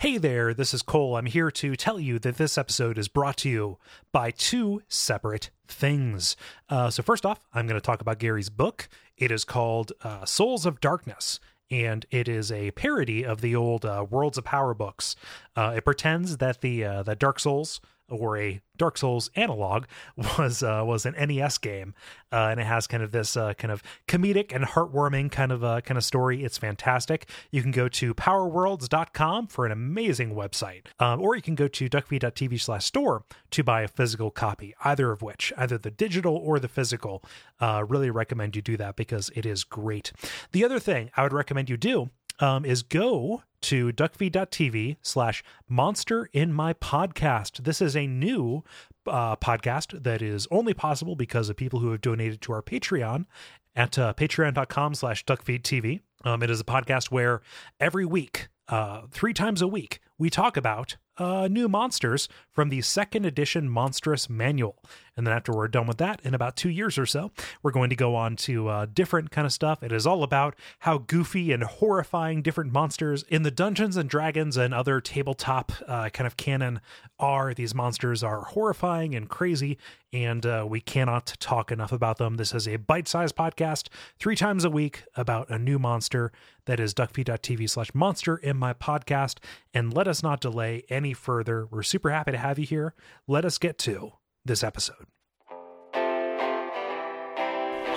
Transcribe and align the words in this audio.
Hey 0.00 0.16
there, 0.16 0.54
this 0.54 0.72
is 0.72 0.84
Kole. 0.84 1.18
I'm 1.18 1.26
here 1.26 1.50
to 1.50 1.74
tell 1.74 1.98
you 1.98 2.20
that 2.20 2.36
this 2.36 2.56
episode 2.56 2.98
is 2.98 3.08
brought 3.08 3.36
to 3.38 3.48
you 3.48 3.78
by 4.12 4.30
two 4.30 4.80
separate 4.86 5.50
things. 5.66 6.36
Uh, 6.68 6.88
so, 6.88 7.02
first 7.02 7.26
off, 7.26 7.40
I'm 7.52 7.66
going 7.66 7.80
to 7.80 7.84
talk 7.84 8.00
about 8.00 8.20
Gary's 8.20 8.48
book. 8.48 8.88
It 9.16 9.32
is 9.32 9.42
called 9.42 9.90
uh, 10.04 10.24
Souls 10.24 10.66
of 10.66 10.80
Darkness, 10.80 11.40
and 11.68 12.06
it 12.12 12.28
is 12.28 12.52
a 12.52 12.70
parody 12.70 13.24
of 13.24 13.40
the 13.40 13.56
old 13.56 13.84
uh, 13.84 14.06
Worlds 14.08 14.38
of 14.38 14.44
Power 14.44 14.72
books. 14.72 15.16
Uh, 15.56 15.72
it 15.78 15.84
pretends 15.84 16.36
that 16.36 16.60
the 16.60 16.84
uh, 16.84 17.02
that 17.02 17.18
Dark 17.18 17.40
Souls 17.40 17.80
or 18.08 18.36
a 18.36 18.60
Dark 18.76 18.96
Souls 18.96 19.30
analog 19.36 19.84
was 20.38 20.62
uh, 20.62 20.82
was 20.86 21.04
an 21.04 21.14
NES 21.18 21.58
game, 21.58 21.94
uh, 22.32 22.48
and 22.50 22.60
it 22.60 22.64
has 22.64 22.86
kind 22.86 23.02
of 23.02 23.12
this 23.12 23.36
uh, 23.36 23.54
kind 23.54 23.72
of 23.72 23.82
comedic 24.06 24.54
and 24.54 24.64
heartwarming 24.64 25.30
kind 25.30 25.52
of 25.52 25.62
uh, 25.62 25.80
kind 25.80 25.98
of 25.98 26.04
story. 26.04 26.44
It's 26.44 26.58
fantastic. 26.58 27.28
You 27.50 27.62
can 27.62 27.70
go 27.70 27.88
to 27.88 28.14
powerworlds.com 28.14 29.48
for 29.48 29.66
an 29.66 29.72
amazing 29.72 30.34
website, 30.34 30.86
um, 30.98 31.20
or 31.20 31.36
you 31.36 31.42
can 31.42 31.54
go 31.54 31.68
to 31.68 31.88
duckfeed.tv 31.88 32.60
slash 32.60 32.84
store 32.84 33.24
to 33.50 33.64
buy 33.64 33.82
a 33.82 33.88
physical 33.88 34.30
copy. 34.30 34.74
Either 34.84 35.10
of 35.10 35.22
which, 35.22 35.52
either 35.56 35.76
the 35.76 35.90
digital 35.90 36.36
or 36.36 36.58
the 36.58 36.68
physical, 36.68 37.22
uh, 37.60 37.84
really 37.88 38.10
recommend 38.10 38.56
you 38.56 38.62
do 38.62 38.76
that 38.76 38.96
because 38.96 39.30
it 39.34 39.44
is 39.44 39.64
great. 39.64 40.12
The 40.52 40.64
other 40.64 40.78
thing 40.78 41.10
I 41.16 41.22
would 41.22 41.32
recommend 41.32 41.68
you 41.68 41.76
do 41.76 42.10
um, 42.38 42.64
is 42.64 42.82
go 42.82 43.42
to 43.60 43.92
duckfeed.tv 43.92 44.96
slash 45.02 45.42
monster 45.68 46.28
in 46.32 46.52
my 46.52 46.72
podcast. 46.74 47.64
This 47.64 47.80
is 47.80 47.96
a 47.96 48.06
new 48.06 48.62
uh, 49.06 49.36
podcast 49.36 50.02
that 50.02 50.22
is 50.22 50.46
only 50.50 50.74
possible 50.74 51.16
because 51.16 51.48
of 51.48 51.56
people 51.56 51.80
who 51.80 51.90
have 51.90 52.00
donated 52.00 52.40
to 52.42 52.52
our 52.52 52.62
Patreon 52.62 53.26
at 53.74 53.98
uh, 53.98 54.14
patreon.com 54.14 54.94
slash 54.94 55.24
duckfeedtv. 55.24 56.00
Um, 56.24 56.42
it 56.42 56.50
is 56.50 56.60
a 56.60 56.64
podcast 56.64 57.10
where 57.10 57.42
every 57.80 58.04
week, 58.04 58.48
uh, 58.68 59.02
three 59.10 59.32
times 59.32 59.62
a 59.62 59.68
week, 59.68 60.00
we 60.18 60.30
talk 60.30 60.56
about 60.56 60.96
uh, 61.18 61.48
new 61.50 61.68
monsters 61.68 62.28
from 62.50 62.68
the 62.68 62.80
second 62.80 63.26
edition 63.26 63.68
Monstrous 63.68 64.28
Manual. 64.28 64.82
And 65.16 65.26
then 65.26 65.34
after 65.34 65.52
we're 65.52 65.66
done 65.66 65.88
with 65.88 65.98
that, 65.98 66.20
in 66.22 66.32
about 66.32 66.54
two 66.54 66.68
years 66.70 66.96
or 66.96 67.04
so, 67.04 67.32
we're 67.60 67.72
going 67.72 67.90
to 67.90 67.96
go 67.96 68.14
on 68.14 68.36
to 68.36 68.68
uh, 68.68 68.86
different 68.86 69.32
kind 69.32 69.46
of 69.46 69.52
stuff. 69.52 69.82
It 69.82 69.90
is 69.90 70.06
all 70.06 70.22
about 70.22 70.54
how 70.80 70.98
goofy 70.98 71.50
and 71.50 71.64
horrifying 71.64 72.40
different 72.40 72.72
monsters 72.72 73.24
in 73.24 73.42
the 73.42 73.50
Dungeons 73.50 73.96
and 73.96 74.08
Dragons 74.08 74.56
and 74.56 74.72
other 74.72 75.00
tabletop 75.00 75.72
uh, 75.88 76.08
kind 76.10 76.26
of 76.26 76.36
canon 76.36 76.80
are. 77.18 77.52
These 77.52 77.74
monsters 77.74 78.22
are 78.22 78.42
horrifying 78.42 79.16
and 79.16 79.28
crazy, 79.28 79.76
and 80.12 80.46
uh, 80.46 80.64
we 80.68 80.80
cannot 80.80 81.34
talk 81.40 81.72
enough 81.72 81.90
about 81.90 82.18
them. 82.18 82.36
This 82.36 82.54
is 82.54 82.68
a 82.68 82.76
bite-sized 82.76 83.34
podcast, 83.34 83.88
three 84.20 84.36
times 84.36 84.64
a 84.64 84.70
week, 84.70 85.02
about 85.16 85.50
a 85.50 85.58
new 85.58 85.80
monster. 85.80 86.30
That 86.68 86.78
is 86.80 86.92
duckfeed.tv 86.92 87.70
slash 87.70 87.94
monster 87.94 88.36
in 88.36 88.58
my 88.58 88.74
podcast. 88.74 89.38
And 89.72 89.90
let 89.94 90.06
us 90.06 90.22
not 90.22 90.42
delay 90.42 90.82
any 90.90 91.14
further. 91.14 91.66
We're 91.66 91.82
super 91.82 92.10
happy 92.10 92.32
to 92.32 92.36
have 92.36 92.58
you 92.58 92.66
here. 92.66 92.92
Let 93.26 93.46
us 93.46 93.56
get 93.56 93.78
to 93.78 94.12
this 94.44 94.62
episode. 94.62 95.06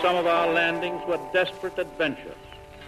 Some 0.02 0.16
of 0.16 0.26
our 0.26 0.54
landings 0.54 1.02
were 1.06 1.20
desperate 1.34 1.78
adventures. 1.80 2.38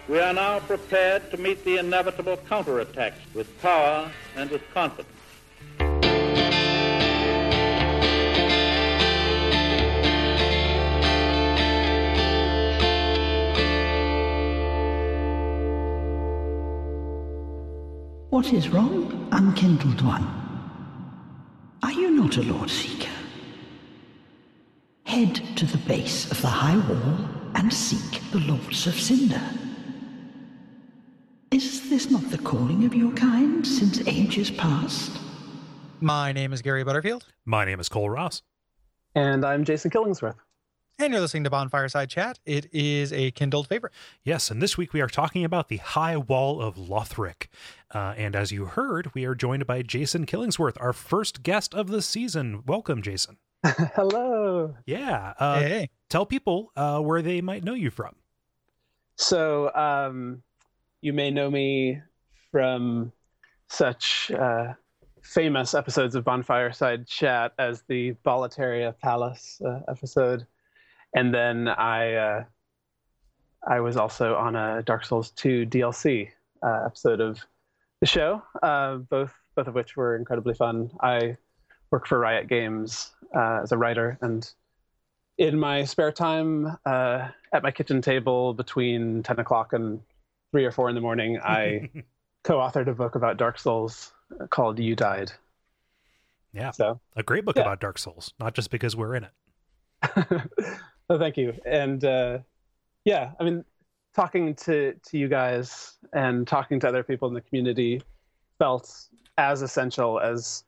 We 0.07 0.21
are 0.21 0.31
now 0.31 0.59
prepared 0.59 1.29
to 1.31 1.37
meet 1.37 1.65
the 1.65 1.79
inevitable 1.79 2.37
counterattacks 2.37 3.19
with 3.33 3.61
power 3.61 4.09
and 4.37 4.49
with 4.51 4.61
confidence. 4.73 5.09
What 18.33 18.51
is 18.51 18.69
wrong, 18.69 19.29
unkindled 19.31 20.01
one? 20.01 20.27
Are 21.83 21.91
you 21.91 22.09
not 22.09 22.35
a 22.37 22.41
Lord 22.41 22.67
Seeker? 22.67 23.11
Head 25.03 25.35
to 25.55 25.67
the 25.67 25.77
base 25.77 26.31
of 26.31 26.41
the 26.41 26.47
high 26.47 26.77
wall 26.87 27.29
and 27.53 27.71
seek 27.71 28.23
the 28.31 28.39
Lords 28.39 28.87
of 28.87 28.95
Cinder. 28.95 29.39
Is 31.51 31.87
this 31.91 32.09
not 32.09 32.27
the 32.31 32.39
calling 32.39 32.85
of 32.85 32.95
your 32.95 33.11
kind 33.11 33.67
since 33.67 34.01
ages 34.07 34.49
past? 34.49 35.11
My 36.01 36.31
name 36.31 36.53
is 36.53 36.63
Gary 36.63 36.83
Butterfield, 36.83 37.27
My 37.45 37.65
name 37.65 37.79
is 37.79 37.87
Kole 37.87 38.09
Ross. 38.09 38.41
And 39.13 39.45
I'm 39.45 39.63
Jason 39.63 39.91
Killingsworth. 39.91 40.37
And 41.03 41.11
you're 41.11 41.21
listening 41.21 41.43
to 41.43 41.49
Bonfireside 41.49 42.07
Chat. 42.07 42.39
It 42.45 42.67
is 42.71 43.11
a 43.11 43.31
Kindled 43.31 43.67
favorite. 43.67 43.91
Yes, 44.23 44.49
and 44.49 44.61
this 44.61 44.77
week 44.77 44.93
we 44.93 45.01
are 45.01 45.07
talking 45.07 45.43
about 45.43 45.67
the 45.67 45.77
High 45.77 46.15
Wall 46.15 46.61
of 46.61 46.75
Lothric. 46.75 47.47
Uh, 47.93 48.13
and 48.15 48.37
as 48.37 48.53
you 48.53 48.65
heard, 48.65 49.13
we 49.13 49.25
are 49.25 49.35
joined 49.35 49.67
by 49.67 49.81
Jason 49.81 50.25
Killingsworth, 50.25 50.77
our 50.79 50.93
first 50.93 51.43
guest 51.43 51.75
of 51.75 51.87
the 51.87 52.01
season. 52.01 52.63
Welcome, 52.65 53.01
Jason. 53.01 53.37
Hello. 53.65 54.75
Yeah. 54.85 55.33
Uh, 55.37 55.59
hey, 55.59 55.89
Tell 56.09 56.25
people 56.25 56.71
uh, 56.77 57.01
where 57.01 57.21
they 57.21 57.41
might 57.41 57.65
know 57.65 57.73
you 57.73 57.89
from. 57.89 58.15
So, 59.17 59.75
um, 59.75 60.41
you 61.01 61.11
may 61.11 61.31
know 61.31 61.51
me 61.51 61.99
from 62.49 63.11
such 63.67 64.31
uh, 64.31 64.73
famous 65.21 65.73
episodes 65.73 66.15
of 66.15 66.23
Bonfireside 66.23 67.07
Chat 67.07 67.51
as 67.59 67.83
the 67.89 68.13
Boletaria 68.25 68.97
Palace 68.99 69.61
uh, 69.65 69.81
episode, 69.89 70.47
and 71.15 71.33
then 71.33 71.67
I 71.67 72.13
uh, 72.15 72.43
I 73.67 73.79
was 73.79 73.97
also 73.97 74.35
on 74.35 74.55
a 74.55 74.81
Dark 74.83 75.05
Souls 75.05 75.31
2 75.31 75.65
DLC 75.65 76.29
uh, 76.61 76.83
episode 76.85 77.21
of 77.21 77.39
the 78.01 78.05
show. 78.05 78.41
Uh, 78.61 78.95
both 78.97 79.33
both 79.55 79.67
of 79.67 79.75
which 79.75 79.95
were 79.95 80.15
incredibly 80.15 80.53
fun. 80.53 80.89
I 81.01 81.37
work 81.91 82.07
for 82.07 82.19
Riot 82.19 82.47
Games 82.47 83.11
uh, 83.35 83.61
as 83.63 83.71
a 83.71 83.77
writer, 83.77 84.17
and 84.21 84.49
in 85.37 85.57
my 85.59 85.83
spare 85.85 86.11
time 86.11 86.77
uh, 86.85 87.27
at 87.53 87.63
my 87.63 87.71
kitchen 87.71 88.01
table 88.01 88.53
between 88.53 89.23
10 89.23 89.39
o'clock 89.39 89.73
and 89.73 89.99
3 90.51 90.65
or 90.65 90.71
4 90.71 90.89
in 90.89 90.95
the 90.95 91.01
morning, 91.01 91.39
I 91.43 91.89
co-authored 92.43 92.87
a 92.87 92.93
book 92.93 93.15
about 93.15 93.37
Dark 93.37 93.57
Souls 93.57 94.13
called 94.49 94.77
You 94.79 94.95
Died. 94.95 95.31
Yeah. 96.53 96.69
So, 96.71 96.99
A 97.15 97.23
great 97.23 97.45
book 97.45 97.55
Yeah. 97.55 97.63
about 97.63 97.79
Dark 97.79 97.97
Souls, 97.97 98.33
not 98.39 98.53
just 98.53 98.69
because 98.69 98.95
we're 98.95 99.15
in 99.15 99.23
it. 99.23 99.31
oh, 101.09 101.19
thank 101.19 101.37
you. 101.37 101.53
And 101.65 102.03
uh, 102.03 102.39
yeah, 103.05 103.31
I 103.39 103.43
mean, 103.43 103.65
talking 104.15 104.55
to 104.55 104.93
to 104.93 105.17
you 105.17 105.27
guys 105.27 105.93
and 106.13 106.47
talking 106.47 106.79
to 106.81 106.87
other 106.87 107.03
people 107.03 107.27
in 107.27 107.33
the 107.33 107.41
community 107.41 108.01
felt 108.59 109.07
as 109.37 109.61
essential 109.61 110.19
as 110.19 110.63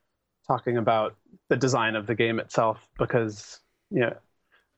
talking 0.47 0.77
about 0.77 1.15
the 1.49 1.57
design 1.57 1.95
of 1.95 2.07
the 2.07 2.15
game 2.15 2.39
itself, 2.39 2.87
because 2.97 3.59
you 3.91 4.01
know, 4.01 4.15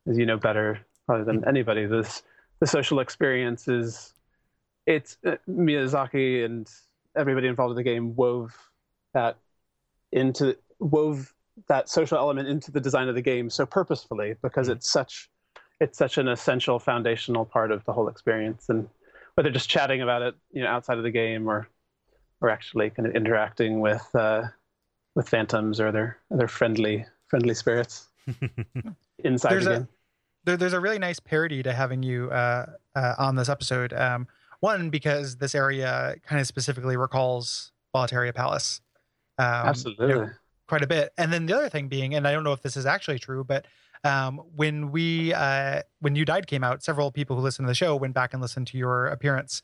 as 0.07 0.17
you 0.17 0.25
know 0.25 0.37
better 0.37 0.79
probably 1.05 1.25
than 1.25 1.47
anybody, 1.47 1.85
this 1.85 2.23
the 2.59 2.67
social 2.67 2.99
experience 2.99 3.67
is 3.67 4.13
it's 4.85 5.17
uh, 5.25 5.35
Miyazaki 5.49 6.45
and 6.45 6.69
everybody 7.15 7.47
involved 7.47 7.71
in 7.71 7.75
the 7.75 7.83
game 7.83 8.15
wove 8.15 8.55
that 9.13 9.37
into 10.11 10.55
wove 10.79 11.33
that 11.67 11.89
social 11.89 12.17
element 12.17 12.47
into 12.47 12.71
the 12.71 12.79
design 12.79 13.09
of 13.09 13.15
the 13.15 13.21
game 13.21 13.49
so 13.49 13.65
purposefully 13.65 14.35
because 14.41 14.69
it's 14.69 14.89
such 14.89 15.29
it's 15.79 15.97
such 15.97 16.17
an 16.17 16.27
essential 16.27 16.79
foundational 16.79 17.45
part 17.45 17.71
of 17.71 17.83
the 17.85 17.93
whole 17.93 18.07
experience 18.07 18.69
and 18.69 18.87
whether 19.35 19.51
just 19.51 19.69
chatting 19.69 20.01
about 20.01 20.21
it 20.21 20.35
you 20.51 20.63
know 20.63 20.69
outside 20.69 20.97
of 20.97 21.03
the 21.03 21.11
game 21.11 21.47
or 21.47 21.67
or 22.41 22.49
actually 22.49 22.89
kind 22.89 23.07
of 23.07 23.15
interacting 23.15 23.79
with 23.79 24.07
uh, 24.15 24.43
with 25.15 25.27
phantoms 25.29 25.79
or 25.79 25.91
their 25.91 26.17
their 26.31 26.47
friendly 26.47 27.05
friendly 27.27 27.53
spirits 27.53 28.07
inside 29.23 29.51
There's 29.51 29.65
the 29.65 29.71
a- 29.71 29.77
game 29.77 29.87
there, 30.47 30.57
there's 30.57 30.73
a 30.73 30.79
really 30.79 30.97
nice 30.97 31.19
parody 31.19 31.61
to 31.61 31.73
having 31.73 32.01
you 32.01 32.31
uh, 32.31 32.65
uh, 32.95 33.13
on 33.19 33.35
this 33.35 33.49
episode. 33.49 33.93
Um, 33.93 34.27
one 34.61 34.89
because 34.89 35.35
this 35.35 35.53
area 35.53 36.15
kind 36.25 36.39
of 36.41 36.47
specifically 36.47 36.97
recalls 36.97 37.71
Boletaria 37.93 38.33
Palace. 38.33 38.81
Um, 39.37 39.45
absolutely 39.45 40.07
you 40.07 40.15
know, 40.15 40.29
quite 40.67 40.83
a 40.83 40.87
bit. 40.87 41.11
And 41.17 41.31
then 41.31 41.45
the 41.45 41.55
other 41.55 41.69
thing 41.69 41.89
being, 41.89 42.15
and 42.15 42.27
I 42.27 42.31
don't 42.31 42.43
know 42.43 42.53
if 42.53 42.61
this 42.61 42.77
is 42.77 42.85
actually 42.85 43.19
true, 43.19 43.43
but 43.43 43.65
um, 44.03 44.41
when 44.55 44.91
we 44.91 45.33
uh, 45.33 45.81
when 45.99 46.15
you 46.15 46.25
died 46.25 46.47
came 46.47 46.63
out, 46.63 46.83
several 46.83 47.11
people 47.11 47.35
who 47.35 47.41
listened 47.41 47.65
to 47.65 47.71
the 47.71 47.75
show 47.75 47.95
went 47.95 48.13
back 48.13 48.33
and 48.33 48.41
listened 48.41 48.67
to 48.67 48.77
your 48.77 49.07
appearance, 49.07 49.63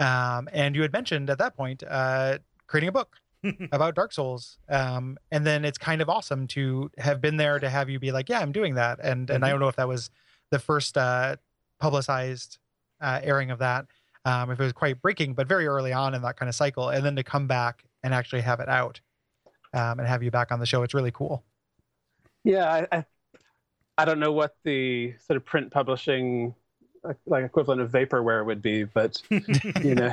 um, 0.00 0.48
and 0.52 0.74
you 0.74 0.82
had 0.82 0.92
mentioned 0.92 1.30
at 1.30 1.38
that 1.38 1.56
point 1.56 1.82
uh, 1.88 2.38
creating 2.66 2.88
a 2.88 2.92
book 2.92 3.16
about 3.72 3.94
Dark 3.94 4.12
Souls, 4.12 4.58
um, 4.68 5.18
and 5.30 5.46
then 5.46 5.64
it's 5.64 5.78
kind 5.78 6.00
of 6.00 6.08
awesome 6.08 6.46
to 6.48 6.90
have 6.98 7.20
been 7.20 7.36
there 7.36 7.58
to 7.58 7.68
have 7.68 7.88
you 7.88 7.98
be 7.98 8.12
like, 8.12 8.28
yeah, 8.28 8.40
I'm 8.40 8.52
doing 8.52 8.74
that, 8.74 8.98
and 9.02 9.30
and 9.30 9.44
I 9.44 9.50
don't 9.50 9.60
know 9.60 9.68
if 9.68 9.76
that 9.76 9.88
was 9.88 10.10
the 10.50 10.58
first 10.58 10.98
uh, 10.98 11.36
publicized 11.80 12.58
uh, 13.00 13.20
airing 13.22 13.50
of 13.50 13.58
that. 13.58 13.86
Um, 14.24 14.52
if 14.52 14.60
it 14.60 14.62
was 14.62 14.72
quite 14.72 15.02
breaking, 15.02 15.34
but 15.34 15.48
very 15.48 15.66
early 15.66 15.92
on 15.92 16.14
in 16.14 16.22
that 16.22 16.36
kind 16.36 16.48
of 16.48 16.54
cycle, 16.54 16.90
and 16.90 17.04
then 17.04 17.16
to 17.16 17.24
come 17.24 17.48
back 17.48 17.82
and 18.04 18.14
actually 18.14 18.42
have 18.42 18.60
it 18.60 18.68
out 18.68 19.00
um, 19.74 19.98
and 19.98 20.06
have 20.08 20.22
you 20.22 20.30
back 20.30 20.52
on 20.52 20.60
the 20.60 20.66
show, 20.66 20.82
it's 20.82 20.94
really 20.94 21.10
cool. 21.10 21.42
Yeah, 22.44 22.86
I, 22.92 22.96
I, 22.96 23.04
I 24.02 24.04
don't 24.04 24.18
know 24.18 24.32
what 24.32 24.56
the 24.64 25.14
sort 25.24 25.36
of 25.36 25.44
print 25.44 25.70
publishing 25.70 26.56
like, 27.24 27.44
equivalent 27.44 27.80
of 27.80 27.92
vaporware 27.92 28.44
would 28.44 28.60
be, 28.60 28.82
but 28.82 29.22
you 29.30 29.94
know, 29.94 30.12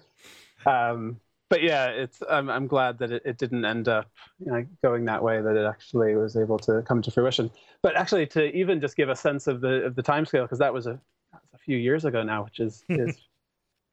um, 0.66 1.18
but 1.48 1.62
yeah, 1.62 1.86
it's 1.86 2.22
I'm 2.28 2.50
I'm 2.50 2.66
glad 2.66 2.98
that 2.98 3.12
it, 3.12 3.22
it 3.24 3.38
didn't 3.38 3.64
end 3.64 3.88
up 3.88 4.10
you 4.40 4.52
know, 4.52 4.66
going 4.82 5.06
that 5.06 5.22
way. 5.22 5.40
That 5.40 5.56
it 5.56 5.64
actually 5.64 6.14
was 6.16 6.36
able 6.36 6.58
to 6.60 6.82
come 6.82 7.00
to 7.00 7.10
fruition. 7.10 7.50
But 7.80 7.96
actually, 7.96 8.26
to 8.28 8.54
even 8.54 8.78
just 8.78 8.94
give 8.94 9.08
a 9.08 9.16
sense 9.16 9.46
of 9.46 9.62
the 9.62 9.84
of 9.84 9.94
the 9.94 10.02
time 10.02 10.26
scale, 10.26 10.42
because 10.42 10.58
that 10.58 10.74
was 10.74 10.86
a 10.86 11.00
that 11.32 11.40
was 11.42 11.54
a 11.54 11.58
few 11.58 11.78
years 11.78 12.04
ago 12.04 12.22
now, 12.22 12.44
which 12.44 12.60
is 12.60 12.84
is 12.90 13.18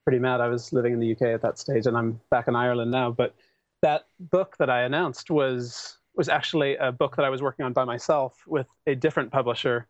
pretty 0.03 0.19
mad. 0.19 0.41
I 0.41 0.49
was 0.49 0.73
living 0.73 0.91
in 0.91 0.99
the 0.99 1.13
UK 1.13 1.21
at 1.21 1.41
that 1.41 1.57
stage, 1.57 1.85
and 1.85 1.97
I'm 1.97 2.19
back 2.31 2.49
in 2.49 2.55
Ireland 2.57 2.91
now. 2.91 3.11
But 3.11 3.33
that 3.81 4.07
book 4.19 4.57
that 4.57 4.69
I 4.69 4.81
announced 4.81 5.31
was 5.31 5.99
was 6.15 6.29
actually 6.29 6.75
a 6.75 6.91
book 6.91 7.15
that 7.15 7.25
I 7.25 7.29
was 7.29 7.41
working 7.41 7.65
on 7.65 7.73
by 7.73 7.85
myself 7.85 8.43
with 8.45 8.67
a 8.87 8.95
different 8.95 9.31
publisher 9.31 9.87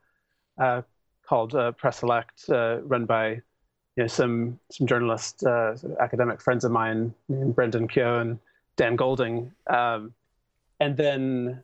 uh, 0.59 0.81
called 1.25 1.55
uh, 1.55 1.71
Press 1.73 1.97
Select, 1.99 2.49
uh, 2.49 2.81
run 2.83 3.05
by 3.05 3.41
you 3.95 4.03
know, 4.03 4.07
some 4.07 4.59
some 4.71 4.87
journalists, 4.87 5.43
uh, 5.43 5.75
academic 5.99 6.41
friends 6.41 6.63
of 6.63 6.71
mine 6.71 7.13
named 7.27 7.55
Brendan 7.55 7.87
Keogh 7.87 8.19
and 8.19 8.39
Dan 8.77 8.95
Golding. 8.95 9.51
Um, 9.67 10.13
and 10.79 10.95
then 10.95 11.63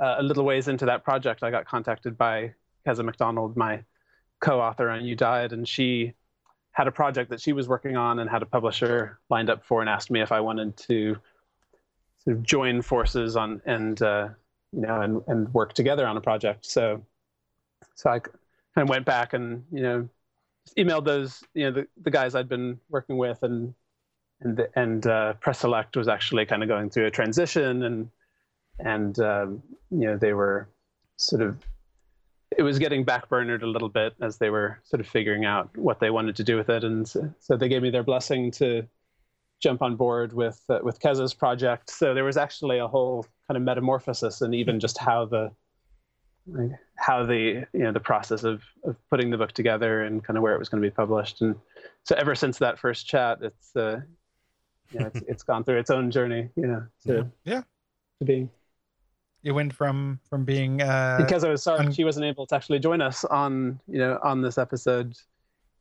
uh, 0.00 0.16
a 0.18 0.22
little 0.22 0.44
ways 0.44 0.68
into 0.68 0.86
that 0.86 1.04
project, 1.04 1.42
I 1.42 1.50
got 1.50 1.66
contacted 1.66 2.18
by 2.18 2.54
Keza 2.86 3.04
MacDonald, 3.04 3.56
my 3.56 3.84
co-author 4.40 4.90
on 4.90 5.04
You 5.04 5.14
Died, 5.14 5.52
and 5.52 5.68
she 5.68 6.14
had 6.72 6.88
a 6.88 6.92
project 6.92 7.30
that 7.30 7.40
she 7.40 7.52
was 7.52 7.68
working 7.68 7.96
on 7.96 8.18
and 8.18 8.28
had 8.28 8.42
a 8.42 8.46
publisher 8.46 9.18
lined 9.30 9.50
up 9.50 9.64
for 9.64 9.80
and 9.80 9.90
asked 9.90 10.10
me 10.10 10.22
if 10.22 10.32
I 10.32 10.40
wanted 10.40 10.76
to 10.88 11.16
sort 12.24 12.36
of 12.36 12.42
join 12.42 12.82
forces 12.82 13.36
on 13.36 13.60
and 13.66 14.00
uh, 14.02 14.28
you 14.72 14.80
know 14.80 15.00
and 15.00 15.22
and 15.26 15.52
work 15.54 15.72
together 15.72 16.06
on 16.06 16.16
a 16.16 16.20
project. 16.20 16.66
So 16.66 17.02
so 17.94 18.10
I 18.10 18.18
kind 18.20 18.32
of 18.76 18.88
went 18.88 19.04
back 19.04 19.32
and 19.32 19.64
you 19.72 19.82
know 19.82 20.08
emailed 20.78 21.04
those 21.04 21.42
you 21.54 21.64
know 21.64 21.72
the, 21.72 21.88
the 22.02 22.10
guys 22.10 22.34
I'd 22.34 22.48
been 22.48 22.78
working 22.88 23.16
with 23.16 23.42
and 23.42 23.74
and 24.40 24.56
the, 24.56 24.70
and 24.74 25.06
uh, 25.06 25.34
Press 25.34 25.60
Select 25.60 25.96
was 25.96 26.08
actually 26.08 26.46
kind 26.46 26.62
of 26.62 26.68
going 26.68 26.90
through 26.90 27.06
a 27.06 27.10
transition 27.10 27.82
and 27.82 28.10
and 28.78 29.18
um, 29.20 29.62
you 29.90 30.06
know 30.06 30.16
they 30.16 30.32
were 30.32 30.68
sort 31.16 31.42
of 31.42 31.58
it 32.56 32.62
was 32.62 32.78
getting 32.78 33.04
backburnered 33.04 33.62
a 33.62 33.66
little 33.66 33.88
bit 33.88 34.14
as 34.20 34.36
they 34.36 34.50
were 34.50 34.78
sort 34.84 35.00
of 35.00 35.06
figuring 35.06 35.44
out 35.44 35.74
what 35.76 36.00
they 36.00 36.10
wanted 36.10 36.36
to 36.36 36.44
do 36.44 36.56
with 36.56 36.68
it 36.68 36.84
and 36.84 37.08
so, 37.08 37.32
so 37.40 37.56
they 37.56 37.68
gave 37.68 37.82
me 37.82 37.90
their 37.90 38.02
blessing 38.02 38.50
to 38.50 38.86
jump 39.62 39.80
on 39.80 39.96
board 39.96 40.32
with 40.32 40.60
uh, 40.68 40.80
with 40.82 41.00
Keza's 41.00 41.32
project. 41.32 41.90
So 41.90 42.12
there 42.14 42.24
was 42.24 42.36
actually 42.36 42.78
a 42.78 42.88
whole 42.88 43.24
kind 43.46 43.56
of 43.56 43.62
metamorphosis 43.62 44.40
and 44.40 44.54
even 44.54 44.80
just 44.80 44.98
how 44.98 45.24
the 45.26 45.50
like 46.46 46.70
how 46.96 47.24
the 47.24 47.64
you 47.72 47.84
know 47.84 47.92
the 47.92 48.00
process 48.00 48.42
of 48.42 48.62
of 48.84 48.96
putting 49.08 49.30
the 49.30 49.38
book 49.38 49.52
together 49.52 50.02
and 50.02 50.24
kind 50.24 50.36
of 50.36 50.42
where 50.42 50.54
it 50.54 50.58
was 50.58 50.68
going 50.68 50.82
to 50.82 50.86
be 50.86 50.92
published. 50.94 51.40
And 51.40 51.54
so 52.04 52.16
ever 52.16 52.34
since 52.34 52.58
that 52.58 52.78
first 52.78 53.06
chat 53.06 53.38
it's 53.42 53.74
uh 53.76 54.00
you 54.90 55.00
know, 55.00 55.06
it's, 55.06 55.22
it's 55.28 55.42
gone 55.44 55.64
through 55.64 55.78
its 55.78 55.90
own 55.90 56.10
journey 56.10 56.50
you 56.56 56.66
know 56.66 56.84
to 57.06 57.30
Yeah. 57.44 57.62
to 58.18 58.24
being. 58.24 58.50
It 59.44 59.52
went 59.52 59.72
from 59.72 60.20
from 60.28 60.44
being 60.44 60.82
uh, 60.82 61.16
because 61.18 61.44
I 61.44 61.48
was 61.50 61.62
sorry 61.62 61.86
un- 61.86 61.92
she 61.92 62.04
wasn't 62.04 62.26
able 62.26 62.46
to 62.46 62.54
actually 62.54 62.80
join 62.80 63.00
us 63.00 63.24
on 63.24 63.80
you 63.86 63.98
know 63.98 64.18
on 64.24 64.42
this 64.42 64.58
episode. 64.58 65.14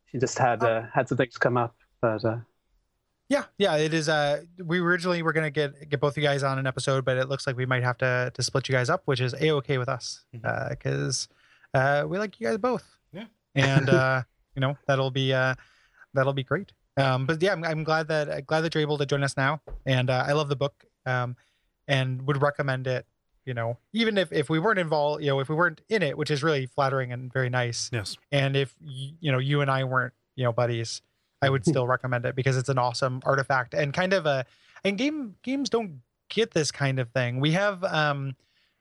She 0.06 0.18
just 0.20 0.38
had 0.38 0.64
uh, 0.64 0.84
had 0.94 1.08
some 1.08 1.18
things 1.18 1.38
come 1.38 1.58
up 1.58 1.76
but 2.02 2.26
uh 2.26 2.38
Yeah, 3.32 3.46
yeah, 3.58 3.78
it 3.78 3.94
is. 3.94 4.10
Uh, 4.10 4.42
we 4.62 4.80
originally 4.82 5.22
were 5.24 5.32
gonna 5.32 5.50
get 5.50 5.90
get 5.90 6.02
both 6.02 6.18
you 6.18 6.24
guys 6.24 6.44
on 6.44 6.60
an 6.60 6.68
episode, 6.68 7.06
but 7.06 7.16
it 7.16 7.30
looks 7.30 7.48
like 7.48 7.56
we 7.56 7.66
might 7.66 7.82
have 7.82 7.98
to 8.00 8.30
to 8.34 8.44
split 8.44 8.68
you 8.68 8.74
guys 8.76 8.90
up, 8.90 9.04
which 9.06 9.22
is 9.22 9.34
a 9.34 9.52
okay 9.52 9.78
with 9.78 9.88
us 9.88 10.26
because 10.34 11.30
uh, 11.74 12.04
we 12.06 12.18
like 12.18 12.38
you 12.42 12.48
guys 12.48 12.58
both. 12.58 12.84
Yeah. 13.14 13.26
and 13.56 13.90
uh, 14.02 14.24
you 14.54 14.60
know 14.60 14.78
that'll 14.86 15.12
be 15.12 15.32
uh, 15.34 15.56
that'll 16.14 16.34
be 16.34 16.44
great. 16.44 16.74
Um, 16.98 17.26
but 17.26 17.42
yeah, 17.42 17.54
I'm, 17.54 17.64
I'm 17.64 17.84
glad 17.86 18.10
that 18.10 18.28
uh, 18.28 18.42
glad 18.42 18.62
that 18.62 18.76
you're 18.76 18.82
able 18.82 18.98
to 18.98 19.06
join 19.06 19.24
us 19.24 19.38
now, 19.38 19.62
and 19.86 20.10
uh, 20.10 20.26
I 20.28 20.34
love 20.34 20.50
the 20.50 20.58
book, 20.58 20.84
um, 21.06 21.38
and 21.88 22.28
would 22.28 22.42
recommend 22.42 22.86
it. 22.86 23.06
You 23.46 23.54
know, 23.54 23.78
even 23.94 24.18
if 24.18 24.34
if 24.34 24.50
we 24.50 24.60
weren't 24.60 24.78
involved, 24.78 25.24
you 25.24 25.30
know, 25.30 25.40
if 25.40 25.48
we 25.48 25.56
weren't 25.56 25.80
in 25.88 26.04
it, 26.04 26.18
which 26.18 26.30
is 26.32 26.44
really 26.44 26.66
flattering 26.66 27.14
and 27.14 27.32
very 27.32 27.50
nice, 27.50 27.90
Yes. 27.94 28.18
and 28.30 28.58
if 28.58 28.76
you 28.82 29.32
know 29.32 29.40
you 29.40 29.62
and 29.62 29.72
I 29.72 29.86
weren't 29.86 30.14
you 30.36 30.44
know 30.44 30.52
buddies, 30.52 31.02
I 31.42 31.50
would 31.50 31.66
still 31.66 31.88
recommend 31.88 32.26
it 32.26 32.36
because 32.36 32.58
it's 32.58 32.70
an 32.70 32.78
awesome 32.78 33.22
artifact 33.26 33.74
and 33.74 33.94
kind 33.94 34.14
of 34.14 34.26
a 34.26 34.46
and 34.84 34.98
game 34.98 35.36
games 35.44 35.70
don't 35.70 36.02
get 36.30 36.52
this 36.52 36.72
kind 36.72 37.00
of 37.00 37.10
thing. 37.12 37.40
We 37.40 37.52
have 37.52 37.84
um 37.84 38.36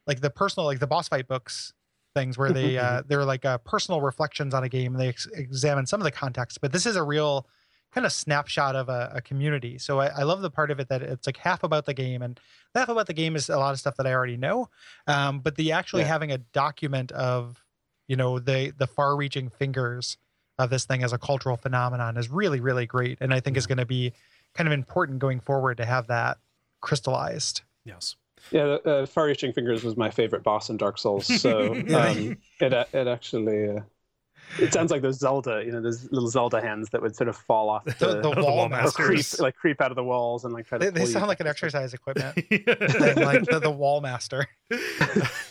like 0.06 0.20
the 0.20 0.30
personal 0.30 0.66
like 0.66 0.78
the 0.80 0.86
boss 0.86 1.08
fight 1.08 1.28
books 1.28 1.72
things 2.14 2.36
where 2.36 2.52
they 2.52 2.76
uh 2.76 3.02
they're 3.08 3.24
like 3.24 3.44
uh, 3.44 3.58
personal 3.58 4.00
reflections 4.00 4.54
on 4.54 4.64
a 4.64 4.68
game 4.68 4.94
and 4.94 5.00
they 5.00 5.08
ex- 5.08 5.28
examine 5.34 5.86
some 5.86 6.00
of 6.00 6.04
the 6.04 6.10
context, 6.10 6.60
but 6.60 6.72
this 6.72 6.86
is 6.86 6.96
a 6.96 7.02
real 7.02 7.46
kind 7.92 8.06
of 8.06 8.12
snapshot 8.12 8.76
of 8.76 8.88
a, 8.88 9.10
a 9.16 9.20
community. 9.20 9.76
So 9.76 9.98
I, 9.98 10.06
I 10.06 10.22
love 10.22 10.42
the 10.42 10.50
part 10.50 10.70
of 10.70 10.78
it 10.78 10.88
that 10.90 11.02
it's 11.02 11.26
like 11.26 11.36
half 11.36 11.64
about 11.64 11.86
the 11.86 11.94
game 11.94 12.22
and 12.22 12.38
half 12.74 12.88
about 12.88 13.08
the 13.08 13.12
game 13.14 13.34
is 13.34 13.48
a 13.48 13.58
lot 13.58 13.72
of 13.72 13.80
stuff 13.80 13.96
that 13.96 14.06
I 14.06 14.14
already 14.14 14.36
know. 14.36 14.68
Um, 15.08 15.40
but 15.40 15.56
the 15.56 15.72
actually 15.72 16.02
Yeah. 16.02 16.08
having 16.08 16.30
a 16.30 16.38
document 16.38 17.10
of 17.12 17.64
you 18.06 18.16
know 18.16 18.38
the 18.38 18.72
the 18.76 18.86
far 18.86 19.16
reaching 19.16 19.48
fingers 19.48 20.18
of 20.60 20.70
this 20.70 20.84
thing 20.84 21.02
as 21.02 21.12
a 21.12 21.18
cultural 21.18 21.56
phenomenon 21.56 22.16
is 22.16 22.28
really 22.28 22.60
really 22.60 22.86
great. 22.86 23.18
And 23.20 23.32
i 23.32 23.40
think 23.40 23.56
is 23.56 23.66
going 23.66 23.78
to 23.78 23.86
be 23.86 24.12
kind 24.54 24.68
of 24.68 24.72
important 24.72 25.18
going 25.18 25.40
forward 25.40 25.76
to 25.78 25.84
have 25.86 26.06
that 26.08 26.38
crystallized. 26.80 27.62
Yes. 27.84 28.16
yeah 28.50 28.76
uh, 28.84 29.06
far 29.06 29.26
reaching 29.26 29.52
fingers 29.52 29.82
was 29.82 29.96
my 29.96 30.10
favorite 30.10 30.42
boss 30.42 30.70
in 30.70 30.76
dark 30.76 30.98
souls. 30.98 31.26
So 31.40 31.72
um 31.72 32.36
it 32.60 32.72
it 32.92 33.08
actually 33.08 33.76
uh, 33.76 33.80
it 34.58 34.72
sounds 34.72 34.90
like 34.90 35.02
those 35.02 35.18
zelda 35.18 35.62
you 35.64 35.72
know 35.72 35.80
those 35.80 36.10
little 36.10 36.28
zelda 36.28 36.60
hands 36.60 36.90
that 36.90 37.00
would 37.00 37.14
sort 37.14 37.28
of 37.28 37.36
fall 37.36 37.68
off 37.70 37.84
the, 37.84 37.92
the, 37.98 38.06
the 38.06 38.34
the 38.34 38.42
wall 38.42 38.68
wall 38.68 38.86
or 38.86 38.90
creep 38.90 39.24
like 39.38 39.54
creep 39.56 39.80
out 39.80 39.92
of 39.92 39.96
the 39.96 40.04
walls 40.04 40.44
and 40.44 40.52
like 40.52 40.66
try 40.66 40.78
to 40.78 40.84
they, 40.86 40.90
they 40.90 41.00
pull 41.00 41.08
you 41.08 41.12
sound 41.12 41.28
like 41.28 41.40
an 41.40 41.46
exercise 41.46 41.94
equipment. 41.94 42.34
Like 43.30 43.44
the, 43.44 43.60
the 43.62 43.70
wall 43.70 44.00
master. 44.00 44.48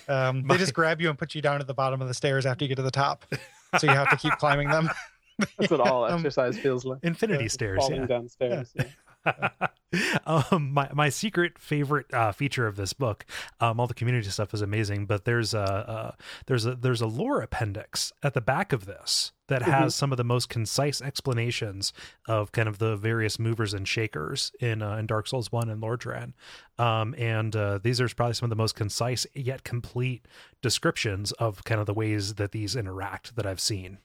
Um, 0.10 0.48
they 0.48 0.58
just 0.58 0.74
grab 0.74 1.00
you 1.02 1.10
and 1.10 1.20
put 1.20 1.36
you 1.36 1.42
down 1.42 1.62
at 1.62 1.68
the 1.68 1.74
bottom 1.76 2.02
of 2.02 2.08
the 2.08 2.16
stairs 2.16 2.48
after 2.48 2.66
you 2.66 2.70
get 2.70 2.78
to 2.78 2.82
the 2.82 2.90
top 2.90 3.28
so 3.78 3.88
you 3.88 3.94
have 3.94 4.10
to 4.10 4.18
keep 4.18 4.34
climbing 4.34 4.70
them 4.70 4.90
that's 5.58 5.72
what 5.72 5.80
all 5.80 6.06
Um, 6.10 6.14
exercise 6.16 6.58
feels 6.58 6.86
like 6.86 7.00
Infinity 7.04 7.46
Yeah, 7.46 7.50
stairs. 7.50 7.78
falling 7.80 8.02
Yeah. 8.02 8.08
downstairs 8.08 8.72
yeah. 8.76 8.86
um, 10.26 10.72
my 10.72 10.90
my 10.94 11.10
secret 11.10 11.58
favorite 11.58 12.12
uh, 12.14 12.32
feature 12.32 12.68
of 12.68 12.76
this 12.76 12.94
book, 12.94 13.26
um, 13.60 13.80
all 13.80 13.88
the 13.88 13.94
community 13.94 14.30
stuff 14.30 14.54
is 14.54 14.62
amazing, 14.62 15.06
but 15.06 15.26
there's 15.26 15.54
a 15.54 15.60
uh, 15.60 16.12
there's 16.46 16.66
a 16.66 16.76
there's 16.76 17.02
a 17.02 17.08
lore 17.08 17.42
appendix 17.42 18.14
at 18.24 18.34
the 18.34 18.42
back 18.42 18.72
of 18.72 18.86
this 18.86 19.32
that 19.48 19.64
has 19.64 19.96
some 19.96 20.12
of 20.12 20.18
the 20.18 20.24
most 20.24 20.48
concise 20.48 21.02
explanations 21.02 21.92
of 22.28 22.52
kind 22.52 22.70
of 22.70 22.78
the 22.78 22.96
various 22.96 23.40
movers 23.40 23.74
and 23.74 23.88
shakers 23.88 24.52
in 24.60 24.82
uh, 24.82 24.96
in 24.96 25.08
Dark 25.08 25.28
Souls 25.28 25.52
One 25.52 25.70
and 25.70 25.82
Lordran, 25.82 26.34
um, 26.78 27.16
and 27.18 27.56
uh, 27.56 27.80
these 27.80 28.00
are 28.00 28.08
probably 28.10 28.36
some 28.36 28.46
of 28.46 28.52
the 28.52 28.56
most 28.56 28.76
concise 28.76 29.26
yet 29.34 29.64
complete 29.64 30.28
descriptions 30.62 31.32
of 31.34 31.64
kind 31.64 31.82
of 31.82 31.88
the 31.88 31.94
ways 31.94 32.36
that 32.36 32.52
these 32.52 32.76
interact 32.76 33.36
that 33.36 33.46
I've 33.46 33.62
seen. 33.62 33.98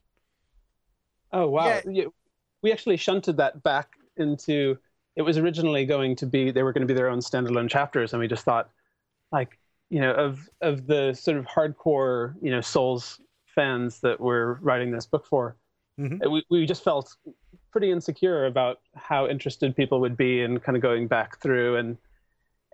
Oh 1.33 1.49
wow! 1.49 1.67
Yeah. 1.67 1.81
Yeah, 1.87 2.05
we 2.63 2.73
actually 2.73 2.97
shunted 2.97 3.37
that 3.37 3.63
back 3.63 3.97
into. 4.17 4.79
It 5.17 5.23
was 5.23 5.39
originally 5.39 5.85
going 5.87 6.17
to 6.17 6.27
be 6.27 6.51
they 6.51 6.63
were 6.63 6.73
going 6.73 6.87
to 6.87 6.93
be 6.93 6.97
their 6.97 7.09
own 7.09 7.21
standalone 7.21 7.69
chapters, 7.71 8.13
and 8.13 8.21
we 8.21 8.29
just 8.29 8.45
thought, 8.45 8.71
like, 9.33 9.59
you 9.91 10.01
know, 10.01 10.13
of 10.13 10.49
of 10.61 10.87
the 10.87 11.15
sort 11.15 11.37
of 11.37 11.47
hardcore, 11.47 12.35
you 12.43 12.51
know, 12.51 12.61
Souls 12.61 13.21
fans 13.47 14.01
that 14.01 14.21
we're 14.21 14.55
writing 14.55 14.91
this 14.91 15.07
book 15.07 15.25
for, 15.27 15.57
Mhm. 15.99 16.31
we 16.31 16.45
we 16.51 16.67
just 16.67 16.83
felt 16.83 17.17
pretty 17.71 17.91
insecure 17.91 18.47
about 18.47 18.81
how 18.95 19.29
interested 19.29 19.77
people 19.77 20.01
would 20.01 20.17
be 20.17 20.43
in 20.43 20.59
kind 20.61 20.77
of 20.77 20.83
going 20.83 21.07
back 21.07 21.39
through 21.41 21.77
and 21.77 21.97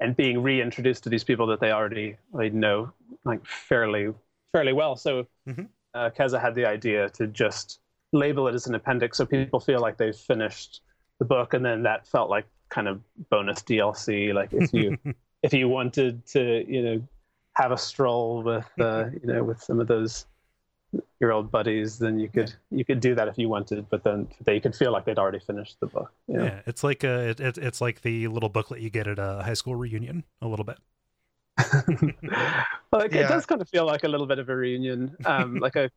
and 0.00 0.16
being 0.16 0.42
reintroduced 0.42 1.02
to 1.04 1.10
these 1.10 1.24
people 1.24 1.46
that 1.46 1.60
they 1.60 1.72
already 1.72 2.16
already 2.32 2.56
know 2.56 2.90
like 3.24 3.44
fairly 3.44 4.14
fairly 4.52 4.72
well. 4.72 4.96
So 4.96 5.26
Mhm. 5.46 5.68
uh, 5.92 6.08
Keza 6.10 6.40
had 6.40 6.54
the 6.54 6.64
idea 6.64 7.10
to 7.10 7.26
just 7.26 7.80
label 8.12 8.48
it 8.48 8.54
as 8.54 8.66
an 8.66 8.74
appendix 8.74 9.18
so 9.18 9.26
people 9.26 9.60
feel 9.60 9.80
like 9.80 9.98
they've 9.98 10.16
finished 10.16 10.80
the 11.20 11.26
book 11.26 11.54
and 11.54 11.64
then 11.64 11.84
that 11.84 12.08
felt 12.08 12.30
like 12.30 12.46
kind 12.70 12.88
of 12.88 13.00
bonus 13.30 13.62
DLC 13.62 14.34
like 14.34 14.52
if 14.52 14.74
you 14.74 14.98
if 15.44 15.52
you 15.54 15.68
wanted 15.68 16.26
to 16.28 16.64
you 16.68 16.82
know 16.82 17.08
have 17.56 17.72
a 17.72 17.78
stroll 17.78 18.42
with 18.42 18.68
uh, 18.80 19.06
you 19.22 19.32
know 19.32 19.44
with 19.44 19.62
some 19.62 19.80
of 19.80 19.88
those 19.88 20.26
your 21.20 21.32
old 21.32 21.52
buddies 21.52 21.98
then 21.98 22.18
you 22.18 22.28
could 22.28 22.52
you 22.70 22.84
could 22.84 23.00
do 23.00 23.14
that 23.14 23.28
if 23.28 23.38
you 23.38 23.48
wanted 23.48 23.88
but 23.90 24.02
then 24.02 24.28
they 24.44 24.58
could 24.58 24.74
feel 24.74 24.92
like 24.92 25.04
they'd 25.04 25.18
already 25.18 25.38
finished 25.38 25.78
the 25.80 25.86
book 25.86 26.12
you 26.26 26.36
know? 26.38 26.44
Yeah, 26.46 26.62
it's 26.66 26.82
like 26.82 27.04
a 27.04 27.30
it, 27.30 27.40
it, 27.40 27.58
it's 27.58 27.80
like 27.80 28.02
the 28.02 28.28
little 28.28 28.48
booklet 28.48 28.80
you 28.80 28.90
get 28.90 29.06
at 29.06 29.18
a 29.18 29.42
high 29.44 29.54
school 29.54 29.76
reunion 29.76 30.24
a 30.42 30.48
little 30.48 30.64
bit. 30.64 30.78
well, 32.92 33.02
it, 33.02 33.12
Yeah. 33.12 33.26
it 33.26 33.28
does 33.28 33.46
kind 33.46 33.60
of 33.60 33.68
feel 33.68 33.86
like 33.86 34.04
a 34.04 34.08
little 34.08 34.26
bit 34.26 34.38
of 34.38 34.48
a 34.48 34.56
reunion, 34.56 35.16
um, 35.24 35.58
like 35.58 35.76
a 35.76 35.90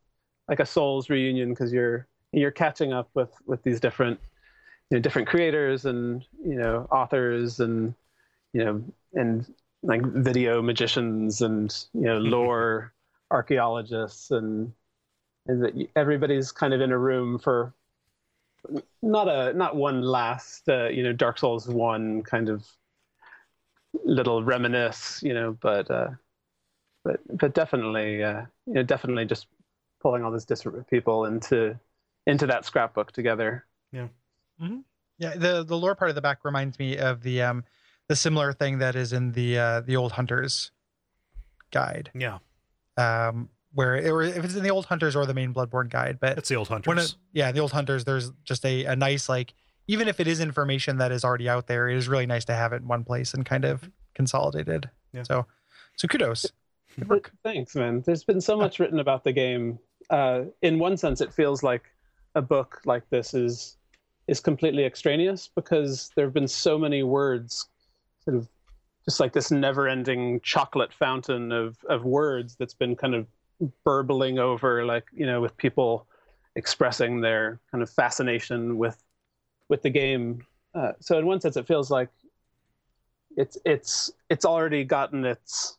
like 0.48 0.60
a 0.60 0.66
Souls 0.66 1.10
reunion 1.10 1.50
because 1.50 1.72
you're 1.72 2.08
you're 2.32 2.52
catching 2.52 2.94
up 2.94 3.10
with 3.14 3.32
with 3.46 3.64
these 3.64 3.80
different 3.80 4.20
you 4.94 5.00
know 5.00 5.02
different 5.02 5.28
creators 5.28 5.86
and 5.86 6.24
you 6.46 6.54
know 6.54 6.88
authors 6.92 7.60
and 7.60 7.96
you 8.54 8.64
know 8.64 8.84
and 9.16 9.52
like 9.82 10.04
video 10.04 10.62
magicians 10.62 11.42
and 11.42 11.86
you 11.96 12.02
know 12.02 12.20
lore 12.20 12.94
archaeologists 13.32 14.30
and 14.30 14.72
and 15.48 15.64
that 15.64 15.88
everybody's 15.96 16.52
kind 16.52 16.76
of 16.76 16.80
in 16.80 16.92
a 16.92 16.98
room 16.98 17.40
for 17.40 17.74
not 19.02 19.28
a 19.28 19.52
not 19.54 19.76
one 19.76 20.04
last 20.04 20.70
uh, 20.70 20.90
you 20.90 21.02
know 21.02 21.12
Dark 21.12 21.40
Souls 21.40 21.68
one 21.68 22.22
kind 22.22 22.48
of 22.48 22.64
little 24.06 24.44
reminisce, 24.44 25.22
you 25.24 25.34
know, 25.34 25.58
but 25.60 25.90
uh, 25.90 26.10
but 27.04 27.20
but 27.36 27.56
definitely 27.56 28.24
uh, 28.24 28.42
you 28.68 28.74
know 28.74 28.84
definitely 28.84 29.26
just 29.26 29.48
pulling 30.02 30.24
all 30.24 30.32
these 30.32 30.46
disparate 30.46 30.88
people 30.88 31.26
into 31.26 31.78
into 32.28 32.46
that 32.46 32.64
scrapbook 32.64 33.12
together. 33.12 33.66
Yeah, 33.92 34.08
the 35.20 35.64
the 35.68 35.78
lore 35.78 35.96
part 35.96 36.10
of 36.10 36.16
the 36.16 36.22
back 36.22 36.40
reminds 36.44 36.78
me 36.80 36.98
of 36.98 37.22
the 37.24 37.42
um 37.42 37.64
the 38.08 38.16
similar 38.16 38.54
thing 38.54 38.80
that 38.80 38.96
is 38.96 39.14
in 39.14 39.32
the 39.32 39.58
uh 39.58 39.82
the 39.82 39.96
old 39.96 40.12
hunters 40.14 40.72
guide. 41.72 42.12
Yeah, 42.14 42.40
Um 42.98 43.50
where 43.74 43.96
it, 43.96 44.08
or 44.08 44.22
if 44.22 44.44
it's 44.44 44.56
in 44.56 44.62
the 44.64 44.70
old 44.70 44.86
hunters 44.86 45.16
or 45.16 45.26
the 45.26 45.34
main 45.34 45.52
bloodborne 45.54 45.90
guide, 45.90 46.20
but 46.20 46.38
it's 46.38 46.50
the 46.50 46.56
old 46.56 46.68
hunters. 46.68 47.12
it, 47.12 47.16
yeah, 47.32 47.52
the 47.52 47.60
old 47.60 47.72
hunters 47.72 48.06
there's 48.06 48.32
just 48.44 48.64
a, 48.66 48.86
a 48.86 48.96
nice 48.96 49.28
like 49.30 49.54
even 49.88 50.08
if 50.08 50.20
it 50.20 50.28
is 50.28 50.40
information 50.40 50.98
that 50.98 51.12
is 51.12 51.24
already 51.26 51.50
out 51.50 51.68
there, 51.68 51.90
it 51.90 51.98
is 51.98 52.08
really 52.08 52.26
nice 52.26 52.46
to 52.46 52.54
have 52.54 52.72
it 52.72 52.78
in 52.84 52.88
one 52.88 53.04
place 53.04 53.34
and 53.34 53.46
kind 53.46 53.66
of 53.66 53.90
consolidated. 54.14 54.90
Yeah. 55.12 55.24
So 55.24 55.46
so 55.96 56.08
kudos. 56.08 56.44
Good 56.98 57.08
But 57.08 57.16
work. 57.16 57.32
thanks, 57.44 57.76
man. 57.76 58.04
There's 58.06 58.24
been 58.24 58.42
so 58.42 58.56
much 58.56 58.80
written 58.80 59.00
about 59.00 59.24
the 59.24 59.32
game. 59.34 59.80
Uh, 60.10 60.44
in 60.62 60.78
one 60.78 60.96
sense, 60.96 61.22
it 61.22 61.34
feels 61.34 61.64
like 61.64 61.84
a 62.36 62.42
book 62.42 62.82
like 62.86 63.10
this 63.10 63.34
is 63.34 63.78
is 64.28 64.40
completely 64.40 64.86
extraneous 64.86 65.50
because 65.54 66.12
there 66.16 66.26
have 66.26 66.34
been 66.34 66.48
so 66.48 66.78
many 66.78 67.04
words, 67.04 67.68
sort 68.24 68.38
of 68.38 68.48
just 69.06 69.20
like 69.20 69.34
this 69.34 69.52
never-ending 69.52 70.40
chocolate 70.42 70.94
fountain 70.94 71.52
of 71.52 71.78
of 71.90 72.06
words 72.06 72.56
that's 72.56 72.74
been 72.74 72.96
kind 72.96 73.16
of 73.16 73.28
burbling 73.84 74.40
over, 74.40 74.86
like 74.86 75.06
you 75.14 75.26
know, 75.26 75.42
with 75.42 75.56
people 75.58 76.08
expressing 76.56 77.22
their 77.22 77.60
kind 77.72 77.82
of 77.82 77.90
fascination 77.90 78.78
with 78.78 79.04
with 79.70 79.82
the 79.82 79.90
game. 79.90 80.46
Uh, 80.74 80.94
so 81.00 81.18
in 81.20 81.26
one 81.26 81.42
sense, 81.42 81.58
it 81.58 81.68
feels 81.68 81.92
like 81.92 82.10
it's 83.36 83.58
it's 83.66 84.12
it's 84.30 84.46
already 84.46 84.84
gotten 84.84 85.26
its 85.26 85.78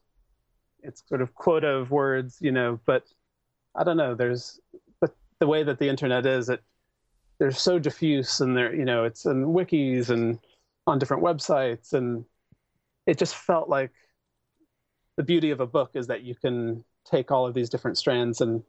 its 0.83 1.03
sort 1.09 1.23
of 1.23 1.35
quota 1.35 1.69
of 1.69 1.91
words, 1.91 2.39
you 2.41 2.53
know, 2.53 2.79
but 2.85 3.05
I 3.75 3.85
don't 3.85 3.97
know. 3.97 4.15
There's, 4.15 4.61
but 5.01 5.17
the 5.39 5.47
way 5.47 5.63
that 5.63 5.79
the 5.79 5.89
internet 5.89 6.27
is, 6.27 6.49
it 6.49 6.63
they're 7.39 7.51
so 7.51 7.79
diffuse, 7.79 8.41
and 8.41 8.57
they're, 8.57 8.75
you 8.75 8.85
know, 8.85 9.05
it's 9.05 9.27
in 9.27 9.47
wikis 9.47 10.11
and 10.11 10.39
on 10.87 10.99
different 10.99 11.23
websites, 11.23 11.93
and 11.93 12.25
it 13.07 13.19
just 13.19 13.35
felt 13.35 13.69
like 13.69 13.91
the 15.17 15.23
beauty 15.23 15.51
of 15.51 15.61
a 15.61 15.67
book 15.67 15.91
is 15.95 16.07
that 16.07 16.23
you 16.23 16.35
can 16.35 16.85
take 17.05 17.31
all 17.31 17.47
of 17.47 17.55
these 17.55 17.69
different 17.69 17.99
strands 17.99 18.41
and 18.41 18.63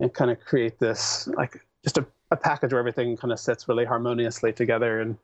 and 0.00 0.12
kind 0.12 0.30
of 0.30 0.40
create 0.40 0.78
this 0.80 1.28
like 1.36 1.60
just 1.84 1.98
a, 1.98 2.06
a 2.30 2.36
package 2.36 2.72
where 2.72 2.80
everything 2.80 3.16
kind 3.16 3.32
of 3.32 3.38
sits 3.38 3.68
really 3.68 3.84
harmoniously 3.84 4.52
together 4.52 5.00
and 5.00 5.16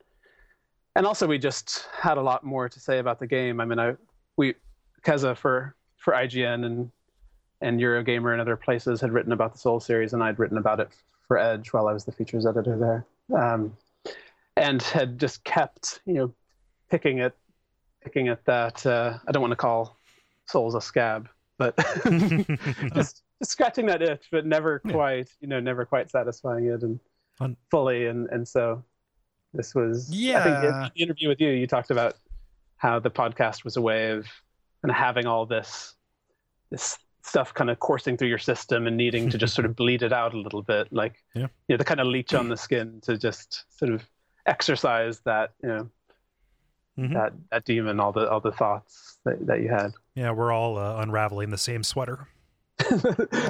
and 0.96 1.06
also 1.06 1.26
we 1.26 1.38
just 1.38 1.86
had 1.92 2.18
a 2.18 2.22
lot 2.22 2.44
more 2.44 2.68
to 2.68 2.80
say 2.80 2.98
about 2.98 3.18
the 3.18 3.26
game. 3.26 3.60
I 3.60 3.64
mean, 3.64 3.78
I 3.78 3.94
we 4.36 4.54
Keza 5.02 5.36
for 5.36 5.74
for 5.96 6.12
IGN 6.14 6.64
and 6.66 6.90
and 7.60 7.80
Eurogamer 7.80 8.32
and 8.32 8.40
other 8.40 8.56
places 8.56 9.00
had 9.00 9.12
written 9.12 9.32
about 9.32 9.52
the 9.52 9.58
Soul 9.58 9.80
series, 9.80 10.12
and 10.12 10.22
I'd 10.22 10.38
written 10.38 10.58
about 10.58 10.80
it 10.80 10.88
for 11.30 11.38
Edge 11.38 11.72
while 11.72 11.86
I 11.86 11.92
was 11.92 12.04
the 12.04 12.10
features 12.10 12.44
editor 12.44 12.76
there, 12.76 13.40
um, 13.40 13.76
and 14.56 14.82
had 14.82 15.16
just 15.20 15.44
kept 15.44 16.00
you 16.04 16.14
know 16.14 16.34
picking 16.90 17.20
at 17.20 17.34
picking 18.02 18.26
at 18.26 18.44
that. 18.46 18.84
Uh, 18.84 19.16
I 19.28 19.30
don't 19.30 19.40
want 19.40 19.52
to 19.52 19.56
call 19.56 19.96
Souls 20.46 20.74
a 20.74 20.80
scab, 20.80 21.28
but 21.56 21.76
just, 22.96 23.22
just 23.38 23.52
scratching 23.52 23.86
that 23.86 24.02
itch, 24.02 24.26
but 24.32 24.44
never 24.44 24.82
Yeah. 24.84 24.90
quite 24.92 25.28
you 25.40 25.46
know 25.46 25.60
never 25.60 25.84
quite 25.84 26.10
satisfying 26.10 26.66
it 26.66 26.82
and 26.82 26.98
Fun. 27.38 27.56
fully, 27.70 28.06
and 28.08 28.28
and 28.30 28.48
so 28.48 28.82
this 29.54 29.72
was 29.72 30.08
I 30.10 30.42
think 30.42 30.56
Yeah. 30.64 30.86
in 30.86 30.90
the 30.96 31.00
interview 31.00 31.28
with 31.28 31.40
you, 31.40 31.50
you 31.50 31.68
talked 31.68 31.92
about 31.92 32.16
how 32.76 32.98
the 32.98 33.10
podcast 33.10 33.62
was 33.62 33.76
a 33.76 33.80
way 33.80 34.10
of 34.10 34.26
of 34.82 34.90
having 34.90 35.26
all 35.26 35.46
this 35.46 35.94
this 36.72 36.98
stuff 37.22 37.52
kind 37.54 37.70
of 37.70 37.78
coursing 37.80 38.16
through 38.16 38.28
your 38.28 38.38
system 38.38 38.86
and 38.86 38.96
needing 38.96 39.28
to 39.30 39.38
just 39.38 39.54
sort 39.54 39.66
of 39.66 39.76
bleed 39.80 40.02
it 40.02 40.12
out 40.12 40.34
a 40.34 40.38
little 40.38 40.62
bit, 40.62 40.88
like 40.92 41.16
Yeah. 41.34 41.48
you 41.68 41.74
know, 41.74 41.76
the 41.76 41.84
kind 41.84 42.00
of 42.00 42.06
leech 42.06 42.32
on 42.34 42.48
the 42.48 42.56
skin 42.66 43.00
to 43.02 43.16
just 43.18 43.64
sort 43.78 43.92
of 43.92 44.02
exercise 44.46 45.20
that 45.26 45.52
you 45.62 45.68
know 45.68 45.90
Mhm. 46.98 47.14
that 47.14 47.32
that 47.50 47.64
demon, 47.64 48.00
all 48.00 48.12
the 48.12 48.28
all 48.28 48.40
the 48.40 48.52
thoughts 48.52 49.18
that, 49.24 49.46
that 49.46 49.60
you 49.62 49.68
had. 49.68 49.92
Yeah, 50.14 50.32
we're 50.32 50.52
all 50.52 50.76
uh, 50.76 51.00
unraveling 51.00 51.50
the 51.50 51.56
same 51.58 51.82
sweater. 51.82 52.26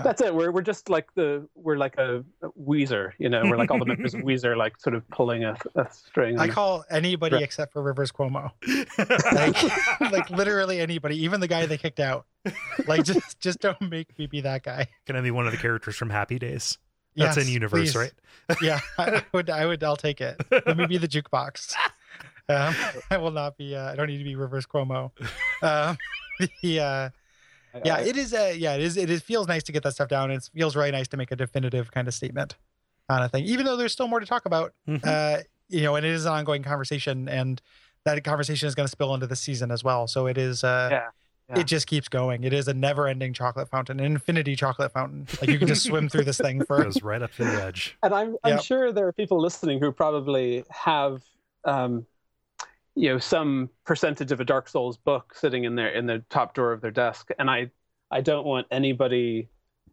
That's 0.02 0.20
it. 0.20 0.35
We're 0.35 0.50
we're 0.50 0.62
just 0.62 0.88
like 0.88 1.12
the 1.14 1.49
we're 1.54 1.76
like 1.76 1.97
a, 1.99 2.25
a 2.42 2.49
Weezer, 2.61 3.12
you 3.18 3.28
know. 3.28 3.42
We're 3.44 3.56
like 3.56 3.70
all 3.70 3.78
the 3.78 3.87
members 3.87 4.14
of 4.14 4.20
Weezer, 4.20 4.56
like 4.56 4.78
sort 4.80 4.94
of 4.94 5.09
pulling 5.11 5.44
a, 5.44 5.56
a 5.76 5.87
string. 5.90 6.38
I 6.38 6.49
call 6.49 6.85
anybody 6.90 7.35
Right. 7.37 7.42
except 7.44 7.73
for 7.73 7.82
Rivers 7.82 8.12
Cuomo. 8.12 8.50
Like, 9.32 10.11
like 10.12 10.30
literally 10.30 10.80
anybody, 10.80 11.23
even 11.25 11.40
the 11.40 11.49
guy 11.49 11.66
they 11.66 11.78
kicked 11.78 12.00
out. 12.00 12.26
Like 12.87 13.04
just 13.04 13.38
just 13.40 13.61
don't 13.61 13.80
make 13.90 14.18
me 14.18 14.26
be 14.26 14.40
that 14.42 14.62
guy. 14.62 14.88
Can 15.06 15.16
I 15.16 15.20
be 15.20 15.30
one 15.30 15.47
of 15.47 15.52
the 15.52 15.59
characters 15.59 15.97
from 15.97 16.11
Happy 16.11 16.38
Days? 16.38 16.78
That's 17.16 17.37
Yes, 17.37 17.47
in 17.47 17.52
universe, 17.52 17.92
please. 17.92 17.97
right? 17.97 18.12
Yeah, 18.62 18.80
I 18.99 19.23
would 19.32 19.50
I 19.50 19.66
would 19.66 19.82
I'll 19.82 19.97
take 19.97 20.20
it. 20.20 20.40
Let 20.50 20.76
me 20.76 20.87
be 20.87 20.99
the 20.99 21.09
jukebox. 21.09 21.75
Um, 22.49 22.75
I 23.12 23.16
will 23.18 23.30
not 23.30 23.56
be. 23.56 23.76
Uh, 23.76 23.92
I 23.92 23.94
don't 23.94 24.09
need 24.09 24.18
to 24.18 24.25
be 24.25 24.35
Rivers 24.35 24.66
Cuomo. 24.66 25.12
Um, 25.62 25.97
the 26.62 26.80
uh, 26.80 27.11
yeah, 27.84 27.96
I- 27.96 28.00
it 28.02 28.16
is. 28.16 28.32
Uh, 28.34 28.52
yeah, 28.56 28.74
it 28.74 28.80
is. 28.82 28.96
It 28.96 29.10
is, 29.10 29.22
feels 29.22 29.46
nice 29.48 29.62
to 29.64 29.72
get 29.72 29.82
that 29.84 29.92
stuff 29.92 30.08
down. 30.08 30.30
It 30.30 30.48
feels 30.54 30.76
really 30.76 30.90
nice 30.90 31.08
to 31.08 31.16
make 31.16 31.30
a 31.30 31.36
definitive 31.36 31.90
kind 31.90 32.08
of 32.08 32.14
statement 32.14 32.56
on 33.08 33.22
a 33.22 33.28
thing, 33.28 33.44
even 33.44 33.66
though 33.66 33.76
there's 33.76 33.92
still 33.92 34.08
more 34.08 34.20
to 34.20 34.26
talk 34.26 34.46
about. 34.46 34.72
Mhm. 34.88 35.04
Uh, 35.04 35.42
you 35.68 35.82
know, 35.82 35.94
and 35.96 36.04
it 36.06 36.12
is 36.12 36.24
an 36.26 36.32
ongoing 36.32 36.62
conversation, 36.62 37.28
and 37.28 37.60
that 38.04 38.22
conversation 38.24 38.66
is 38.66 38.74
going 38.74 38.86
to 38.86 38.90
spill 38.90 39.14
into 39.14 39.26
the 39.26 39.36
season 39.36 39.70
as 39.70 39.84
well. 39.84 40.06
So 40.06 40.26
it 40.26 40.38
is. 40.38 40.64
Uh, 40.64 40.88
Yeah, 40.90 41.08
yeah. 41.48 41.60
It 41.60 41.64
just 41.66 41.86
keeps 41.88 42.08
going. 42.08 42.44
It 42.44 42.52
is 42.52 42.68
a 42.68 42.74
never-ending 42.74 43.32
chocolate 43.32 43.68
fountain, 43.68 43.98
an 43.98 44.06
infinity 44.06 44.54
chocolate 44.54 44.92
fountain. 44.92 45.26
Like 45.40 45.50
you 45.50 45.58
can 45.58 45.66
just 45.66 45.82
swim 45.82 46.08
through 46.08 46.22
this 46.24 46.38
thing 46.38 46.64
for. 46.64 46.76
Goes 46.84 47.02
right 47.02 47.20
up 47.22 47.32
to 47.34 47.44
the 47.44 47.62
edge. 47.62 47.96
and 48.04 48.14
I'm 48.14 48.36
I'm 48.44 48.54
Yep. 48.54 48.62
sure 48.62 48.92
there 48.92 49.06
are 49.08 49.12
people 49.12 49.40
listening 49.40 49.80
who 49.80 49.90
probably 49.92 50.64
have 50.70 51.22
um, 51.64 52.06
you 52.94 53.09
know 53.09 53.18
some 53.18 53.70
percentage 53.85 54.32
of 54.32 54.40
a 54.40 54.44
Dark 54.44 54.68
Souls 54.68 54.97
book 54.97 55.35
sitting 55.35 55.64
in 55.64 55.75
their 55.75 55.88
in 55.88 56.06
the 56.06 56.23
top 56.30 56.54
drawer 56.54 56.73
of 56.73 56.80
their 56.80 56.90
desk, 56.90 57.30
and 57.38 57.50
I 57.50 57.70
I 58.11 58.20
don't 58.20 58.47
want 58.47 58.66
anybody 58.70 59.49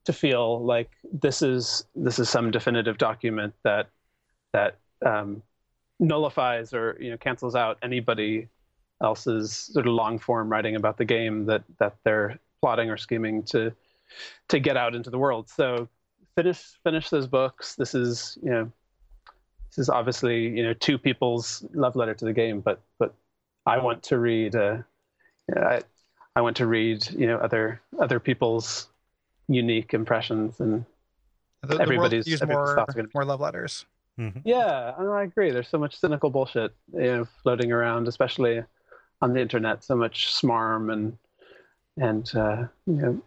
to 0.06 0.14
feel 0.14 0.64
like 0.64 0.90
this 1.12 1.42
is 1.42 1.86
this 1.96 2.20
is 2.20 2.30
some 2.30 2.52
definitive 2.52 2.98
document 2.98 3.54
that 3.64 3.90
that 4.54 4.80
um, 5.06 5.44
nullifies 6.00 6.74
or 6.74 6.98
you 7.00 7.12
know 7.12 7.18
cancels 7.18 7.56
out 7.56 7.78
anybody 7.84 8.48
else's 9.04 9.52
sort 9.52 9.86
of 9.86 9.94
long 9.94 10.18
form 10.18 10.50
writing 10.50 10.76
about 10.76 10.98
the 10.98 11.06
game 11.06 11.46
that 11.46 11.64
that 11.80 11.96
they're 12.04 12.40
plotting 12.62 12.90
or 12.90 12.98
scheming 12.98 13.44
to 13.44 13.72
to 14.48 14.60
get 14.60 14.78
out 14.78 14.96
into 14.96 15.10
the 15.10 15.18
world. 15.18 15.50
So 15.50 15.88
finish 16.36 16.62
finish 16.84 17.10
those 17.10 17.28
books. 17.28 17.76
This 17.76 17.94
is 17.94 18.38
you 18.42 18.50
know 18.50 18.72
this 19.78 19.84
is 19.84 19.90
obviously 19.90 20.48
you 20.50 20.64
know 20.64 20.74
two 20.74 20.98
people's 20.98 21.64
love 21.74 21.96
letter 21.96 22.14
to 22.16 22.26
the 22.26 22.34
game, 22.34 22.60
but 22.62 22.82
but 23.00 23.14
I 23.66 23.78
want 23.78 24.04
to 24.04 24.18
read 24.18 24.56
uh, 24.56 24.80
I 25.56 25.82
I 26.36 26.42
want 26.42 26.58
to 26.58 26.66
read 26.68 27.08
you 27.12 27.28
know 27.28 27.38
other 27.38 27.80
other 28.00 28.20
people's 28.20 28.88
unique 29.48 29.94
impressions 29.94 30.60
and 30.60 30.84
The, 31.62 31.76
the 31.76 31.82
Everybody's- 31.82 32.26
could 32.26 32.32
use 32.32 32.42
everybody's 32.42 32.76
more 32.76 32.86
gonna 32.88 33.04
be- 33.08 33.12
more 33.14 33.26
love 33.26 33.40
letters. 33.40 33.86
Mhm. 34.20 34.42
yeah 34.46 34.96
I, 34.98 35.04
I 35.04 35.24
agree. 35.24 35.52
There's 35.52 35.68
so 35.70 35.78
much 35.78 35.96
cynical 36.00 36.30
bullshit 36.32 36.74
you 36.94 37.02
know 37.12 37.26
floating 37.44 37.72
around, 37.72 38.08
especially 38.08 38.64
on 39.22 39.34
the 39.34 39.42
internet. 39.42 39.84
So 39.84 39.96
much 39.96 40.34
smarm 40.34 40.92
and 40.92 41.18
and 41.98 42.26
uh, 42.36 42.66
you 42.88 42.94
know 43.02 43.22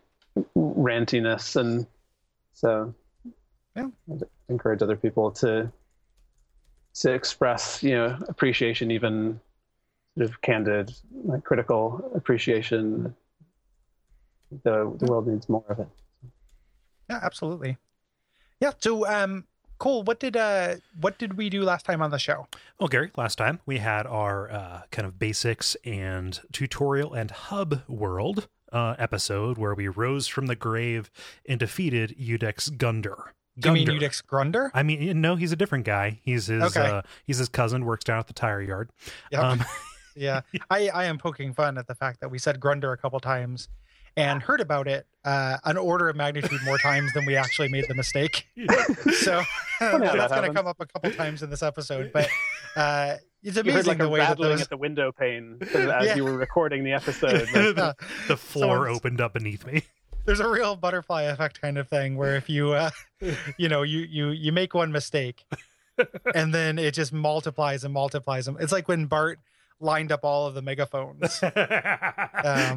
rantiness 0.56 1.54
and 1.56 1.86
so 2.54 2.92
Yeah. 3.76 3.88
I'd 4.12 4.22
encourage 4.48 4.82
other 4.82 4.96
people 4.96 5.30
to 5.42 5.70
to 7.00 7.12
express 7.12 7.82
you 7.82 7.92
know 7.92 8.16
appreciation 8.28 8.90
even 8.90 9.40
sort 10.16 10.28
of 10.30 10.40
candid 10.42 10.92
like 11.24 11.44
critical 11.44 12.10
appreciation 12.14 13.14
the 14.64 14.94
the 14.98 15.06
world 15.06 15.26
needs 15.26 15.48
more 15.48 15.64
of 15.68 15.78
it 15.78 15.88
Yeah, 17.10 17.18
absolutely. 17.22 17.76
Yeah. 18.60 18.72
So, 18.78 19.04
um, 19.06 19.44
Kole, 19.80 20.04
what 20.04 20.20
did 20.20 20.36
uh, 20.36 20.76
what 21.00 21.18
did 21.18 21.36
we 21.36 21.50
do 21.50 21.62
last 21.62 21.84
time 21.84 22.02
on 22.02 22.10
the 22.10 22.18
show? 22.18 22.46
Well, 22.78 22.88
Gary, 22.88 23.10
last 23.16 23.36
time 23.36 23.58
we 23.66 23.78
had 23.78 24.06
our 24.06 24.50
uh, 24.50 24.82
kind 24.92 25.06
of 25.06 25.18
basics 25.18 25.76
and 25.84 26.38
tutorial 26.52 27.12
and 27.12 27.30
hub 27.30 27.82
world 27.88 28.46
uh, 28.72 28.94
episode 28.98 29.58
where 29.58 29.74
we 29.74 29.88
rose 29.88 30.28
from 30.28 30.46
the 30.46 30.54
grave 30.54 31.10
and 31.48 31.58
defeated 31.58 32.16
Iudex 32.16 32.70
Gundyr. 32.70 33.32
Do 33.58 33.68
you 33.70 33.74
mean 33.74 33.86
Gundyr. 33.88 34.22
Grunder? 34.26 34.70
I 34.74 34.82
mean, 34.82 35.20
no, 35.20 35.36
he's 35.36 35.52
a 35.52 35.56
different 35.56 35.84
guy. 35.84 36.20
He's 36.22 36.46
his 36.46 36.62
Okay. 36.76 36.80
uh, 36.88 37.02
he's 37.26 37.38
his 37.38 37.48
cousin, 37.48 37.84
works 37.84 38.04
down 38.04 38.18
at 38.18 38.26
the 38.26 38.32
tire 38.32 38.62
yard. 38.62 38.90
Yep. 39.32 39.42
Um, 39.42 39.64
yeah. 40.16 40.40
I, 40.70 40.88
I 40.88 41.04
am 41.06 41.18
poking 41.18 41.52
fun 41.52 41.76
at 41.78 41.86
the 41.86 41.94
fact 41.94 42.20
that 42.20 42.30
we 42.30 42.38
said 42.38 42.60
Grunder 42.60 42.92
a 42.92 42.96
couple 42.96 43.20
times 43.20 43.68
and 44.16 44.42
heard 44.42 44.60
about 44.60 44.88
it 44.88 45.06
uh, 45.24 45.56
an 45.64 45.76
order 45.76 46.08
of 46.08 46.16
magnitude 46.16 46.60
more 46.64 46.78
times 46.78 47.12
than 47.12 47.24
we 47.26 47.36
actually 47.36 47.68
made 47.68 47.84
the 47.88 47.94
mistake. 47.94 48.46
So 49.14 49.42
how 49.78 49.98
that 49.98 50.16
that's 50.16 50.32
going 50.32 50.48
to 50.48 50.54
come 50.54 50.66
up 50.66 50.76
a 50.80 50.86
couple 50.86 51.10
times 51.12 51.42
in 51.42 51.50
this 51.50 51.62
episode, 51.62 52.10
but 52.12 52.28
uh, 52.76 53.16
it's 53.42 53.56
You 53.64 53.72
heard 53.72 53.86
like 53.86 53.98
the 53.98 54.06
a 54.06 54.08
way 54.08 54.18
that 54.20 54.30
rattling 54.30 54.50
those. 54.50 54.62
at 54.62 54.68
the 54.70 54.76
window 54.76 55.12
pane 55.12 55.58
as 55.60 56.06
Yeah. 56.06 56.14
you 56.16 56.24
were 56.24 56.36
recording 56.36 56.82
the 56.84 56.92
episode. 56.92 57.42
Like, 57.42 57.52
the, 57.52 57.94
the 58.28 58.36
floor 58.36 58.76
Someone's- 58.76 58.96
opened 58.96 59.20
up 59.20 59.34
beneath 59.34 59.64
me. 59.66 59.82
There's 60.30 60.38
a 60.38 60.48
real 60.48 60.76
butterfly 60.76 61.22
effect 61.22 61.60
kind 61.60 61.76
of 61.76 61.88
thing 61.88 62.16
where 62.16 62.36
if 62.36 62.48
you, 62.48 62.70
uh, 62.70 62.90
you 63.58 63.68
know, 63.68 63.82
you 63.82 64.06
you 64.08 64.28
you 64.28 64.52
make 64.52 64.74
one 64.74 64.92
mistake, 64.92 65.44
and 66.36 66.54
then 66.54 66.78
it 66.78 66.94
just 66.94 67.12
multiplies 67.12 67.82
and 67.82 67.92
multiplies 67.92 68.46
them. 68.46 68.56
It's 68.60 68.70
like 68.70 68.86
when 68.86 69.06
Bart 69.06 69.40
lined 69.80 70.12
up 70.12 70.20
all 70.22 70.46
of 70.46 70.54
the 70.54 70.62
megaphones, 70.62 71.42
Um, 71.42 71.50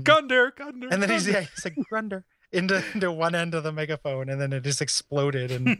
Gundyr, 0.03 0.53
Gundyr. 0.53 0.91
and 0.91 1.03
then 1.03 1.11
he's 1.11 1.27
yeah, 1.27 1.41
he's 1.41 1.63
like 1.63 1.75
Grunder 1.91 2.23
into 2.51 2.83
into 2.95 3.11
one 3.11 3.35
end 3.35 3.53
of 3.53 3.61
the 3.61 3.71
megaphone, 3.71 4.29
and 4.29 4.41
then 4.41 4.51
it 4.51 4.63
just 4.63 4.81
exploded. 4.81 5.51
And 5.51 5.77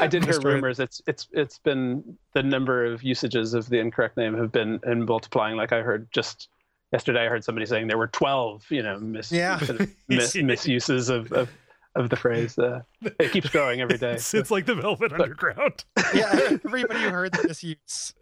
I 0.00 0.06
did 0.06 0.24
hear 0.24 0.40
rumors. 0.40 0.80
It's 0.80 1.02
it's 1.06 1.28
it's 1.32 1.58
been 1.58 2.16
the 2.32 2.42
number 2.42 2.86
of 2.86 3.02
usages 3.02 3.52
of 3.52 3.68
the 3.68 3.80
incorrect 3.80 4.16
name 4.16 4.34
have 4.38 4.50
been 4.50 4.80
in 4.86 5.04
multiplying. 5.04 5.58
Like 5.58 5.72
I 5.72 5.82
heard 5.82 6.10
just 6.10 6.48
yesterday, 6.92 7.24
I 7.26 7.28
heard 7.28 7.44
somebody 7.44 7.66
saying 7.66 7.86
there 7.88 7.98
were 7.98 8.08
twelve. 8.08 8.64
You 8.70 8.82
know, 8.82 8.98
mis, 9.00 9.30
Yeah. 9.32 9.58
sort 9.58 9.80
of 9.80 9.90
mis, 10.08 10.34
misuses 10.36 11.08
of, 11.08 11.32
of 11.32 11.48
of 11.94 12.08
the 12.10 12.16
phrase. 12.16 12.58
Uh, 12.58 12.82
it 13.02 13.32
keeps 13.32 13.50
growing 13.50 13.80
every 13.80 13.98
day. 13.98 14.14
It's, 14.14 14.32
it's 14.34 14.50
like 14.50 14.64
the 14.66 14.74
Velvet 14.74 15.12
Underground. 15.12 15.84
yeah, 16.14 16.56
everybody 16.64 17.00
who 17.02 17.08
heard 17.10 17.32
the 17.32 17.46
misuse, 17.46 18.14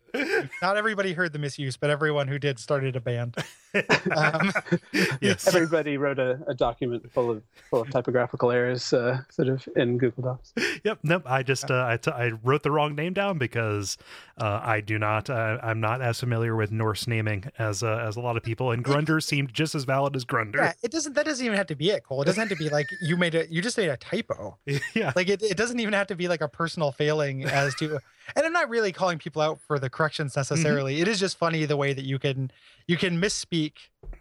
not 0.60 0.76
everybody 0.76 1.12
heard 1.12 1.32
the 1.32 1.38
misuse, 1.38 1.76
but 1.76 1.88
everyone 1.88 2.26
who 2.26 2.38
did 2.38 2.58
started 2.58 2.96
a 2.96 3.00
band. 3.00 3.36
Um, 3.74 4.52
yes. 5.20 5.46
Everybody 5.46 5.96
wrote 5.96 6.18
a, 6.18 6.40
a 6.46 6.54
document 6.54 7.10
full 7.12 7.30
of 7.30 7.42
full 7.68 7.82
of 7.82 7.90
typographical 7.90 8.50
errors, 8.50 8.92
uh, 8.92 9.18
sort 9.30 9.48
of 9.48 9.68
in 9.76 9.98
Google 9.98 10.22
Docs. 10.24 10.52
Yep. 10.84 10.98
Nope. 11.02 11.22
I 11.26 11.42
just 11.42 11.70
uh, 11.70 11.86
I, 11.86 11.96
t- 11.96 12.10
I 12.10 12.32
wrote 12.42 12.62
the 12.62 12.70
wrong 12.70 12.94
name 12.94 13.12
down 13.12 13.38
because 13.38 13.96
uh, 14.38 14.60
I 14.62 14.80
do 14.80 14.98
not 14.98 15.30
uh, 15.30 15.58
I'm 15.62 15.80
not 15.80 16.00
as 16.02 16.18
familiar 16.20 16.56
with 16.56 16.72
Norse 16.72 17.06
naming 17.06 17.44
as 17.58 17.82
uh, 17.82 18.04
as 18.06 18.16
a 18.16 18.20
lot 18.20 18.36
of 18.36 18.42
people, 18.42 18.70
and 18.70 18.84
Grunder 18.90 19.20
seemed 19.20 19.52
just 19.52 19.74
as 19.74 19.84
valid 19.84 20.16
as 20.16 20.24
Grunder. 20.24 20.58
yeah, 20.58 20.72
it 20.82 20.90
doesn't. 20.90 21.14
That 21.14 21.26
doesn't 21.26 21.44
even 21.44 21.56
have 21.56 21.66
to 21.68 21.76
be 21.76 21.90
it, 21.90 22.04
Kole. 22.04 22.22
It 22.22 22.26
doesn't 22.26 22.40
have 22.40 22.56
to 22.56 22.62
be 22.62 22.70
like 22.70 22.88
you 23.00 23.16
made 23.16 23.34
a. 23.34 23.50
You 23.50 23.62
just 23.62 23.76
made 23.76 23.88
a 23.88 23.96
typo. 23.96 24.58
Yeah. 24.94 25.12
Like 25.14 25.28
it. 25.28 25.42
It 25.42 25.56
doesn't 25.56 25.78
even 25.78 25.92
have 25.94 26.08
to 26.08 26.16
be 26.16 26.26
like 26.26 26.40
a 26.40 26.48
personal 26.48 26.90
failing 26.90 27.44
as 27.44 27.74
to. 27.76 28.00
And 28.36 28.46
I'm 28.46 28.52
not 28.52 28.68
really 28.68 28.92
calling 28.92 29.18
people 29.18 29.42
out 29.42 29.60
for 29.66 29.78
the 29.78 29.90
corrections 29.90 30.36
necessarily. 30.36 31.00
It 31.00 31.08
is 31.08 31.20
just 31.20 31.36
funny 31.38 31.64
the 31.64 31.76
way 31.76 31.92
that 31.92 32.04
you 32.04 32.18
can 32.18 32.50
you 32.86 32.96
can 32.96 33.20
misspeak 33.20 33.72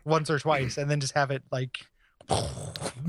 once 0.06 0.30
or 0.30 0.40
twice 0.40 0.78
and 0.78 0.90
then 0.90 1.00
just 1.00 1.14
have 1.14 1.32
it 1.32 1.44
like. 1.52 1.78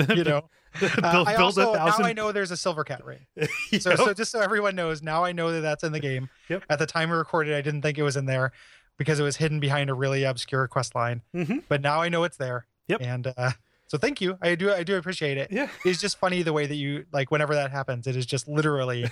You 0.09 0.25
know, 0.25 0.49
build, 0.79 0.93
Uh, 1.05 1.25
I 1.27 1.35
also 1.35 1.73
a 1.73 1.77
thousand. 1.77 2.03
now 2.03 2.09
I 2.09 2.13
know 2.15 2.33
there's 2.33 2.51
a 2.53 2.57
silver 2.57 2.85
cat 2.85 3.05
ring. 3.05 3.27
So, 3.81 3.95
so 3.97 4.15
just 4.15 4.31
so 4.31 4.41
everyone 4.41 4.75
knows, 4.77 5.03
now 5.03 5.25
I 5.25 5.33
know 5.33 5.53
that 5.53 5.61
that's 5.61 5.85
in 5.85 5.93
the 5.93 6.01
game. 6.01 6.31
Yep. 6.49 6.65
At 6.71 6.79
the 6.79 6.87
time 6.87 7.11
we 7.11 7.17
recorded, 7.17 7.55
I 7.55 7.61
didn't 7.61 7.83
think 7.83 7.99
it 7.99 8.03
was 8.03 8.17
in 8.17 8.25
there 8.27 8.53
because 8.97 9.21
it 9.21 9.23
was 9.23 9.37
hidden 9.37 9.61
behind 9.61 9.91
a 9.91 9.95
really 9.95 10.25
obscure 10.25 10.67
quest 10.69 10.95
line. 10.95 11.21
Mhm. 11.35 11.65
But 11.69 11.83
now 11.83 12.01
I 12.01 12.09
know 12.09 12.25
it's 12.25 12.37
there. 12.39 12.67
Yep. 12.89 13.01
And 13.03 13.35
uh, 13.37 13.51
so 13.89 13.99
thank 13.99 14.21
you. 14.23 14.39
I 14.41 14.55
do. 14.55 14.73
I 14.73 14.83
do 14.85 14.97
appreciate 14.97 15.37
it. 15.37 15.51
Yeah. 15.51 15.69
It's 15.85 16.01
just 16.01 16.19
funny 16.19 16.43
the 16.43 16.53
way 16.53 16.67
that 16.67 16.77
you 16.77 17.05
like 17.13 17.31
whenever 17.31 17.55
that 17.55 17.71
happens. 17.73 18.07
It 18.07 18.17
is 18.17 18.25
just 18.25 18.49
literally 18.49 19.07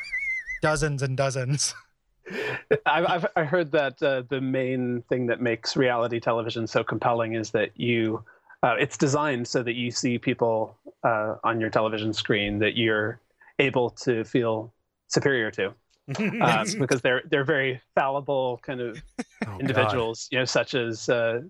dozens 0.62 1.02
and 1.02 1.16
dozens. 1.16 1.74
I've, 2.86 3.06
I've 3.06 3.26
I 3.36 3.44
heard 3.44 3.70
that 3.72 4.02
uh, 4.02 4.22
the 4.28 4.40
main 4.40 5.02
thing 5.08 5.26
that 5.26 5.40
makes 5.40 5.76
reality 5.76 6.20
television 6.20 6.66
so 6.66 6.82
compelling 6.84 7.34
is 7.34 7.50
that 7.52 7.70
you, 7.78 8.24
uh, 8.62 8.76
it's 8.78 8.96
designed 8.96 9.46
so 9.46 9.62
that 9.62 9.74
you 9.74 9.90
see 9.90 10.18
people 10.18 10.78
uh, 11.02 11.36
on 11.44 11.60
your 11.60 11.70
television 11.70 12.12
screen 12.12 12.58
that 12.60 12.76
you're 12.76 13.20
able 13.58 13.90
to 13.90 14.24
feel 14.24 14.72
superior 15.08 15.50
to, 15.52 15.74
uh, 16.40 16.64
because 16.78 17.00
they're 17.02 17.22
they're 17.30 17.44
very 17.44 17.80
fallible 17.94 18.58
kind 18.62 18.80
of 18.80 19.02
Oh, 19.46 19.60
God. 19.60 19.60
individuals, 19.60 20.28
you 20.30 20.38
know, 20.38 20.44
such 20.46 20.74
as 20.74 21.08
uh, 21.08 21.42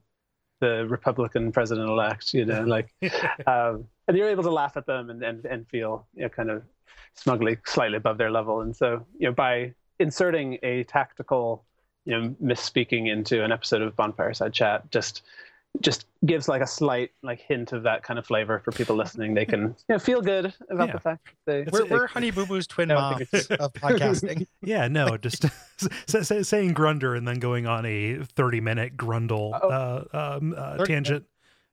the 0.60 0.86
Republican 0.88 1.52
president-elect, 1.52 2.34
you 2.34 2.44
know, 2.44 2.62
like, 2.64 2.92
um, 3.46 3.86
and 4.08 4.16
you're 4.16 4.28
able 4.28 4.42
to 4.44 4.50
laugh 4.50 4.76
at 4.76 4.86
them 4.86 5.10
and 5.10 5.22
and, 5.22 5.44
and 5.46 5.68
feel, 5.68 6.06
you 6.14 6.22
know, 6.22 6.28
kind 6.28 6.50
of 6.50 6.62
smugly 7.14 7.58
slightly 7.66 7.96
above 7.98 8.18
their 8.18 8.30
level. 8.30 8.60
And 8.62 8.74
so, 8.76 9.06
you 9.18 9.28
know, 9.28 9.32
by 9.34 9.74
inserting 9.98 10.58
a 10.62 10.84
tactical, 10.84 11.64
you 12.04 12.18
know, 12.20 12.34
misspeaking 12.42 13.08
into 13.10 13.42
an 13.44 13.52
episode 13.52 13.82
of 13.82 13.94
Bonfireside 13.96 14.52
Chat, 14.52 14.90
just 14.90 15.22
just 15.80 16.06
gives 16.24 16.46
like 16.46 16.62
a 16.62 16.66
slight 16.68 17.10
like 17.24 17.40
hint 17.40 17.72
of 17.72 17.82
that 17.82 18.04
kind 18.04 18.16
of 18.16 18.24
flavor 18.24 18.60
for 18.60 18.70
people 18.70 18.94
listening. 18.94 19.34
They 19.34 19.44
can 19.44 19.60
you 19.88 19.94
know, 19.94 19.98
feel 19.98 20.20
good 20.22 20.54
about 20.70 20.86
Yeah. 20.88 20.92
the 20.92 21.00
fact 21.00 21.26
that 21.46 21.64
they. 21.64 21.70
We're, 21.72 21.86
we're 21.86 22.06
Honey 22.06 22.30
Boo 22.30 22.46
Boo's 22.46 22.68
twin 22.68 22.92
I 22.92 22.94
moms 22.94 23.22
of 23.32 23.72
podcasting. 23.72 24.46
Yeah, 24.62 24.86
no, 24.86 25.16
just 25.16 25.44
say, 26.06 26.22
say, 26.22 26.42
saying 26.44 26.74
Grunder 26.74 27.16
and 27.18 27.26
then 27.26 27.40
going 27.40 27.66
on 27.66 27.84
a 27.86 28.18
30 28.22 28.60
minute 28.60 28.96
Grundle 28.96 29.58
Oh. 29.60 29.68
uh, 30.12 30.36
um, 30.38 30.54
uh, 30.56 30.76
30 30.76 30.92
tangent. 30.92 31.24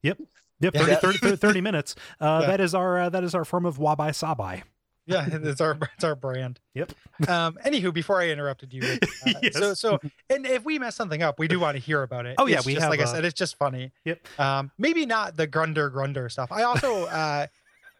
Yep. 0.01 0.17
Yep, 0.62 0.73
Yeah. 0.75 0.95
30, 0.95 1.17
30, 1.19 1.36
30 1.38 1.62
minutes. 1.62 1.95
Uh, 2.19 2.39
Yeah. 2.41 2.47
That 2.47 2.62
is 2.62 2.73
our 2.73 2.99
uh, 3.01 3.10
that 3.10 3.23
is 3.23 3.36
our 3.36 3.45
form 3.45 3.67
of 3.67 3.77
Wabi 3.77 4.05
sabai. 4.05 4.63
Yeah, 5.07 5.25
it's 5.31 5.59
our 5.61 5.77
it's 5.95 6.03
our 6.03 6.15
brand. 6.15 6.59
Yep. 6.75 6.91
Um. 7.27 7.57
Anywho, 7.65 7.93
before 7.93 8.21
I 8.21 8.29
interrupted 8.29 8.71
you, 8.73 8.81
uh, 8.83 8.97
Yes. 9.43 9.53
so 9.57 9.73
so, 9.73 9.99
and 10.29 10.45
if 10.45 10.63
we 10.63 10.77
mess 10.79 10.95
something 10.95 11.21
up, 11.23 11.39
we 11.39 11.47
do 11.47 11.59
want 11.59 11.75
to 11.75 11.81
hear 11.81 12.03
about 12.03 12.25
it. 12.25 12.35
Oh, 12.37 12.45
yeah, 12.45 12.57
It's 12.57 12.65
we 12.65 12.73
just, 12.73 12.83
have, 12.83 12.91
like 12.91 13.01
I 13.01 13.05
said, 13.05 13.25
it's 13.25 13.37
just 13.37 13.57
funny. 13.57 13.91
Yep. 14.05 14.27
Um. 14.39 14.71
Maybe 14.77 15.05
not 15.05 15.35
the 15.37 15.47
Grunder 15.47 15.91
Grunder 15.91 16.29
stuff. 16.29 16.51
I 16.51 16.63
also 16.63 17.05
uh, 17.05 17.47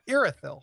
Irithyll. 0.10 0.62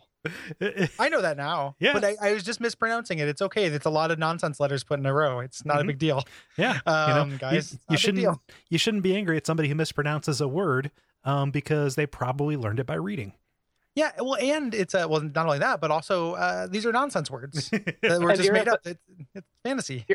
I 0.99 1.07
know 1.09 1.21
that 1.21 1.37
now. 1.37 1.75
Yeah. 1.79 1.93
But 1.93 2.03
I, 2.03 2.15
I 2.21 2.33
was 2.33 2.43
just 2.43 2.59
mispronouncing 2.59 3.19
it. 3.19 3.27
It's 3.29 3.41
okay. 3.41 3.65
It's 3.65 3.85
a 3.85 3.89
lot 3.89 4.11
of 4.11 4.19
nonsense 4.19 4.59
letters 4.59 4.83
put 4.83 4.99
in 4.99 5.05
a 5.05 5.13
row. 5.13 5.39
It's 5.39 5.63
not 5.65 5.77
Mhm. 5.77 5.81
a 5.81 5.83
big 5.85 5.97
deal. 5.99 6.23
yeah, 6.57 6.79
Um, 6.85 7.29
you 7.29 7.31
know, 7.35 7.37
guys, 7.37 7.71
you, 7.73 7.79
you 7.91 7.97
shouldn't 7.97 8.37
you 8.69 8.77
shouldn't 8.77 9.03
be 9.03 9.15
angry 9.15 9.37
at 9.37 9.47
somebody 9.47 9.69
who 9.69 9.75
mispronounces 9.75 10.41
a 10.41 10.47
word 10.47 10.91
um, 11.23 11.51
because 11.51 11.95
they 11.95 12.05
probably 12.05 12.57
learned 12.57 12.79
it 12.81 12.85
by 12.85 12.95
reading. 12.95 13.31
Yeah. 13.99 14.11
Well, 14.17 14.37
and 14.37 14.73
it's 14.73 14.95
uh, 14.95 15.07
well, 15.09 15.19
not 15.21 15.45
only 15.45 15.59
that, 15.59 15.81
but 15.81 15.91
also 15.91 16.33
uh, 16.33 16.67
these 16.67 16.85
are 16.85 16.91
nonsense 16.93 17.29
words 17.29 17.69
that 18.01 18.21
were 18.21 18.29
And 18.29 18.37
just 18.39 18.51
made 18.51 18.69
up. 18.69 18.79
It's, 18.85 18.99
it's 19.35 19.47
fantasy. 19.63 20.05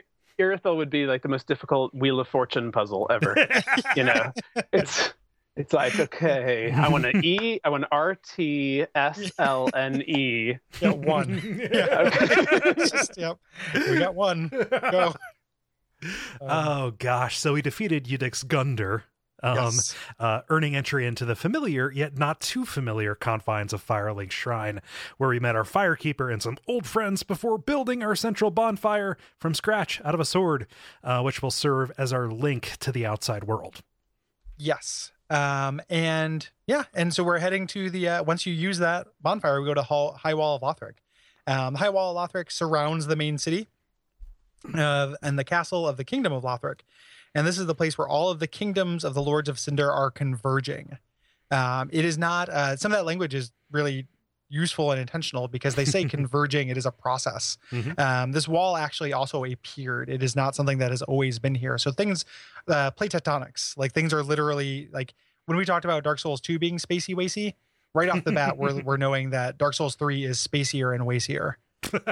Irithyll 0.40 0.78
would 0.78 0.88
be 0.88 1.04
like 1.04 1.20
the 1.20 1.28
most 1.28 1.46
difficult 1.46 1.94
Wheel 1.94 2.18
of 2.18 2.26
Fortune 2.26 2.72
puzzle 2.72 3.06
ever. 3.10 3.36
you 3.96 4.04
know, 4.04 4.32
it's 4.72 5.12
it's 5.54 5.74
like 5.74 6.00
okay, 6.00 6.72
I 6.72 6.88
want 6.88 7.04
an 7.04 7.22
E, 7.22 7.60
I 7.62 7.68
want 7.68 7.84
R 7.92 8.14
T 8.14 8.86
S 8.94 9.30
L 9.38 9.68
N 9.74 10.00
E. 10.00 10.56
Yeah, 10.80 10.90
one. 10.90 11.42
Yeah. 11.72 12.10
It's 12.10 12.90
just, 12.90 13.18
yep. 13.18 13.36
We 13.74 13.98
got 13.98 14.14
one. 14.14 14.48
Go. 14.48 15.14
Um, 16.40 16.48
oh 16.48 16.92
gosh, 16.98 17.38
so 17.38 17.52
we 17.52 17.62
defeated 17.62 18.06
Iudex 18.06 18.44
Gundyr. 18.46 19.02
Um, 19.44 19.56
yes. 19.56 19.94
uh, 20.18 20.40
earning 20.48 20.74
entry 20.74 21.06
into 21.06 21.26
the 21.26 21.36
familiar 21.36 21.92
yet 21.92 22.16
not 22.16 22.40
too 22.40 22.64
familiar 22.64 23.14
confines 23.14 23.74
of 23.74 23.86
Firelink 23.86 24.30
Shrine, 24.30 24.80
where 25.18 25.28
we 25.28 25.38
met 25.38 25.54
our 25.54 25.64
firekeeper 25.64 26.32
and 26.32 26.42
some 26.42 26.56
old 26.66 26.86
friends 26.86 27.22
before 27.22 27.58
building 27.58 28.02
our 28.02 28.16
central 28.16 28.50
bonfire 28.50 29.18
from 29.38 29.52
scratch 29.52 30.00
out 30.02 30.14
of 30.14 30.20
a 30.20 30.24
sword, 30.24 30.66
uh, 31.02 31.20
which 31.20 31.42
will 31.42 31.50
serve 31.50 31.92
as 31.98 32.10
our 32.10 32.26
link 32.26 32.78
to 32.80 32.90
the 32.90 33.04
outside 33.04 33.44
world. 33.44 33.82
Yes. 34.56 35.12
Um, 35.28 35.82
and 35.90 36.48
yeah, 36.66 36.84
and 36.94 37.12
so 37.12 37.22
we're 37.22 37.38
heading 37.38 37.66
to 37.68 37.90
the 37.90 38.08
uh, 38.08 38.22
once 38.24 38.46
you 38.46 38.54
use 38.54 38.78
that 38.78 39.08
bonfire, 39.20 39.60
we 39.60 39.66
go 39.66 39.74
to 39.74 39.82
Hall, 39.82 40.12
High 40.12 40.34
Wall 40.34 40.56
of 40.56 40.62
Lothric. 40.62 40.94
Um, 41.46 41.74
High 41.74 41.90
Wall 41.90 42.16
of 42.16 42.30
Lothric 42.30 42.50
surrounds 42.50 43.06
the 43.06 43.16
main 43.16 43.36
city 43.36 43.68
uh, 44.72 45.14
and 45.22 45.38
the 45.38 45.44
castle 45.44 45.86
of 45.86 45.96
the 45.96 46.04
Kingdom 46.04 46.32
of 46.32 46.44
Lothric, 46.44 46.80
and 47.34 47.46
this 47.46 47.58
is 47.58 47.66
the 47.66 47.74
place 47.74 47.96
where 47.98 48.08
all 48.08 48.30
of 48.30 48.38
the 48.38 48.46
kingdoms 48.46 49.04
of 49.04 49.14
the 49.14 49.22
Lords 49.22 49.48
of 49.48 49.58
Cinder 49.58 49.90
are 49.90 50.10
converging. 50.10 50.98
Um, 51.50 51.90
it 51.92 52.04
is 52.04 52.16
not 52.18 52.48
uh, 52.48 52.76
some 52.76 52.92
of 52.92 52.98
that 52.98 53.04
language 53.04 53.34
is 53.34 53.52
really 53.70 54.06
useful 54.48 54.92
and 54.92 55.00
intentional 55.00 55.48
because 55.48 55.74
they 55.74 55.84
say 55.84 56.04
converging. 56.16 56.68
It 56.68 56.76
is 56.76 56.86
a 56.86 56.90
process. 56.92 57.58
Mhm. 57.72 57.98
Um, 57.98 58.32
this 58.32 58.46
wall 58.46 58.76
actually 58.76 59.12
also 59.12 59.44
appeared. 59.44 60.08
It 60.08 60.22
is 60.22 60.36
not 60.36 60.54
something 60.54 60.78
that 60.78 60.90
has 60.90 61.02
always 61.02 61.38
been 61.38 61.54
here. 61.54 61.76
So 61.78 61.90
things, 61.90 62.24
uh, 62.68 62.90
plate 62.92 63.10
tectonics, 63.12 63.76
like 63.76 63.92
things 63.92 64.12
are 64.12 64.22
literally 64.22 64.88
like 64.92 65.14
when 65.46 65.56
we 65.58 65.64
talked 65.64 65.84
about 65.84 66.02
Dark 66.04 66.18
Souls 66.20 66.40
2 66.40 66.58
being 66.58 66.78
spacey 66.78 67.14
wacy, 67.14 67.54
right 67.94 68.08
off 68.08 68.24
the 68.24 68.32
bat, 68.32 68.56
we're, 68.56 68.80
we're 68.84 68.96
knowing 68.96 69.30
that 69.30 69.58
Dark 69.58 69.74
Souls 69.74 69.94
3 69.96 70.24
is 70.24 70.38
spacier 70.46 70.94
and 70.94 71.04
wacier. 71.06 71.58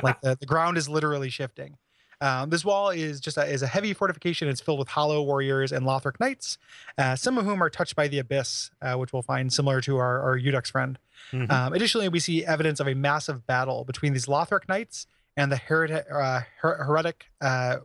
like 0.03 0.21
the, 0.21 0.37
the 0.39 0.47
ground 0.47 0.77
is 0.77 0.89
literally 0.89 1.31
shifting. 1.31 1.77
Um, 2.23 2.51
this 2.51 2.65
wall 2.65 2.91
is 2.91 3.21
just 3.21 3.37
a, 3.37 3.45
is 3.45 3.63
a 3.63 3.67
heavy 3.67 3.93
fortification. 3.93 4.49
It's 4.49 4.61
filled 4.61 4.79
with 4.79 4.89
hollow 4.89 5.21
warriors 5.23 5.73
and 5.73 5.85
Lothric 5.85 6.21
knights, 6.21 6.57
uh, 6.97 7.17
some 7.17 7.37
of 7.37 7.45
whom 7.45 7.63
are 7.63 7.69
touched 7.69 7.97
by 7.97 8.07
the 8.09 8.19
abyss, 8.21 8.71
uh, 8.81 8.95
which 8.95 9.13
we'll 9.13 9.23
find 9.23 9.53
similar 9.53 9.81
to 9.83 9.97
our, 9.99 10.21
our 10.23 10.39
Iudex 10.39 10.71
friend. 10.71 10.99
Mhm. 11.33 11.51
Um, 11.51 11.73
additionally, 11.73 12.09
we 12.09 12.21
see 12.21 12.45
evidence 12.45 12.79
of 12.81 12.87
a 12.87 12.95
massive 12.95 13.47
battle 13.47 13.85
between 13.85 14.13
these 14.13 14.27
Lothric 14.27 14.69
knights 14.69 15.07
and 15.37 15.51
the 15.51 15.57
heretic, 15.57 16.07
uh, 16.13 16.43
her- 16.61 16.85
heretic, 16.85 17.27
uh, 17.41 17.79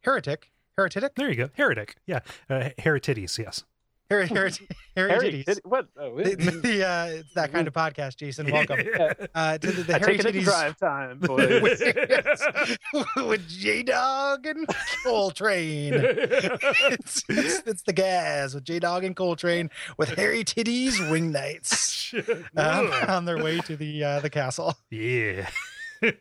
heretic, 0.00 0.50
heretic, 0.76 1.14
There 1.14 1.28
you 1.28 1.36
go. 1.36 1.50
Heretic. 1.54 1.96
Yeah. 2.06 2.20
Uh, 2.48 2.70
Heretides, 2.78 3.38
yes. 3.38 3.64
Harry, 4.10 4.26
Harry, 4.28 4.50
Harry, 4.96 5.10
Harry, 5.10 5.30
Titties. 5.32 5.44
did- 5.46 5.60
what? 5.64 5.88
Oh, 5.98 6.14
The, 6.16 6.34
the, 6.62 6.86
uh, 6.86 7.06
it's 7.06 7.32
that 7.34 7.52
kind 7.52 7.66
of 7.66 7.72
podcast, 7.72 8.16
Jason. 8.16 8.50
Welcome 8.52 8.80
uh, 9.34 9.56
to 9.58 9.72
the, 9.72 9.82
the 9.82 9.94
I 9.94 9.98
Harry 9.98 10.18
take 10.18 10.26
it 10.26 10.34
Titties 10.34 10.44
drive 10.44 10.76
time, 10.78 11.18
boys. 11.20 11.62
with, 12.92 13.06
with 13.26 13.48
J 13.48 13.82
Dog 13.82 14.44
and 14.46 14.66
Coltrane. 15.04 15.94
it's, 15.96 17.22
it's, 17.30 17.62
it's 17.66 17.82
the 17.82 17.94
gas 17.94 18.52
with 18.54 18.64
J 18.64 18.78
Dog 18.78 19.04
and 19.04 19.16
Coltrane 19.16 19.70
with 19.96 20.10
Harry 20.10 20.44
Titties 20.44 21.10
Wing 21.10 21.32
Nights 21.32 22.12
um, 22.58 22.92
on 23.08 23.24
their 23.24 23.42
way 23.42 23.58
to 23.60 23.74
the 23.76 24.04
uh, 24.04 24.20
the 24.20 24.28
castle. 24.30 24.76
Yeah. 24.90 25.48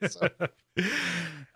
So- 0.10 0.30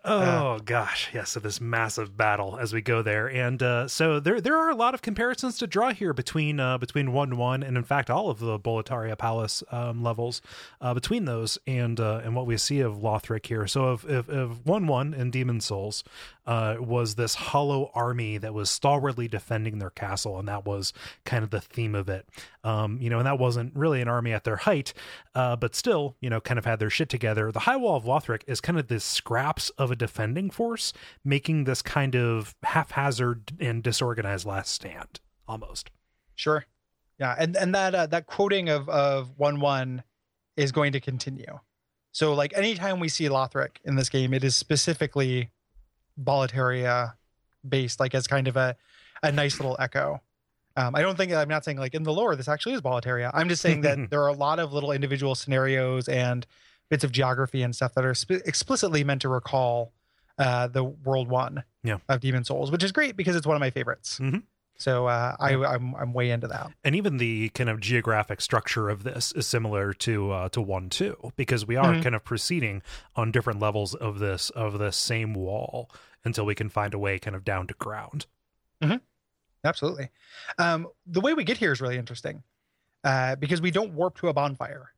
oh 0.07 0.59
gosh, 0.63 1.09
yeah. 1.13 1.23
So 1.23 1.39
this 1.39 1.59
massive 1.59 2.15
battle 2.15 2.57
as 2.59 2.73
we 2.73 2.81
go 2.81 3.01
there, 3.01 3.29
and 3.29 3.61
uh, 3.61 3.87
so 3.87 4.19
there 4.19 4.39
there 4.41 4.55
are 4.55 4.69
a 4.69 4.75
lot 4.75 4.93
of 4.93 5.01
comparisons 5.01 5.57
to 5.59 5.67
draw 5.67 5.93
here 5.93 6.13
between 6.13 6.59
uh, 6.59 6.77
between 6.77 7.11
one 7.11 7.37
one 7.37 7.63
and 7.63 7.77
in 7.77 7.83
fact 7.83 8.09
all 8.09 8.29
of 8.29 8.39
the 8.39 8.57
Boletaria 8.57 9.17
Palace 9.17 9.63
um, 9.71 10.03
levels 10.03 10.41
uh, 10.81 10.93
between 10.93 11.25
those 11.25 11.57
and 11.67 11.99
uh, 11.99 12.21
and 12.23 12.35
what 12.35 12.45
we 12.45 12.57
see 12.57 12.79
of 12.79 12.97
Lothric 12.97 13.45
here. 13.45 13.67
So 13.67 13.93
if 13.93 14.05
if, 14.07 14.27
one 14.65 14.87
one 14.87 15.13
in 15.13 15.31
Demon 15.31 15.61
Souls 15.61 16.03
uh, 16.47 16.77
was 16.79 17.15
this 17.15 17.35
hollow 17.35 17.91
army 17.93 18.37
that 18.37 18.53
was 18.53 18.69
stalwartly 18.69 19.27
defending 19.27 19.79
their 19.79 19.89
castle, 19.89 20.39
and 20.39 20.47
that 20.47 20.65
was 20.65 20.93
kind 21.25 21.43
of 21.43 21.49
the 21.49 21.59
theme 21.59 21.93
of 21.93 22.07
it. 22.07 22.25
Um, 22.63 22.97
you 23.01 23.09
know, 23.09 23.19
and 23.19 23.25
that 23.25 23.39
wasn't 23.39 23.75
really 23.75 24.01
an 24.01 24.07
army 24.07 24.33
at 24.33 24.43
their 24.43 24.55
height, 24.57 24.93
uh, 25.35 25.55
but 25.55 25.75
still, 25.75 26.15
you 26.19 26.29
know, 26.29 26.41
kind 26.41 26.57
of 26.57 26.65
had 26.65 26.79
their 26.79 26.89
shit 26.89 27.09
together. 27.09 27.51
The 27.51 27.59
High 27.59 27.77
Wall 27.77 27.95
of 27.95 28.03
Lothric 28.05 28.41
is 28.47 28.59
kind 28.59 28.79
of 28.79 28.87
this 28.87 29.05
scraps 29.05 29.69
of 29.71 29.91
a 29.91 29.95
defending 29.97 30.49
force, 30.49 30.93
making 31.23 31.63
this 31.63 31.81
kind 31.81 32.15
of 32.15 32.55
haphazard 32.63 33.53
and 33.59 33.83
disorganized 33.83 34.45
last 34.45 34.71
stand 34.71 35.19
almost. 35.47 35.89
Sure. 36.35 36.65
Yeah, 37.19 37.35
and 37.37 37.55
and 37.55 37.73
that 37.73 37.95
uh, 37.95 38.05
that 38.07 38.27
quoting 38.27 38.69
of 38.69 38.87
of 38.89 39.33
one 39.37 39.59
one 39.59 40.03
is 40.55 40.71
going 40.71 40.91
to 40.91 40.99
continue. 40.99 41.59
So 42.11 42.33
like 42.33 42.55
anytime 42.55 42.99
we 42.99 43.09
see 43.09 43.25
Lothric 43.25 43.77
in 43.83 43.95
this 43.95 44.09
game, 44.09 44.33
it 44.33 44.43
is 44.43 44.55
specifically 44.55 45.49
Boletaria 46.21 47.13
based, 47.67 47.99
like 47.99 48.13
as 48.13 48.27
kind 48.27 48.47
of 48.47 48.55
a 48.55 48.75
a 49.23 49.31
nice 49.31 49.59
little 49.59 49.75
echo. 49.79 50.21
Um, 50.75 50.93
I 50.95 51.01
don't 51.01 51.17
think 51.17 51.33
I'm 51.33 51.49
not 51.49 51.65
saying 51.65 51.77
like 51.77 51.95
in 51.95 52.03
the 52.03 52.13
lore 52.13 52.35
this 52.35 52.47
actually 52.47 52.73
is 52.73 52.81
Boletaria. 52.81 53.31
I'm 53.33 53.49
just 53.49 53.63
saying 53.63 53.81
that 53.81 53.97
there 54.11 54.21
are 54.21 54.27
a 54.27 54.33
lot 54.33 54.59
of 54.59 54.73
little 54.73 54.91
individual 54.91 55.33
scenarios 55.33 56.07
and 56.07 56.45
bits 56.89 57.03
of 57.03 57.11
geography 57.11 57.61
and 57.63 57.75
stuff 57.75 57.93
that 57.95 58.05
are 58.05 58.13
sp- 58.15 58.43
explicitly 58.45 59.03
meant 59.03 59.21
to 59.21 59.29
recall 59.29 59.93
uh, 60.37 60.67
the 60.67 60.83
World 60.83 61.29
One 61.29 61.63
Yeah. 61.83 61.97
of 62.07 62.19
Demon 62.21 62.43
Souls, 62.43 62.71
which 62.71 62.83
is 62.83 62.91
great 62.91 63.15
because 63.17 63.35
it's 63.35 63.47
one 63.47 63.55
of 63.55 63.59
my 63.59 63.71
favorites. 63.71 64.19
Mhm. 64.19 64.43
So 64.79 65.07
uh, 65.07 65.35
I, 65.39 65.55
I'm 65.55 65.95
I'm 65.95 66.13
way 66.13 66.29
into 66.29 66.47
that. 66.49 66.71
and 66.83 66.95
even 66.95 67.17
the 67.17 67.49
kind 67.49 67.67
of 67.67 67.79
geographic 67.79 68.39
structure 68.41 68.89
of 68.89 69.01
this 69.03 69.31
is 69.31 69.47
similar 69.47 69.91
to 69.93 70.31
uh, 70.31 70.49
to 70.49 70.61
one 70.61 70.89
two 70.89 71.31
because 71.35 71.65
we 71.65 71.75
are 71.75 71.93
Mhm. 71.95 72.03
kind 72.03 72.13
of 72.15 72.23
proceeding 72.23 72.83
on 73.15 73.31
different 73.31 73.59
levels 73.59 73.95
of 73.95 74.19
this 74.19 74.51
of 74.51 74.77
the 74.77 74.91
same 74.91 75.33
wall 75.33 75.89
until 76.23 76.45
we 76.45 76.53
can 76.53 76.69
find 76.69 76.93
a 76.93 76.99
way 76.99 77.17
kind 77.17 77.35
of 77.35 77.43
down 77.43 77.65
to 77.67 77.73
ground. 77.73 78.27
Absolutely. 79.63 80.09
Um, 80.59 80.87
the 81.05 81.19
way 81.21 81.33
we 81.33 81.43
get 81.43 81.57
here 81.57 81.71
is 81.71 81.81
really 81.81 81.97
interesting 81.97 82.43
uh, 83.03 83.35
because 83.35 83.59
we 83.61 83.71
don't 83.71 83.93
warp 83.93 84.17
to 84.19 84.27
a 84.29 84.33
bonfire 84.33 84.91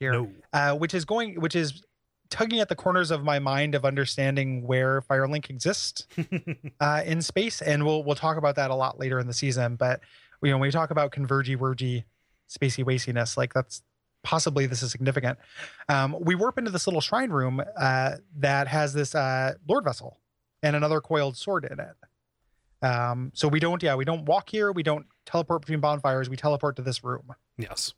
here, 0.00 0.12
No, 0.12 0.30
uh, 0.52 0.74
which 0.74 0.94
is 0.94 1.04
going, 1.04 1.40
which 1.40 1.54
is 1.54 1.82
tugging 2.30 2.60
at 2.60 2.68
the 2.68 2.74
corners 2.74 3.10
of 3.10 3.22
my 3.22 3.38
mind 3.38 3.74
of 3.74 3.84
understanding 3.84 4.66
where 4.66 5.02
Firelink 5.02 5.50
exists 5.50 6.06
uh, 6.80 7.02
in 7.04 7.22
space, 7.22 7.62
and 7.62 7.84
we'll 7.84 8.02
we'll 8.04 8.16
talk 8.16 8.36
about 8.36 8.56
that 8.56 8.70
a 8.70 8.74
lot 8.74 8.98
later 8.98 9.18
in 9.18 9.26
the 9.26 9.34
season. 9.34 9.76
But 9.76 10.00
you 10.42 10.50
know, 10.50 10.56
when 10.56 10.68
we 10.68 10.72
talk 10.72 10.90
about 10.90 11.12
convergy, 11.12 11.56
wergy, 11.56 12.04
spacey 12.48 12.84
waciness, 12.84 13.36
like 13.36 13.54
that's 13.54 13.82
possibly 14.22 14.66
this 14.66 14.82
is 14.82 14.90
significant. 14.90 15.38
Um, 15.88 16.16
we 16.20 16.34
warp 16.34 16.58
into 16.58 16.70
this 16.70 16.86
little 16.86 17.00
shrine 17.00 17.30
room 17.30 17.62
uh, 17.76 18.16
that 18.38 18.66
has 18.68 18.92
this 18.92 19.14
uh, 19.14 19.54
Lord 19.68 19.84
vessel 19.84 20.18
and 20.62 20.74
another 20.74 21.00
coiled 21.00 21.36
sword 21.36 21.68
in 21.70 21.78
it. 21.78 21.94
Um, 22.84 23.30
so 23.34 23.48
we 23.48 23.60
don't, 23.60 23.82
yeah, 23.82 23.94
we 23.94 24.04
don't 24.04 24.24
walk 24.24 24.50
here. 24.50 24.72
We 24.72 24.82
don't 24.82 25.06
teleport 25.24 25.62
between 25.62 25.80
bonfires. 25.80 26.28
We 26.28 26.36
teleport 26.36 26.76
to 26.76 26.82
this 26.82 27.04
room. 27.04 27.34
yes, 27.56 27.94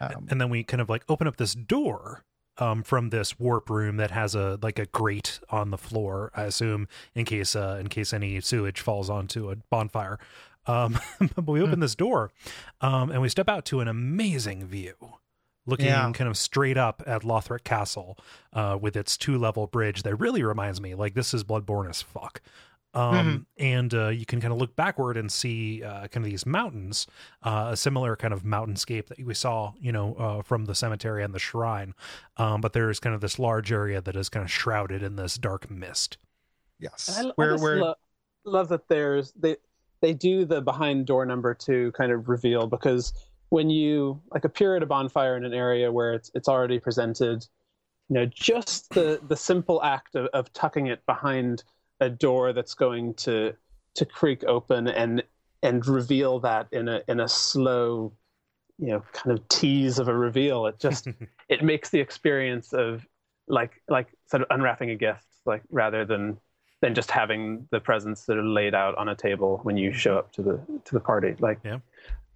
Um, 0.00 0.26
and 0.30 0.40
then 0.40 0.50
we 0.50 0.62
kind 0.64 0.80
of 0.80 0.88
like 0.88 1.04
open 1.08 1.26
up 1.26 1.36
this 1.36 1.54
door 1.54 2.24
um 2.58 2.82
from 2.82 3.08
this 3.08 3.38
warp 3.40 3.70
room 3.70 3.96
that 3.96 4.10
has 4.10 4.34
a 4.34 4.58
like 4.60 4.78
a 4.78 4.84
grate 4.84 5.40
on 5.48 5.70
the 5.70 5.78
floor 5.78 6.30
i 6.34 6.42
assume 6.42 6.86
in 7.14 7.24
case 7.24 7.56
uh 7.56 7.78
in 7.80 7.88
case 7.88 8.12
any 8.12 8.38
sewage 8.42 8.78
falls 8.80 9.08
onto 9.08 9.50
a 9.50 9.56
bonfire. 9.70 10.18
Um 10.66 10.98
but 11.34 11.46
we 11.48 11.62
open 11.62 11.80
this 11.80 11.94
door 11.94 12.30
um 12.82 13.10
and 13.10 13.22
we 13.22 13.30
step 13.30 13.48
out 13.48 13.64
to 13.66 13.80
an 13.80 13.88
amazing 13.88 14.66
view 14.66 14.94
looking 15.64 15.86
Yeah. 15.86 16.10
kind 16.12 16.28
of 16.28 16.36
straight 16.36 16.76
up 16.76 17.02
at 17.06 17.22
Lothric 17.22 17.64
Castle 17.64 18.18
uh 18.52 18.76
with 18.78 18.96
its 18.96 19.16
two 19.16 19.38
level 19.38 19.66
bridge 19.66 20.02
that 20.02 20.16
really 20.16 20.42
reminds 20.42 20.78
me 20.78 20.94
like 20.94 21.14
this 21.14 21.32
is 21.32 21.44
bloodborne 21.44 21.88
as 21.88 22.02
fuck 22.02 22.42
um 22.94 23.46
and 23.58 23.94
uh, 23.94 24.08
you 24.08 24.26
can 24.26 24.40
kind 24.40 24.52
of 24.52 24.58
look 24.58 24.76
backward 24.76 25.16
and 25.16 25.32
see 25.32 25.82
uh, 25.82 26.06
kind 26.08 26.24
of 26.24 26.30
these 26.30 26.44
mountains 26.44 27.06
uh, 27.42 27.68
a 27.72 27.76
similar 27.76 28.16
kind 28.16 28.34
of 28.34 28.42
mountainscape 28.42 29.06
that 29.06 29.24
we 29.24 29.34
saw 29.34 29.72
you 29.80 29.92
know 29.92 30.14
uh, 30.14 30.42
from 30.42 30.66
the 30.66 30.74
cemetery 30.74 31.22
and 31.22 31.34
the 31.34 31.38
shrine. 31.38 31.94
Um, 32.36 32.60
but 32.60 32.72
there's 32.72 33.00
kind 33.00 33.14
of 33.14 33.20
this 33.20 33.38
large 33.38 33.72
area 33.72 34.00
that 34.00 34.16
is 34.16 34.28
kind 34.28 34.44
of 34.44 34.50
shrouded 34.50 35.02
in 35.02 35.16
this 35.16 35.36
dark 35.36 35.70
mist. 35.70 36.18
Yes, 36.78 37.14
And 37.16 37.28
I, 37.28 37.30
I 37.30 37.32
where 37.36 37.52
just 37.52 37.62
where 37.62 37.76
lo- 37.76 37.94
love 38.44 38.68
that 38.68 38.88
there's 38.88 39.32
they 39.32 39.56
they 40.00 40.12
do 40.12 40.44
the 40.44 40.60
behind 40.60 41.06
door 41.06 41.24
number 41.24 41.54
two 41.54 41.92
kind 41.92 42.12
of 42.12 42.28
reveal 42.28 42.66
because 42.66 43.12
when 43.50 43.70
you 43.70 44.20
like 44.32 44.44
appear 44.44 44.76
at 44.76 44.82
a 44.82 44.86
bonfire 44.86 45.36
in 45.36 45.44
an 45.44 45.54
area 45.54 45.92
where 45.92 46.14
it's 46.14 46.30
it's 46.34 46.48
already 46.48 46.78
presented, 46.80 47.46
you 48.08 48.14
know, 48.14 48.26
just 48.26 48.90
the 48.90 49.20
the 49.28 49.36
simple 49.36 49.82
act 49.82 50.14
of, 50.14 50.26
of 50.32 50.52
tucking 50.52 50.86
it 50.86 51.04
behind 51.06 51.62
a 52.02 52.10
door 52.10 52.52
that's 52.52 52.74
going 52.74 53.14
to 53.14 53.54
to 53.94 54.04
creak 54.04 54.44
open 54.44 54.88
and 54.88 55.22
and 55.62 55.86
reveal 55.86 56.40
that 56.40 56.66
in 56.72 56.88
a 56.88 57.02
in 57.08 57.20
a 57.20 57.28
slow, 57.28 58.12
you 58.78 58.88
know, 58.88 59.04
kind 59.12 59.38
of 59.38 59.48
tease 59.48 59.98
of 59.98 60.08
a 60.08 60.14
reveal. 60.14 60.66
It 60.66 60.78
just 60.78 61.08
it 61.48 61.62
makes 61.62 61.90
the 61.90 62.00
experience 62.00 62.72
of 62.72 63.06
like 63.48 63.80
like 63.88 64.08
sort 64.26 64.42
of 64.42 64.48
unwrapping 64.50 64.90
a 64.90 64.96
gift, 64.96 65.26
like 65.46 65.62
rather 65.70 66.04
than 66.04 66.38
than 66.80 66.94
just 66.94 67.12
having 67.12 67.68
the 67.70 67.78
presents 67.78 68.24
that 68.26 68.36
are 68.36 68.44
laid 68.44 68.74
out 68.74 68.96
on 68.98 69.08
a 69.08 69.14
table 69.14 69.60
when 69.62 69.76
you 69.76 69.92
show 69.92 70.18
up 70.18 70.32
to 70.32 70.42
the 70.42 70.60
to 70.84 70.92
the 70.92 71.00
party. 71.00 71.36
Like, 71.38 71.60
Yeah. 71.64 71.78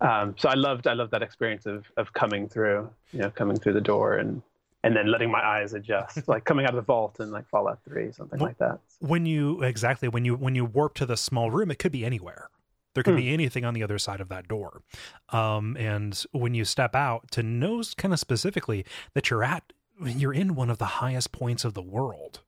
Um, 0.00 0.34
so 0.38 0.48
I 0.48 0.54
loved 0.54 0.86
I 0.86 0.92
loved 0.92 1.10
that 1.12 1.22
experience 1.22 1.66
of 1.66 1.86
of 1.96 2.12
coming 2.12 2.48
through, 2.48 2.88
you 3.12 3.20
know, 3.20 3.30
coming 3.30 3.58
through 3.58 3.72
the 3.72 3.80
door 3.80 4.14
and 4.14 4.42
and 4.86 4.96
then 4.96 5.10
letting 5.10 5.30
my 5.30 5.40
eyes 5.44 5.72
adjust, 5.74 6.26
like 6.28 6.44
coming 6.44 6.64
out 6.64 6.70
of 6.70 6.76
the 6.76 6.82
vault 6.82 7.16
and 7.20 7.32
like 7.32 7.46
Fallout 7.48 7.80
Three, 7.84 8.12
something 8.12 8.38
Well, 8.38 8.48
like 8.48 8.58
that. 8.58 8.78
when 9.00 9.26
you 9.26 9.62
exactly 9.62 10.08
when 10.08 10.24
you 10.24 10.34
when 10.36 10.54
you 10.54 10.64
warp 10.64 10.94
to 10.94 11.06
the 11.06 11.16
small 11.16 11.50
room 11.50 11.70
it 11.70 11.78
could 11.78 11.92
be 11.92 12.04
anywhere 12.04 12.48
there 12.94 13.02
could 13.02 13.12
Hmm. 13.14 13.20
be 13.20 13.32
anything 13.32 13.64
on 13.64 13.74
the 13.74 13.82
other 13.82 13.98
side 13.98 14.20
of 14.22 14.28
that 14.30 14.48
door 14.48 14.80
um 15.28 15.76
and 15.76 16.24
when 16.32 16.54
you 16.54 16.64
step 16.64 16.94
out 16.94 17.30
to 17.32 17.42
know 17.42 17.82
kind 17.98 18.14
of 18.14 18.20
specifically 18.20 18.84
that 19.14 19.28
you're 19.28 19.44
at 19.44 19.72
you're 20.02 20.32
in 20.32 20.54
one 20.54 20.70
of 20.70 20.78
the 20.78 20.86
highest 21.02 21.30
points 21.32 21.64
of 21.64 21.74
the 21.74 21.82
world 21.82 22.40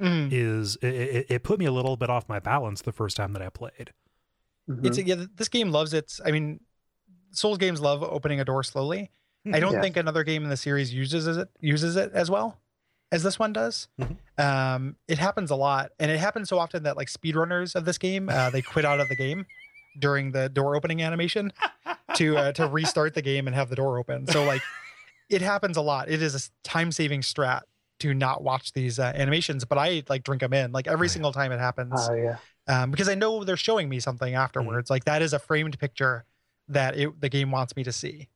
Mhm. 0.00 0.28
is 0.32 0.76
it, 0.82 0.94
it, 0.94 1.26
it 1.30 1.42
put 1.42 1.58
me 1.58 1.64
a 1.66 1.72
little 1.72 1.96
bit 1.96 2.10
off 2.10 2.28
my 2.28 2.38
balance 2.40 2.82
the 2.82 2.92
first 2.92 3.16
time 3.16 3.32
that 3.32 3.42
i 3.42 3.48
played 3.48 3.92
Mhm. 4.68 4.84
it's 4.86 4.98
yeah, 4.98 5.24
this 5.34 5.48
game 5.48 5.70
loves 5.72 5.92
its. 5.94 6.20
I 6.24 6.30
mean, 6.30 6.60
Souls 7.32 7.58
games 7.58 7.80
love 7.80 8.02
opening 8.02 8.38
a 8.40 8.44
door 8.44 8.62
slowly. 8.62 9.10
I 9.52 9.58
don't 9.60 9.72
Yeah. 9.74 9.80
think 9.80 9.96
another 9.96 10.22
game 10.24 10.44
in 10.44 10.50
the 10.50 10.56
series 10.56 10.92
uses 10.92 11.26
it 11.26 11.48
uses 11.60 11.96
it 11.96 12.12
as 12.12 12.30
well 12.30 12.58
as 13.12 13.22
this 13.22 13.38
one 13.38 13.52
does. 13.52 13.88
Mhm. 14.00 14.16
Um, 14.38 14.96
it 15.08 15.18
happens 15.18 15.50
a 15.50 15.56
lot, 15.56 15.92
and 15.98 16.10
it 16.10 16.18
happens 16.18 16.48
so 16.48 16.58
often 16.58 16.82
that 16.84 16.96
like 16.96 17.08
speedrunners 17.08 17.74
of 17.74 17.84
this 17.84 17.98
game 17.98 18.28
uh, 18.28 18.50
they 18.50 18.62
quit 18.62 18.84
out 18.84 19.00
of 19.00 19.08
the 19.08 19.16
game 19.16 19.46
during 19.98 20.32
the 20.32 20.48
door 20.48 20.76
opening 20.76 21.02
animation 21.02 21.52
to 22.16 22.36
uh, 22.36 22.52
to 22.52 22.66
restart 22.68 23.14
the 23.14 23.22
game 23.22 23.46
and 23.46 23.56
have 23.56 23.68
the 23.70 23.76
door 23.76 23.98
open. 23.98 24.26
So 24.26 24.44
like, 24.44 24.62
it 25.28 25.42
happens 25.42 25.76
a 25.76 25.80
lot. 25.82 26.08
It 26.10 26.22
is 26.22 26.34
a 26.34 26.50
time 26.68 26.92
saving 26.92 27.22
strat 27.22 27.62
to 28.00 28.14
not 28.14 28.42
watch 28.42 28.72
these 28.72 28.98
uh, 28.98 29.12
animations, 29.14 29.64
but 29.64 29.76
I 29.78 30.02
like 30.08 30.22
drink 30.22 30.40
them 30.40 30.52
in 30.52 30.72
like 30.72 30.86
every 30.86 31.06
yeah. 31.08 31.12
single 31.12 31.32
time 31.32 31.50
it 31.52 31.58
happens 31.58 31.92
Oh 32.08 32.14
yeah. 32.14 32.36
um, 32.66 32.90
because 32.90 33.08
I 33.08 33.14
know 33.14 33.44
they're 33.44 33.56
showing 33.56 33.88
me 33.88 34.00
something 34.00 34.34
afterwards. 34.34 34.88
Like 34.90 35.04
that 35.04 35.20
is 35.22 35.32
a 35.32 35.38
framed 35.38 35.78
picture 35.78 36.24
that 36.68 36.96
it, 36.96 37.20
the 37.20 37.28
game 37.28 37.50
wants 37.50 37.74
me 37.76 37.82
to 37.84 37.92
see, 37.92 38.28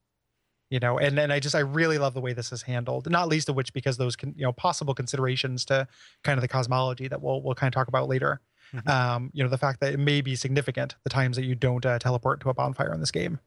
you 0.70 0.81
know. 0.81 0.98
And 0.98 1.18
and 1.18 1.33
I 1.33 1.40
just 1.40 1.55
I 1.55 1.61
really 1.61 1.98
love 1.98 2.14
the 2.14 2.20
way 2.20 2.33
this 2.33 2.53
is 2.53 2.62
handled. 2.62 3.11
Not 3.11 3.29
least 3.29 3.48
of 3.48 3.57
which 3.57 3.72
because 3.72 3.96
those 3.96 4.16
can, 4.16 4.35
you 4.37 4.44
know 4.44 4.53
possible 4.53 4.94
considerations 4.94 5.64
to 5.66 5.87
kind 6.22 6.38
of 6.38 6.42
the 6.42 6.48
cosmology 6.48 7.09
that 7.09 7.20
we'll 7.22 7.42
we'll 7.42 7.55
kind 7.55 7.68
of 7.68 7.74
talk 7.74 7.88
about 7.88 8.09
later. 8.09 8.40
Mhm. 8.72 8.88
Um, 8.88 9.31
you 9.33 9.42
know 9.44 9.50
the 9.50 9.59
fact 9.59 9.81
that 9.81 9.92
it 9.92 9.98
may 9.98 10.20
be 10.20 10.35
significant 10.35 10.96
the 11.05 11.11
times 11.11 11.37
that 11.37 11.44
you 11.44 11.55
don't 11.55 11.85
uh, 11.85 11.98
teleport 11.98 12.40
to 12.40 12.48
a 12.50 12.55
bonfire 12.55 12.92
in 12.92 13.00
this 13.00 13.11
game. 13.11 13.38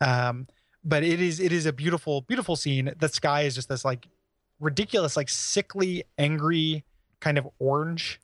Um, 0.00 0.46
but 0.84 1.04
it 1.04 1.20
is 1.20 1.40
it 1.40 1.52
is 1.52 1.66
a 1.66 1.72
beautiful 1.72 2.22
beautiful 2.22 2.56
scene. 2.56 2.92
The 2.98 3.08
sky 3.08 3.42
is 3.42 3.54
just 3.54 3.68
this 3.68 3.84
like 3.84 4.08
ridiculous 4.60 5.16
like 5.16 5.28
sickly 5.28 6.04
angry 6.18 6.84
kind 7.20 7.36
of 7.36 7.48
orange 7.58 8.20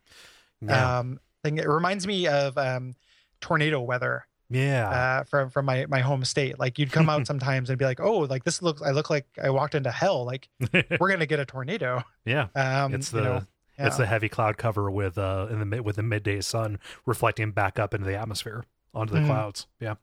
yeah 0.60 0.98
um 0.98 1.20
thing 1.42 1.58
it 1.58 1.68
reminds 1.68 2.06
me 2.06 2.26
of 2.26 2.56
um 2.58 2.94
tornado 3.40 3.80
weather 3.80 4.26
Yeah. 4.50 4.88
uh, 4.88 5.24
from 5.24 5.50
from 5.50 5.66
my 5.66 5.86
my 5.86 6.00
home 6.00 6.24
state. 6.24 6.58
Like 6.58 6.78
you'd 6.78 6.92
come 6.92 7.08
out 7.08 7.26
sometimes 7.32 7.68
and 7.70 7.78
be 7.78 7.84
like, 7.84 8.00
"Oh, 8.00 8.20
like 8.20 8.44
this 8.44 8.62
looks. 8.62 8.80
I 8.82 8.90
look 8.90 9.10
like 9.10 9.26
I 9.42 9.50
walked 9.50 9.74
into 9.74 9.90
hell. 9.90 10.24
Like 10.24 10.48
we're 11.00 11.10
gonna 11.10 11.26
get 11.26 11.40
a 11.40 11.44
tornado." 11.44 12.02
yeah. 12.24 12.48
Um, 12.54 12.94
It's 12.94 13.12
you 13.12 13.18
the 13.20 13.24
know, 13.24 13.36
it's 13.76 13.94
yeah. 13.94 13.96
the 13.96 14.06
heavy 14.06 14.28
cloud 14.28 14.56
cover 14.56 14.90
with 14.90 15.18
uh 15.18 15.48
in 15.50 15.58
the 15.58 15.66
mid 15.66 15.82
with 15.82 15.96
the 15.96 16.02
midday 16.02 16.40
sun 16.40 16.78
reflecting 17.06 17.50
back 17.52 17.78
up 17.78 17.92
into 17.94 18.06
the 18.06 18.16
atmosphere 18.16 18.64
onto 18.94 19.12
the 19.14 19.20
Mhm. 19.20 19.26
clouds. 19.26 19.66
Yeah. 19.80 19.94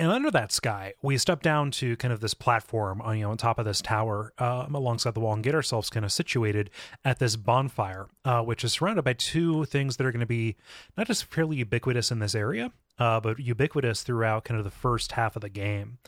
And 0.00 0.12
under 0.12 0.30
that 0.30 0.52
sky, 0.52 0.92
we 1.02 1.18
step 1.18 1.42
down 1.42 1.72
to 1.72 1.96
kind 1.96 2.12
of 2.14 2.20
this 2.20 2.32
platform 2.34 3.00
on 3.00 3.16
you 3.16 3.24
know 3.24 3.32
on 3.32 3.36
top 3.36 3.58
of 3.58 3.64
this 3.64 3.80
tower, 3.82 4.32
um, 4.38 4.72
alongside 4.74 5.14
the 5.14 5.20
wall, 5.20 5.32
and 5.34 5.42
get 5.42 5.56
ourselves 5.56 5.90
kind 5.90 6.04
of 6.04 6.12
situated 6.12 6.70
at 7.04 7.18
this 7.18 7.34
bonfire, 7.34 8.06
uh, 8.24 8.40
which 8.42 8.62
is 8.62 8.74
surrounded 8.74 9.02
by 9.02 9.14
two 9.14 9.64
things 9.64 9.96
that 9.96 10.06
are 10.06 10.12
going 10.12 10.20
to 10.20 10.26
be 10.26 10.54
not 10.96 11.08
just 11.08 11.24
fairly 11.24 11.56
ubiquitous 11.56 12.12
in 12.12 12.20
this 12.20 12.36
area, 12.36 12.70
uh, 12.98 13.20
but 13.20 13.38
ubiquitous 13.38 14.02
throughout 14.02 14.44
kind 14.44 14.58
of 14.58 14.64
the 14.64 14.70
first 14.70 15.12
half 15.12 15.36
of 15.36 15.42
the 15.42 15.48
game. 15.48 15.98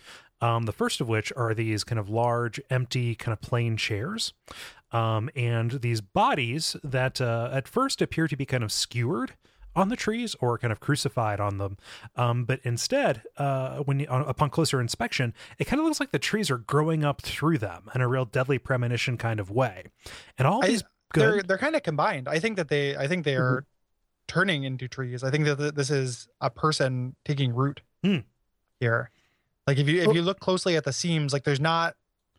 Um, 0.42 0.64
the 0.64 0.72
first 0.72 1.00
of 1.00 1.08
which 1.08 1.32
are 1.36 1.52
these 1.52 1.84
kind 1.84 1.98
of 1.98 2.08
large, 2.08 2.60
empty, 2.70 3.14
kind 3.14 3.32
of 3.32 3.42
plain 3.42 3.76
chairs, 3.76 4.32
um, 4.90 5.28
and 5.36 5.72
these 5.82 6.00
bodies 6.00 6.76
that 6.82 7.20
uh, 7.20 7.50
at 7.52 7.68
first 7.68 8.00
appear 8.00 8.26
to 8.26 8.36
be 8.36 8.46
kind 8.46 8.64
of 8.64 8.72
skewered 8.72 9.34
on 9.76 9.88
the 9.88 9.96
trees 9.96 10.34
or 10.40 10.58
kind 10.58 10.72
of 10.72 10.80
crucified 10.80 11.40
on 11.40 11.58
them. 11.58 11.76
Um, 12.16 12.44
but 12.44 12.60
instead, 12.64 13.22
uh, 13.36 13.78
when 13.80 14.04
on, 14.08 14.22
upon 14.22 14.50
closer 14.50 14.80
inspection, 14.80 15.34
it 15.58 15.66
kind 15.66 15.78
of 15.78 15.86
looks 15.86 16.00
like 16.00 16.10
the 16.10 16.18
trees 16.18 16.50
are 16.50 16.58
growing 16.58 17.04
up 17.04 17.20
through 17.22 17.58
them 17.58 17.88
in 17.94 18.00
a 18.00 18.08
real 18.08 18.24
deadly 18.24 18.58
premonition 18.58 19.16
kind 19.16 19.38
of 19.40 19.50
way. 19.50 19.84
And 20.38 20.48
all 20.48 20.64
I- 20.64 20.68
these 20.68 20.82
they're 21.14 21.42
they're 21.42 21.58
kind 21.58 21.74
of 21.76 21.82
combined. 21.82 22.28
I 22.28 22.38
think 22.38 22.56
that 22.56 22.68
they 22.68 22.96
I 22.96 23.08
think 23.08 23.24
they 23.24 23.36
are 23.36 23.66
turning 24.30 24.62
into 24.62 24.86
trees. 24.86 25.24
I 25.24 25.30
think 25.32 25.44
that 25.44 25.74
this 25.74 25.90
is 25.90 26.28
a 26.40 26.48
person 26.50 27.16
taking 27.24 27.52
root 27.52 27.80
Hmm. 28.04 28.18
here. 28.78 29.10
Like 29.66 29.76
if 29.78 29.88
you 29.88 30.00
if 30.02 30.14
you 30.14 30.22
look 30.22 30.38
closely 30.38 30.76
at 30.76 30.84
the 30.84 30.92
seams, 30.92 31.32
like 31.32 31.42
there's 31.42 31.58
not 31.60 31.96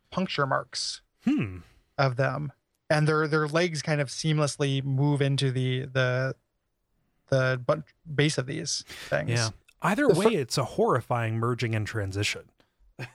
puncture 0.09 0.47
marks 0.47 1.01
hmm, 1.25 1.57
of 1.97 2.15
them, 2.15 2.53
and 2.89 3.07
their 3.07 3.27
their 3.27 3.45
legs 3.47 3.81
kind 3.81 3.99
of 3.99 4.07
seamlessly 4.07 4.81
move 4.83 5.21
into 5.21 5.51
the 5.51 5.81
the 5.81 6.35
the 7.27 7.83
base 8.15 8.37
of 8.37 8.45
these 8.45 8.85
things. 9.09 9.29
yeah. 9.29 9.49
Either 9.81 10.07
The 10.07 10.15
fir- 10.15 10.29
way, 10.29 10.35
it's 10.35 10.57
a 10.57 10.63
horrifying 10.63 11.35
merging 11.37 11.75
and 11.75 11.85
transition. 11.85 12.43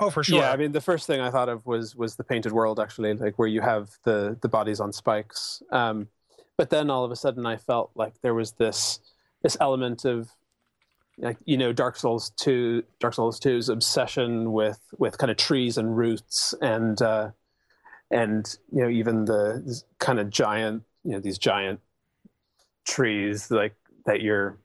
Oh, 0.00 0.10
for 0.10 0.22
sure. 0.22 0.38
Yeah, 0.38 0.52
I 0.52 0.56
mean, 0.56 0.70
the 0.70 0.80
first 0.80 1.08
thing 1.08 1.20
I 1.20 1.28
thought 1.28 1.48
of 1.48 1.66
was 1.66 1.96
was 1.96 2.14
the 2.14 2.22
painted 2.22 2.52
world, 2.52 2.78
actually, 2.78 3.14
like 3.14 3.36
where 3.36 3.48
you 3.48 3.60
have 3.60 3.90
the 4.04 4.38
the 4.40 4.48
bodies 4.48 4.78
on 4.78 4.92
spikes. 4.92 5.60
Um, 5.72 6.06
but 6.58 6.68
then 6.68 6.90
all 6.90 7.04
of 7.04 7.10
a 7.10 7.16
sudden, 7.16 7.46
I 7.46 7.56
felt 7.56 7.90
like 7.94 8.20
there 8.20 8.34
was 8.34 8.52
this 8.52 9.00
this 9.42 9.56
element 9.60 10.04
of 10.04 10.28
like 11.16 11.38
you 11.46 11.56
know 11.56 11.72
Dark 11.72 11.96
Souls 11.96 12.30
two, 12.36 12.82
Dark 13.00 13.14
Souls 13.14 13.40
2's 13.40 13.68
obsession 13.70 14.52
with 14.52 14.80
with 14.98 15.16
kind 15.16 15.30
of 15.30 15.36
trees 15.38 15.78
and 15.78 15.96
roots 15.96 16.54
and 16.60 17.00
uh, 17.00 17.30
and 18.10 18.44
you 18.70 18.82
know 18.82 18.88
even 18.90 19.24
the 19.24 19.82
kind 19.98 20.18
of 20.20 20.28
giant 20.30 20.82
you 21.04 21.12
know 21.12 21.20
these 21.20 21.38
giant 21.38 21.80
trees 22.84 23.50
like 23.50 23.74
that 24.06 24.20
you're 24.22 24.58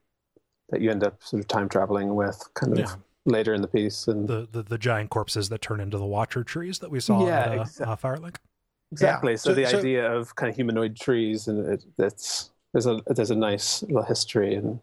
that 0.70 0.82
you 0.82 0.90
end 0.90 1.04
up 1.04 1.22
sort 1.24 1.40
of 1.42 1.48
time 1.48 1.68
traveling 1.70 2.16
with 2.16 2.42
kind 2.54 2.74
of 2.74 2.80
Yeah. 2.80 2.96
later 3.26 3.54
in 3.54 3.62
the 3.62 3.68
piece 3.68 4.08
and 4.08 4.28
The, 4.28 4.48
the 4.52 4.64
the 4.64 4.78
giant 4.78 5.10
corpses 5.10 5.50
that 5.50 5.62
turn 5.62 5.80
into 5.80 5.98
the 5.98 6.06
Watcher 6.06 6.44
trees 6.44 6.80
that 6.80 6.90
we 6.90 7.00
saw 7.00 7.26
Yeah, 7.28 7.40
at 7.40 7.58
uh, 7.58 7.62
exact- 7.62 7.90
uh, 7.90 7.96
Firelink. 7.96 8.36
Exactly. 8.94 9.36
So, 9.38 9.50
So- 9.50 9.56
the 9.56 9.66
so- 9.66 9.80
idea 9.80 10.12
of 10.12 10.36
kind 10.36 10.50
of 10.50 10.56
humanoid 10.56 10.96
trees 10.96 11.48
and 11.48 11.68
it, 11.74 11.84
that's 11.98 12.52
there's 12.74 12.88
a 12.88 13.00
there's 13.08 13.32
a 13.32 13.36
nice 13.36 13.84
little 13.84 14.04
history 14.04 14.56
and. 14.56 14.80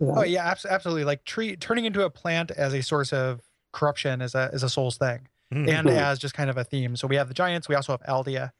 Oh 0.00 0.24
yeah, 0.24 0.50
abs- 0.50 0.66
absolutely. 0.66 1.04
Like 1.04 1.24
tree 1.24 1.54
turning 1.56 1.84
into 1.84 2.02
a 2.04 2.10
plant 2.10 2.50
as 2.50 2.72
a 2.74 2.82
source 2.82 3.12
of 3.12 3.40
corruption 3.72 4.20
is 4.20 4.34
a 4.34 4.50
is 4.52 4.62
a 4.64 4.68
soul's 4.68 4.96
thing, 4.96 5.28
Mhm. 5.52 5.68
and 5.68 5.88
Mhm. 5.88 5.96
as 5.96 6.18
just 6.18 6.34
kind 6.34 6.50
of 6.50 6.56
a 6.56 6.64
theme. 6.64 6.96
So 6.96 7.06
we 7.06 7.16
have 7.16 7.28
the 7.28 7.34
giants. 7.34 7.68
We 7.68 7.74
also 7.76 7.92
have 7.92 8.02
Aldia, 8.02 8.50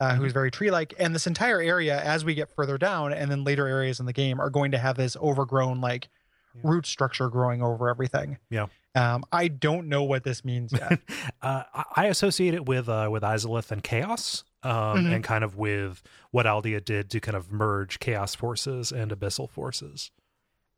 uh, 0.00 0.14
who's 0.16 0.32
very 0.32 0.50
tree-like, 0.50 0.94
and 0.98 1.14
this 1.14 1.26
entire 1.28 1.60
area, 1.60 2.00
as 2.02 2.24
we 2.24 2.34
get 2.34 2.50
further 2.50 2.76
down, 2.78 3.12
and 3.12 3.30
then 3.30 3.44
later 3.44 3.68
areas 3.68 4.00
in 4.00 4.06
the 4.06 4.12
game, 4.12 4.40
are 4.40 4.50
going 4.50 4.72
to 4.72 4.78
have 4.78 4.96
this 4.96 5.16
overgrown 5.16 5.80
like 5.80 6.08
Yeah. 6.54 6.62
root 6.64 6.86
structure 6.86 7.28
growing 7.28 7.62
over 7.62 7.88
everything. 7.88 8.38
Yeah. 8.50 8.66
Um, 8.94 9.24
I 9.32 9.48
don't 9.48 9.88
know 9.88 10.02
what 10.02 10.22
this 10.24 10.44
means 10.44 10.72
yet. 10.78 11.00
uh, 11.40 11.62
I- 11.96 12.06
associate 12.06 12.54
it 12.54 12.66
with 12.66 12.88
uh, 12.88 13.08
with 13.10 13.22
Izalith 13.22 13.70
and 13.70 13.82
Chaos, 13.82 14.44
um, 14.62 14.72
Mhm. 15.06 15.14
and 15.14 15.24
kind 15.24 15.44
of 15.44 15.56
with 15.56 16.02
what 16.30 16.44
Aldia 16.46 16.84
did 16.84 17.08
to 17.10 17.20
kind 17.20 17.36
of 17.36 17.50
merge 17.50 17.98
Chaos 18.00 18.34
forces 18.34 18.92
and 18.92 19.10
Abyssal 19.10 19.48
forces. 19.48 20.10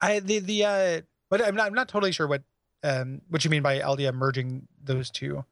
I 0.01 0.21
the 0.21 0.39
the 0.39 0.65
uh, 0.65 1.01
but 1.31 1.43
I'm 1.45 1.55
not 1.57 1.67
I'm 1.67 1.75
not 1.75 1.89
totally 1.89 2.13
sure 2.13 2.27
what 2.29 2.43
um 2.85 3.23
what 3.29 3.45
you 3.45 3.51
mean 3.51 3.63
by 3.63 3.81
Aldia 3.81 4.13
merging 4.15 4.69
those 4.83 5.11
two. 5.11 5.45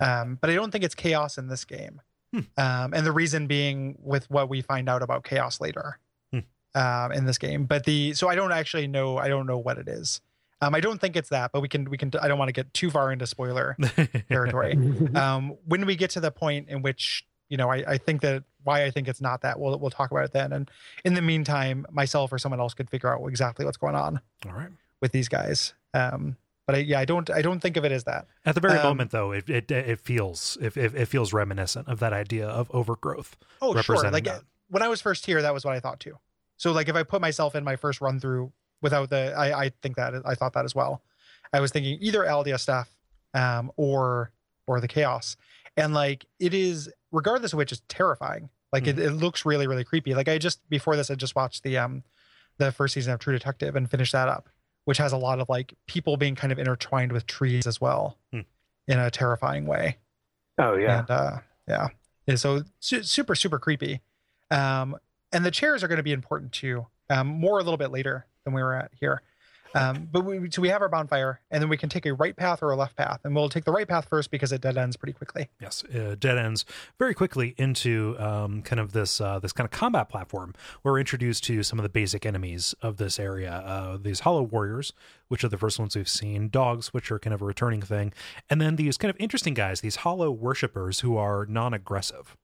Um, 0.00 0.38
but 0.40 0.50
I 0.50 0.54
don't 0.54 0.70
think 0.72 0.82
it's 0.84 0.94
chaos 0.96 1.38
in 1.38 1.46
this 1.48 1.64
game. 1.64 2.00
Hmm. 2.32 2.40
Um, 2.58 2.94
and 2.94 3.06
the 3.06 3.12
reason 3.12 3.46
being 3.46 3.96
with 4.02 4.28
what 4.28 4.48
we 4.48 4.60
find 4.60 4.88
out 4.88 5.02
about 5.02 5.22
chaos 5.24 5.60
later. 5.60 5.98
Hmm. 6.32 6.40
Um, 6.74 7.12
in 7.12 7.26
this 7.26 7.38
game, 7.38 7.64
but 7.66 7.84
the 7.84 8.12
so 8.14 8.28
I 8.28 8.34
don't 8.34 8.52
actually 8.52 8.86
know 8.88 9.16
I 9.18 9.28
don't 9.28 9.46
know 9.46 9.58
what 9.58 9.78
it 9.78 9.88
is. 9.88 10.20
Um, 10.64 10.74
I 10.74 10.80
don't 10.80 11.00
think 11.00 11.16
it's 11.16 11.28
that, 11.28 11.52
but 11.52 11.60
we 11.60 11.68
can 11.68 11.90
we 11.90 11.96
can 11.98 12.10
I 12.20 12.28
don't 12.28 12.38
want 12.38 12.48
to 12.48 12.52
get 12.52 12.72
too 12.74 12.90
far 12.90 13.12
into 13.12 13.26
spoiler 13.26 13.76
territory. 14.28 14.72
um, 15.14 15.56
when 15.66 15.86
we 15.86 15.96
get 15.96 16.10
to 16.10 16.20
the 16.20 16.30
point 16.30 16.68
in 16.68 16.82
which 16.82 17.26
you 17.48 17.56
know 17.56 17.70
I, 17.70 17.84
I 17.86 17.98
think 17.98 18.22
that 18.22 18.44
why 18.62 18.84
I 18.84 18.90
think 18.90 19.08
it's 19.08 19.20
not 19.20 19.42
that 19.42 19.60
we'll 19.60 19.78
we'll 19.78 19.90
talk 19.90 20.10
about 20.10 20.24
it 20.24 20.32
then. 20.32 20.52
And 20.52 20.70
in 21.04 21.14
the 21.14 21.22
meantime, 21.22 21.86
myself 21.90 22.32
or 22.32 22.38
someone 22.38 22.60
else 22.60 22.74
could 22.74 22.88
figure 22.90 23.12
out 23.14 23.26
exactly 23.28 23.64
what's 23.64 23.76
going 23.76 23.94
on 23.94 24.20
All 24.46 24.52
right. 24.52 24.70
with 25.00 25.12
these 25.12 25.28
guys. 25.28 25.74
Um, 25.92 26.36
but 26.66 26.76
I, 26.76 26.78
yeah, 26.78 26.98
I 26.98 27.04
don't 27.04 27.28
I 27.30 27.42
don't 27.42 27.60
think 27.60 27.76
of 27.76 27.84
it 27.84 27.92
as 27.92 28.04
that. 28.04 28.26
At 28.46 28.54
the 28.54 28.60
very 28.62 28.78
Um, 28.78 28.84
moment, 28.84 29.10
though, 29.10 29.32
it 29.32 29.50
it, 29.50 29.70
it 29.70 30.00
feels 30.00 30.56
it, 30.62 30.76
it, 30.76 30.94
it 30.94 31.06
feels 31.06 31.32
reminiscent 31.34 31.88
of 31.88 32.00
that 32.00 32.12
idea 32.14 32.48
of 32.48 32.70
overgrowth. 32.70 33.36
Oh 33.60 33.72
sure, 33.72 33.76
representing 33.76 34.12
like 34.14 34.24
that. 34.24 34.42
when 34.68 34.82
I 34.82 34.88
was 34.88 35.02
first 35.02 35.26
here, 35.26 35.42
that 35.42 35.52
was 35.52 35.64
what 35.64 35.74
I 35.74 35.80
thought 35.80 36.00
too. 36.00 36.18
So 36.56 36.72
like 36.72 36.88
if 36.88 36.96
I 36.96 37.02
put 37.02 37.20
myself 37.20 37.54
in 37.54 37.64
my 37.64 37.76
first 37.76 38.00
run 38.00 38.18
through 38.18 38.52
without 38.82 39.10
the, 39.10 39.32
I 39.36 39.64
I 39.64 39.68
think 39.82 39.96
that 39.96 40.14
I 40.24 40.34
thought 40.34 40.52
that 40.54 40.64
as 40.64 40.74
well. 40.74 41.02
I 41.52 41.60
was 41.60 41.70
thinking 41.70 41.98
either 42.00 42.24
stuff, 42.58 42.88
um, 43.34 43.70
or 43.76 44.32
or 44.66 44.80
the 44.80 44.88
chaos, 44.88 45.36
and 45.76 45.94
like 45.94 46.26
it 46.40 46.54
is 46.54 46.90
regardless 47.12 47.52
of 47.52 47.58
which 47.58 47.72
is 47.72 47.80
terrifying. 47.88 48.48
Like 48.72 48.86
it, 48.88 48.98
it 48.98 49.12
looks 49.12 49.44
really 49.46 49.66
really 49.66 49.84
creepy. 49.84 50.14
Like 50.14 50.28
I 50.28 50.38
just 50.38 50.68
before 50.68 50.96
this 50.96 51.10
I 51.10 51.14
just 51.14 51.36
watched 51.36 51.62
the 51.62 51.78
um 51.78 52.02
the 52.58 52.72
first 52.72 52.94
season 52.94 53.12
of 53.12 53.20
True 53.20 53.32
Detective 53.32 53.76
and 53.76 53.88
finished 53.90 54.12
that 54.12 54.28
up, 54.28 54.48
which 54.84 54.98
has 54.98 55.12
a 55.12 55.16
lot 55.16 55.38
of 55.40 55.48
like 55.48 55.74
people 55.86 56.16
being 56.16 56.34
kind 56.34 56.52
of 56.52 56.58
intertwined 56.58 57.12
with 57.12 57.26
trees 57.26 57.66
as 57.66 57.80
well, 57.80 58.18
Hmm. 58.32 58.40
in 58.88 58.98
a 58.98 59.10
terrifying 59.10 59.66
way. 59.66 59.98
oh 60.58 60.74
yeah. 60.76 61.00
And 61.00 61.10
uh, 61.10 61.38
yeah. 61.68 61.88
Yeah, 62.26 62.36
so 62.36 62.62
su- 62.80 63.02
super, 63.02 63.34
super 63.34 63.58
creepy. 63.58 64.00
Um, 64.50 64.96
and 65.32 65.44
the 65.44 65.50
chairs 65.50 65.82
are 65.84 65.88
going 65.88 65.98
to 65.98 66.02
be 66.04 66.12
important 66.12 66.52
too. 66.52 66.86
Um, 67.10 67.26
more 67.26 67.58
a 67.58 67.62
little 67.62 67.76
bit 67.76 67.90
later 67.90 68.26
than 68.44 68.54
we 68.54 68.62
were 68.62 68.74
at 68.74 68.90
here. 68.98 69.22
Um, 69.74 70.08
but 70.12 70.24
we, 70.24 70.50
so 70.52 70.62
we 70.62 70.68
have 70.68 70.82
our 70.82 70.88
bonfire, 70.88 71.40
and 71.50 71.60
then 71.60 71.68
we 71.68 71.76
can 71.76 71.88
take 71.88 72.06
a 72.06 72.14
right 72.14 72.36
path 72.36 72.62
or 72.62 72.70
a 72.70 72.76
left 72.76 72.96
path, 72.96 73.20
and 73.24 73.34
we'll 73.34 73.48
take 73.48 73.64
the 73.64 73.72
right 73.72 73.88
path 73.88 74.06
first 74.08 74.30
because 74.30 74.52
it 74.52 74.60
dead 74.60 74.78
ends 74.78 74.96
pretty 74.96 75.14
quickly. 75.14 75.48
Yes, 75.60 75.82
uh, 75.92 76.14
dead 76.16 76.38
ends 76.38 76.64
very 76.96 77.12
quickly 77.12 77.56
into 77.58 78.14
um, 78.20 78.62
kind 78.62 78.78
of 78.78 78.92
this 78.92 79.20
uh, 79.20 79.40
this 79.40 79.52
kind 79.52 79.64
of 79.64 79.72
combat 79.72 80.08
platform. 80.08 80.54
Where 80.82 80.92
we're 80.92 81.00
introduced 81.00 81.42
to 81.44 81.64
some 81.64 81.80
of 81.80 81.82
the 81.82 81.88
basic 81.88 82.24
enemies 82.24 82.74
of 82.82 82.98
this 82.98 83.18
area. 83.18 83.52
Uh, 83.52 83.98
these 84.00 84.20
Hollow 84.20 84.42
Warriors, 84.42 84.92
which 85.26 85.42
are 85.42 85.48
the 85.48 85.58
first 85.58 85.80
ones 85.80 85.96
we've 85.96 86.08
seen. 86.08 86.50
Dogs, 86.50 86.94
which 86.94 87.10
are 87.10 87.18
kind 87.18 87.34
of 87.34 87.42
a 87.42 87.44
returning 87.44 87.82
thing, 87.82 88.12
and 88.48 88.60
then 88.60 88.76
these 88.76 88.96
kind 88.96 89.10
of 89.10 89.16
interesting 89.18 89.54
guys, 89.54 89.80
these 89.80 89.96
Hollow 89.96 90.30
worshippers 90.30 91.00
who 91.00 91.16
are 91.16 91.46
non-aggressive. 91.46 92.36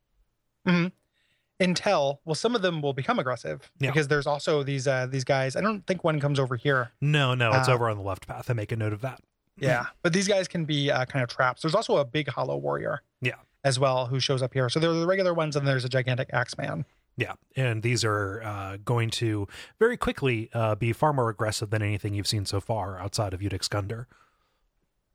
Until 1.61 2.21
well, 2.25 2.35
some 2.35 2.55
of 2.57 2.63
them 2.63 2.81
will 2.81 2.93
become 2.95 3.19
aggressive 3.19 3.71
Yeah. 3.79 3.91
because 3.91 4.09
there's 4.09 4.27
also 4.27 4.63
these 4.63 4.89
uh, 4.89 5.07
these 5.07 5.25
guys. 5.25 5.55
I 5.57 5.61
don't 5.61 5.87
think 5.87 6.03
one 6.03 6.19
comes 6.19 6.41
over 6.41 6.57
here. 6.57 6.91
No, 7.01 7.35
no, 7.35 7.53
it's 7.53 7.69
Uh, 7.69 7.75
over 7.75 7.89
on 7.91 7.97
the 7.99 8.03
left 8.03 8.27
path. 8.27 8.51
I 8.51 8.55
make 8.55 8.73
a 8.73 8.77
note 8.77 8.93
of 8.95 9.03
that. 9.03 9.21
Yeah, 9.59 9.87
but 10.03 10.15
these 10.15 10.27
guys 10.27 10.49
can 10.49 10.65
be 10.65 10.91
uh, 10.91 11.05
kind 11.05 11.23
of 11.23 11.29
traps. 11.29 11.61
There's 11.63 11.75
also 11.75 11.99
a 11.99 12.05
big 12.05 12.29
hollow 12.29 12.57
warrior. 12.57 13.03
Yeah. 13.21 13.35
As 13.63 13.79
well, 13.79 14.07
who 14.07 14.19
shows 14.21 14.43
up 14.43 14.55
here. 14.55 14.71
So 14.71 14.81
there 14.81 14.89
are 14.89 14.95
the 14.95 15.07
regular 15.07 15.35
ones, 15.35 15.55
and 15.55 15.67
there's 15.69 15.85
a 15.85 15.89
gigantic 15.91 16.31
axe 16.33 16.57
man. 16.57 16.87
Yeah, 17.19 17.35
and 17.57 17.83
these 17.83 18.03
are 18.03 18.43
uh, 18.43 18.79
going 18.83 19.11
to 19.11 19.47
very 19.79 19.99
quickly 19.99 20.49
uh, 20.55 20.77
be 20.77 20.95
far 20.95 21.13
more 21.13 21.29
aggressive 21.29 21.69
than 21.69 21.83
anything 21.83 22.15
you've 22.15 22.27
seen 22.27 22.47
so 22.47 22.61
far 22.61 22.99
outside 22.99 23.35
of 23.35 23.41
Iudex 23.41 23.69
Gundyr. 23.69 24.07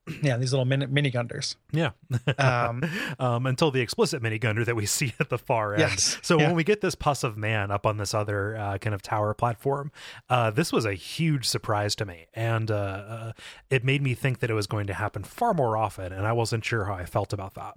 Yeah, 0.21 0.37
these 0.37 0.51
little 0.53 0.65
mini 0.65 0.85
mini 0.85 1.11
gunders. 1.11 1.55
Yeah. 1.71 1.91
Um, 2.37 2.83
um, 3.19 3.45
until 3.45 3.71
the 3.71 3.81
explicit 3.81 4.21
minigunner 4.21 4.63
that 4.65 4.75
we 4.75 4.85
see 4.97 5.13
at 5.19 5.29
the 5.29 5.37
far 5.37 5.73
end. 5.73 5.81
Yes, 5.81 6.19
So 6.21 6.39
yeah. 6.39 6.47
when 6.47 6.55
we 6.55 6.63
get 6.63 6.81
this 6.81 6.93
pus 6.95 7.23
of 7.23 7.37
man 7.37 7.71
up 7.71 7.85
on 7.85 7.97
this 7.97 8.13
other 8.13 8.55
uh, 8.55 8.77
kind 8.77 8.93
of 8.93 9.01
tower 9.01 9.33
platform, 9.33 9.91
uh, 10.29 10.51
this 10.51 10.71
was 10.71 10.85
a 10.85 10.93
huge 10.93 11.47
surprise 11.47 11.95
to 11.95 12.05
me, 12.05 12.27
and 12.33 12.69
uh, 12.69 12.75
uh, 12.75 13.31
it 13.69 13.83
made 13.83 14.01
me 14.03 14.13
think 14.13 14.39
that 14.39 14.49
it 14.49 14.53
was 14.53 14.67
going 14.67 14.85
to 14.87 14.93
happen 14.93 15.23
far 15.23 15.53
more 15.53 15.75
often, 15.75 16.13
and 16.13 16.27
I 16.27 16.33
wasn't 16.33 16.63
sure 16.63 16.85
how 16.85 16.93
I 16.93 17.05
felt 17.05 17.33
about 17.33 17.55
that. 17.55 17.75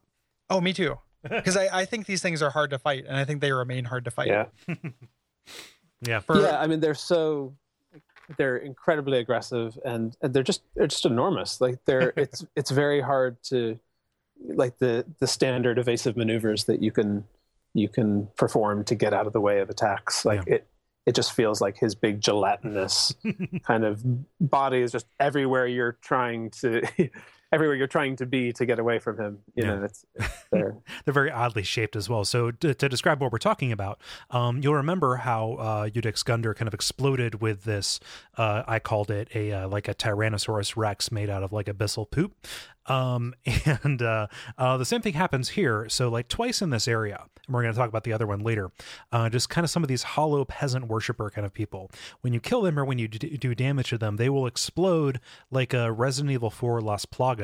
Oh, 0.51 0.61
me 0.61 0.73
too. 0.73 0.99
Because 1.29 1.57
I, 1.57 1.81
I 1.81 1.85
think 1.85 2.07
these 2.07 2.23
things 2.23 2.43
are 2.43 2.51
hard 2.51 2.71
to 2.71 2.79
fight, 2.79 3.05
and 3.07 3.17
I 3.17 3.25
think 3.25 3.41
they 3.41 3.51
remain 3.53 3.85
hard 3.85 4.05
to 4.05 4.11
fight. 4.11 4.29
yeah. 4.29 4.47
Yeah. 6.01 6.21
For, 6.21 6.41
yeah. 6.41 6.61
I 6.61 6.67
mean, 6.69 6.79
they're 6.81 6.95
so 6.95 7.55
they're 8.37 8.57
incredibly 8.59 9.19
aggressive 9.19 9.79
and, 9.85 10.17
and 10.21 10.35
they're 10.35 10.43
just 10.43 10.63
they're 10.75 10.87
just 10.87 11.07
enormous. 11.07 11.61
Like 11.61 11.79
they're 11.87 12.13
it's 12.17 12.45
it's 12.57 12.71
very 12.71 13.01
hard 13.01 13.37
to 13.45 13.79
like 14.45 14.79
the 14.79 15.05
the 15.19 15.27
standard 15.27 15.79
evasive 15.79 16.17
maneuvers 16.17 16.65
that 16.65 16.83
you 16.83 16.93
can 16.93 17.25
you 17.75 17.89
can 17.89 18.29
perform 18.37 18.85
to 18.85 18.95
get 18.95 19.13
out 19.15 19.27
of 19.27 19.33
the 19.33 19.41
way 19.41 19.61
of 19.61 19.71
attacks. 19.71 20.25
Like 20.25 20.45
Yeah. 20.47 20.55
it 20.57 20.67
it 21.07 21.15
just 21.15 21.33
feels 21.33 21.61
like 21.63 21.79
his 21.79 21.95
big 21.95 22.21
gelatinous 22.21 23.15
kind 23.65 23.85
of 23.85 24.03
body 24.41 24.83
is 24.83 24.93
just 24.93 25.07
everywhere 25.19 25.67
you're 25.67 25.97
trying 26.03 26.51
to 26.51 26.83
everywhere 27.53 27.77
you're 27.77 27.87
trying 27.87 28.17
to 28.17 28.27
be 28.27 28.53
to 28.53 28.67
get 28.67 28.79
away 28.79 28.99
from 28.99 29.19
him. 29.19 29.39
You 29.55 29.65
Yeah. 29.65 29.75
know, 29.77 29.85
it's, 29.85 30.05
it's 30.15 30.45
there. 30.53 30.77
They're 31.05 31.15
very 31.15 31.31
oddly 31.31 31.63
shaped 31.63 31.97
as 31.97 32.09
well. 32.09 32.25
So 32.25 32.51
to, 32.51 32.75
to 32.75 32.89
describe 32.89 33.21
what 33.21 33.33
we're 33.33 33.39
talking 33.39 33.73
about, 33.73 34.01
um, 34.31 34.61
you'll 34.63 34.75
remember 34.75 35.17
how 35.17 35.53
uh, 35.55 35.89
Iudex 35.89 36.25
Gundyr 36.25 36.55
kind 36.55 36.69
of 36.69 36.75
exploded 36.75 37.41
with 37.41 37.65
this. 37.65 38.01
Uh, 38.37 38.63
I 38.67 38.79
called 38.79 39.11
it 39.11 39.29
a 39.35 39.53
uh, 39.53 39.69
like 39.69 39.89
a 39.89 39.95
Tyrannosaurus 39.95 40.77
Rex 40.77 41.11
made 41.11 41.31
out 41.31 41.43
of 41.43 41.53
like 41.53 41.67
abyssal 41.67 42.11
poop. 42.11 42.35
Um, 42.87 43.35
and 43.85 44.01
uh, 44.03 44.29
uh, 44.57 44.77
the 44.79 44.85
same 44.85 45.01
thing 45.03 45.13
happens 45.15 45.51
here. 45.51 45.89
So 45.89 46.09
like 46.09 46.29
twice 46.29 46.63
in 46.63 46.71
this 46.71 46.89
area, 46.89 47.25
and 47.47 47.55
we're 47.55 47.63
going 47.63 47.73
to 47.75 47.79
talk 47.79 47.89
about 47.89 48.05
the 48.05 48.13
other 48.15 48.27
one 48.27 48.41
later. 48.41 48.71
Uh, 49.13 49.29
just 49.29 49.49
kind 49.51 49.65
of 49.65 49.71
some 49.71 49.83
of 49.83 49.89
these 49.89 50.03
hollow 50.03 50.45
peasant 50.45 50.87
worshiper 50.89 51.29
kind 51.31 51.45
of 51.47 51.53
people. 51.53 51.91
When 52.23 52.33
you 52.33 52.41
kill 52.41 52.63
them 52.63 52.79
or 52.79 52.85
when 52.85 52.99
you 52.99 53.09
d- 53.09 53.37
do 53.37 53.55
damage 53.55 53.91
to 53.91 53.99
them, 53.99 54.17
they 54.17 54.29
will 54.31 54.47
explode 54.47 55.21
like 55.51 55.73
a 55.75 55.93
Resident 55.93 56.33
Evil 56.33 56.51
4 56.51 56.81
Las 56.81 57.05
Plagas 57.07 57.38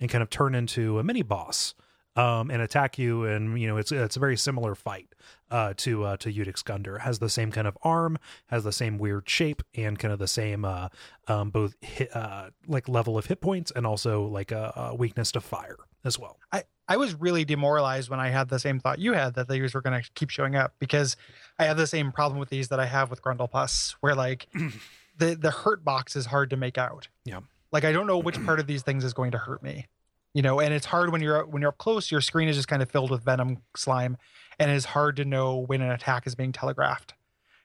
and 0.00 0.10
kind 0.10 0.22
of 0.22 0.30
turn 0.30 0.54
into 0.54 0.98
a 0.98 1.04
mini 1.04 1.22
boss 1.22 1.74
um, 2.16 2.50
and 2.50 2.62
attack 2.62 2.98
you. 2.98 3.24
And 3.24 3.60
you 3.60 3.66
know, 3.66 3.76
it's 3.76 3.92
it's 3.92 4.16
a 4.16 4.20
very 4.20 4.36
similar 4.36 4.74
fight 4.74 5.14
uh, 5.50 5.74
to 5.78 6.04
uh, 6.04 6.16
to 6.18 6.32
Iudex 6.32 6.62
Gundyr. 6.62 7.00
Has 7.00 7.18
the 7.18 7.28
same 7.28 7.52
kind 7.52 7.66
of 7.66 7.76
arm, 7.82 8.18
has 8.46 8.64
the 8.64 8.72
same 8.72 8.98
weird 8.98 9.28
shape, 9.28 9.62
and 9.74 9.98
kind 9.98 10.12
of 10.12 10.18
the 10.18 10.28
same 10.28 10.64
uh, 10.64 10.88
um, 11.28 11.50
both 11.50 11.76
hit, 11.80 12.14
uh, 12.16 12.50
like 12.66 12.88
level 12.88 13.16
of 13.18 13.26
hit 13.26 13.40
points 13.40 13.72
and 13.74 13.86
also 13.86 14.24
like 14.24 14.50
a, 14.50 14.72
a 14.76 14.94
weakness 14.94 15.32
to 15.32 15.40
fire 15.40 15.76
as 16.04 16.18
well. 16.18 16.38
I, 16.52 16.64
I 16.88 16.96
was 16.96 17.14
really 17.14 17.44
demoralized 17.44 18.08
when 18.08 18.20
I 18.20 18.28
had 18.28 18.48
the 18.48 18.60
same 18.60 18.78
thought 18.78 18.98
you 18.98 19.12
had 19.12 19.34
that 19.34 19.48
these 19.48 19.74
were 19.74 19.82
going 19.82 20.00
to 20.00 20.08
keep 20.14 20.30
showing 20.30 20.54
up 20.54 20.74
because 20.78 21.16
I 21.58 21.64
have 21.64 21.76
the 21.76 21.86
same 21.86 22.12
problem 22.12 22.38
with 22.38 22.48
these 22.48 22.68
that 22.68 22.78
I 22.78 22.86
have 22.86 23.10
with 23.10 23.22
Grundle 23.22 23.50
Plus, 23.50 23.96
where 24.00 24.14
like 24.14 24.46
the 25.18 25.34
the 25.34 25.50
hurt 25.50 25.84
box 25.84 26.16
is 26.16 26.26
hard 26.26 26.50
to 26.50 26.56
make 26.56 26.78
out. 26.78 27.08
Yeah. 27.24 27.40
Like 27.76 27.84
I 27.84 27.92
don't 27.92 28.06
know 28.06 28.16
which 28.16 28.42
part 28.46 28.58
of 28.58 28.66
these 28.66 28.80
things 28.80 29.04
is 29.04 29.12
going 29.12 29.32
to 29.32 29.38
hurt 29.38 29.62
me, 29.62 29.86
you 30.32 30.40
know. 30.40 30.60
And 30.60 30.72
it's 30.72 30.86
hard 30.86 31.12
when 31.12 31.20
you're 31.20 31.44
when 31.44 31.60
you're 31.60 31.68
up 31.68 31.76
close. 31.76 32.10
Your 32.10 32.22
screen 32.22 32.48
is 32.48 32.56
just 32.56 32.68
kind 32.68 32.80
of 32.80 32.90
filled 32.90 33.10
with 33.10 33.22
venom 33.22 33.58
slime, 33.76 34.16
and 34.58 34.70
it's 34.70 34.86
hard 34.86 35.16
to 35.16 35.26
know 35.26 35.58
when 35.58 35.82
an 35.82 35.90
attack 35.90 36.26
is 36.26 36.34
being 36.34 36.52
telegraphed, 36.52 37.12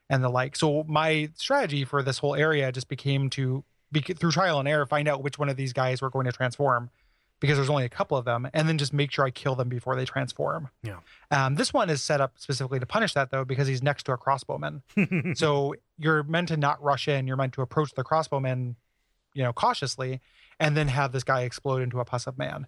and 0.09 0.21
the 0.21 0.27
like. 0.27 0.57
So 0.57 0.83
my 0.85 1.29
strategy 1.35 1.85
for 1.85 2.03
this 2.03 2.17
whole 2.17 2.35
area 2.35 2.73
just 2.73 2.89
became 2.89 3.29
to 3.29 3.63
be, 3.89 4.01
through 4.01 4.31
trial 4.31 4.59
and 4.59 4.67
error 4.67 4.85
find 4.85 5.07
out 5.07 5.23
which 5.23 5.39
one 5.39 5.47
of 5.47 5.55
these 5.55 5.71
guys 5.71 6.01
were 6.01 6.09
going 6.09 6.25
to 6.25 6.33
transform 6.33 6.89
because 7.39 7.55
there's 7.57 7.69
only 7.69 7.85
a 7.85 7.89
couple 7.89 8.17
of 8.17 8.25
them, 8.25 8.49
and 8.53 8.67
then 8.67 8.77
just 8.77 8.91
make 8.91 9.11
sure 9.11 9.23
I 9.23 9.31
kill 9.31 9.55
them 9.55 9.69
before 9.69 9.95
they 9.95 10.03
transform. 10.03 10.67
Yeah. 10.83 10.97
Um, 11.31 11.55
this 11.55 11.73
one 11.73 11.89
is 11.89 12.03
set 12.03 12.19
up 12.19 12.33
specifically 12.35 12.81
to 12.81 12.85
punish 12.85 13.13
that 13.13 13.31
though, 13.31 13.45
because 13.45 13.69
he's 13.69 13.81
next 13.81 14.03
to 14.07 14.11
a 14.11 14.17
crossbowman. 14.17 14.81
so 15.37 15.73
you're 15.97 16.23
meant 16.23 16.49
to 16.49 16.57
not 16.57 16.83
rush 16.83 17.07
in. 17.07 17.27
You're 17.27 17.37
meant 17.37 17.53
to 17.53 17.61
approach 17.61 17.93
the 17.93 18.03
crossbowman, 18.03 18.75
you 19.33 19.43
know, 19.43 19.53
cautiously, 19.53 20.21
and 20.59 20.75
then 20.75 20.87
have 20.87 21.11
this 21.11 21.23
guy 21.23 21.41
explode 21.41 21.81
into 21.81 21.99
a 21.99 22.05
pus 22.05 22.27
of 22.27 22.37
man, 22.37 22.67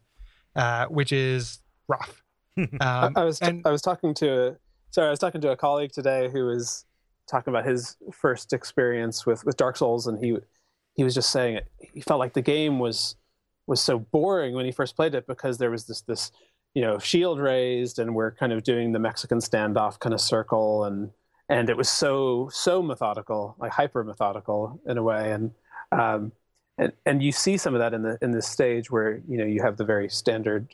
uh, 0.56 0.86
which 0.88 1.12
is 1.12 1.60
rough. 1.88 2.22
Um, 2.56 3.14
I 3.16 3.24
was 3.24 3.42
and 3.42 3.66
I 3.66 3.72
was 3.72 3.82
talking 3.82 4.14
to 4.14 4.50
a, 4.50 4.56
sorry 4.92 5.08
I 5.08 5.10
was 5.10 5.18
talking 5.18 5.42
to 5.42 5.50
a 5.50 5.58
colleague 5.58 5.92
today 5.92 6.30
who 6.30 6.46
was 6.46 6.86
talking 7.28 7.52
about 7.52 7.66
his 7.66 7.98
first 8.12 8.54
experience 8.54 9.26
with 9.26 9.44
with 9.44 9.58
Dark 9.58 9.76
Souls 9.76 10.06
and 10.06 10.24
he 10.24 10.38
he 10.94 11.04
was 11.04 11.16
just 11.16 11.32
saying 11.32 11.56
it 11.56 11.72
he 11.80 12.00
felt 12.00 12.20
like 12.20 12.34
the 12.34 12.44
game 12.44 12.78
was 12.78 13.16
was 13.66 13.82
so 13.82 13.98
boring 13.98 14.54
when 14.54 14.66
he 14.66 14.72
first 14.72 14.96
played 14.96 15.16
it 15.16 15.26
because 15.26 15.58
there 15.58 15.72
was 15.72 15.86
this 15.86 16.02
this 16.02 16.32
you 16.76 16.82
know 16.84 17.00
shield 17.00 17.40
raised 17.40 17.98
and 17.98 18.14
we're 18.14 18.32
kind 18.32 18.54
of 18.54 18.62
doing 18.62 18.92
the 18.92 19.00
Mexican 19.00 19.40
standoff 19.40 19.98
kind 19.98 20.14
of 20.14 20.22
circle 20.22 20.84
and 20.84 21.10
and 21.50 21.72
it 21.72 21.78
was 21.78 21.90
so 21.90 22.50
so 22.54 22.84
methodical 22.84 23.56
like 23.60 23.72
hyper 23.72 24.04
methodical 24.04 24.80
in 24.86 24.98
a 25.00 25.04
way 25.04 25.32
and 25.32 25.52
um 25.92 26.32
and 26.78 26.92
and 27.06 27.22
you 27.22 27.32
see 27.32 27.58
some 27.58 27.74
of 27.74 27.80
that 27.80 27.94
in 27.94 28.02
the 28.02 28.18
in 28.22 28.32
this 28.32 28.48
stage 28.48 28.90
where 28.90 29.22
you 29.28 29.38
know 29.38 29.46
you 29.46 29.62
have 29.62 29.78
the 29.78 29.86
very 29.86 30.10
standard 30.10 30.74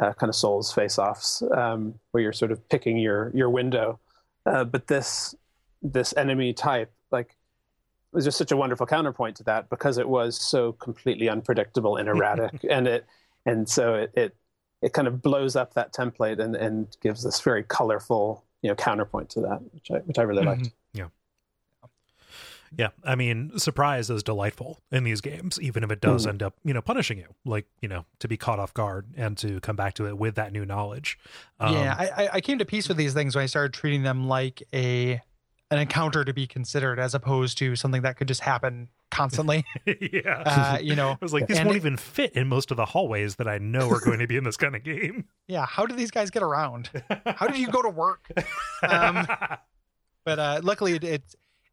uh, 0.00 0.12
kind 0.12 0.28
of 0.28 0.36
souls 0.36 0.72
face-offs 0.72 1.42
um, 1.56 1.94
where 2.12 2.22
you're 2.22 2.32
sort 2.32 2.52
of 2.52 2.68
picking 2.68 2.98
your 2.98 3.32
your 3.34 3.50
window. 3.50 3.98
Uh, 4.46 4.64
but 4.64 4.86
this 4.86 5.34
this 5.82 6.14
enemy 6.16 6.52
type 6.52 6.92
like 7.10 7.36
was 8.12 8.24
just 8.24 8.38
such 8.38 8.52
a 8.52 8.56
wonderful 8.56 8.86
counterpoint 8.86 9.36
to 9.36 9.44
that 9.44 9.68
because 9.70 9.98
it 9.98 10.08
was 10.08 10.40
so 10.40 10.72
completely 10.72 11.28
unpredictable 11.28 11.96
and 11.96 12.08
erratic. 12.08 12.64
And 12.70 12.88
it 12.88 13.06
and 13.46 13.68
so 13.68 13.94
it, 13.94 14.10
it 14.14 14.36
it 14.82 14.92
kind 14.92 15.08
of 15.08 15.20
blows 15.22 15.56
up 15.56 15.74
that 15.74 15.92
template 15.92 16.38
and 16.38 16.54
and 16.56 16.96
gives 17.02 17.22
this 17.22 17.40
very 17.40 17.64
colorful 17.64 18.44
you 18.62 18.68
know 18.68 18.74
counterpoint 18.74 19.30
to 19.30 19.40
that 19.40 19.60
which 19.72 19.90
i 19.90 19.98
which 19.98 20.18
i 20.18 20.22
really 20.22 20.44
liked. 20.44 20.62
Mhm. 20.64 20.72
Yeah, 22.76 22.88
I 23.04 23.14
mean, 23.14 23.58
surprise 23.58 24.10
is 24.10 24.22
delightful 24.22 24.80
in 24.90 25.04
these 25.04 25.20
games, 25.20 25.58
even 25.60 25.82
if 25.84 25.90
it 25.90 26.00
does 26.00 26.26
Mhm. 26.26 26.30
end 26.30 26.42
up, 26.42 26.54
you 26.64 26.74
know, 26.74 26.82
punishing 26.82 27.18
you, 27.18 27.34
like 27.44 27.66
you 27.80 27.88
know, 27.88 28.04
to 28.18 28.28
be 28.28 28.36
caught 28.36 28.58
off 28.58 28.74
guard 28.74 29.06
and 29.16 29.36
to 29.38 29.60
come 29.60 29.76
back 29.76 29.94
to 29.94 30.06
it 30.06 30.18
with 30.18 30.34
that 30.34 30.52
new 30.52 30.66
knowledge. 30.66 31.18
Um, 31.60 31.74
yeah, 31.74 31.94
I, 31.98 32.28
I- 32.34 32.40
came 32.40 32.58
to 32.58 32.64
peace 32.64 32.88
with 32.88 32.96
these 32.96 33.14
things 33.14 33.34
when 33.34 33.42
I 33.42 33.46
started 33.46 33.72
treating 33.72 34.02
them 34.02 34.26
like 34.28 34.62
a 34.72 35.20
an 35.70 35.78
encounter 35.78 36.24
to 36.24 36.32
be 36.32 36.46
considered, 36.46 36.98
as 36.98 37.14
opposed 37.14 37.58
to 37.58 37.76
something 37.76 38.00
that 38.00 38.16
could 38.16 38.26
just 38.26 38.40
happen 38.40 38.88
constantly. 39.10 39.66
yeah. 39.86 40.42
Uh, 40.46 40.78
you 40.80 40.96
know, 40.96 41.10
I 41.10 41.18
was 41.20 41.34
like, 41.34 41.46
these 41.46 41.58
won't 41.58 41.72
it- 41.72 41.76
even 41.76 41.98
fit 41.98 42.32
in 42.32 42.48
most 42.48 42.70
of 42.70 42.78
the 42.78 42.86
hallways 42.86 43.36
that 43.36 43.46
I 43.46 43.58
know 43.58 43.90
are 43.90 44.00
going 44.00 44.18
to 44.20 44.26
be 44.26 44.36
in 44.38 44.44
this 44.44 44.56
kind 44.56 44.74
of 44.74 44.82
game. 44.82 45.26
yeah. 45.46 45.66
How 45.66 45.84
do 45.84 45.94
these 45.94 46.10
guys 46.10 46.30
get 46.30 46.42
around? 46.42 46.88
How 47.26 47.46
did 47.46 47.58
you 47.58 47.68
go 47.70 47.82
to 47.82 47.90
work? 47.90 48.28
Um, 48.88 49.26
But 50.24 50.38
uh, 50.38 50.60
luckily, 50.62 50.94
it, 50.94 51.22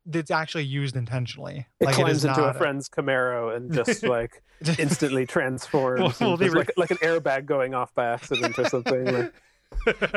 it's 0.08 0.16
it's 0.16 0.32
actually 0.32 0.66
used 0.66 0.96
intentionally. 0.96 1.66
it 1.80 1.86
Like, 1.86 1.96
climbs 1.96 2.18
is 2.18 2.26
into 2.26 2.44
a 2.44 2.48
not 2.48 2.58
friend's 2.58 2.90
camaro 2.90 3.56
and 3.56 3.74
just 3.74 4.04
like 4.18 4.42
instantly 4.80 5.26
transforms 5.26 6.00
Well, 6.02 6.14
well, 6.20 6.30
and 6.32 6.40
they 6.40 6.50
were- 6.50 6.56
like, 6.58 6.72
like 6.78 6.92
an 6.92 6.98
airbag 6.98 7.46
going 7.46 7.74
off 7.74 7.94
by 7.96 8.06
accident 8.06 8.58
or 8.60 8.66
something 8.70 9.06
like, 9.06 9.34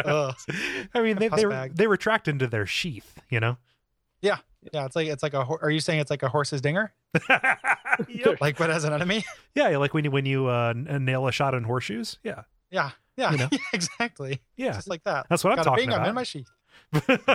Ugh. 0.05 0.35
I 0.95 1.01
mean, 1.03 1.17
they 1.17 1.29
they, 1.29 1.45
bag. 1.45 1.75
they 1.75 1.87
retract 1.87 2.29
into 2.29 2.47
their 2.47 2.67
sheath, 2.67 3.19
you 3.31 3.41
know. 3.41 3.57
Yeah, 4.21 4.39
yeah. 4.73 4.85
it's 4.85 4.95
like 4.97 5.09
it's 5.09 5.23
like 5.23 5.35
a. 5.35 5.39
Are 5.45 5.71
you 5.71 5.81
saying 5.81 6.01
it's 6.01 6.11
like 6.11 6.23
a 6.23 6.29
horse's 6.29 6.61
dinger? 6.61 6.93
Yep. 8.09 8.41
Like, 8.41 8.57
but 8.59 8.71
as 8.71 8.85
an 8.85 8.93
enemy? 8.93 9.25
Yeah, 9.57 9.77
like 9.79 9.93
when 9.95 10.05
you 10.05 10.11
when 10.13 10.25
you 10.27 10.47
uh, 10.47 10.73
nail 10.77 11.27
a 11.27 11.33
shot 11.33 11.55
in 11.55 11.65
horseshoes. 11.65 12.19
Yeah, 12.23 12.43
Yeah, 12.71 12.91
yeah, 13.17 13.33
You 13.33 13.39
know? 13.39 13.49
exactly. 13.73 14.41
yeah, 14.57 14.73
Just 14.73 14.89
like 14.89 15.03
that. 15.05 15.27
that's 15.29 15.43
what 15.43 15.51
I'm 15.51 15.57
Got 15.57 15.63
a 15.63 15.65
talking 15.71 15.87
bing, 15.89 15.95
I'm 15.95 16.01
about. 16.03 16.09
in 16.11 16.15
my 16.15 16.23
sheath. 16.23 16.51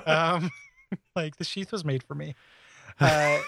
um 0.05 0.49
like 1.15 1.37
the 1.37 1.43
sheath 1.43 1.71
was 1.71 1.83
made 1.85 2.03
for 2.03 2.15
me 2.15 2.35
uh 2.99 3.39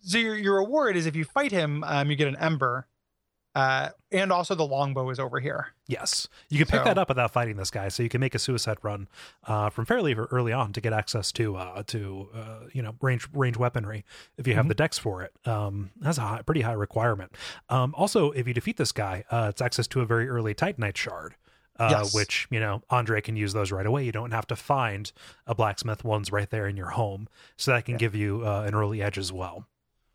so 0.00 0.18
your, 0.18 0.36
your 0.36 0.56
reward 0.56 0.96
is 0.96 1.06
if 1.06 1.16
you 1.16 1.24
fight 1.24 1.52
him 1.52 1.82
um 1.84 2.10
you 2.10 2.16
get 2.16 2.28
an 2.28 2.36
ember 2.36 2.86
uh 3.54 3.88
and 4.12 4.30
also 4.30 4.54
the 4.54 4.66
longbow 4.66 5.08
is 5.10 5.18
over 5.18 5.40
here 5.40 5.68
Yes, 5.90 6.28
you 6.50 6.58
can 6.58 6.66
pick 6.66 6.80
So- 6.80 6.84
that 6.84 6.98
up 6.98 7.08
without 7.08 7.30
fighting 7.32 7.56
this 7.56 7.70
guy, 7.70 7.88
so 7.88 8.02
you 8.02 8.10
can 8.10 8.20
make 8.20 8.34
a 8.34 8.38
suicide 8.38 8.76
run 8.82 9.08
uh, 9.46 9.70
from 9.70 9.86
fairly 9.86 10.12
early 10.14 10.52
on 10.52 10.74
to 10.74 10.82
get 10.82 10.92
access 10.92 11.32
to 11.32 11.56
uh, 11.56 11.82
to 11.84 12.28
uh, 12.34 12.58
you 12.74 12.82
know 12.82 12.94
range 13.00 13.26
range 13.32 13.56
weaponry 13.56 14.04
if 14.36 14.46
you 14.46 14.52
have 14.54 14.66
Mhm. 14.66 14.68
the 14.68 14.74
dex 14.74 14.98
for 14.98 15.22
it. 15.22 15.32
Um, 15.46 15.92
that's 15.98 16.18
a 16.18 16.20
high, 16.20 16.42
pretty 16.42 16.60
high 16.60 16.74
requirement. 16.74 17.32
Um, 17.70 17.94
also, 17.96 18.32
if 18.32 18.46
you 18.46 18.52
defeat 18.52 18.76
this 18.76 18.92
guy, 18.92 19.24
uh, 19.30 19.46
it's 19.48 19.62
access 19.62 19.86
to 19.88 20.02
a 20.02 20.04
very 20.04 20.28
early 20.28 20.54
Titanite 20.54 20.98
shard. 20.98 21.36
Uh, 21.78 21.88
Yes. 21.90 22.14
Which 22.14 22.46
you 22.50 22.58
know, 22.60 22.82
Andre 22.90 23.20
can 23.20 23.36
use 23.36 23.52
those 23.52 23.70
right 23.70 23.86
away. 23.86 24.04
You 24.04 24.12
don't 24.12 24.32
have 24.32 24.46
to 24.48 24.56
find 24.56 25.10
a 25.46 25.54
blacksmith 25.54 26.02
ones 26.04 26.32
right 26.32 26.50
there 26.50 26.66
in 26.66 26.76
your 26.76 26.90
home, 26.90 27.28
so 27.56 27.70
that 27.72 27.84
can 27.84 27.96
give 27.96 28.14
you 28.14 28.42
uh, 28.46 28.62
an 28.66 28.74
early 28.74 29.00
edge 29.02 29.16
as 29.18 29.32
well. 29.32 29.66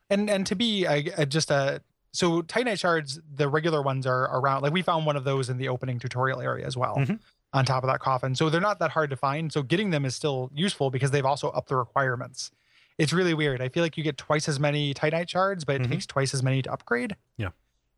and 0.09 0.29
and 0.29 0.45
to 0.47 0.55
be 0.55 0.85
uh, 0.85 1.01
uh, 1.17 1.25
just 1.25 1.49
a 1.49 1.81
so 2.11 2.41
titanite 2.43 2.77
shards 2.79 3.19
the 3.35 3.47
regular 3.47 3.81
ones 3.81 4.05
are 4.05 4.23
around 4.37 4.61
like 4.61 4.73
we 4.73 4.81
found 4.81 5.05
one 5.05 5.15
of 5.15 5.23
those 5.23 5.49
in 5.49 5.57
the 5.57 5.67
opening 5.69 5.97
tutorial 5.97 6.41
area 6.41 6.67
as 6.67 6.75
well 6.77 6.97
Mhm. 6.97 7.19
on 7.53 7.65
top 7.65 7.83
of 7.83 7.89
that 7.89 7.99
coffin 8.01 8.35
so 8.35 8.49
they're 8.49 8.61
not 8.61 8.77
that 8.79 8.91
hard 8.91 9.09
to 9.09 9.15
find 9.15 9.51
so 9.51 9.63
getting 9.63 9.89
them 9.89 10.03
is 10.05 10.13
still 10.15 10.51
useful 10.53 10.91
because 10.91 11.09
they've 11.11 11.25
also 11.25 11.49
upped 11.51 11.69
the 11.69 11.75
requirements 11.77 12.51
it's 12.99 13.13
really 13.13 13.33
weird 13.33 13.61
i 13.61 13.69
feel 13.69 13.81
like 13.81 13.97
you 13.97 14.03
get 14.03 14.17
twice 14.17 14.47
as 14.47 14.59
many 14.59 14.93
titanite 14.93 15.29
shards 15.29 15.63
but 15.65 15.77
it 15.77 15.83
Mhm. 15.83 15.89
takes 15.91 16.05
twice 16.05 16.33
as 16.35 16.43
many 16.43 16.61
to 16.61 16.71
upgrade 16.71 17.15
Yeah. 17.37 17.49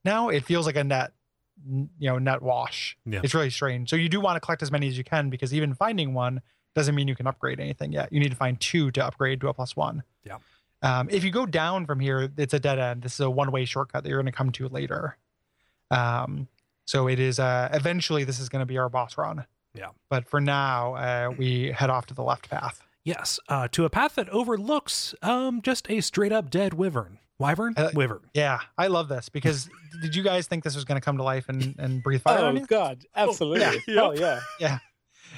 now 0.05 0.29
it 0.29 0.45
feels 0.45 0.65
like 0.67 0.77
a 0.77 0.83
net 0.83 1.11
you 1.67 1.87
know 2.01 2.17
net 2.17 2.41
wash 2.41 2.97
Yeah. 3.05 3.21
it's 3.23 3.33
really 3.33 3.49
strange 3.49 3.89
so 3.89 3.95
you 3.95 4.09
do 4.09 4.19
want 4.19 4.35
to 4.35 4.39
collect 4.39 4.61
as 4.61 4.71
many 4.71 4.87
as 4.87 4.97
you 4.97 5.03
can 5.03 5.29
because 5.29 5.53
even 5.53 5.73
finding 5.73 6.13
one 6.13 6.41
doesn't 6.75 6.93
mean 6.95 7.07
you 7.07 7.15
can 7.15 7.27
upgrade 7.27 7.59
anything 7.59 7.91
yet 7.93 8.11
you 8.11 8.19
need 8.19 8.29
to 8.31 8.35
find 8.37 8.59
two 8.59 8.91
to 8.91 9.05
upgrade 9.05 9.39
to 9.41 9.47
a 9.47 9.53
plus 9.53 9.75
one 9.75 10.03
Yeah. 10.25 10.37
um, 10.81 11.07
if 11.09 11.23
you 11.23 11.31
go 11.31 11.45
down 11.45 11.85
from 11.85 11.99
here, 12.01 12.29
it's 12.37 12.53
a 12.53 12.59
dead 12.59 12.77
end. 12.77 13.01
This 13.03 13.13
is 13.13 13.19
a 13.21 13.29
one-way 13.29 13.63
shortcut 13.65 14.03
that 14.03 14.09
you're 14.09 14.21
going 14.21 14.31
to 14.31 14.37
come 14.37 14.51
to 14.51 14.67
later. 14.67 15.17
Um, 15.89 16.47
so 16.85 17.07
it 17.07 17.19
is. 17.19 17.39
Uh, 17.39 17.69
eventually, 17.73 18.23
this 18.23 18.39
is 18.39 18.49
going 18.49 18.59
to 18.61 18.65
be 18.65 18.77
our 18.77 18.89
boss 18.89 19.17
run. 19.17 19.45
Yeah. 19.73 19.89
But 20.09 20.27
for 20.27 20.39
now, 20.41 20.95
uh, 20.95 21.31
we 21.35 21.71
head 21.71 21.89
off 21.89 22.05
to 22.07 22.13
the 22.13 22.21
left 22.23 22.49
path. 22.49 22.83
Yes, 23.03 23.39
uh, 23.49 23.67
to 23.71 23.85
a 23.85 23.89
path 23.89 24.15
that 24.15 24.29
overlooks 24.29 25.15
um 25.21 25.61
just 25.61 25.89
a 25.89 26.01
straight 26.01 26.31
up 26.31 26.49
dead 26.49 26.73
wyvern. 26.73 27.19
Wyvern? 27.39 27.73
Uh, 27.75 27.89
wyvern. 27.93 28.21
Yeah, 28.33 28.59
I 28.77 28.87
love 28.87 29.07
this 29.09 29.29
because 29.29 29.69
did 30.01 30.15
you 30.15 30.23
guys 30.23 30.47
think 30.47 30.63
this 30.63 30.75
was 30.75 30.85
going 30.85 30.99
to 30.99 31.03
come 31.03 31.17
to 31.17 31.23
life 31.23 31.49
and, 31.49 31.75
and 31.77 32.01
breathe 32.01 32.21
fire 32.21 32.39
on 32.45 32.57
Oh 32.57 32.59
you? 32.61 32.65
God, 32.65 33.03
absolutely. 33.15 33.65
Oh, 33.65 33.79
yeah. 33.87 34.01
Oh 34.01 34.11
yeah. 34.15 34.39
Yeah. 34.59 34.77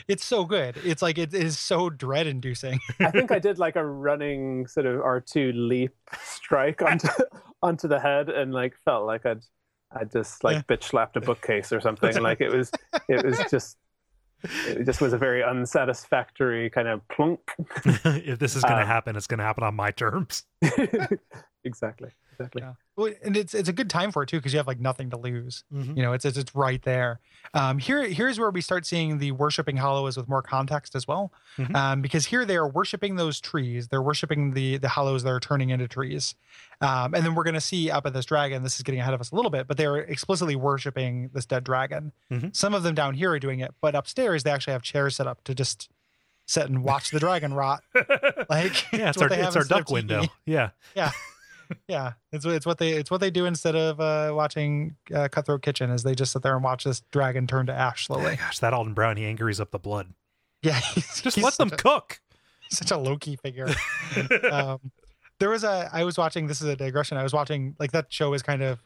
It's 0.07 0.23
so 0.23 0.45
good. 0.45 0.77
It's 0.85 1.01
like 1.01 1.17
it 1.17 1.33
is 1.33 1.57
so 1.57 1.89
dread 1.89 2.27
inducing. 2.27 2.79
I 2.99 3.09
think 3.09 3.31
I 3.31 3.39
did 3.39 3.57
like 3.57 3.75
a 3.75 3.83
running 3.85 4.67
sort 4.67 4.85
of 4.85 5.01
R 5.01 5.19
two 5.19 5.51
leap 5.53 5.95
strike 6.21 6.81
onto 6.83 7.07
onto 7.63 7.87
the 7.87 7.99
head, 7.99 8.29
and 8.29 8.53
like 8.53 8.75
felt 8.85 9.07
like 9.07 9.25
I'd 9.25 9.41
I 9.91 10.03
just 10.03 10.43
like 10.43 10.67
bitch 10.67 10.83
slapped 10.83 11.17
a 11.17 11.21
bookcase 11.21 11.71
or 11.71 11.81
something. 11.81 12.21
Like 12.21 12.41
it 12.41 12.51
was 12.51 12.69
it 13.09 13.25
was 13.25 13.39
just 13.49 13.77
it 14.43 14.85
just 14.85 15.01
was 15.01 15.13
a 15.13 15.17
very 15.17 15.41
unsatisfactory 15.43 16.69
kind 16.69 16.87
of 16.87 17.01
plunk. 17.07 17.39
if 18.05 18.37
this 18.37 18.55
is 18.55 18.61
going 18.63 18.75
to 18.75 18.81
Um, 18.81 18.87
happen, 18.87 19.15
it's 19.15 19.25
going 19.25 19.39
to 19.39 19.43
happen 19.43 19.63
on 19.63 19.75
my 19.75 19.89
terms. 19.89 20.43
exactly. 21.63 22.09
Exactly. 22.39 22.61
Yeah. 22.61 22.73
Well, 22.95 23.11
and 23.23 23.35
it's 23.35 23.55
it's 23.55 23.67
a 23.69 23.73
good 23.73 23.89
time 23.89 24.11
for 24.11 24.21
it 24.21 24.27
too 24.29 24.37
because 24.37 24.53
you 24.53 24.57
have 24.59 24.67
like 24.67 24.79
nothing 24.79 25.09
to 25.09 25.17
lose. 25.17 25.63
Mhm. 25.73 25.97
You 25.97 26.03
know, 26.03 26.13
it's 26.13 26.23
it's, 26.23 26.37
it's 26.37 26.53
right 26.53 26.79
there. 26.83 27.19
Um, 27.55 27.79
here 27.79 28.03
here's 28.07 28.39
where 28.39 28.51
we 28.51 28.61
start 28.61 28.85
seeing 28.85 29.17
the 29.17 29.31
worshiping 29.31 29.75
hollows 29.77 30.17
with 30.17 30.27
more 30.27 30.43
context 30.43 30.93
as 30.95 31.07
well, 31.07 31.33
Mhm. 31.57 31.75
um, 31.75 32.01
because 32.03 32.27
here 32.27 32.45
they 32.45 32.55
are 32.55 32.67
worshiping 32.67 33.15
those 33.15 33.41
trees. 33.41 33.87
They're 33.87 34.03
worshiping 34.03 34.53
the 34.53 34.77
the 34.77 34.87
hollows 34.89 35.23
that 35.23 35.31
are 35.31 35.39
turning 35.39 35.71
into 35.71 35.87
trees, 35.87 36.35
um, 36.81 37.15
and 37.15 37.25
then 37.25 37.33
we're 37.33 37.43
going 37.43 37.55
to 37.55 37.61
see 37.61 37.89
up 37.89 38.05
at 38.05 38.13
this 38.13 38.25
dragon. 38.25 38.61
This 38.61 38.75
is 38.75 38.83
getting 38.83 39.01
ahead 39.01 39.15
of 39.15 39.21
us 39.21 39.31
a 39.31 39.35
little 39.35 39.51
bit, 39.51 39.67
but 39.67 39.77
they're 39.77 39.97
explicitly 39.97 40.55
worshiping 40.55 41.31
this 41.33 41.47
dead 41.47 41.63
dragon. 41.63 42.11
Mhm. 42.31 42.55
Some 42.55 42.75
of 42.75 42.83
them 42.83 42.93
down 42.93 43.15
here 43.15 43.31
are 43.31 43.39
doing 43.39 43.61
it, 43.61 43.73
but 43.81 43.95
upstairs 43.95 44.43
they 44.43 44.51
actually 44.51 44.73
have 44.73 44.83
chairs 44.83 45.15
set 45.15 45.25
up 45.25 45.43
to 45.45 45.55
just 45.55 45.89
sit 46.47 46.65
and 46.69 46.83
watch 46.83 47.11
the 47.11 47.19
dragon 47.19 47.53
rot. 47.53 47.83
Like 48.49 48.91
yeah, 48.93 49.09
it's 49.09 49.21
our 49.21 49.31
it's 49.31 49.55
our 49.55 49.63
duck 49.65 49.89
window. 49.89 50.23
TV. 50.23 50.29
Yeah. 50.95 51.11
yeah 51.89 52.13
it's 52.31 52.45
it's 52.45 52.65
what 52.65 52.77
they 52.77 52.93
it's 52.93 53.11
what 53.11 53.19
they 53.19 53.29
do 53.29 53.45
instead 53.45 53.75
of 53.75 53.99
uh 53.99 54.33
watching 54.33 54.95
uh, 55.13 55.27
cutthroat 55.29 55.61
kitchen 55.61 55.89
is 55.89 56.01
they 56.03 56.15
just 56.15 56.31
sit 56.31 56.41
there 56.41 56.55
and 56.55 56.63
watch 56.63 56.85
this 56.85 57.01
dragon 57.11 57.45
turn 57.45 57.65
to 57.65 57.73
ash 57.73 58.07
Oh 58.09 58.13
slowly 58.15 58.37
gosh, 58.37 58.59
that 58.59 58.73
Alton 58.73 58.93
Brown 58.93 59.17
he 59.17 59.25
angers 59.25 59.59
up 59.59 59.71
the 59.71 59.79
blood. 59.79 60.13
yeah 60.63 60.79
he's, 60.93 61.21
Just 61.21 61.35
he's 61.35 61.43
let 61.43 61.57
them 61.57 61.69
such 61.69 61.79
cook. 61.79 62.19
such 62.69 62.91
a 62.91 62.97
low-key 62.97 63.35
figure 63.35 63.67
um 64.51 64.79
there 65.39 65.49
was 65.49 65.65
a 65.65 65.89
i 65.91 66.05
was 66.05 66.17
watching 66.17 66.47
this 66.47 66.61
is 66.61 66.67
a 66.69 66.75
digression 66.77 67.17
i 67.17 67.23
was 67.23 67.33
watching 67.33 67.75
like 67.79 67.91
that 67.91 68.05
show 68.09 68.33
is 68.33 68.41
kind 68.41 68.61
of 68.63 68.79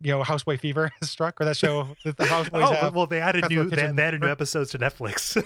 you 0.00 0.10
know 0.10 0.22
houseboy 0.22 0.58
fever 0.58 0.90
has 1.02 1.10
struck 1.10 1.38
or 1.40 1.44
that 1.44 1.56
show 1.58 1.86
that 2.04 2.16
the 2.16 2.24
houseboys 2.24 2.62
Oh 2.66 2.72
have 2.72 2.94
well, 2.94 3.06
they 3.06 3.20
added 3.20 3.42
Cutthroat 3.42 3.70
new 3.70 3.76
they, 3.76 3.92
they 3.92 4.02
added 4.02 4.20
new 4.22 4.28
episodes 4.28 4.70
to 4.70 4.78
Netflix. 4.78 5.36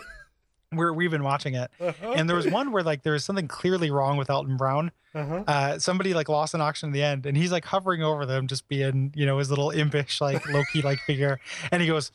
We're, 0.73 0.93
we've 0.93 1.11
been 1.11 1.23
watching 1.23 1.55
it 1.55 1.71
Uh-huh. 1.81 2.13
and 2.17 2.29
there 2.29 2.37
was 2.37 2.47
one 2.49 2.73
where 2.73 2.83
like 2.83 3.03
there 3.03 3.13
was 3.13 3.25
something 3.25 3.47
clearly 3.49 3.91
wrong 3.91 4.17
with 4.17 4.29
Alton 4.31 4.57
Brown 4.57 4.91
Uh-huh. 5.15 5.45
uh, 5.47 5.79
somebody 5.79 6.13
like 6.13 6.29
lost 6.29 6.55
an 6.55 6.61
auction 6.61 6.89
in 6.89 6.93
the 6.93 7.03
end, 7.03 7.25
and 7.25 7.37
he's 7.37 7.53
like 7.53 7.65
hovering 7.65 8.03
over 8.03 8.27
them, 8.27 8.47
just 8.49 8.67
being, 8.69 9.13
you 9.15 9.25
know, 9.27 9.39
his 9.39 9.49
little 9.49 9.71
impish, 9.71 10.21
like 10.21 10.47
low 10.53 10.63
key 10.73 10.83
like 10.83 10.99
figure. 11.01 11.39
And 11.71 11.81
he 11.81 11.89
goes, 11.89 12.11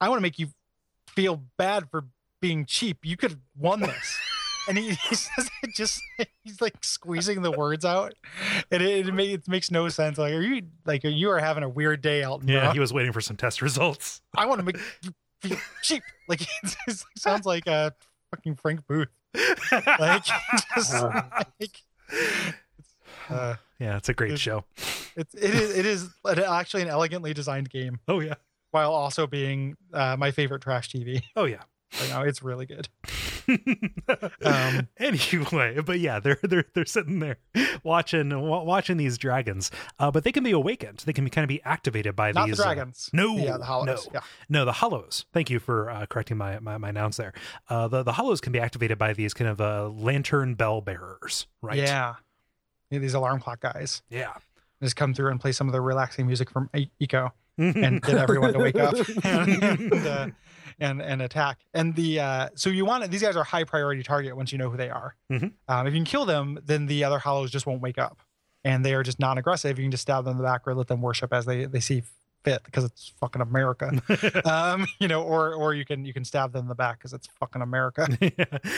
"I 0.00 0.08
want 0.08 0.18
to 0.18 0.22
make 0.22 0.38
you 0.38 0.48
feel 1.08 1.42
bad 1.56 1.88
for 1.90 2.04
being 2.40 2.64
cheap. 2.66 2.98
You 3.04 3.16
could 3.16 3.30
have 3.30 3.40
won 3.56 3.80
this." 3.80 4.18
And 4.68 4.78
he, 4.78 4.90
he 4.90 5.14
says 5.16 5.50
it 5.64 5.74
just 5.74 6.00
he's 6.44 6.60
like 6.60 6.84
squeezing 6.84 7.42
the 7.42 7.50
words 7.50 7.84
out, 7.84 8.14
and 8.70 8.80
it 8.80 9.08
it, 9.08 9.18
it 9.18 9.48
makes 9.48 9.72
no 9.72 9.88
sense. 9.88 10.18
Like, 10.18 10.32
are 10.34 10.40
you 10.40 10.62
like 10.86 11.02
you 11.02 11.30
are 11.30 11.40
having 11.40 11.64
a 11.64 11.68
weird 11.68 12.00
day, 12.00 12.22
Alton? 12.22 12.46
Yeah, 12.46 12.66
bro. 12.66 12.72
he 12.74 12.78
was 12.78 12.92
waiting 12.92 13.10
for 13.12 13.20
some 13.20 13.36
test 13.36 13.60
results. 13.60 14.22
I 14.36 14.46
want 14.46 14.60
to 14.60 14.64
make 14.64 14.76
you 15.02 15.10
feel 15.42 15.58
cheap. 15.82 16.02
Like 16.28 16.42
it 16.42 17.04
sounds 17.16 17.46
like 17.46 17.66
a 17.66 17.92
fucking 18.30 18.56
Frank 18.56 18.86
Booth. 18.86 19.08
Like, 19.98 20.24
just, 20.74 20.94
Uh. 20.94 21.22
like 21.60 21.82
uh, 23.30 23.54
yeah, 23.78 23.96
it's 23.96 24.08
a 24.08 24.14
great 24.14 24.32
It's- 24.32 24.40
show. 24.40 24.64
It's 25.16 25.34
it 25.34 25.54
is 25.54 25.76
it 25.76 25.84
is 25.86 26.08
actually 26.26 26.82
an 26.82 26.88
elegantly 26.88 27.34
designed 27.34 27.68
game 27.68 27.98
Oh 28.08 28.20
yeah. 28.20 28.34
while 28.70 28.92
also 28.92 29.26
being 29.26 29.76
uh, 29.92 30.16
my 30.18 30.30
favorite 30.30 30.62
trash 30.62 30.88
TV. 30.90 31.22
Oh 31.36 31.44
yeah. 31.44 31.62
Right 32.00 32.08
now, 32.08 32.22
it's 32.22 32.42
really 32.42 32.64
good. 32.64 32.88
Um, 34.44 34.88
anyway, 34.98 35.78
but 35.80 36.00
yeah, 36.00 36.18
they're 36.20 36.38
they're 36.42 36.64
they're 36.74 36.84
sitting 36.84 37.20
there 37.20 37.36
watching 37.84 38.28
wa- 38.40 38.62
watching 38.62 38.96
these 38.96 39.16
dragons. 39.18 39.70
Uh, 39.98 40.10
but 40.10 40.24
they 40.24 40.32
can 40.32 40.42
be 40.44 40.50
awakened. 40.50 41.02
They 41.06 41.12
can 41.12 41.24
be 41.24 41.30
kind 41.30 41.44
of 41.44 41.48
be 41.48 41.62
activated 41.62 42.16
by 42.16 42.32
Not 42.32 42.46
these 42.48 42.56
the 42.56 42.62
uh, 42.64 42.66
dragons. 42.74 43.10
no, 43.12 43.36
yeah, 43.36 43.56
the 43.58 43.64
hollows. 43.64 43.86
no. 44.06 44.10
Yeah, 44.14 44.20
No, 44.48 44.64
the 44.64 44.72
hollows. 44.72 45.26
Thank 45.32 45.50
you 45.50 45.58
for 45.60 45.90
uh, 45.90 46.06
correcting 46.06 46.36
my, 46.36 46.58
my 46.58 46.78
my 46.78 46.90
nouns 46.90 47.16
there. 47.16 47.32
Uh, 47.68 47.88
the 47.88 48.02
the 48.02 48.12
hollows 48.12 48.40
can 48.40 48.52
be 48.52 48.60
activated 48.60 48.98
by 48.98 49.12
these 49.12 49.32
kind 49.34 49.48
of 49.48 49.60
uh, 49.60 49.88
lantern 49.88 50.54
bell 50.54 50.80
bearers, 50.80 51.46
right? 51.60 51.76
yeah. 51.78 52.14
Yeah, 52.90 52.98
These 52.98 53.14
alarm 53.14 53.40
clock 53.40 53.60
guys 53.60 54.02
yeah. 54.10 54.34
just 54.82 54.96
come 54.96 55.14
through 55.14 55.30
and 55.30 55.40
play 55.40 55.52
some 55.52 55.66
of 55.66 55.72
the 55.72 55.80
relaxing 55.80 56.26
music 56.26 56.50
from 56.50 56.68
Ico 57.00 57.32
and 57.58 58.00
get 58.02 58.16
everyone 58.16 58.52
to 58.52 58.58
wake 58.58 58.76
up 58.76 58.94
and 59.24 59.62
and, 59.62 59.92
uh, 60.06 60.26
and 60.80 61.02
and 61.02 61.22
attack. 61.22 61.58
And 61.74 61.94
the 61.94 62.20
uh, 62.20 62.48
so 62.54 62.70
you 62.70 62.84
want 62.84 63.08
these 63.10 63.22
guys 63.22 63.36
are 63.36 63.44
high 63.44 63.64
priority 63.64 64.02
target 64.02 64.36
once 64.36 64.52
you 64.52 64.58
know 64.58 64.70
who 64.70 64.76
they 64.76 64.90
are. 64.90 65.14
Mhm. 65.30 65.52
Um, 65.68 65.86
if 65.86 65.92
you 65.94 65.98
can 65.98 66.04
kill 66.06 66.24
them, 66.24 66.58
then 66.64 66.86
the 66.86 67.04
other 67.04 67.18
hollows 67.18 67.50
just 67.50 67.66
won't 67.66 67.80
wake 67.82 67.98
up, 67.98 68.20
and 68.64 68.84
they 68.84 68.94
are 68.94 69.02
just 69.02 69.20
non-aggressive. 69.20 69.78
You 69.78 69.84
can 69.84 69.90
just 69.90 70.02
stab 70.02 70.24
them 70.24 70.32
in 70.32 70.38
the 70.38 70.44
back 70.44 70.62
or 70.66 70.74
let 70.74 70.88
them 70.88 71.02
worship 71.02 71.32
as 71.32 71.44
they 71.46 71.66
they 71.66 71.80
see 71.80 72.02
fit 72.44 72.60
because 72.64 72.82
it's 72.82 73.12
fucking 73.20 73.40
America. 73.40 73.92
um, 74.44 74.84
you 74.98 75.06
know, 75.06 75.22
or 75.22 75.54
or 75.54 75.74
you 75.74 75.84
can 75.84 76.04
you 76.04 76.12
can 76.12 76.24
stab 76.24 76.52
them 76.52 76.62
in 76.62 76.68
the 76.68 76.74
back 76.74 76.98
because 76.98 77.12
it's 77.12 77.28
fucking 77.38 77.62
America. 77.62 78.08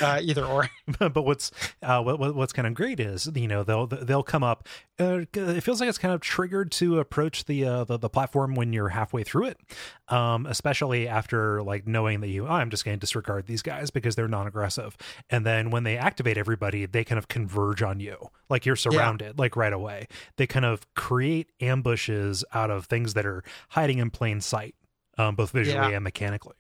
Uh, 0.03 0.19
either 0.23 0.45
or. 0.45 0.69
but 0.99 1.23
what's 1.25 1.51
uh, 1.83 2.03
what- 2.03 2.35
what's 2.35 2.53
kind 2.53 2.67
of 2.67 2.75
great 2.75 3.01
is 3.01 3.31
you 3.35 3.47
know 3.49 3.63
they'll 3.63 3.87
they'll 3.87 4.23
come 4.23 4.43
up. 4.43 4.69
Uh, 5.01 5.25
it 5.35 5.61
feels 5.63 5.81
like 5.81 5.89
it's 5.89 5.99
kind 5.99 6.15
of 6.15 6.21
triggered 6.21 6.71
to 6.71 7.01
approach 7.01 7.47
the, 7.47 7.65
uh, 7.65 7.83
the 7.83 7.99
the 7.99 8.09
platform 8.09 8.55
when 8.55 8.73
you're 8.73 8.91
halfway 8.91 9.25
through 9.25 9.47
it, 9.47 9.59
um, 10.07 10.47
especially 10.47 11.09
after 11.09 11.65
like 11.65 11.85
knowing 11.89 12.21
that 12.21 12.29
you 12.29 12.47
oh, 12.47 12.51
I'm 12.53 12.71
just 12.71 12.85
going 12.85 12.97
to 12.97 13.01
disregard 13.01 13.47
these 13.47 13.61
guys 13.61 13.91
because 13.91 14.15
they're 14.15 14.29
non-aggressive, 14.29 14.97
and 15.29 15.45
then 15.45 15.71
when 15.71 15.83
they 15.83 15.97
activate 15.99 16.39
everybody, 16.39 16.87
they 16.87 17.03
kind 17.03 17.19
of 17.19 17.27
converge 17.27 17.83
on 17.83 17.99
you 17.99 18.31
like 18.49 18.65
you're 18.65 18.77
surrounded 18.77 19.37
like 19.37 19.57
right 19.57 19.73
away. 19.73 20.07
They 20.37 20.47
kind 20.47 20.65
of 20.65 20.87
create 20.95 21.51
ambushes 21.61 22.45
out 22.55 22.71
of 22.71 22.87
things 22.87 23.15
that 23.15 23.27
are 23.27 23.43
hiding 23.71 23.99
in 23.99 24.11
plain 24.11 24.41
sight, 24.41 24.77
um, 25.19 25.35
both 25.35 25.51
visually 25.51 25.91
Yeah. 25.91 25.97
and 25.97 26.05
mechanically. 26.05 26.55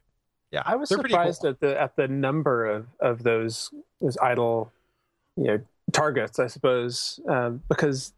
Yeah, 0.51 0.62
I 0.66 0.74
was 0.74 0.89
they're 0.89 0.99
surprised 0.99 1.43
cool. 1.43 1.51
at 1.51 1.61
the 1.61 1.80
at 1.80 1.95
the 1.95 2.09
number 2.09 2.66
of 2.66 2.87
of 2.99 3.22
those 3.22 3.70
those 4.01 4.18
idle, 4.18 4.72
you 5.37 5.45
know, 5.45 5.61
targets. 5.93 6.41
I 6.41 6.49
suppose 6.49 7.20
um, 7.28 7.62
because 7.68 8.12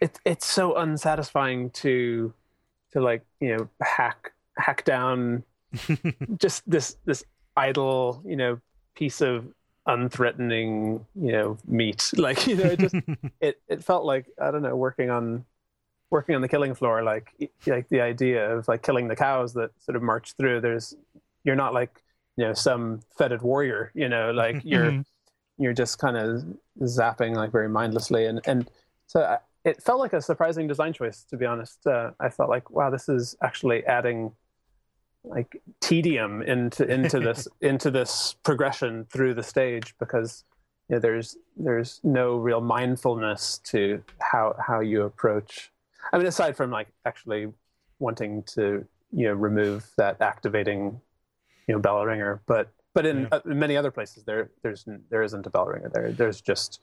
it's 0.00 0.20
it's 0.24 0.46
so 0.46 0.74
unsatisfying 0.76 1.70
to 1.70 2.32
to 2.92 3.00
like 3.00 3.22
you 3.40 3.56
know 3.56 3.68
hack 3.80 4.32
hack 4.56 4.84
down 4.84 5.42
just 6.38 6.68
this 6.68 6.96
this 7.04 7.24
idle 7.56 8.22
you 8.24 8.36
know 8.36 8.60
piece 8.94 9.20
of 9.20 9.46
unthreatening 9.86 11.04
you 11.14 11.32
know 11.32 11.58
meat. 11.66 12.10
Like 12.16 12.46
you 12.46 12.56
know 12.56 12.64
it 12.64 12.80
just 12.80 12.94
it 13.40 13.60
it 13.68 13.84
felt 13.84 14.04
like 14.04 14.26
I 14.40 14.50
don't 14.50 14.62
know 14.62 14.76
working 14.76 15.10
on 15.10 15.44
working 16.10 16.34
on 16.34 16.40
the 16.40 16.48
killing 16.48 16.74
floor 16.74 17.02
like 17.02 17.32
like 17.66 17.88
the 17.88 18.00
idea 18.00 18.50
of 18.52 18.68
like 18.68 18.82
killing 18.82 19.08
the 19.08 19.16
cows 19.16 19.54
that 19.54 19.70
sort 19.78 19.96
of 19.96 20.02
march 20.02 20.34
through. 20.38 20.60
There's 20.60 20.94
you're 21.44 21.56
not 21.56 21.74
like 21.74 22.02
you 22.36 22.44
know 22.44 22.52
some 22.52 23.00
feted 23.16 23.42
warrior 23.42 23.92
you 23.94 24.08
know 24.08 24.30
like 24.30 24.60
you're 24.64 25.04
you're 25.58 25.72
just 25.72 25.98
kind 25.98 26.16
of 26.16 26.44
zapping 26.82 27.34
like 27.34 27.52
very 27.52 27.68
mindlessly. 27.68 28.26
And 28.26 28.40
and 28.46 28.68
so 29.06 29.22
I, 29.22 29.38
it 29.66 29.82
felt 29.82 29.98
like 30.00 30.12
a 30.14 30.22
surprising 30.22 30.66
design 30.68 30.92
choice 30.92 31.24
to 31.30 31.36
be 31.36 31.44
honest 31.44 31.86
uh, 31.86 32.10
i 32.20 32.28
felt 32.28 32.48
like 32.48 32.70
wow 32.70 32.88
this 32.88 33.08
is 33.08 33.36
actually 33.42 33.84
adding 33.84 34.32
like 35.24 35.60
tedium 35.80 36.40
into 36.42 36.82
into 36.88 37.18
this 37.20 37.48
into 37.60 37.90
this 37.90 38.36
progression 38.44 39.04
through 39.12 39.34
the 39.34 39.42
stage 39.42 39.94
because 39.98 40.44
you 40.88 40.94
know, 40.96 41.00
there's 41.00 41.36
there's 41.56 42.00
no 42.04 42.36
real 42.36 42.60
mindfulness 42.60 43.58
to 43.64 44.02
how 44.20 44.54
how 44.66 44.78
you 44.80 45.02
approach 45.02 45.72
i 46.12 46.16
mean 46.18 46.26
aside 46.26 46.56
from 46.56 46.70
like 46.70 46.88
actually 47.04 47.52
wanting 47.98 48.42
to 48.44 48.86
you 49.12 49.26
know 49.26 49.34
remove 49.34 49.84
that 49.96 50.20
activating 50.20 51.00
you 51.66 51.74
know 51.74 51.80
bell 51.80 52.04
ringer 52.06 52.40
but 52.46 52.72
but 52.94 53.04
in, 53.04 53.22
Yeah. 53.22 53.28
uh, 53.32 53.40
in 53.44 53.58
many 53.58 53.76
other 53.76 53.90
places 53.90 54.22
there 54.24 54.50
there's 54.62 54.84
there 55.10 55.22
isn't 55.24 55.44
a 55.46 55.50
bell 55.50 55.66
ringer 55.66 55.90
there 55.92 56.12
there's 56.12 56.40
just 56.40 56.80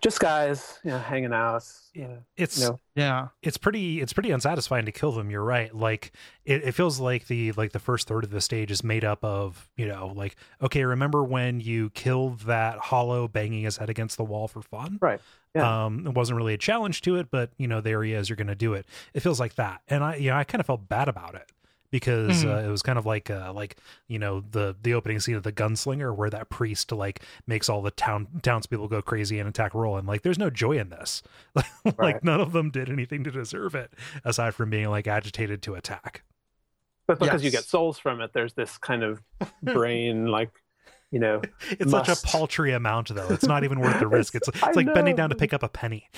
just 0.00 0.20
guys 0.20 0.78
you 0.84 0.90
know 0.90 0.98
hanging 0.98 1.32
out 1.32 1.62
uh, 2.00 2.06
It's 2.36 2.58
you 2.58 2.64
know 2.66 2.80
Yeah. 2.96 3.28
it's 3.42 3.56
pretty 3.56 4.00
it's 4.00 4.12
pretty 4.12 4.30
unsatisfying 4.30 4.84
to 4.86 4.92
kill 4.92 5.12
them 5.12 5.30
you're 5.30 5.44
right 5.44 5.74
like 5.74 6.12
it, 6.44 6.64
it 6.64 6.72
feels 6.72 6.98
like 7.00 7.26
the 7.28 7.52
like 7.52 7.72
the 7.72 7.78
first 7.78 8.08
third 8.08 8.24
of 8.24 8.30
the 8.30 8.40
stage 8.40 8.70
is 8.70 8.82
made 8.84 9.04
up 9.04 9.24
of 9.24 9.70
you 9.76 9.86
know 9.86 10.12
like 10.14 10.36
okay 10.62 10.84
remember 10.84 11.22
when 11.24 11.60
you 11.60 11.90
killed 11.90 12.40
that 12.40 12.78
hollow 12.78 13.28
banging 13.28 13.62
his 13.64 13.76
head 13.76 13.88
against 13.90 14.16
the 14.16 14.24
wall 14.24 14.48
for 14.48 14.60
fun 14.62 14.98
Right, 15.00 15.20
yeah. 15.54 15.84
um 15.86 16.06
it 16.06 16.14
wasn't 16.14 16.36
really 16.36 16.54
a 16.54 16.58
challenge 16.58 17.00
to 17.02 17.16
it 17.16 17.30
but 17.30 17.50
you 17.56 17.68
know 17.68 17.80
there 17.80 18.02
he 18.02 18.12
is 18.12 18.28
you're 18.28 18.36
gonna 18.36 18.54
do 18.54 18.74
it 18.74 18.86
it 19.14 19.20
feels 19.20 19.38
like 19.40 19.54
that 19.54 19.80
and 19.88 20.02
i 20.02 20.16
you 20.16 20.30
know 20.30 20.36
i 20.36 20.44
kind 20.44 20.60
of 20.60 20.66
felt 20.66 20.88
bad 20.88 21.08
about 21.08 21.34
it 21.36 21.50
because 21.94 22.42
Mhm. 22.42 22.50
uh, 22.52 22.66
it 22.66 22.70
was 22.72 22.82
kind 22.82 22.98
of 22.98 23.06
like 23.06 23.30
uh, 23.30 23.52
like 23.52 23.76
you 24.08 24.18
know 24.18 24.42
the 24.50 24.74
the 24.82 24.94
opening 24.94 25.20
scene 25.20 25.36
of 25.36 25.44
the 25.44 25.52
Gunslinger 25.52 26.12
where 26.16 26.28
that 26.28 26.48
priest 26.48 26.90
like 26.90 27.20
makes 27.46 27.68
all 27.68 27.82
the 27.82 27.92
town 27.92 28.26
townspeople 28.42 28.88
go 28.88 29.00
crazy 29.00 29.38
and 29.38 29.48
attack 29.48 29.74
Roland. 29.74 30.08
Like 30.08 30.22
there's 30.22 30.38
no 30.38 30.50
joy 30.50 30.76
in 30.76 30.88
this. 30.88 31.22
like 31.54 31.66
Right. 31.96 32.24
none 32.24 32.40
of 32.40 32.50
them 32.50 32.70
did 32.72 32.90
anything 32.90 33.22
to 33.22 33.30
deserve 33.30 33.76
it 33.76 33.92
aside 34.24 34.56
from 34.56 34.70
being 34.70 34.88
like 34.90 35.06
agitated 35.06 35.62
to 35.62 35.76
attack. 35.76 36.24
But 37.06 37.20
because 37.20 37.44
you 37.44 37.52
get 37.52 37.62
souls 37.62 37.96
from 37.96 38.20
it, 38.20 38.32
there's 38.32 38.54
this 38.54 38.76
kind 38.76 39.04
of 39.04 39.22
brain, 39.62 40.26
like, 40.38 40.50
you 41.12 41.20
know, 41.20 41.42
It's 41.70 41.92
such 41.92 42.08
a 42.08 42.16
paltry 42.26 42.72
amount 42.72 43.14
though. 43.14 43.28
It's 43.28 43.46
not 43.46 43.62
even 43.62 43.78
worth 43.78 44.00
the 44.00 44.08
risk. 44.18 44.34
It's 44.34 44.48
I 44.64 44.68
it's 44.70 44.76
like 44.76 44.92
bending 44.92 45.14
down 45.14 45.30
to 45.30 45.36
pick 45.36 45.52
up 45.52 45.62
a 45.62 45.68
penny. 45.68 46.08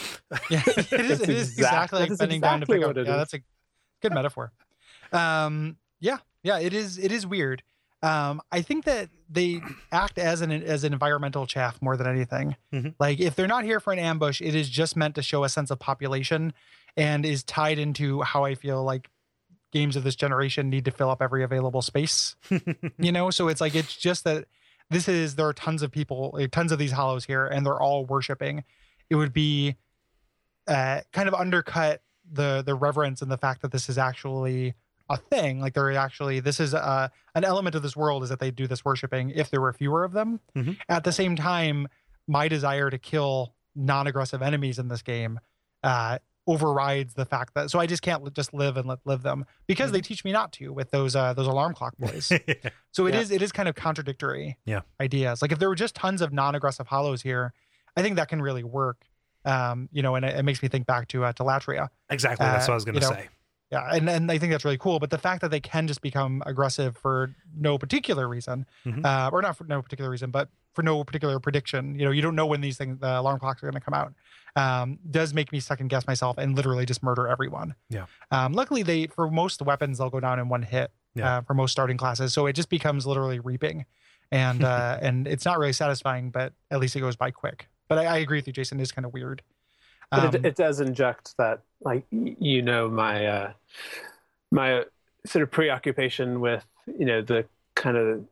Yeah, 0.48 0.62
it 0.66 0.78
is, 0.92 1.20
it 1.20 1.28
is 1.28 1.50
exact- 1.50 1.58
exactly 1.58 1.98
like 2.00 2.08
that 2.08 2.12
is 2.14 2.18
bending 2.18 2.40
down 2.40 2.60
to 2.60 2.66
pick 2.66 2.80
up. 2.80 2.86
what 2.86 2.96
it 2.96 3.06
Yeah, 3.06 3.16
that's 3.18 3.34
a 3.34 3.40
good 4.00 4.14
metaphor. 4.14 4.52
Um, 5.12 5.76
yeah, 6.00 6.18
yeah, 6.42 6.58
it 6.58 6.72
is. 6.72 6.98
It 6.98 7.12
is 7.12 7.26
weird. 7.26 7.62
Um, 8.02 8.40
I 8.52 8.62
think 8.62 8.84
that 8.84 9.08
they 9.28 9.60
act 9.90 10.18
as 10.18 10.40
an 10.40 10.52
as 10.52 10.84
an 10.84 10.92
environmental 10.92 11.46
chaff 11.46 11.80
more 11.80 11.96
than 11.96 12.06
anything. 12.06 12.56
Mhm. 12.72 12.94
Like 13.00 13.20
if 13.20 13.34
they're 13.34 13.46
not 13.46 13.64
here 13.64 13.80
for 13.80 13.92
an 13.92 13.98
ambush, 13.98 14.40
it 14.40 14.54
is 14.54 14.68
just 14.68 14.96
meant 14.96 15.14
to 15.16 15.22
show 15.22 15.44
a 15.44 15.48
sense 15.48 15.70
of 15.70 15.78
population, 15.78 16.52
and 16.96 17.24
is 17.24 17.42
tied 17.42 17.78
into 17.78 18.22
how 18.22 18.44
I 18.44 18.54
feel 18.54 18.84
like 18.84 19.08
games 19.72 19.96
of 19.96 20.04
this 20.04 20.14
generation 20.14 20.70
need 20.70 20.84
to 20.84 20.90
fill 20.90 21.10
up 21.10 21.20
every 21.20 21.42
available 21.42 21.82
space. 21.82 22.36
you 22.98 23.12
know, 23.12 23.30
so 23.30 23.48
it's 23.48 23.60
like 23.60 23.74
it's 23.74 23.96
just 23.96 24.24
that 24.24 24.46
this 24.90 25.08
is 25.08 25.34
there 25.34 25.48
are 25.48 25.52
tons 25.52 25.82
of 25.82 25.90
people, 25.90 26.30
like, 26.34 26.50
tons 26.52 26.70
of 26.70 26.78
these 26.78 26.92
hollows 26.92 27.24
here, 27.24 27.46
and 27.46 27.66
they're 27.66 27.80
all 27.80 28.04
worshiping. 28.06 28.62
It 29.10 29.16
would 29.16 29.32
be 29.32 29.74
uh, 30.68 31.00
kind 31.12 31.28
of 31.28 31.34
undercut 31.34 32.02
the 32.30 32.62
the 32.64 32.74
reverence 32.74 33.22
and 33.22 33.30
the 33.30 33.38
fact 33.38 33.62
that 33.62 33.72
this 33.72 33.88
is 33.88 33.98
actually 33.98 34.74
a 35.08 35.16
thing. 35.16 35.60
Like 35.60 35.74
they're 35.74 35.92
actually 35.96 36.40
this 36.40 36.58
is 36.60 36.74
uh, 36.74 37.08
an 37.34 37.44
element 37.44 37.74
of 37.76 37.82
this 37.82 37.96
world 37.96 38.22
is 38.22 38.28
that 38.28 38.40
they 38.40 38.50
do 38.50 38.66
this 38.66 38.84
worshiping. 38.84 39.30
If 39.30 39.50
there 39.50 39.60
were 39.60 39.72
fewer 39.72 40.04
of 40.04 40.12
them, 40.12 40.40
Mhm. 40.56 40.76
at 40.88 41.04
the 41.04 41.12
same 41.12 41.36
time, 41.36 41.88
my 42.26 42.48
desire 42.48 42.90
to 42.90 42.98
kill 42.98 43.54
non-aggressive 43.74 44.42
enemies 44.42 44.78
in 44.78 44.88
this 44.88 45.02
game 45.02 45.38
uh, 45.82 46.18
overrides 46.48 47.14
the 47.14 47.24
fact 47.24 47.54
that 47.54 47.70
so 47.70 47.78
I 47.80 47.86
just 47.86 48.02
can't 48.02 48.32
just 48.32 48.54
live 48.54 48.76
and 48.76 48.86
let 48.86 49.00
live 49.04 49.22
them 49.22 49.44
because 49.66 49.90
they 49.92 50.00
teach 50.00 50.24
me 50.24 50.30
not 50.32 50.52
to 50.52 50.72
with 50.72 50.90
those 50.92 51.14
uh, 51.16 51.32
those 51.34 51.46
alarm 51.48 51.74
clock 51.74 51.96
boys. 51.98 52.32
So 52.92 53.06
it 53.06 53.14
is 53.14 53.30
Yeah. 53.30 53.36
it 53.36 53.42
is 53.42 53.52
kind 53.52 53.68
of 53.68 53.74
contradictory 53.74 54.56
Yeah. 54.64 54.80
ideas. 55.00 55.42
Like 55.42 55.52
if 55.52 55.58
there 55.58 55.68
were 55.68 55.74
just 55.74 55.94
tons 55.94 56.20
of 56.22 56.32
non-aggressive 56.32 56.86
hollows 56.88 57.22
here, 57.22 57.52
I 57.96 58.02
think 58.02 58.16
that 58.16 58.28
can 58.28 58.40
really 58.42 58.62
work. 58.64 59.04
Um, 59.44 59.88
you 59.92 60.02
know, 60.02 60.16
and 60.16 60.24
it, 60.24 60.38
it 60.40 60.42
makes 60.44 60.60
me 60.62 60.68
think 60.68 60.86
back 60.86 61.06
to 61.08 61.24
uh, 61.24 61.32
to 61.34 61.44
Latria. 61.44 61.88
exactly. 62.10 62.44
That's 62.46 62.64
Uh, 62.68 62.72
what 62.72 62.74
I 62.74 62.76
was 62.76 62.84
going 62.84 62.94
to 62.96 63.00
you 63.00 63.10
know, 63.10 63.16
say. 63.16 63.28
Yeah, 63.70 63.88
and 63.92 64.08
and 64.08 64.30
I 64.30 64.38
think 64.38 64.52
that's 64.52 64.64
really 64.64 64.78
cool. 64.78 64.98
But 65.00 65.10
the 65.10 65.18
fact 65.18 65.40
that 65.42 65.50
they 65.50 65.58
can 65.60 65.88
just 65.88 66.00
become 66.00 66.42
aggressive 66.46 66.96
for 66.96 67.34
no 67.56 67.78
particular 67.78 68.28
reason, 68.28 68.64
Mhm. 68.84 69.04
uh, 69.04 69.30
or 69.32 69.42
not 69.42 69.56
for 69.56 69.64
no 69.64 69.82
particular 69.82 70.08
reason, 70.10 70.30
but 70.30 70.48
for 70.72 70.82
no 70.82 71.02
particular 71.02 71.40
prediction. 71.40 71.98
You 71.98 72.04
know, 72.04 72.10
you 72.12 72.22
don't 72.22 72.36
know 72.36 72.46
when 72.46 72.60
these 72.60 72.76
things, 72.78 73.00
the 73.00 73.18
alarm 73.18 73.40
clocks 73.40 73.62
are 73.62 73.66
going 73.66 73.80
to 73.80 73.84
come 73.84 73.94
out. 73.94 74.12
Um, 74.54 74.98
does 75.10 75.34
make 75.34 75.50
me 75.52 75.58
second 75.60 75.88
guess 75.88 76.06
myself 76.06 76.38
and 76.38 76.54
literally 76.54 76.86
just 76.86 77.02
murder 77.02 77.26
everyone. 77.26 77.74
Yeah. 77.88 78.06
Um, 78.30 78.52
luckily, 78.52 78.82
they 78.82 79.06
for 79.08 79.30
most 79.30 79.60
weapons 79.62 79.98
they'll 79.98 80.10
go 80.10 80.20
down 80.20 80.38
in 80.38 80.48
one 80.48 80.62
hit. 80.62 80.92
Yeah. 81.14 81.38
Uh, 81.38 81.40
for 81.40 81.54
most 81.54 81.72
starting 81.72 81.96
classes, 81.96 82.34
so 82.34 82.44
it 82.46 82.52
just 82.52 82.68
becomes 82.68 83.06
literally 83.06 83.40
reaping, 83.40 83.86
and 84.30 84.62
uh, 84.64 84.98
and 85.00 85.26
it's 85.26 85.46
not 85.46 85.58
really 85.58 85.72
satisfying, 85.72 86.30
but 86.30 86.52
at 86.70 86.78
least 86.78 86.94
it 86.94 87.00
goes 87.00 87.16
by 87.16 87.30
quick. 87.30 87.68
But 87.88 87.98
I, 87.98 88.04
I 88.04 88.16
agree 88.18 88.36
with 88.38 88.46
you, 88.46 88.52
Jason. 88.52 88.78
It 88.78 88.82
is 88.82 88.92
kind 88.92 89.06
of 89.06 89.12
weird. 89.14 89.40
But 90.10 90.24
Um, 90.24 90.34
it, 90.34 90.46
it 90.46 90.56
does 90.56 90.80
inject 90.80 91.36
that 91.38 91.60
like 91.82 92.04
you 92.10 92.62
know 92.62 92.88
my 92.88 93.26
uh 93.26 93.52
my 94.50 94.84
sort 95.26 95.42
of 95.42 95.50
preoccupation 95.50 96.40
with 96.40 96.64
you 96.86 97.04
know 97.04 97.22
the 97.22 97.46
kind 97.74 97.96
of 97.96 98.24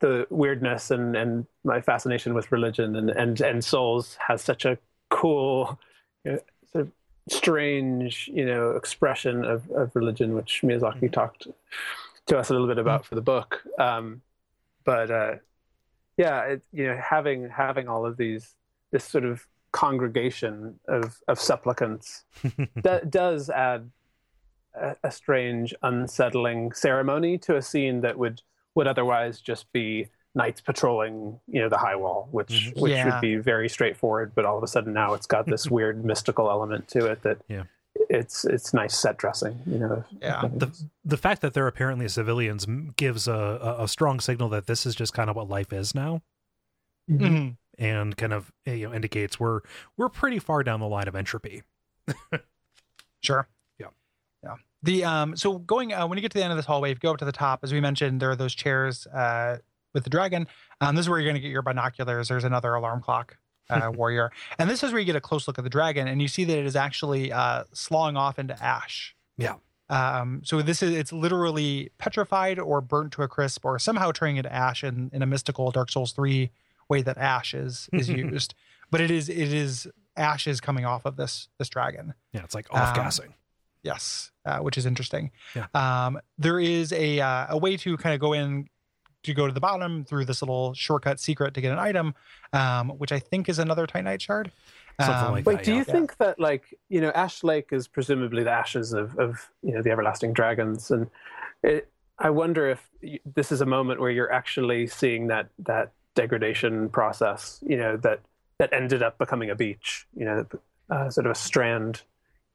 the 0.00 0.26
weirdness 0.30 0.90
and 0.90 1.16
and 1.16 1.46
my 1.64 1.80
fascination 1.80 2.34
with 2.34 2.52
religion 2.52 2.96
and 2.96 3.10
and 3.10 3.40
and 3.40 3.64
souls 3.64 4.16
has 4.28 4.42
such 4.42 4.64
a 4.64 4.76
cool 5.08 5.78
you 6.24 6.32
know, 6.32 6.38
sort 6.72 6.86
of 6.86 6.92
strange 7.30 8.28
you 8.32 8.44
know 8.44 8.72
expression 8.72 9.44
of 9.44 9.70
of 9.70 9.94
religion 9.94 10.34
which 10.34 10.62
Miyazaki 10.62 11.10
talked 11.10 11.46
to 12.26 12.38
us 12.38 12.50
a 12.50 12.52
little 12.52 12.68
bit 12.68 12.78
about 12.78 13.06
for 13.06 13.14
the 13.14 13.22
book. 13.22 13.62
Um 13.78 14.22
but 14.84 15.10
uh 15.10 15.34
yeah 16.16 16.42
it, 16.44 16.62
you 16.72 16.86
know 16.86 16.96
having 17.02 17.48
having 17.48 17.88
all 17.88 18.04
of 18.04 18.16
these 18.16 18.54
this 18.92 19.04
sort 19.04 19.24
of 19.24 19.46
congregation 19.72 20.78
of 20.88 21.18
of 21.28 21.38
supplicants 21.40 22.24
do, 22.82 23.00
does 23.08 23.48
add 23.50 23.90
a, 24.74 24.96
a 25.04 25.10
strange 25.10 25.74
unsettling 25.82 26.72
ceremony 26.72 27.38
to 27.38 27.56
a 27.56 27.62
scene 27.62 28.00
that 28.00 28.18
would 28.18 28.42
would 28.74 28.86
otherwise 28.86 29.40
just 29.40 29.70
be 29.72 30.06
knights 30.34 30.60
patrolling 30.60 31.38
you 31.48 31.60
know 31.60 31.68
the 31.68 31.78
high 31.78 31.96
wall 31.96 32.28
which 32.30 32.48
Mhm. 32.74 32.80
which 32.80 32.92
Yeah. 32.92 33.04
would 33.14 33.20
be 33.20 33.36
very 33.36 33.68
straightforward 33.68 34.32
but 34.34 34.44
all 34.44 34.56
of 34.56 34.62
a 34.62 34.68
sudden 34.68 34.92
now 34.92 35.14
it's 35.14 35.26
got 35.26 35.46
this 35.46 35.68
weird 35.76 36.04
mystical 36.04 36.48
element 36.50 36.86
to 36.88 37.06
it 37.06 37.22
that 37.22 37.38
Yeah. 37.48 37.64
it's 38.08 38.44
it's 38.44 38.72
nice 38.72 38.96
set 38.96 39.16
dressing 39.16 39.58
you 39.66 39.78
know 39.78 40.04
Yeah. 40.20 40.48
the 40.52 40.70
the 41.04 41.16
fact 41.16 41.40
that 41.42 41.52
they're 41.54 41.66
apparently 41.66 42.06
civilians 42.08 42.66
gives 42.96 43.26
a, 43.28 43.32
a, 43.34 43.84
a 43.84 43.88
strong 43.88 44.20
signal 44.20 44.48
that 44.50 44.66
this 44.66 44.86
is 44.86 44.94
just 44.94 45.12
kind 45.14 45.30
of 45.30 45.36
what 45.36 45.48
life 45.48 45.72
is 45.72 45.94
now 45.94 46.22
mhm. 47.10 47.56
And 47.80 48.16
kind 48.16 48.32
of 48.32 48.52
you 48.66 48.86
know 48.86 48.94
indicates 48.94 49.40
we're 49.40 49.60
we're 49.96 50.08
pretty 50.08 50.38
far 50.38 50.62
down 50.62 50.78
the 50.78 50.86
line 50.86 51.08
of 51.08 51.16
entropy 51.16 51.62
Sure. 53.22 53.46
Yeah. 53.78 53.88
Yeah. 54.42 54.54
The 54.82 55.04
um 55.04 55.36
so 55.36 55.58
going 55.58 55.92
uh, 55.92 56.06
when 56.06 56.16
you 56.16 56.22
get 56.22 56.32
to 56.32 56.38
the 56.38 56.44
end 56.44 56.52
of 56.52 56.56
this 56.56 56.66
hallway, 56.66 56.90
if 56.90 56.96
you 56.96 57.00
go 57.00 57.12
up 57.12 57.18
to 57.18 57.24
the 57.24 57.32
top, 57.32 57.60
as 57.62 57.72
we 57.72 57.80
mentioned, 57.80 58.20
there 58.20 58.30
are 58.30 58.36
those 58.36 58.54
chairs 58.54 59.06
uh 59.08 59.58
with 59.92 60.04
the 60.04 60.10
dragon. 60.10 60.46
Um 60.80 60.96
this 60.96 61.04
is 61.04 61.08
where 61.10 61.18
you're 61.18 61.28
gonna 61.28 61.40
get 61.40 61.50
your 61.50 61.62
binoculars. 61.62 62.28
There's 62.28 62.44
another 62.44 62.74
alarm 62.74 63.02
clock 63.02 63.36
uh 63.68 63.90
warrior. 63.94 64.30
And 64.58 64.70
this 64.70 64.82
is 64.82 64.92
where 64.92 65.00
you 65.00 65.06
get 65.06 65.16
a 65.16 65.20
close 65.20 65.46
look 65.46 65.58
at 65.58 65.64
the 65.64 65.70
dragon 65.70 66.08
and 66.08 66.22
you 66.22 66.28
see 66.28 66.44
that 66.44 66.58
it 66.58 66.66
is 66.66 66.76
actually 66.76 67.32
uh 67.32 67.64
slawing 67.72 68.16
off 68.16 68.38
into 68.38 68.60
ash. 68.62 69.14
Yeah. 69.36 69.56
Um 69.90 70.40
so 70.44 70.62
this 70.62 70.82
is 70.82 70.94
it's 70.96 71.12
literally 71.12 71.90
petrified 71.98 72.58
or 72.58 72.80
burnt 72.80 73.12
to 73.14 73.22
a 73.22 73.28
crisp 73.28 73.66
or 73.66 73.78
somehow 73.78 74.12
turning 74.12 74.38
into 74.38 74.52
ash 74.52 74.82
in, 74.82 75.10
in 75.12 75.20
a 75.20 75.26
mystical 75.26 75.70
Dark 75.70 75.90
Souls 75.90 76.12
3 76.12 76.50
way 76.90 77.02
that 77.02 77.16
ash 77.16 77.54
is 77.54 77.88
is 77.92 78.08
used. 78.24 78.54
But 78.90 79.00
it 79.00 79.10
is 79.10 79.28
it 79.28 79.52
is 79.52 79.88
ashes 80.16 80.60
coming 80.60 80.84
off 80.84 81.06
of 81.06 81.16
this 81.16 81.48
this 81.58 81.68
dragon. 81.68 82.12
yeah 82.32 82.42
it's 82.44 82.54
like 82.54 82.66
off 82.72 82.94
gassing 82.94 83.34
Yes, 83.82 84.30
uh, 84.44 84.58
which 84.58 84.76
is 84.76 84.84
interesting. 84.84 85.30
Yeah. 85.56 85.66
Um, 85.72 86.20
there 86.36 86.60
is 86.60 86.92
a 86.92 87.18
uh, 87.20 87.46
a 87.50 87.56
way 87.56 87.78
to 87.78 87.96
kind 87.96 88.14
of 88.14 88.20
go 88.20 88.34
in 88.34 88.68
to 89.22 89.32
go 89.32 89.46
to 89.46 89.54
the 89.54 89.60
bottom 89.60 90.04
through 90.04 90.26
this 90.26 90.42
little 90.42 90.74
shortcut 90.74 91.18
secret 91.18 91.54
to 91.54 91.62
get 91.62 91.72
an 91.72 91.78
item, 91.78 92.14
um, 92.52 92.90
which 92.90 93.10
I 93.10 93.18
think 93.18 93.48
is 93.48 93.58
another 93.58 93.86
Titanite 93.86 94.20
shard. 94.20 94.52
Something 95.00 95.24
Um, 95.28 95.32
like 95.32 95.46
Wait, 95.46 95.56
that, 95.58 95.64
do 95.64 95.70
yeah. 95.72 95.78
you 95.78 95.84
think 95.84 96.16
that 96.18 96.38
like 96.38 96.74
you 96.90 97.00
know 97.00 97.08
Ash 97.14 97.42
Lake 97.42 97.68
is 97.72 97.88
presumably 97.88 98.42
the 98.44 98.50
ashes 98.50 98.92
of 98.92 99.18
of 99.18 99.48
you 99.62 99.72
know 99.72 99.80
the 99.80 99.90
everlasting 99.90 100.34
dragons, 100.34 100.90
and 100.90 101.06
it, 101.62 101.88
I 102.18 102.28
wonder 102.28 102.68
if 102.68 102.86
y- 103.02 103.18
this 103.24 103.50
is 103.50 103.62
a 103.62 103.66
moment 103.66 103.98
where 104.00 104.10
you're 104.10 104.30
actually 104.30 104.88
seeing 104.88 105.28
that 105.28 105.48
that 105.60 105.92
degradation 106.14 106.88
process, 106.88 107.62
you 107.66 107.76
know 107.76 107.96
that 107.98 108.20
that 108.58 108.72
ended 108.72 109.02
up 109.02 109.18
becoming 109.18 109.50
a 109.50 109.54
beach, 109.54 110.06
you 110.14 110.24
know, 110.24 110.46
uh, 110.90 111.08
sort 111.08 111.26
of 111.26 111.32
a 111.32 111.34
strand, 111.34 112.02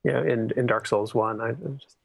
you 0.03 0.11
know, 0.11 0.21
in 0.21 0.51
in 0.55 0.65
Dark 0.65 0.87
Souls 0.87 1.15
One. 1.15 1.41
I 1.41 1.53
just 1.53 1.97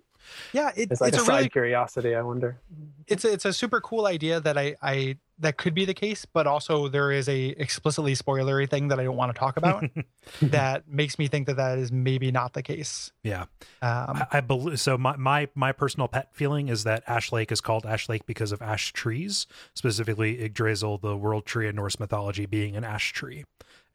Yeah, 0.52 0.70
it, 0.76 0.90
it's 0.90 1.00
like 1.00 1.08
it's 1.08 1.18
a, 1.18 1.22
a 1.22 1.24
side 1.24 1.36
really 1.36 1.48
curiosity. 1.48 2.14
I 2.14 2.22
wonder. 2.22 2.58
it's 3.06 3.24
a, 3.24 3.32
it's 3.32 3.44
a 3.44 3.52
super 3.52 3.80
cool 3.80 4.06
idea 4.06 4.40
that 4.40 4.56
I 4.56 4.76
I 4.82 5.16
that 5.40 5.56
could 5.56 5.74
be 5.74 5.84
the 5.84 5.94
case, 5.94 6.26
but 6.26 6.46
also 6.46 6.88
there 6.88 7.10
is 7.10 7.28
a 7.28 7.48
explicitly 7.48 8.14
spoilery 8.14 8.68
thing 8.68 8.88
that 8.88 9.00
I 9.00 9.04
don't 9.04 9.16
want 9.16 9.34
to 9.34 9.38
talk 9.38 9.56
about 9.56 9.84
that 10.42 10.86
makes 10.86 11.18
me 11.18 11.28
think 11.28 11.46
that 11.46 11.56
that 11.56 11.78
is 11.78 11.90
maybe 11.90 12.30
not 12.30 12.52
the 12.52 12.62
case. 12.62 13.10
yeah 13.22 13.42
Um, 13.82 14.22
I, 14.22 14.26
I 14.32 14.40
believe 14.40 14.78
so. 14.80 14.98
My, 14.98 15.16
my 15.16 15.48
my 15.54 15.72
personal 15.72 16.08
pet 16.08 16.28
feeling 16.32 16.68
is 16.68 16.84
that 16.84 17.02
Ash 17.06 17.32
Lake 17.32 17.50
is 17.50 17.60
called 17.60 17.86
Ash 17.86 18.08
Lake 18.08 18.26
because 18.26 18.52
of 18.52 18.62
ash 18.62 18.92
trees, 18.92 19.46
specifically 19.74 20.42
Yggdrasil, 20.42 20.98
the 20.98 21.16
world 21.16 21.46
tree 21.46 21.68
in 21.68 21.76
Norse 21.76 21.98
mythology, 21.98 22.46
being 22.46 22.76
an 22.76 22.84
ash 22.84 23.12
tree, 23.12 23.44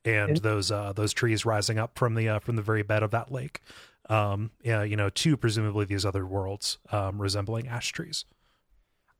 and 0.03 0.38
those 0.38 0.71
uh, 0.71 0.93
those 0.93 1.13
trees 1.13 1.45
rising 1.45 1.78
up 1.78 1.97
from 1.97 2.15
the 2.15 2.28
uh, 2.30 2.39
from 2.39 2.55
the 2.55 2.61
very 2.61 2.84
bed 2.84 3.03
of 3.03 3.11
that 3.11 3.32
lake. 3.32 3.61
Um, 4.10 4.51
yeah, 4.64 4.84
you 4.84 4.95
know, 4.95 5.10
to 5.10 5.38
presumably 5.38 5.86
these 5.86 6.06
other 6.06 6.26
worlds 6.26 6.78
um, 6.91 7.20
resembling 7.22 7.68
ash 7.68 7.91
trees. 7.91 8.26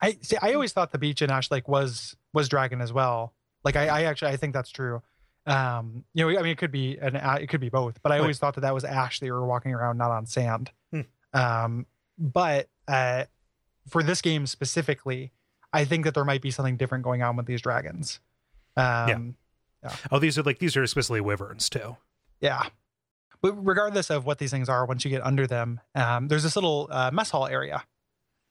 I 0.02 0.18
see. 0.22 0.38
I 0.42 0.54
always 0.54 0.74
thought 0.74 0.92
the 0.92 0.98
beach 0.98 1.22
in 1.22 1.32
Ash 1.32 1.50
Lake 1.50 1.68
was 1.68 2.16
was 2.34 2.50
dragon 2.50 2.82
as 2.82 2.94
well. 2.94 3.34
Like 3.64 3.76
I, 3.76 3.88
I 3.88 4.04
actually 4.04 4.32
I 4.32 4.38
think 4.38 4.54
that's 4.54 4.70
true. 4.70 5.02
Um, 5.48 6.04
you 6.14 6.24
know, 6.24 6.38
I 6.38 6.42
mean, 6.42 6.52
it 6.52 6.58
could 6.58 6.72
be 6.72 6.98
an 6.98 7.16
it 7.16 7.48
could 7.48 7.62
be 7.62 7.70
both, 7.70 8.02
but 8.04 8.12
I 8.12 8.20
always 8.20 8.38
thought 8.38 8.56
that 8.56 8.62
that 8.62 8.74
was 8.74 8.84
ash 8.84 9.20
that 9.20 9.26
you 9.26 9.34
were 9.34 9.46
walking 9.46 9.74
around, 9.74 9.98
not 9.98 10.12
on 10.12 10.26
sand. 10.26 10.72
Hmm. 10.92 11.02
Um, 11.34 11.86
but 12.18 12.68
uh, 12.88 13.26
for 13.88 14.04
this 14.04 14.22
game 14.22 14.46
specifically, 14.48 15.32
I 15.74 15.86
think 15.86 16.06
that 16.06 16.14
there 16.14 16.26
might 16.26 16.42
be 16.42 16.52
something 16.52 16.78
different 16.78 17.04
going 17.04 17.22
on 17.22 17.36
with 17.36 17.46
these 17.46 17.62
dragons. 17.62 18.20
Um, 18.78 19.36
Yeah. 19.84 19.96
Oh, 20.12 20.20
these 20.20 20.38
are 20.38 20.44
like 20.44 20.60
these 20.60 20.76
are 20.76 20.84
explicitly 20.84 21.22
wyverns 21.22 21.70
too. 21.70 21.98
yeah. 22.42 22.64
But 23.46 23.64
regardless 23.64 24.10
of 24.10 24.26
what 24.26 24.40
these 24.40 24.50
things 24.50 24.70
are, 24.70 24.88
once 24.88 25.06
you 25.06 25.12
get 25.12 25.24
under 25.24 25.46
them, 25.46 25.80
um, 25.94 26.30
there's 26.30 26.42
this 26.42 26.56
little 26.56 26.88
uh, 26.90 27.12
mess 27.14 27.30
hall 27.30 27.46
area 27.46 27.84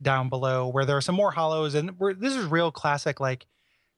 down 0.01 0.28
below 0.28 0.68
where 0.68 0.84
there 0.84 0.97
are 0.97 1.01
some 1.01 1.16
more 1.16 1.32
hollows 1.32 1.74
and 1.74 1.99
we're, 1.99 2.14
this 2.14 2.34
is 2.34 2.47
real 2.47 2.70
classic 2.70 3.20
like 3.20 3.47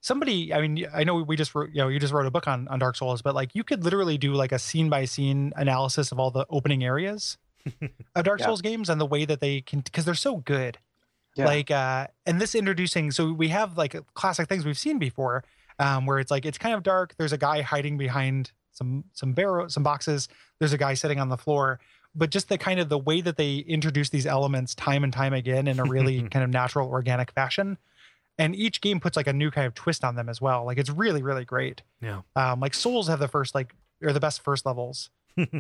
somebody 0.01 0.53
i 0.55 0.61
mean 0.61 0.87
i 0.95 1.03
know 1.03 1.17
we 1.17 1.35
just 1.37 1.55
wrote 1.55 1.71
you 1.71 1.81
know 1.83 1.89
you 1.89 1.99
just 1.99 2.13
wrote 2.13 2.27
a 2.27 2.31
book 2.31 2.47
on 2.47 2.69
on 2.69 2.79
dark 2.79 2.95
souls 2.95 3.23
but 3.23 3.35
like 3.35 3.55
you 3.55 3.65
could 3.65 3.83
literally 3.83 4.17
do 4.17 4.33
like 4.35 4.53
a 4.53 4.59
scene 4.59 4.89
by 4.89 5.05
scene 5.07 5.53
analysis 5.57 6.13
of 6.13 6.19
all 6.21 6.31
the 6.31 6.47
opening 6.51 6.85
areas 6.85 7.39
of 8.15 8.25
dark 8.25 8.39
Yeah. 8.39 8.47
souls 8.47 8.63
games 8.63 8.89
and 8.89 9.01
the 9.01 9.07
way 9.07 9.25
that 9.25 9.41
they 9.41 9.63
can 9.63 9.81
because 9.81 10.05
they're 10.05 10.15
so 10.15 10.37
good 10.37 10.79
Yeah. 11.35 11.47
like 11.47 11.71
uh 11.71 12.07
and 12.27 12.41
this 12.41 12.55
introducing 12.55 13.11
so 13.11 13.33
we 13.33 13.49
have 13.49 13.77
like 13.77 13.97
classic 14.15 14.49
things 14.49 14.65
we've 14.65 14.79
seen 14.79 14.99
before 14.99 15.45
um 15.79 16.07
where 16.07 16.19
it's 16.21 16.31
like 16.31 16.45
it's 16.47 16.59
kind 16.59 16.75
of 16.75 16.83
dark 16.83 17.15
there's 17.19 17.33
a 17.33 17.39
guy 17.39 17.63
hiding 17.63 17.97
behind 17.99 18.53
some 18.77 19.05
some 19.13 19.33
barrel 19.33 19.69
some 19.69 19.83
boxes. 19.83 20.29
There's 20.59 20.73
a 20.73 20.79
guy 20.79 20.95
sitting 20.95 21.19
on 21.21 21.29
the 21.29 21.37
floor. 21.37 21.81
But 22.15 22.31
just 22.31 22.49
the 22.49 22.57
kind 22.57 22.81
of 22.81 22.89
the 22.89 22.97
way 22.99 23.21
that 23.21 23.37
they 23.37 23.57
introduce 23.59 24.09
these 24.09 24.27
elements 24.27 24.75
time 24.75 25.05
and 25.05 25.13
time 25.13 25.35
again 25.35 25.67
in 25.69 25.79
a 25.79 25.85
really 25.85 26.23
kind 26.31 26.43
of 26.43 26.49
natural 26.51 26.89
organic 26.89 27.31
fashion. 27.33 27.77
And 28.39 28.57
each 28.57 28.81
game 28.81 29.01
puts 29.01 29.17
like 29.19 29.27
a 29.27 29.33
new 29.35 29.51
kind 29.51 29.67
of 29.67 29.75
twist 29.75 30.03
on 30.03 30.15
them 30.17 30.29
as 30.31 30.41
well. 30.41 30.65
Like 30.65 30.79
it's 30.79 30.91
really 30.91 31.23
really 31.23 31.45
great. 31.45 31.83
Yeah. 32.01 32.23
um 32.35 32.61
like 32.61 32.75
souls 32.75 33.09
have 33.09 33.19
the 33.19 33.29
first 33.29 33.55
like 33.55 33.75
or 34.03 34.13
the 34.13 34.21
best 34.21 34.43
first 34.43 34.65
levels 34.67 35.11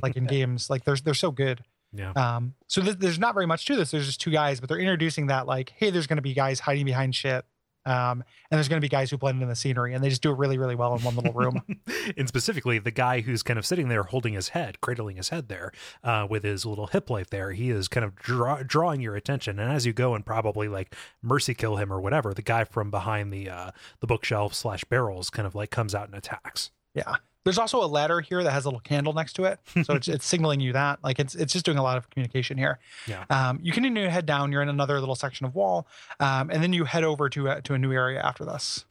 like 0.02 0.16
in 0.16 0.24
games. 0.36 0.70
Like 0.70 0.84
they're 0.84 0.96
they're 0.96 1.14
so 1.14 1.30
good. 1.30 1.62
Yeah. 1.92 2.10
um, 2.16 2.54
so 2.66 2.82
th- 2.82 2.98
there's 2.98 3.18
not 3.18 3.32
very 3.32 3.46
much 3.46 3.64
to 3.66 3.76
this. 3.76 3.90
There's 3.90 4.06
just 4.06 4.20
two 4.20 4.30
guys, 4.30 4.60
but 4.60 4.68
they're 4.68 4.78
introducing 4.78 5.28
that 5.28 5.46
like, 5.46 5.72
hey, 5.76 5.88
there's 5.90 6.06
going 6.06 6.16
to 6.16 6.22
be 6.22 6.34
guys 6.34 6.60
hiding 6.60 6.84
behind 6.84 7.14
shit, 7.14 7.44
um, 7.86 8.24
and 8.50 8.58
there's 8.58 8.68
going 8.68 8.80
to 8.80 8.84
be 8.84 8.88
guys 8.88 9.10
who 9.10 9.16
blend 9.16 9.40
in 9.42 9.48
the 9.48 9.56
scenery, 9.56 9.94
and 9.94 10.04
they 10.04 10.08
just 10.08 10.22
do 10.22 10.30
it 10.30 10.38
really, 10.38 10.58
really 10.58 10.74
well 10.74 10.94
in 10.94 11.02
one 11.02 11.16
little 11.16 11.32
room. 11.32 11.62
and 12.16 12.28
specifically 12.28 12.78
the 12.78 12.90
guy 12.90 13.20
who's 13.20 13.42
kind 13.42 13.58
of 13.58 13.64
sitting 13.64 13.88
there 13.88 14.02
holding 14.02 14.34
his 14.34 14.50
head 14.50 14.80
cradling 14.80 15.16
his 15.16 15.30
head 15.30 15.48
there 15.48 15.72
uh, 16.04 16.26
with 16.28 16.44
his 16.44 16.66
little 16.66 16.88
hip 16.88 17.10
light 17.10 17.30
there 17.30 17.52
he 17.52 17.70
is 17.70 17.88
kind 17.88 18.04
of 18.04 18.14
draw, 18.16 18.62
drawing 18.62 19.00
your 19.00 19.16
attention 19.16 19.58
and 19.58 19.72
as 19.72 19.86
you 19.86 19.92
go 19.92 20.14
and 20.14 20.26
probably 20.26 20.68
like 20.68 20.94
mercy 21.22 21.54
kill 21.54 21.76
him 21.76 21.92
or 21.92 22.00
whatever 22.00 22.34
the 22.34 22.42
guy 22.42 22.64
from 22.64 22.90
behind 22.90 23.32
the 23.32 23.48
uh 23.48 23.70
the 24.00 24.06
bookshelf 24.06 24.54
slash 24.54 24.84
barrels 24.84 25.30
kind 25.30 25.46
of 25.46 25.54
like 25.54 25.70
comes 25.70 25.94
out 25.94 26.06
and 26.06 26.14
attacks 26.14 26.70
yeah. 26.96 27.16
There's 27.46 27.58
also 27.58 27.80
a 27.80 27.86
ladder 27.86 28.20
here 28.20 28.42
that 28.42 28.50
has 28.50 28.64
a 28.64 28.68
little 28.68 28.80
candle 28.80 29.12
next 29.12 29.34
to 29.34 29.44
it, 29.44 29.60
so 29.84 29.94
it's 29.94 30.08
it's 30.16 30.26
signaling 30.26 30.58
you 30.58 30.72
that 30.72 30.98
like 31.04 31.20
it's 31.20 31.36
it's 31.36 31.52
just 31.52 31.64
doing 31.64 31.78
a 31.78 31.82
lot 31.82 31.96
of 31.96 32.10
communication 32.10 32.58
here. 32.58 32.80
Yeah. 33.06 33.24
Um, 33.30 33.60
you 33.62 33.70
continue 33.70 34.02
to 34.02 34.10
head 34.10 34.26
down. 34.26 34.50
You're 34.50 34.62
in 34.62 34.68
another 34.68 34.98
little 34.98 35.14
section 35.14 35.46
of 35.46 35.54
wall, 35.54 35.86
um, 36.18 36.50
and 36.50 36.60
then 36.60 36.72
you 36.72 36.84
head 36.84 37.04
over 37.04 37.28
to 37.28 37.46
a, 37.46 37.62
to 37.62 37.74
a 37.74 37.78
new 37.78 37.92
area 37.92 38.20
after 38.20 38.44
this. 38.44 38.84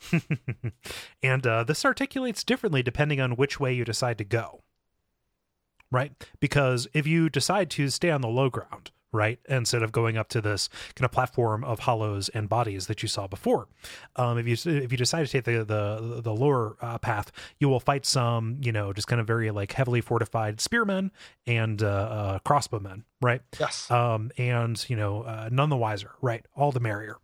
and 1.23 1.45
uh, 1.45 1.65
this 1.65 1.83
articulates 1.83 2.45
differently 2.45 2.81
depending 2.81 3.19
on 3.19 3.31
which 3.33 3.59
way 3.59 3.73
you 3.73 3.83
decide 3.83 4.17
to 4.17 4.23
go 4.23 4.61
right 5.91 6.11
because 6.39 6.87
if 6.93 7.05
you 7.05 7.29
decide 7.29 7.69
to 7.69 7.89
stay 7.89 8.09
on 8.09 8.21
the 8.21 8.27
low 8.27 8.49
ground 8.49 8.91
right? 9.15 9.39
Instead 9.47 9.81
of 9.81 9.91
going 9.91 10.17
up 10.17 10.29
to 10.29 10.41
this 10.41 10.69
kind 10.95 11.05
of 11.05 11.11
platform 11.11 11.63
of 11.63 11.79
hollows 11.79 12.29
and 12.29 12.49
bodies 12.49 12.87
that 12.87 13.01
you 13.01 13.07
saw 13.07 13.27
before. 13.27 13.67
Um, 14.15 14.37
if 14.37 14.47
you 14.47 14.71
if 14.71 14.91
you 14.91 14.97
decide 14.97 15.25
to 15.25 15.31
take 15.31 15.45
the 15.45 15.63
the, 15.63 16.21
the 16.21 16.33
lower 16.33 16.75
uh, 16.81 16.97
path 16.97 17.31
you 17.59 17.69
will 17.69 17.79
fight 17.79 18.05
some 18.05 18.57
you 18.61 18.71
know 18.71 18.93
just 18.93 19.07
kind 19.07 19.19
of 19.19 19.27
very 19.27 19.51
like 19.51 19.71
heavily 19.71 20.01
fortified 20.01 20.59
spearmen 20.61 21.11
and 21.47 21.81
uh, 21.81 21.87
uh, 21.87 22.39
crossbowmen 22.39 23.03
right? 23.21 23.41
Yes. 23.59 23.89
um, 23.89 24.31
and 24.37 24.83
you 24.89 24.95
know 24.95 25.23
uh, 25.23 25.49
none 25.51 25.69
the 25.69 25.77
wiser 25.77 26.11
right? 26.21 26.45
All 26.55 26.71
the 26.71 26.79
merrier. 26.79 27.17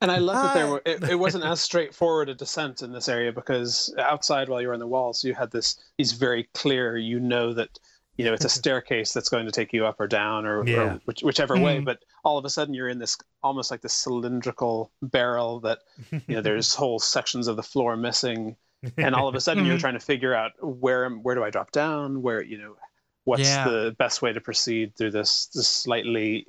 And 0.00 0.10
I 0.10 0.18
love 0.18 0.44
that 0.44 0.54
there 0.54 0.68
were 0.68 0.82
it, 0.84 1.02
it 1.04 1.14
wasn't 1.18 1.44
as 1.44 1.62
straightforward 1.62 2.28
a 2.28 2.34
descent 2.34 2.82
in 2.82 2.92
this 2.92 3.08
area 3.08 3.32
because 3.32 3.94
outside 3.98 4.48
while 4.48 4.60
you 4.60 4.68
were 4.68 4.74
on 4.74 4.80
the 4.80 4.86
walls 4.86 5.24
you 5.24 5.34
had 5.34 5.50
this 5.50 5.76
these 5.96 6.12
very 6.12 6.48
clear 6.52 6.96
you 6.96 7.20
know 7.20 7.54
that 7.54 7.78
you 8.16 8.24
know 8.24 8.32
it's 8.32 8.44
a 8.44 8.48
staircase 8.48 9.12
that's 9.12 9.28
going 9.28 9.44
to 9.46 9.52
take 9.52 9.72
you 9.72 9.84
up 9.86 9.98
or 10.00 10.06
down 10.06 10.46
or, 10.46 10.64
Yeah. 10.66 10.76
or 10.94 11.00
which, 11.04 11.22
whichever 11.22 11.58
way 11.58 11.78
Mhm. 11.80 11.84
but 11.84 11.98
all 12.22 12.38
of 12.38 12.44
a 12.44 12.50
sudden 12.50 12.72
you're 12.74 12.88
in 12.88 12.98
this 12.98 13.18
almost 13.42 13.70
like 13.70 13.80
this 13.80 13.92
cylindrical 13.94 14.90
barrel 15.02 15.60
that 15.60 15.80
you 16.10 16.36
know 16.36 16.40
there's 16.48 16.74
whole 16.74 16.98
sections 16.98 17.48
of 17.48 17.56
the 17.56 17.62
floor 17.62 17.96
missing 17.96 18.56
and 18.98 19.14
all 19.14 19.26
of 19.28 19.34
a 19.34 19.40
sudden 19.40 19.64
you're 19.64 19.76
Mhm. 19.76 19.80
trying 19.80 19.94
to 19.94 20.00
figure 20.00 20.34
out 20.34 20.52
where 20.62 21.08
where 21.10 21.34
do 21.34 21.42
I 21.42 21.50
drop 21.50 21.72
down 21.72 22.22
where 22.22 22.42
you 22.42 22.58
know 22.58 22.76
what's 23.24 23.42
Yeah. 23.42 23.68
the 23.68 23.96
best 23.98 24.22
way 24.22 24.32
to 24.32 24.40
proceed 24.40 24.94
through 24.96 25.10
this 25.12 25.46
this 25.46 25.66
slightly 25.68 26.46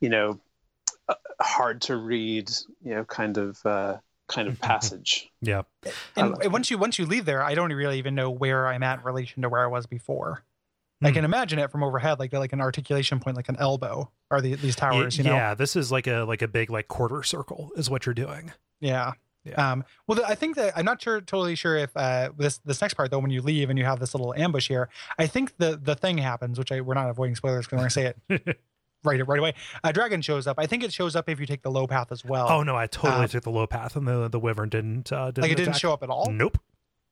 you 0.00 0.08
know 0.10 0.38
uh, 1.08 1.14
hard 1.40 1.80
to 1.82 1.96
read 1.96 2.50
you 2.84 2.94
know 2.94 3.04
kind 3.04 3.36
of 3.38 3.64
uh 3.66 3.96
kind 4.28 4.46
of 4.46 4.60
passage 4.70 5.30
yeah 5.40 5.62
and 6.16 6.30
love 6.38 6.52
once 6.52 6.70
you 6.70 6.76
once 6.78 6.98
you 6.98 7.06
leave 7.06 7.24
there, 7.24 7.42
I 7.42 7.54
don't 7.54 7.72
really 7.72 7.98
even 7.98 8.14
know 8.14 8.30
where 8.30 8.66
I'm 8.68 8.82
at 8.82 8.98
in 9.00 9.04
relation 9.04 9.42
to 9.42 9.48
where 9.48 9.62
I 9.62 9.66
was 9.66 9.86
before. 9.86 10.42
I 11.02 11.08
Hmm. 11.08 11.14
can 11.14 11.24
imagine 11.24 11.58
it 11.58 11.70
from 11.70 11.82
overhead, 11.84 12.18
like 12.18 12.32
like 12.32 12.52
an 12.52 12.60
articulation 12.60 13.20
point, 13.20 13.36
like 13.36 13.48
an 13.48 13.56
elbow, 13.58 14.10
are 14.30 14.40
the, 14.40 14.54
these 14.56 14.74
towers. 14.76 15.16
You 15.18 15.24
know, 15.24 15.34
yeah 15.34 15.54
this 15.54 15.76
is 15.76 15.92
like 15.92 16.06
a 16.06 16.24
like 16.24 16.42
a 16.42 16.48
big 16.48 16.70
like 16.70 16.88
quarter 16.88 17.22
circle 17.22 17.70
is 17.76 17.88
what 17.90 18.04
you're 18.06 18.14
doing 18.14 18.52
yeah. 18.80 19.12
Yeah. 19.44 19.72
Um, 19.72 19.84
well, 20.06 20.16
the, 20.16 20.26
I 20.26 20.34
think 20.34 20.56
that 20.56 20.76
I'm 20.76 20.84
not 20.84 21.00
sure, 21.00 21.20
totally 21.20 21.54
sure 21.54 21.76
if 21.76 21.96
uh, 21.96 22.30
this 22.36 22.58
this 22.66 22.82
next 22.82 22.94
part 22.94 23.10
though, 23.10 23.18
when 23.20 23.30
you 23.30 23.40
leave 23.40 23.70
and 23.70 23.78
you 23.78 23.84
have 23.84 23.98
this 23.98 24.12
little 24.12 24.34
ambush 24.34 24.68
here, 24.68 24.88
I 25.18 25.26
think 25.26 25.56
the 25.56 25.78
the 25.82 25.94
thing 25.94 26.18
happens, 26.18 26.58
which 26.58 26.70
I 26.70 26.80
we're 26.82 26.94
not 26.94 27.08
avoiding 27.08 27.34
spoilers 27.36 27.64
because 27.66 27.76
we're 27.76 27.82
gonna 27.82 27.90
say 27.90 28.14
it 28.28 28.58
right 29.04 29.18
it 29.20 29.24
right 29.24 29.38
away. 29.38 29.54
A 29.84 29.92
dragon 29.92 30.20
shows 30.20 30.46
up. 30.46 30.58
I 30.58 30.66
think 30.66 30.82
it 30.84 30.92
shows 30.92 31.16
up 31.16 31.28
if 31.30 31.40
you 31.40 31.46
take 31.46 31.62
the 31.62 31.70
low 31.70 31.86
path 31.86 32.12
as 32.12 32.24
well. 32.24 32.48
Oh 32.50 32.62
no, 32.62 32.76
I 32.76 32.88
totally 32.88 33.24
Uh, 33.24 33.28
took 33.28 33.44
the 33.44 33.50
low 33.50 33.66
path, 33.66 33.96
and 33.96 34.06
the 34.06 34.28
the 34.28 34.40
wyvern 34.40 34.68
didn't. 34.68 35.10
Uh, 35.12 35.26
didn't 35.30 35.42
like 35.42 35.52
it 35.52 35.54
didn't 35.54 35.68
attack. 35.70 35.80
show 35.80 35.92
up 35.94 36.02
at 36.02 36.10
all. 36.10 36.30
Nope. 36.30 36.58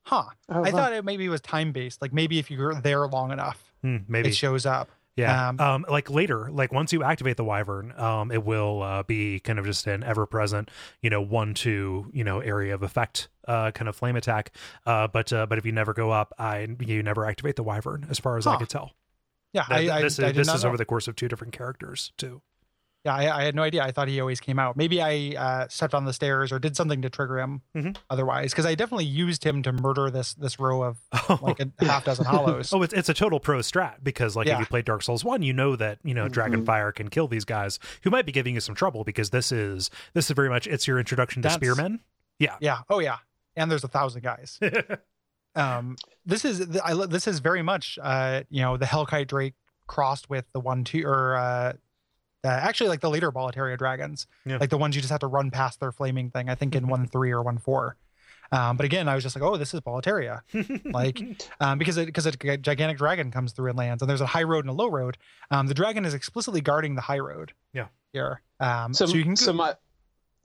Huh? 0.04 0.24
Oh, 0.50 0.56
I 0.62 0.70
wow. 0.70 0.70
thought 0.70 0.92
it 0.92 1.04
maybe 1.04 1.28
was 1.28 1.40
time 1.40 1.72
based. 1.72 2.02
Like 2.02 2.12
maybe 2.12 2.38
if 2.38 2.50
you 2.50 2.58
were 2.58 2.74
there 2.74 3.06
long 3.08 3.32
enough, 3.32 3.72
Hmm, 3.86 3.96
maybe. 4.08 4.28
it 4.30 4.34
shows 4.34 4.66
up. 4.66 4.90
yeah. 5.16 5.48
um, 5.48 5.60
Um, 5.60 5.86
Like 5.88 6.10
later, 6.10 6.50
like 6.50 6.72
once 6.72 6.92
you 6.92 7.02
activate 7.04 7.36
the 7.36 7.44
wyvern, 7.44 7.92
um, 7.96 8.30
it 8.32 8.44
will 8.44 8.82
uh, 8.82 9.02
be 9.04 9.38
kind 9.40 9.58
of 9.58 9.64
just 9.64 9.86
an 9.86 10.02
ever 10.02 10.26
present, 10.26 10.70
you 11.02 11.10
know, 11.10 11.20
one 11.20 11.54
two, 11.54 12.10
you 12.12 12.24
know, 12.24 12.40
area 12.40 12.74
of 12.74 12.82
effect, 12.82 13.28
uh, 13.46 13.70
kind 13.70 13.88
of 13.88 13.94
flame 13.96 14.16
attack. 14.16 14.50
Uh, 14.84 15.06
but 15.06 15.32
uh, 15.32 15.46
but 15.46 15.58
if 15.58 15.64
you 15.64 15.72
never 15.72 15.94
go 15.94 16.10
up, 16.10 16.32
I 16.38 16.66
you 16.80 17.02
never 17.02 17.24
activate 17.26 17.56
the 17.56 17.62
wyvern, 17.62 18.06
as 18.10 18.18
far 18.18 18.36
as 18.36 18.46
I 18.46 18.52
Huh. 18.52 18.58
could 18.58 18.68
tell. 18.68 18.92
Yeah, 19.52 19.64
Th- 19.64 19.90
I, 19.90 19.98
I, 19.98 20.02
this 20.02 20.18
I 20.18 20.26
is 20.30 20.36
this 20.36 20.54
is 20.54 20.64
over 20.64 20.76
the 20.76 20.84
course 20.84 21.08
of 21.08 21.16
two 21.16 21.28
different 21.28 21.52
characters 21.54 22.12
too. 22.18 22.42
Yeah, 23.06 23.14
I, 23.14 23.38
I 23.40 23.44
had 23.44 23.54
no 23.54 23.62
idea. 23.62 23.82
I 23.84 23.92
thought 23.92 24.08
he 24.08 24.20
always 24.20 24.40
came 24.40 24.58
out. 24.58 24.76
Maybe 24.76 25.00
I 25.00 25.34
uh, 25.38 25.68
stepped 25.68 25.94
on 25.94 26.04
the 26.04 26.12
stairs 26.12 26.52
or 26.52 26.58
did 26.58 26.76
something 26.76 27.00
to 27.02 27.08
trigger 27.08 27.38
him. 27.38 27.62
Mhm. 27.74 27.96
Otherwise, 28.10 28.50
because 28.52 28.66
I 28.66 28.74
definitely 28.74 29.04
used 29.06 29.44
him 29.44 29.62
to 29.62 29.72
murder 29.72 30.10
this 30.10 30.34
this 30.34 30.58
row 30.60 30.82
of 30.82 30.98
like 31.42 31.60
a 31.60 31.70
half 31.84 32.04
dozen 32.04 32.24
hollows. 32.24 32.72
Oh, 32.74 32.82
it's 32.82 32.92
it's 32.92 33.08
a 33.08 33.14
total 33.14 33.38
pro 33.40 33.60
strat 33.60 34.02
because 34.02 34.36
like 34.36 34.48
if 34.48 34.58
you 34.58 34.66
play 34.66 34.82
Dark 34.82 35.02
Souls 35.02 35.24
one, 35.24 35.40
you 35.42 35.52
know 35.52 35.76
that 35.76 35.98
you 36.02 36.12
know 36.14 36.26
Mhm. 36.26 36.32
Dragonfire 36.32 36.94
can 36.94 37.08
kill 37.08 37.28
these 37.28 37.44
guys 37.44 37.78
who 38.02 38.10
might 38.10 38.26
be 38.26 38.32
giving 38.32 38.54
you 38.54 38.60
some 38.60 38.74
trouble 38.74 39.04
because 39.04 39.30
this 39.30 39.52
is 39.52 39.88
this 40.12 40.28
is 40.28 40.34
very 40.34 40.48
much 40.50 40.66
it's 40.66 40.86
your 40.86 40.98
introduction 40.98 41.42
to 41.42 41.48
That's- 41.48 41.60
spearmen. 41.74 42.00
Yeah. 42.38 42.56
Yeah, 42.60 42.78
oh 42.90 42.98
yeah. 42.98 43.18
And 43.56 43.70
there's 43.70 43.84
a 43.84 43.88
thousand 43.88 44.22
guys. 44.22 44.58
um, 45.54 45.96
this 46.24 46.44
is 46.44 46.76
I, 46.84 46.94
this 47.06 47.26
is 47.26 47.38
very 47.38 47.62
much 47.62 47.98
uh, 48.02 48.42
you 48.50 48.62
know 48.62 48.76
the 48.76 48.86
Hellkite 48.86 49.28
Drake 49.28 49.54
crossed 49.86 50.28
with 50.28 50.44
the 50.52 50.60
one 50.60 50.84
two 50.84 51.04
or 51.06 51.36
uh, 51.36 51.74
uh, 52.46 52.50
actually 52.68 52.88
like 52.88 53.00
the 53.00 53.10
later 53.10 53.32
Boletaria 53.32 53.76
dragons, 53.76 54.26
Yeah. 54.44 54.58
like 54.58 54.70
the 54.70 54.78
ones 54.78 54.94
you 54.94 55.02
just 55.02 55.10
have 55.10 55.20
to 55.20 55.26
run 55.26 55.50
past 55.50 55.80
their 55.80 55.92
flaming 55.92 56.30
thing. 56.30 56.48
I 56.48 56.54
think 56.54 56.74
in 56.74 56.86
one 56.94 57.06
three 57.06 57.30
or 57.32 57.42
one 57.42 57.58
four. 57.58 57.96
Um, 58.52 58.76
but 58.76 58.86
again, 58.86 59.08
I 59.08 59.14
was 59.16 59.24
just 59.24 59.34
like, 59.34 59.42
oh, 59.42 59.56
this 59.56 59.74
is 59.74 59.80
Boletaria. 59.80 60.40
like 60.92 61.20
um, 61.60 61.78
because 61.78 61.96
it, 61.96 62.06
because 62.06 62.26
a 62.26 62.32
gigantic 62.56 62.96
dragon 62.96 63.32
comes 63.32 63.52
through 63.52 63.70
and 63.70 63.78
lands, 63.78 64.02
and 64.02 64.08
there's 64.08 64.20
a 64.20 64.26
high 64.26 64.44
road 64.44 64.64
and 64.64 64.70
a 64.70 64.72
low 64.72 64.88
road. 64.88 65.18
Um, 65.50 65.66
the 65.66 65.74
dragon 65.74 66.04
is 66.04 66.14
explicitly 66.14 66.60
guarding 66.60 66.94
the 66.94 67.00
high 67.02 67.18
road. 67.18 67.52
Yeah. 67.72 67.88
Here. 68.12 68.40
Um, 68.60 68.94
so, 68.94 69.06
so, 69.06 69.16
you 69.16 69.22
can 69.24 69.32
go, 69.32 69.36
so 69.36 69.52
my 69.52 69.74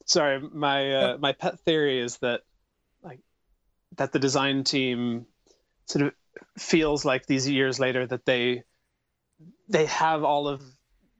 sorry 0.05 0.41
my 0.51 0.93
uh, 0.93 1.17
my 1.19 1.31
pet 1.33 1.59
theory 1.59 1.99
is 1.99 2.17
that 2.17 2.41
like 3.03 3.19
that 3.97 4.11
the 4.11 4.19
design 4.19 4.63
team 4.63 5.27
sort 5.85 6.07
of 6.07 6.13
feels 6.57 7.05
like 7.05 7.27
these 7.27 7.47
years 7.47 7.79
later 7.79 8.05
that 8.07 8.25
they 8.25 8.63
they 9.69 9.85
have 9.85 10.23
all 10.23 10.47
of 10.47 10.63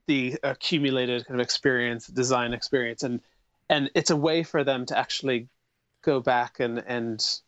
the 0.06 0.36
accumulated 0.42 1.26
kind 1.26 1.40
of 1.40 1.44
experience 1.44 2.06
design 2.06 2.52
experience 2.52 3.02
and 3.02 3.20
and 3.68 3.90
it's 3.94 4.10
a 4.10 4.16
way 4.16 4.42
for 4.42 4.64
them 4.64 4.84
to 4.86 4.98
actually 4.98 5.48
go 6.02 6.20
back 6.20 6.60
and 6.60 6.82
and 6.86 7.40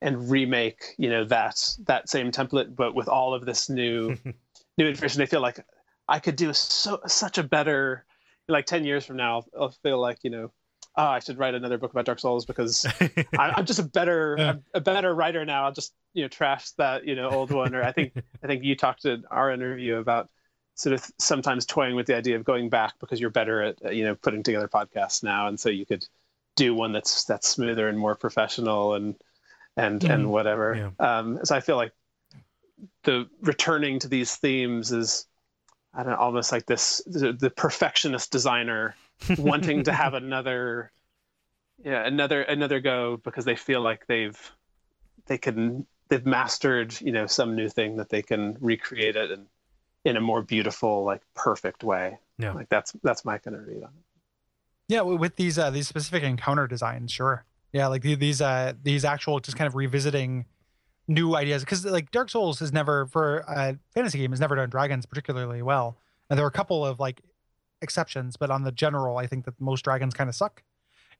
and 0.00 0.30
remake 0.30 0.94
you 0.98 1.08
know 1.08 1.24
that 1.24 1.76
that 1.86 2.08
same 2.08 2.30
template 2.30 2.74
but 2.74 2.94
with 2.94 3.08
all 3.08 3.34
of 3.34 3.46
this 3.46 3.68
new 3.70 4.16
new 4.78 4.86
information. 4.86 5.18
They 5.18 5.26
feel 5.26 5.40
like 5.40 5.64
i 6.08 6.18
could 6.18 6.36
do 6.36 6.52
so 6.52 7.00
such 7.06 7.38
a 7.38 7.42
better 7.42 8.04
like 8.48 8.66
10 8.66 8.84
years 8.84 9.06
from 9.06 9.16
now 9.16 9.44
i'll 9.58 9.70
feel 9.70 9.98
like 10.00 10.18
you 10.22 10.30
know 10.30 10.50
oh 10.96 11.04
i 11.04 11.20
should 11.20 11.38
write 11.38 11.54
another 11.54 11.78
book 11.78 11.92
about 11.92 12.04
dark 12.04 12.18
souls 12.18 12.44
because 12.44 12.84
I, 13.38 13.54
i'm 13.56 13.64
just 13.64 13.78
a 13.78 13.84
better 13.84 14.34
Yeah. 14.38 14.54
A 14.74 14.80
better 14.80 15.14
writer 15.14 15.44
now. 15.44 15.64
I'll 15.64 15.72
just 15.72 15.94
you 16.12 16.22
know 16.22 16.28
trash 16.28 16.70
that 16.72 17.06
you 17.06 17.14
know 17.14 17.30
old 17.30 17.50
one. 17.50 17.74
Or 17.74 17.82
i 17.82 17.92
think 17.92 18.12
i 18.42 18.46
think 18.46 18.64
you 18.64 18.76
talked 18.76 19.04
in 19.06 19.24
our 19.30 19.50
interview 19.50 19.96
about 19.96 20.28
sort 20.74 20.94
of 20.94 21.10
sometimes 21.18 21.66
toying 21.66 21.94
with 21.96 22.06
the 22.06 22.16
idea 22.16 22.36
of 22.36 22.44
going 22.44 22.68
back 22.70 22.94
because 23.00 23.20
you're 23.20 23.30
better 23.30 23.62
at 23.62 23.84
uh, 23.84 23.90
you 23.90 24.04
know 24.04 24.14
putting 24.14 24.42
together 24.42 24.68
podcasts 24.68 25.22
now. 25.22 25.48
And 25.48 25.58
so 25.58 25.68
you 25.68 25.86
could 25.86 26.06
do 26.56 26.74
one 26.74 26.92
that's 26.92 27.24
that's 27.24 27.48
smoother 27.48 27.88
and 27.88 27.98
more 27.98 28.14
professional 28.16 28.94
and 28.94 29.16
and 29.76 30.04
and 30.04 30.24
Mhm. 30.24 30.30
whatever. 30.30 30.80
Um 30.98 31.40
so 31.44 31.56
i 31.56 31.60
feel 31.60 31.76
like 31.76 31.92
the 33.04 33.28
returning 33.40 33.98
to 34.00 34.08
these 34.08 34.36
themes 34.36 34.92
is 34.92 35.26
i 35.94 36.02
don't 36.02 36.12
know 36.12 36.18
almost 36.18 36.52
like 36.52 36.66
this 36.66 37.02
the, 37.06 37.32
the 37.32 37.50
perfectionist 37.50 38.32
designer 38.32 38.96
wanting 39.36 39.84
to 39.84 39.92
have 39.92 40.14
another 40.14 40.92
yeah 41.84 42.06
another 42.06 42.42
another 42.42 42.80
go 42.80 43.18
because 43.18 43.44
they 43.44 43.56
feel 43.56 43.82
like 43.82 44.06
they've 44.06 44.52
they 45.26 45.38
can 45.38 45.86
they've 46.08 46.26
mastered 46.26 46.98
you 47.00 47.12
know 47.12 47.26
some 47.26 47.56
new 47.56 47.68
thing 47.68 47.96
that 47.96 48.10
they 48.10 48.22
can 48.22 48.56
recreate 48.60 49.16
it 49.16 49.30
in 49.30 49.46
in 50.04 50.16
a 50.16 50.20
more 50.20 50.42
beautiful 50.42 51.04
like 51.04 51.22
perfect 51.34 51.84
way 51.84 52.18
Yeah. 52.38 52.52
like 52.52 52.68
that's 52.68 52.92
that's 53.02 53.24
my 53.24 53.38
kind 53.38 53.56
of 53.56 53.66
read 53.66 53.82
on 53.84 53.90
it 53.90 54.04
Yeah, 54.88 55.02
with 55.02 55.36
these 55.36 55.58
uh, 55.58 55.70
these 55.70 55.88
specific 55.88 56.22
encounter 56.22 56.66
designs, 56.66 57.12
sure. 57.12 57.44
Yeah, 57.72 57.86
like 57.86 58.02
the- 58.02 58.16
these 58.16 58.40
uh 58.42 58.72
these 58.82 59.04
actual 59.04 59.38
just 59.40 59.56
kind 59.56 59.66
of 59.68 59.74
revisiting 59.74 60.46
new 61.08 61.34
ideas 61.36 61.62
because 61.64 61.84
like 61.84 62.10
Dark 62.10 62.30
Souls 62.30 62.58
has 62.60 62.72
never 62.72 63.06
for 63.06 63.38
a 63.48 63.78
fantasy 63.94 64.18
game 64.18 64.30
has 64.32 64.40
never 64.40 64.56
done 64.56 64.68
dragons 64.70 65.06
particularly 65.06 65.62
well, 65.62 65.96
and 66.28 66.38
there 66.38 66.44
are 66.44 66.48
a 66.48 66.52
couple 66.52 66.84
of 66.84 66.98
like 67.00 67.20
exceptions, 67.80 68.36
but 68.36 68.50
on 68.50 68.62
the 68.64 68.72
general, 68.72 69.18
I 69.18 69.26
think 69.26 69.44
that 69.44 69.60
most 69.60 69.82
dragons 69.82 70.14
kind 70.14 70.28
of 70.28 70.34
suck 70.36 70.62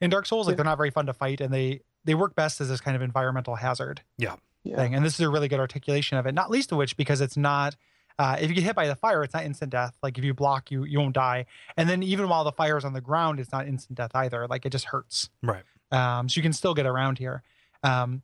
in 0.01 0.11
Dark 0.11 0.26
Souls. 0.26 0.47
Like 0.47 0.53
Yeah. 0.55 0.57
they're 0.59 0.64
not 0.72 0.76
very 0.78 0.91
fun 0.91 1.07
to 1.07 1.12
fight, 1.14 1.41
and 1.41 1.53
they 1.55 1.80
they 2.05 2.14
work 2.14 2.35
best 2.35 2.61
as 2.61 2.68
this 2.68 2.80
kind 2.80 2.97
of 2.97 3.03
environmental 3.03 3.55
hazard 3.57 4.03
yeah 4.18 4.35
thing. 4.64 4.95
And 4.95 5.05
this 5.05 5.14
is 5.14 5.20
a 5.20 5.28
really 5.30 5.49
good 5.49 5.61
articulation 5.61 6.18
of 6.18 6.26
it. 6.26 6.33
Not 6.35 6.51
least 6.51 6.72
of 6.72 6.78
which 6.78 6.97
because 6.97 7.20
it's 7.20 7.37
not. 7.37 7.76
Uh, 8.19 8.37
if 8.41 8.49
you 8.49 8.55
get 8.55 8.65
hit 8.65 8.77
by 8.77 8.87
the 8.87 8.95
fire, 8.97 9.23
it's 9.25 9.35
not 9.35 9.45
instant 9.45 9.71
death. 9.73 9.97
Like 10.03 10.19
if 10.19 10.25
you 10.25 10.35
block, 10.35 10.71
you 10.71 10.85
you 10.85 10.99
won't 11.01 11.15
die. 11.15 11.47
And 11.77 11.89
then 11.89 12.03
even 12.03 12.29
while 12.29 12.45
the 12.45 12.53
fire 12.53 12.77
is 12.77 12.85
on 12.85 12.93
the 12.93 13.01
ground, 13.01 13.41
it's 13.41 13.53
not 13.53 13.67
instant 13.67 13.97
death 13.97 14.11
either. 14.15 14.47
Like 14.47 14.65
it 14.67 14.71
just 14.71 14.87
hurts. 14.87 15.31
Right. 15.43 15.63
Um, 15.91 16.29
so 16.29 16.39
you 16.39 16.43
can 16.43 16.53
still 16.53 16.75
get 16.75 16.87
around 16.87 17.19
here. 17.19 17.43
Um, 17.83 18.23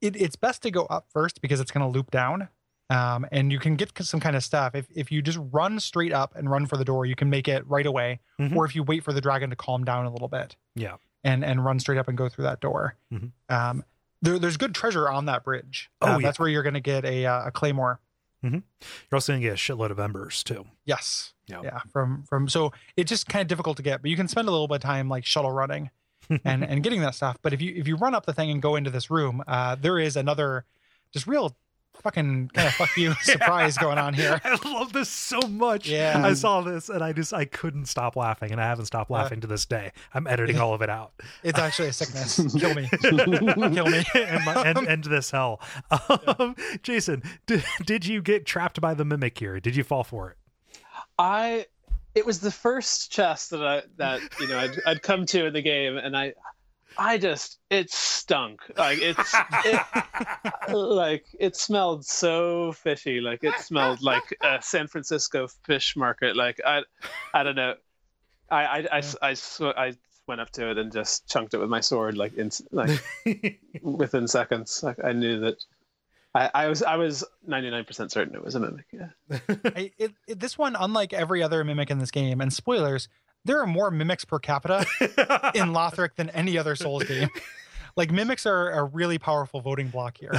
it, 0.00 0.16
it's 0.16 0.36
best 0.36 0.62
to 0.62 0.70
go 0.70 0.84
up 0.86 1.06
first 1.12 1.40
because 1.40 1.60
it's 1.60 1.70
going 1.70 1.84
to 1.86 1.92
loop 1.96 2.10
down. 2.10 2.48
Um, 2.90 3.26
and 3.32 3.50
you 3.50 3.58
can 3.58 3.76
get 3.76 3.90
some 4.04 4.20
kind 4.20 4.36
of 4.36 4.44
stuff. 4.44 4.74
If, 4.74 4.86
if 4.94 5.10
you 5.10 5.22
just 5.22 5.38
run 5.50 5.80
straight 5.80 6.12
up 6.12 6.34
and 6.36 6.50
run 6.50 6.66
for 6.66 6.76
the 6.76 6.84
door, 6.84 7.06
you 7.06 7.14
can 7.14 7.30
make 7.30 7.48
it 7.48 7.66
right 7.66 7.86
away. 7.86 8.20
Mhm. 8.38 8.54
Or 8.54 8.64
if 8.66 8.74
you 8.74 8.82
wait 8.82 9.02
for 9.02 9.12
the 9.14 9.20
dragon 9.20 9.48
to 9.50 9.56
calm 9.56 9.84
down 9.84 10.04
a 10.04 10.10
little 10.12 10.28
bit 10.28 10.56
Yeah. 10.74 10.96
and, 11.24 11.42
and 11.44 11.64
run 11.64 11.80
straight 11.80 11.96
up 11.98 12.08
and 12.08 12.18
go 12.18 12.28
through 12.28 12.44
that 12.44 12.60
door. 12.60 12.96
Mhm. 13.12 13.30
Um, 13.48 13.84
there, 14.20 14.38
there's 14.38 14.56
good 14.58 14.74
treasure 14.74 15.08
on 15.08 15.24
that 15.26 15.42
bridge. 15.42 15.90
Oh, 16.02 16.06
Uh, 16.06 16.18
yeah. 16.18 16.26
That's 16.26 16.38
where 16.38 16.48
you're 16.48 16.62
going 16.62 16.74
to 16.74 16.80
get 16.80 17.04
a, 17.06 17.24
uh, 17.24 17.46
a 17.46 17.50
claymore. 17.50 17.98
You're 18.42 18.62
also 19.12 19.32
gonna 19.32 19.42
get 19.42 19.52
a 19.52 19.56
shitload 19.56 19.90
of 19.90 19.98
embers 19.98 20.42
too. 20.42 20.66
Yes. 20.84 21.32
Yeah. 21.46 21.60
Yeah. 21.62 21.80
From 21.92 22.24
from 22.28 22.48
so 22.48 22.72
it's 22.96 23.08
just 23.08 23.28
kind 23.28 23.42
of 23.42 23.48
difficult 23.48 23.76
to 23.76 23.82
get, 23.82 24.02
but 24.02 24.10
you 24.10 24.16
can 24.16 24.28
spend 24.28 24.48
a 24.48 24.50
little 24.50 24.68
bit 24.68 24.76
of 24.76 24.80
time 24.82 25.08
like 25.08 25.24
shuttle 25.24 25.52
running 25.52 25.90
and 26.44 26.64
and 26.64 26.82
getting 26.82 27.00
that 27.02 27.14
stuff. 27.14 27.38
But 27.42 27.52
if 27.52 27.60
you 27.60 27.74
if 27.76 27.86
you 27.86 27.96
run 27.96 28.14
up 28.14 28.26
the 28.26 28.32
thing 28.32 28.50
and 28.50 28.60
go 28.60 28.76
into 28.76 28.90
this 28.90 29.10
room, 29.10 29.42
uh, 29.46 29.76
there 29.76 29.98
is 29.98 30.16
another 30.16 30.64
just 31.12 31.26
real 31.26 31.56
fucking 31.94 32.50
kind 32.52 32.68
of 32.68 32.74
fuck 32.74 32.96
you 32.96 33.14
surprise 33.22 33.78
going 33.78 33.98
on 33.98 34.14
here. 34.14 34.40
I 34.44 34.58
love 34.68 34.92
this 34.92 35.08
so 35.08 35.40
much. 35.40 35.88
Yeah. 35.88 36.20
I 36.24 36.34
saw 36.34 36.60
this 36.60 36.88
and 36.88 37.02
I 37.02 37.12
just 37.12 37.32
I 37.32 37.44
couldn't 37.44 37.86
stop 37.86 38.16
laughing 38.16 38.52
and 38.52 38.60
I 38.60 38.64
haven't 38.64 38.86
stopped 38.86 39.10
laughing 39.10 39.40
to 39.40 39.46
this 39.46 39.66
day. 39.66 39.92
I'm 40.14 40.26
editing 40.26 40.58
all 40.58 40.74
of 40.74 40.82
it 40.82 40.90
out. 40.90 41.12
It's 41.42 41.58
actually 41.58 41.88
a 41.88 41.92
sickness. 41.92 42.36
Kill 42.54 42.74
me. 42.74 42.88
Kill 43.00 43.86
me. 43.86 44.04
and, 44.14 44.44
my, 44.44 44.62
and 44.64 44.86
end 44.86 45.04
this 45.04 45.30
hell. 45.30 45.60
Um, 46.38 46.54
Jason, 46.82 47.22
did, 47.46 47.64
did 47.84 48.06
you 48.06 48.22
get 48.22 48.46
trapped 48.46 48.80
by 48.80 48.94
the 48.94 49.04
mimic 49.04 49.38
here? 49.38 49.58
Did 49.58 49.74
you 49.74 49.82
fall 49.82 50.04
for 50.04 50.30
it? 50.30 50.36
I 51.18 51.66
it 52.14 52.26
was 52.26 52.40
the 52.40 52.50
first 52.50 53.10
chest 53.10 53.50
that 53.50 53.64
I 53.64 53.82
that 53.96 54.20
you 54.40 54.48
know 54.48 54.58
I'd, 54.58 54.76
I'd 54.86 55.02
come 55.02 55.26
to 55.26 55.46
in 55.46 55.52
the 55.52 55.62
game, 55.62 55.96
and 55.96 56.16
I 56.16 56.34
I 56.98 57.18
just 57.18 57.58
it 57.70 57.90
stunk 57.90 58.60
like 58.76 58.98
it's 59.00 59.34
it, 59.64 59.80
like 60.72 61.26
it 61.38 61.56
smelled 61.56 62.04
so 62.04 62.72
fishy, 62.72 63.20
like 63.20 63.44
it 63.44 63.54
smelled 63.60 64.02
like 64.02 64.36
a 64.42 64.60
San 64.62 64.86
Francisco 64.86 65.48
fish 65.64 65.96
market. 65.96 66.36
Like 66.36 66.60
I 66.64 66.82
I 67.34 67.42
don't 67.42 67.56
know, 67.56 67.74
I 68.50 68.64
I 68.64 68.88
I, 68.98 69.02
I, 69.22 69.34
sw- 69.34 69.62
I 69.62 69.94
went 70.26 70.40
up 70.40 70.50
to 70.50 70.70
it 70.70 70.78
and 70.78 70.92
just 70.92 71.28
chunked 71.28 71.54
it 71.54 71.58
with 71.58 71.68
my 71.68 71.80
sword 71.80 72.16
like 72.16 72.34
in 72.34 72.50
like 72.70 73.02
within 73.82 74.28
seconds. 74.28 74.82
Like 74.82 75.02
I 75.04 75.12
knew 75.12 75.40
that. 75.40 75.62
I, 76.34 76.50
I 76.54 76.66
was 76.68 76.82
I 76.82 76.96
was 76.96 77.24
ninety 77.46 77.68
nine 77.68 77.84
percent 77.84 78.10
certain 78.10 78.34
it 78.34 78.42
was 78.42 78.54
a 78.54 78.60
mimic. 78.60 78.86
Yeah. 78.90 79.08
I, 79.66 79.92
it, 79.98 80.12
it, 80.26 80.40
this 80.40 80.56
one, 80.56 80.76
unlike 80.78 81.12
every 81.12 81.42
other 81.42 81.62
mimic 81.62 81.90
in 81.90 81.98
this 81.98 82.10
game, 82.10 82.40
and 82.40 82.50
spoilers, 82.50 83.08
there 83.44 83.60
are 83.60 83.66
more 83.66 83.90
mimics 83.90 84.24
per 84.24 84.38
capita 84.38 84.86
in 85.54 85.72
Lothric 85.72 86.14
than 86.16 86.30
any 86.30 86.56
other 86.58 86.76
Souls 86.76 87.04
game. 87.04 87.28
Like 87.94 88.10
mimics 88.10 88.46
are 88.46 88.70
a 88.70 88.84
really 88.84 89.18
powerful 89.18 89.60
voting 89.60 89.88
block 89.88 90.16
here. 90.16 90.32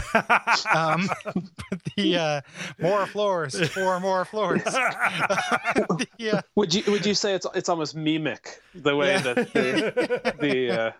Um, 0.73 1.07
but 1.23 1.83
the 1.95 2.17
uh, 2.17 2.41
more 2.79 3.05
floors, 3.05 3.69
four 3.69 3.99
more 3.99 4.25
floors. 4.25 4.63
the, 4.63 6.07
uh, 6.33 6.41
Would 6.55 6.73
you 6.73 6.81
would 6.87 7.05
you 7.05 7.13
say 7.13 7.35
it's 7.35 7.45
it's 7.53 7.69
almost 7.69 7.95
mimic 7.95 8.59
the 8.73 8.95
way 8.95 9.11
Yeah. 9.13 9.19
that 9.21 9.35
the, 9.53 10.33
the 10.41 10.71
uh, 10.71 10.91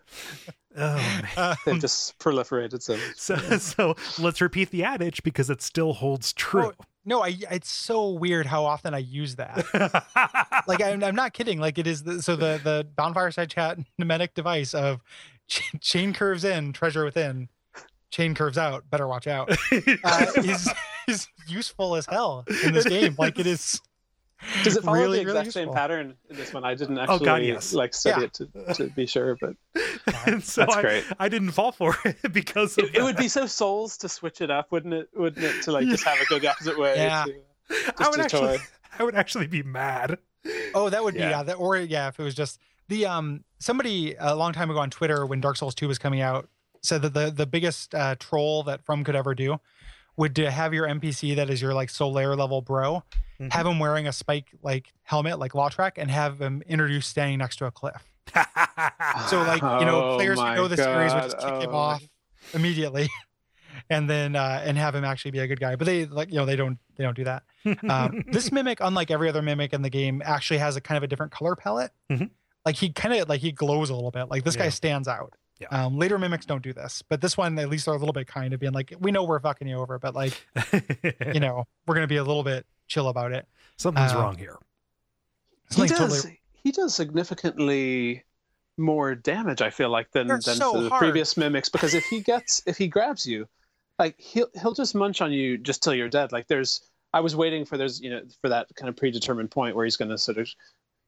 oh 0.78 1.22
man. 1.36 1.56
they've 1.66 1.82
just 1.82 2.20
proliferated 2.20 2.84
so 2.84 2.98
much? 2.98 3.16
So, 3.16 3.36
so 3.58 3.96
let's 4.20 4.40
repeat 4.40 4.70
the 4.70 4.84
adage 4.84 5.24
because 5.24 5.50
it 5.50 5.62
still 5.64 5.94
holds 5.94 6.34
true. 6.34 6.74
No, 7.06 7.24
I. 7.24 7.38
It's 7.52 7.70
so 7.70 8.12
weird 8.12 8.46
how 8.46 8.66
often 8.66 8.94
I 8.94 9.00
use 9.00 9.36
that. 9.36 9.66
like 10.68 10.82
I'm, 10.82 11.04
I'm 11.04 11.16
not 11.16 11.34
kidding. 11.34 11.60
Like 11.60 11.78
it 11.78 11.88
is 11.88 12.04
the, 12.04 12.22
so 12.22 12.36
the 12.36 12.60
the 12.64 12.88
Bonfireside 12.98 13.50
Chat 13.50 13.78
mnemonic 13.98 14.34
device 14.34 14.74
of 14.74 15.02
ch- 15.48 15.74
chain 15.82 16.14
curves 16.14 16.44
in, 16.44 16.72
treasure 16.74 17.04
within, 17.04 17.50
chain 18.10 18.36
curves 18.36 18.58
out. 18.58 18.90
Better 18.90 19.08
watch 19.08 19.28
out. 19.28 19.52
Uh, 20.04 20.26
is 20.38 20.70
is 21.08 21.28
useful 21.48 21.96
as 21.96 22.06
hell 22.06 22.46
in 22.64 22.74
this 22.74 22.86
game. 22.86 23.16
Like 23.18 23.38
it 23.40 23.48
is. 23.48 23.82
Does 24.64 24.78
it 24.78 24.84
follow 24.84 24.98
really, 24.98 25.20
the 25.20 25.26
really 25.26 25.40
exact 25.40 25.54
same 25.54 25.72
pattern 25.74 26.16
in 26.30 26.36
this 26.36 26.54
one? 26.54 26.64
I 26.64 26.76
didn't 26.76 26.98
Oh, 26.98 27.02
actually 27.02 27.26
God, 27.26 27.44
yes. 27.44 27.74
like 27.74 27.94
study 27.94 28.22
Yeah. 28.22 28.26
it 28.28 28.34
to, 28.34 28.74
to 28.76 28.90
be 28.94 29.06
sure, 29.06 29.38
but 29.40 29.56
and 30.26 30.44
so 30.44 30.62
That's 30.62 30.76
I, 30.78 30.82
great. 30.82 31.06
I 31.20 31.30
didn't 31.30 31.52
fall 31.52 31.72
for 31.72 31.96
it 32.06 32.18
because 32.34 32.78
of 32.78 32.86
it, 32.86 32.96
it 32.96 33.04
would 33.04 33.18
be 33.18 33.28
so 33.28 33.46
souls 33.46 33.98
to 34.00 34.10
switch 34.10 34.42
it 34.42 34.52
up, 34.52 34.72
wouldn't 34.72 34.94
it? 34.94 35.10
Wouldn't 35.16 35.44
it 35.44 35.64
to 35.64 35.72
like 35.72 35.88
just 35.88 36.04
have 36.04 36.20
it 36.20 36.28
go 36.30 36.40
the 36.40 36.50
opposite 36.50 36.78
way? 36.78 36.96
Yeah. 36.96 37.26
to- 37.26 37.94
I 37.98 38.10
would 38.10 38.20
actually 38.20 38.58
toy. 38.58 38.64
I 39.00 39.04
would 39.04 39.16
actually 39.16 39.48
be 39.48 39.64
mad. 39.64 40.18
Oh, 40.76 40.90
that 40.90 41.04
would 41.04 41.14
be 41.14 41.22
Yeah. 41.22 41.30
yeah. 41.30 41.44
That, 41.44 41.54
or 41.56 41.78
yeah, 41.78 42.10
if 42.10 42.20
it 42.20 42.24
was 42.24 42.36
just 42.36 42.60
the 42.90 43.06
um 43.06 43.44
somebody 43.60 44.16
a 44.20 44.36
long 44.36 44.52
time 44.54 44.70
ago 44.70 44.80
on 44.80 44.90
Twitter 44.90 45.26
when 45.26 45.40
Dark 45.42 45.56
Souls 45.56 45.74
Two 45.74 45.88
was 45.88 45.98
coming 45.98 46.20
out 46.22 46.50
said 46.82 47.02
that 47.02 47.14
the 47.14 47.32
the 47.32 47.46
biggest 47.46 47.96
uh, 47.96 48.16
troll 48.20 48.64
that 48.64 48.84
From 48.84 49.04
could 49.06 49.16
ever 49.16 49.34
do 49.34 49.58
would 50.18 50.36
to 50.36 50.50
have 50.52 50.74
your 50.74 50.88
NPC 50.88 51.36
that 51.38 51.50
is 51.50 51.62
your 51.62 51.74
like 51.74 51.90
Solaire 51.90 52.38
level 52.38 52.62
bro 52.62 53.04
Mhm. 53.40 53.52
have 53.52 53.66
him 53.66 53.80
wearing 53.80 54.08
a 54.08 54.14
spike 54.14 54.52
like 54.62 54.94
helmet 55.02 55.40
like 55.40 55.54
Lautrec 55.54 55.94
and 55.98 56.12
have 56.12 56.40
him 56.40 56.62
introduced 56.68 57.10
standing 57.10 57.40
next 57.40 57.56
to 57.58 57.66
a 57.66 57.72
cliff. 57.72 58.04
So 59.28 59.42
like 59.44 59.62
you 59.62 59.86
know 59.86 60.12
Oh 60.14 60.16
players 60.18 60.38
who 60.40 60.46
my 60.46 60.56
know 60.56 60.68
the 60.68 60.78
series 60.78 61.14
would 61.14 61.24
just 61.24 61.38
kick 61.40 61.62
him 61.64 61.70
Oh. 61.72 61.78
off 61.78 62.04
immediately. 62.54 63.10
And 63.90 64.08
then 64.08 64.36
uh, 64.36 64.62
and 64.64 64.78
have 64.78 64.94
him 64.94 65.04
actually 65.04 65.32
be 65.32 65.40
a 65.40 65.48
good 65.48 65.60
guy, 65.60 65.76
but 65.76 65.86
they 65.86 66.06
like 66.06 66.30
you 66.30 66.36
know 66.36 66.46
they 66.46 66.56
don't 66.56 66.78
they 66.96 67.04
don't 67.04 67.16
do 67.16 67.24
that. 67.24 67.44
Um, 67.90 68.24
this 68.32 68.52
mimic, 68.52 68.78
unlike 68.82 69.10
every 69.10 69.28
other 69.28 69.42
mimic 69.42 69.74
in 69.74 69.82
the 69.82 69.90
game, 69.90 70.22
actually 70.24 70.60
has 70.60 70.76
a 70.76 70.82
kind 70.82 70.96
of 70.96 71.04
a 71.04 71.08
different 71.08 71.32
color 71.32 71.56
palette. 71.56 71.92
Mhm. 72.12 72.30
Like 72.66 72.76
he 72.76 72.92
kind 72.94 73.16
of 73.16 73.28
like 73.28 73.42
he 73.42 73.52
glows 73.52 73.90
a 73.90 73.96
little 73.96 74.12
bit. 74.12 74.26
Like 74.30 74.44
this 74.44 74.56
Yeah. 74.56 74.64
guy 74.64 74.70
stands 74.70 75.08
out. 75.08 75.34
Yeah. 75.60 75.68
Um, 75.86 75.98
later 75.98 76.18
mimics 76.18 76.46
don't 76.46 76.64
do 76.64 76.74
this, 76.74 77.04
but 77.08 77.22
this 77.22 77.38
one 77.38 77.58
at 77.60 77.70
least 77.70 77.88
are 77.88 77.94
a 77.96 77.98
little 77.98 78.12
bit 78.14 78.28
kind 78.28 78.54
of 78.54 78.60
being 78.60 78.74
like, 78.74 78.94
we 79.00 79.12
know 79.12 79.24
we're 79.24 79.40
fucking 79.40 79.68
you 79.68 79.78
over, 79.78 80.00
but 80.00 80.14
like 80.16 80.46
you 81.34 81.40
know 81.40 81.66
we're 81.88 81.96
gonna 81.96 82.08
be 82.08 82.18
a 82.18 82.24
little 82.24 82.44
bit 82.44 82.66
chill 82.88 83.08
about 83.08 83.32
it. 83.32 83.48
Something's 83.78 84.12
Um, 84.12 84.18
wrong 84.18 84.38
here. 84.38 84.58
he 85.76 85.88
does 85.88 85.98
totally- 85.98 86.40
he 86.54 86.72
does 86.72 86.94
significantly 86.96 88.24
more 88.78 89.14
damage 89.14 89.62
i 89.62 89.70
feel 89.70 89.90
like 89.90 90.10
than 90.14 90.26
They're 90.28 90.40
than 90.44 90.56
so 90.56 90.82
the 90.82 90.90
hard. 90.90 91.00
previous 91.00 91.38
mimics 91.38 91.70
because 91.70 91.94
if 91.94 92.04
he 92.06 92.22
gets 92.22 92.64
if 92.66 92.76
he 92.76 92.88
grabs 92.88 93.24
you 93.24 93.48
like 94.00 94.20
he'll 94.20 94.48
he'll 94.60 94.74
just 94.74 94.96
munch 94.96 95.22
on 95.22 95.32
you 95.32 95.60
just 95.60 95.84
till 95.84 95.94
you're 95.94 96.10
dead 96.10 96.32
like 96.32 96.48
there's 96.48 96.82
i 97.14 97.20
was 97.20 97.36
waiting 97.36 97.66
for 97.66 97.78
there's 97.78 98.02
you 98.02 98.10
know 98.10 98.22
for 98.42 98.50
that 98.50 98.68
kind 98.76 98.90
of 98.90 98.96
predetermined 98.96 99.52
point 99.52 99.76
where 99.76 99.86
he's 99.86 99.96
going 99.98 100.10
to 100.10 100.18
sort 100.18 100.40
of 100.40 100.50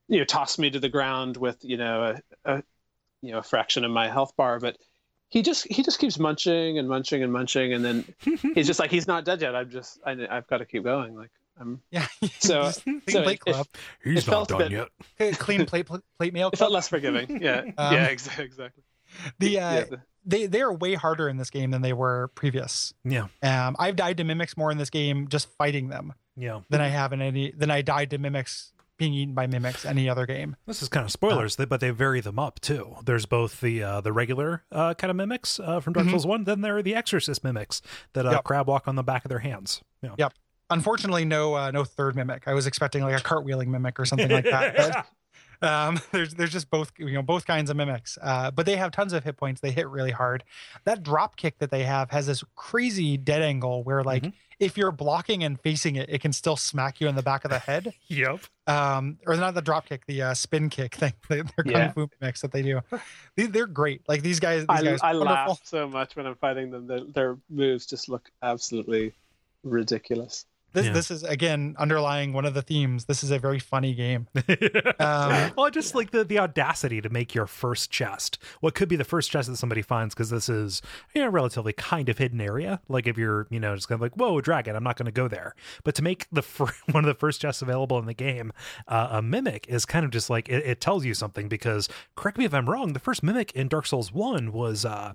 you 0.08 0.20
know 0.20 0.26
toss 0.26 0.60
me 0.60 0.70
to 0.70 0.80
the 0.80 0.90
ground 0.90 1.38
with 1.38 1.58
you 1.64 1.78
know 1.78 2.16
a, 2.46 2.58
a 2.58 2.64
you 3.26 3.32
know 3.32 3.40
a 3.40 3.44
fraction 3.44 3.84
of 3.84 3.92
my 3.92 4.08
health 4.10 4.34
bar 4.38 4.60
but 4.60 4.78
he 5.30 5.42
just 5.42 5.66
he 5.72 5.84
just 5.84 6.00
keeps 6.00 6.18
munching 6.20 6.78
and 6.78 6.88
munching 6.88 7.24
and 7.24 7.32
munching 7.34 7.74
and 7.74 7.84
then 7.84 8.06
he's 8.56 8.68
just 8.68 8.80
like 8.80 8.92
he's 8.92 9.08
not 9.08 9.26
dead 9.26 9.42
yet 9.42 9.56
i'm 9.56 9.70
just 9.70 10.00
I, 10.06 10.12
i've 10.30 10.48
got 10.48 10.58
to 10.60 10.66
keep 10.66 10.84
going 10.84 11.16
like 11.16 11.32
i'm 11.60 11.82
Yeah. 11.92 12.08
So- 12.40 12.72
so 12.72 13.24
plate 13.24 13.42
if- 13.46 13.54
club, 13.54 13.68
He's 14.04 14.20
it 14.20 14.30
felt 14.30 14.52
a 14.52 14.58
bit- 14.58 14.72
yet. 15.20 15.40
clean 15.40 15.66
plate 15.66 15.88
plate 16.18 16.34
mail. 16.34 16.50
it 16.54 16.58
felt 16.60 16.72
less 16.72 16.88
forgiving 16.88 17.42
yeah 17.42 17.62
Um, 17.78 17.94
yeah 17.94 18.06
exactly 18.06 18.46
exactly 18.46 18.84
The 19.40 19.60
uh, 19.60 19.74
yeah, 19.74 19.84
the- 19.86 20.02
they 20.28 20.48
they 20.48 20.62
are 20.62 20.74
way 20.74 20.96
harder 20.96 21.30
in 21.30 21.38
this 21.38 21.50
game 21.52 21.70
than 21.70 21.84
they 21.84 21.94
were 21.94 22.30
previous. 22.34 22.94
Yeah, 23.04 23.28
Um, 23.44 23.76
I've 23.78 23.96
died 23.96 24.18
to 24.18 24.24
mimics 24.24 24.58
more 24.58 24.72
in 24.72 24.80
this 24.80 24.90
game 24.90 25.28
just 25.28 25.48
fighting 25.56 25.90
them 25.90 26.14
yeah. 26.36 26.62
than 26.72 26.82
I 26.82 26.88
have 26.88 27.14
in 27.14 27.22
any 27.22 27.52
than 27.52 27.70
I 27.70 27.84
died 27.84 28.10
to 28.10 28.18
mimics 28.18 28.72
being 28.98 29.14
eaten 29.14 29.34
by 29.34 29.48
mimics 29.48 29.86
any 29.86 30.10
other 30.10 30.26
game. 30.26 30.56
This 30.66 30.82
is 30.82 30.90
kind 30.90 31.06
of 31.06 31.12
spoilers, 31.12 31.56
but 31.56 31.80
they 31.80 31.90
vary 31.90 32.22
them 32.22 32.40
up 32.40 32.60
too. 32.60 32.96
There's 33.06 33.26
both 33.26 33.60
the 33.62 33.84
uh, 33.84 34.02
the 34.02 34.14
regular 34.14 34.64
uh, 34.72 34.94
kind 34.94 35.10
of 35.12 35.18
mimics 35.18 35.60
uh, 35.60 35.80
from 35.80 35.94
Dark 35.94 36.08
Mhm. 36.08 36.12
Souls 36.12 36.26
One, 36.26 36.44
then 36.46 36.62
there 36.62 36.78
are 36.78 36.82
the 36.84 36.96
Exorcist 36.96 37.44
mimics 37.44 37.82
that 38.14 38.26
uh, 38.26 38.32
Yep. 38.32 38.44
crab 38.44 38.68
walk 38.68 38.88
on 38.88 38.96
the 38.96 39.04
back 39.04 39.26
of 39.26 39.30
their 39.30 39.40
hands. 39.40 39.82
Yeah. 40.02 40.12
Yep. 40.18 40.34
Unfortunately, 40.70 41.26
no 41.26 41.56
uh, 41.56 41.72
no 41.72 41.84
third 41.84 42.16
mimic. 42.16 42.48
I 42.48 42.54
was 42.54 42.66
expecting 42.68 43.04
like 43.04 43.20
a 43.20 43.24
cartwheeling 43.24 43.68
mimic 43.68 44.00
or 44.00 44.06
something 44.06 44.32
like 44.32 44.46
that. 44.46 45.08
But 45.60 45.72
Um, 45.72 46.00
there's 46.12 46.34
there's 46.36 46.52
just 46.52 46.70
both 46.70 46.92
you 46.98 47.12
know 47.12 47.22
both 47.22 47.46
kinds 47.46 47.70
of 47.70 47.78
mimics, 47.78 48.18
uh, 48.22 48.52
but 48.52 48.66
they 48.66 48.76
have 48.76 48.92
tons 48.92 49.14
of 49.14 49.24
hit 49.24 49.38
points. 49.38 49.62
They 49.62 49.72
hit 49.72 49.88
really 49.88 50.12
hard. 50.12 50.44
That 50.84 51.04
drop 51.04 51.36
kick 51.36 51.60
that 51.60 51.72
they 51.72 51.84
have 51.84 52.12
has 52.12 52.28
this 52.28 52.44
crazy 52.56 53.18
dead 53.18 53.42
angle 53.42 53.84
where 53.84 54.04
like 54.04 54.24
Mhm. 54.24 54.34
if 54.60 54.78
you're 54.78 54.92
blocking 54.92 55.44
and 55.44 55.60
facing 55.60 55.96
it, 55.96 56.10
it 56.10 56.22
can 56.22 56.34
still 56.34 56.56
smack 56.58 57.02
you 57.02 57.08
in 57.08 57.16
the 57.16 57.24
back 57.24 57.46
of 57.46 57.52
the 57.52 57.60
head. 57.60 57.94
Yep. 58.08 58.40
Um, 58.68 59.20
or 59.28 59.36
not 59.36 59.54
the 59.54 59.62
drop 59.62 59.86
kick, 59.88 60.06
the 60.08 60.22
uh, 60.22 60.34
spin 60.34 60.70
kick 60.70 60.96
thing. 60.96 61.14
They- 61.30 61.42
They're 61.42 61.64
kung 61.64 61.72
Yeah. 61.72 61.92
fu 61.92 62.10
mimics 62.22 62.42
that 62.42 62.52
they 62.52 62.62
do. 62.62 62.82
They, 63.36 63.46
they're 63.48 63.68
great. 63.68 64.02
Like 64.08 64.22
these 64.24 64.40
guys. 64.40 64.62
These 64.62 64.80
I, 64.80 64.84
guys 64.84 65.00
I 65.04 65.12
laugh 65.14 65.60
so 65.64 65.88
much 65.88 66.16
when 66.16 66.26
I'm 66.26 66.36
fighting 66.36 66.72
them. 66.72 66.88
Their, 66.88 67.04
their 67.04 67.38
moves 67.50 67.86
just 67.86 68.10
look 68.10 68.30
absolutely 68.42 69.14
ridiculous. 69.64 70.46
This 70.76 70.86
Yeah. 70.86 70.94
this 70.94 71.10
is 71.10 71.24
again 71.24 71.76
underlying 71.80 72.32
one 72.34 72.46
of 72.46 72.54
the 72.54 72.62
themes. 72.62 73.06
This 73.06 73.24
is 73.24 73.32
a 73.32 73.40
very 73.40 73.60
funny 73.60 73.96
game. 73.96 74.28
Um, 75.00 75.52
well, 75.58 75.70
just 75.72 75.96
like 75.96 76.12
the 76.12 76.24
the 76.24 76.40
audacity 76.40 77.02
to 77.02 77.10
make 77.10 77.34
your 77.36 77.48
first 77.48 77.92
chest, 77.92 78.38
what 78.62 78.76
could 78.76 78.88
be 78.88 78.96
the 78.96 79.04
first 79.04 79.30
chest 79.32 79.50
that 79.50 79.58
somebody 79.58 79.82
finds, 79.82 80.14
because 80.14 80.30
this 80.30 80.48
is 80.50 80.82
you 81.14 81.22
know 81.22 81.28
relatively 81.30 81.74
kind 81.74 82.08
of 82.10 82.18
hidden 82.18 82.40
area. 82.40 82.80
Like 82.88 83.08
if 83.08 83.18
you're 83.18 83.48
you 83.50 83.60
know 83.60 83.76
just 83.76 83.88
kind 83.88 83.98
of 83.98 84.02
like 84.02 84.16
whoa 84.16 84.40
dragon, 84.42 84.76
I'm 84.76 84.84
not 84.84 84.96
going 84.98 85.06
to 85.08 85.12
go 85.12 85.28
there. 85.28 85.56
But 85.84 85.96
to 85.96 86.02
make 86.04 86.28
the 86.32 86.42
fir- 86.42 86.74
one 86.92 87.04
of 87.04 87.08
the 87.08 87.14
first 87.20 87.42
chests 87.42 87.62
available 87.62 87.98
in 88.00 88.06
the 88.06 88.14
game 88.14 88.52
uh, 88.88 89.08
a 89.12 89.22
mimic 89.22 89.66
is 89.68 89.86
kind 89.86 90.06
of 90.06 90.12
just 90.12 90.30
like 90.30 90.48
it, 90.50 90.66
it 90.66 90.82
tells 90.82 91.06
you 91.06 91.14
something. 91.14 91.48
Because 91.48 91.90
correct 92.16 92.38
me 92.38 92.46
if 92.46 92.54
I'm 92.54 92.70
wrong, 92.70 92.94
the 92.94 93.00
first 93.00 93.24
mimic 93.24 93.52
in 93.54 93.68
Dark 93.68 93.86
Souls 93.88 94.12
one 94.12 94.52
was 94.52 94.86
uh 94.86 95.14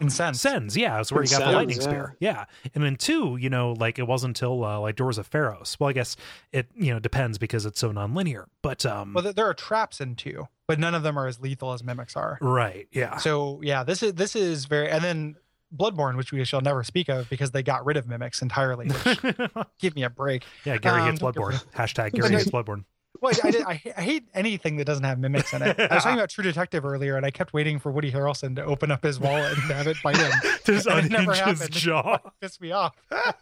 Incense. 0.00 0.40
Sens, 0.40 0.76
yeah, 0.76 1.00
it's 1.00 1.10
where 1.10 1.22
you 1.24 1.30
got 1.30 1.44
the 1.44 1.52
lightning 1.52 1.76
yeah. 1.78 1.82
spear, 1.82 2.16
yeah. 2.20 2.44
And 2.74 2.84
then 2.84 2.96
two, 2.96 3.36
you 3.40 3.50
know, 3.50 3.72
like 3.72 3.98
it 3.98 4.06
wasn't 4.06 4.30
until 4.30 4.64
uh, 4.64 4.78
like 4.80 4.96
Doors 4.96 5.18
of 5.18 5.28
Pharros. 5.30 5.78
Well, 5.80 5.88
I 5.90 5.92
guess 5.92 6.16
it 6.52 6.68
you 6.76 6.92
know 6.92 6.98
depends 6.98 7.38
because 7.38 7.66
it's 7.66 7.80
so 7.80 7.90
non-linear. 7.92 8.46
But 8.62 8.84
um, 8.86 9.12
Well, 9.14 9.32
there 9.32 9.46
are 9.46 9.54
traps 9.54 10.00
in 10.00 10.14
two, 10.16 10.48
but 10.66 10.78
none 10.78 10.94
of 10.94 11.02
them 11.02 11.18
are 11.18 11.26
as 11.26 11.40
lethal 11.40 11.72
as 11.72 11.82
mimics 11.82 12.16
are. 12.16 12.38
right, 12.40 12.86
yeah, 12.92 13.16
So 13.18 13.60
yeah, 13.62 13.82
this 13.84 14.02
is 14.02 14.14
this 14.14 14.36
is 14.36 14.64
very 14.66 14.88
and 14.88 15.02
then 15.02 15.36
Bloodborne, 15.76 16.16
which 16.16 16.32
we 16.32 16.42
shall 16.44 16.62
never 16.62 16.82
speak 16.82 17.08
of 17.10 17.28
because 17.28 17.50
they 17.50 17.62
got 17.62 17.84
rid 17.84 17.96
of 17.98 18.08
mimics 18.08 18.40
entirely. 18.40 18.88
Which, 18.88 19.20
give 19.80 19.94
me 19.94 20.02
a 20.04 20.10
break. 20.10 20.44
yeah. 20.64 20.78
Gary 20.78 21.02
Um, 21.02 21.08
hates 21.10 21.20
Bloodborne. 21.20 21.62
Hashtag 21.74 22.12
Gary 22.14 22.30
hates 22.30 22.48
Bloodborne. 22.50 22.84
Well, 23.20 23.32
I, 23.42 23.50
did, 23.50 23.62
I, 23.64 23.82
I 23.96 24.02
hate 24.02 24.24
anything 24.34 24.76
that 24.76 24.84
doesn't 24.84 25.04
have 25.04 25.18
mimics 25.18 25.52
in 25.52 25.62
it. 25.62 25.78
I 25.78 25.94
was 25.94 26.02
talking 26.04 26.18
about 26.18 26.30
True 26.30 26.44
Detective 26.44 26.84
earlier, 26.84 27.16
and 27.16 27.26
I 27.26 27.30
kept 27.30 27.52
waiting 27.52 27.78
for 27.78 27.90
Woody 27.90 28.12
Harrelson 28.12 28.54
to 28.56 28.64
open 28.64 28.90
up 28.90 29.02
his 29.02 29.18
wallet 29.18 29.52
and 29.52 29.62
have 29.72 29.86
it 29.86 29.96
bite 30.02 30.16
him. 30.16 30.30
Just 30.64 30.86
And 30.86 31.06
it 31.06 31.12
never 31.12 31.32
unhinge 31.32 31.58
his 31.58 31.68
jaw. 31.70 32.14
It 32.14 32.32
pissed 32.40 32.60
me 32.60 32.72
off. 32.72 32.94
oh, 33.10 33.34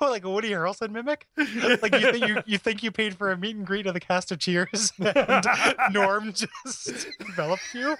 like 0.00 0.24
a 0.24 0.30
Woody 0.30 0.50
Harrelson 0.50 0.90
mimic? 0.90 1.26
Like 1.36 1.92
you 1.92 2.12
think 2.12 2.28
you, 2.28 2.42
you 2.46 2.58
think 2.58 2.82
you 2.82 2.90
paid 2.90 3.16
for 3.16 3.30
a 3.30 3.36
meet 3.36 3.56
and 3.56 3.66
greet 3.66 3.86
of 3.86 3.94
the 3.94 4.00
cast 4.00 4.32
of 4.32 4.38
Cheers, 4.38 4.92
and 4.98 5.46
Norm 5.92 6.32
just 6.32 7.06
enveloped 7.20 7.62
you? 7.74 7.96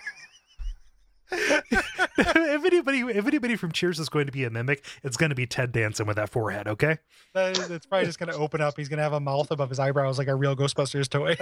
if 1.33 2.65
anybody, 2.65 3.01
if 3.01 3.27
anybody 3.27 3.57
from 3.57 3.73
Cheers 3.73 3.99
is 3.99 4.09
going 4.09 4.27
to 4.27 4.33
be 4.33 4.45
a 4.45 4.51
mimic, 4.51 4.85
it's 5.03 5.17
going 5.17 5.31
to 5.31 5.37
be 5.37 5.47
Ted 5.47 5.73
Danson 5.73 6.07
with 6.07 6.17
that 6.17 6.31
forehead. 6.31 6.67
Okay. 6.69 6.99
That 7.35 7.57
is- 7.59 7.71
It's 7.71 7.87
probably 7.87 8.07
just 8.07 8.19
going 8.19 8.31
to 8.33 8.37
open 8.39 8.61
up. 8.61 8.77
He's 8.77 8.89
going 8.89 8.99
to 8.99 9.03
have 9.03 9.13
a 9.13 9.21
mouth 9.21 9.51
above 9.51 9.69
his 9.69 9.79
eyebrows 9.79 10.19
like 10.19 10.29
a 10.29 10.35
real 10.35 10.57
Ghostbusters 10.57 11.09
toy. 11.09 11.37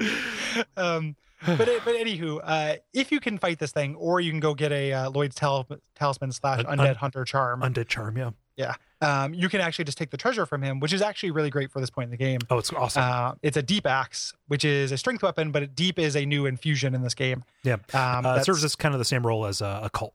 um, 0.76 1.16
but 1.46 1.58
but 1.58 1.94
anywho, 1.96 2.40
uh, 2.42 2.76
if 2.92 3.10
you 3.12 3.20
can 3.20 3.38
fight 3.38 3.58
this 3.58 3.72
thing, 3.72 3.94
or 3.96 4.20
you 4.20 4.30
can 4.30 4.40
go 4.40 4.54
get 4.54 4.72
a 4.72 4.92
uh, 4.92 5.10
Lloyd's 5.10 5.34
Tal- 5.36 5.66
Talisman 5.94 6.32
slash 6.32 6.60
An 6.60 6.66
un- 6.66 6.78
Undead 6.78 6.96
Hunter 6.96 7.24
Charm, 7.24 7.62
Undead 7.62 7.88
charm, 7.88 8.16
yeah, 8.16 8.30
yeah. 8.56 8.74
Um, 9.02 9.32
you 9.34 9.48
can 9.48 9.60
actually 9.60 9.86
just 9.86 9.96
take 9.98 10.10
the 10.10 10.16
treasure 10.16 10.44
from 10.46 10.62
him, 10.62 10.78
which 10.80 10.92
is 10.92 11.00
actually 11.02 11.30
really 11.30 11.48
great 11.50 11.70
for 11.72 11.80
this 11.80 11.88
point 11.90 12.04
in 12.06 12.10
the 12.10 12.16
game. 12.16 12.38
Oh, 12.50 12.58
it's 12.58 12.72
awesome. 12.72 13.02
Uh, 13.02 13.32
it's 13.42 13.56
a 13.56 13.62
deep 13.62 13.86
axe, 13.86 14.34
which 14.48 14.64
is 14.64 14.92
a 14.92 14.98
strength 14.98 15.22
weapon, 15.22 15.52
but 15.52 15.74
deep 15.74 15.98
is 15.98 16.16
a 16.16 16.26
new 16.26 16.44
infusion 16.46 16.94
in 16.94 17.02
this 17.02 17.14
game. 17.14 17.44
yeah, 17.62 17.76
Um, 17.94 18.26
uh, 18.26 18.36
it 18.36 18.44
serves 18.44 18.62
as 18.62 18.76
kind 18.76 18.94
of 18.94 18.98
the 18.98 19.04
same 19.06 19.26
role 19.26 19.46
as 19.46 19.62
uh, 19.62 19.80
occult. 19.82 20.12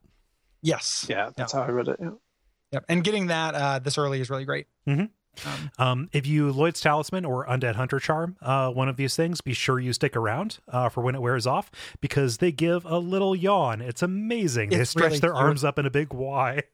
yes, 0.62 1.06
Yeah, 1.10 1.32
that's 1.36 1.54
how 1.54 1.62
I 1.64 1.70
read 1.70 1.88
it. 1.88 1.98
Yeah. 2.00 2.12
Yep. 2.72 2.86
and 2.90 3.04
getting 3.04 3.28
that 3.28 3.56
uh, 3.56 3.80
this 3.80 3.98
early 3.98 4.20
is 4.20 4.30
really 4.30 4.46
great. 4.46 4.68
Mhm. 4.88 5.10
Um, 5.46 5.72
Um, 5.78 6.10
if 6.14 6.26
you 6.26 6.52
Lloyd's 6.52 6.80
Talisman 6.82 7.26
or 7.26 7.46
Undead 7.46 7.76
Hunter 7.76 8.00
Charm, 8.00 8.38
uh, 8.42 8.70
one 8.72 8.88
of 8.90 8.96
these 8.98 9.16
things, 9.16 9.42
be 9.42 9.54
sure 9.54 9.80
you 9.80 9.94
stick 9.94 10.16
around 10.16 10.60
uh, 10.68 10.90
for 10.90 11.02
when 11.02 11.14
it 11.16 11.22
wears 11.22 11.46
off 11.46 11.70
because 12.02 12.38
they 12.38 12.52
give 12.52 12.86
a 12.86 12.98
little 12.98 13.36
yawn. 13.36 13.82
It's 13.82 14.02
amazing. 14.02 14.70
they 14.70 14.78
It's 14.78 14.92
stretch 14.92 15.06
really 15.10 15.20
their 15.20 15.32
cute. 15.32 15.44
arms 15.44 15.64
up 15.64 15.78
in 15.80 15.86
a 15.86 15.90
big 15.90 16.14
Y. 16.14 16.64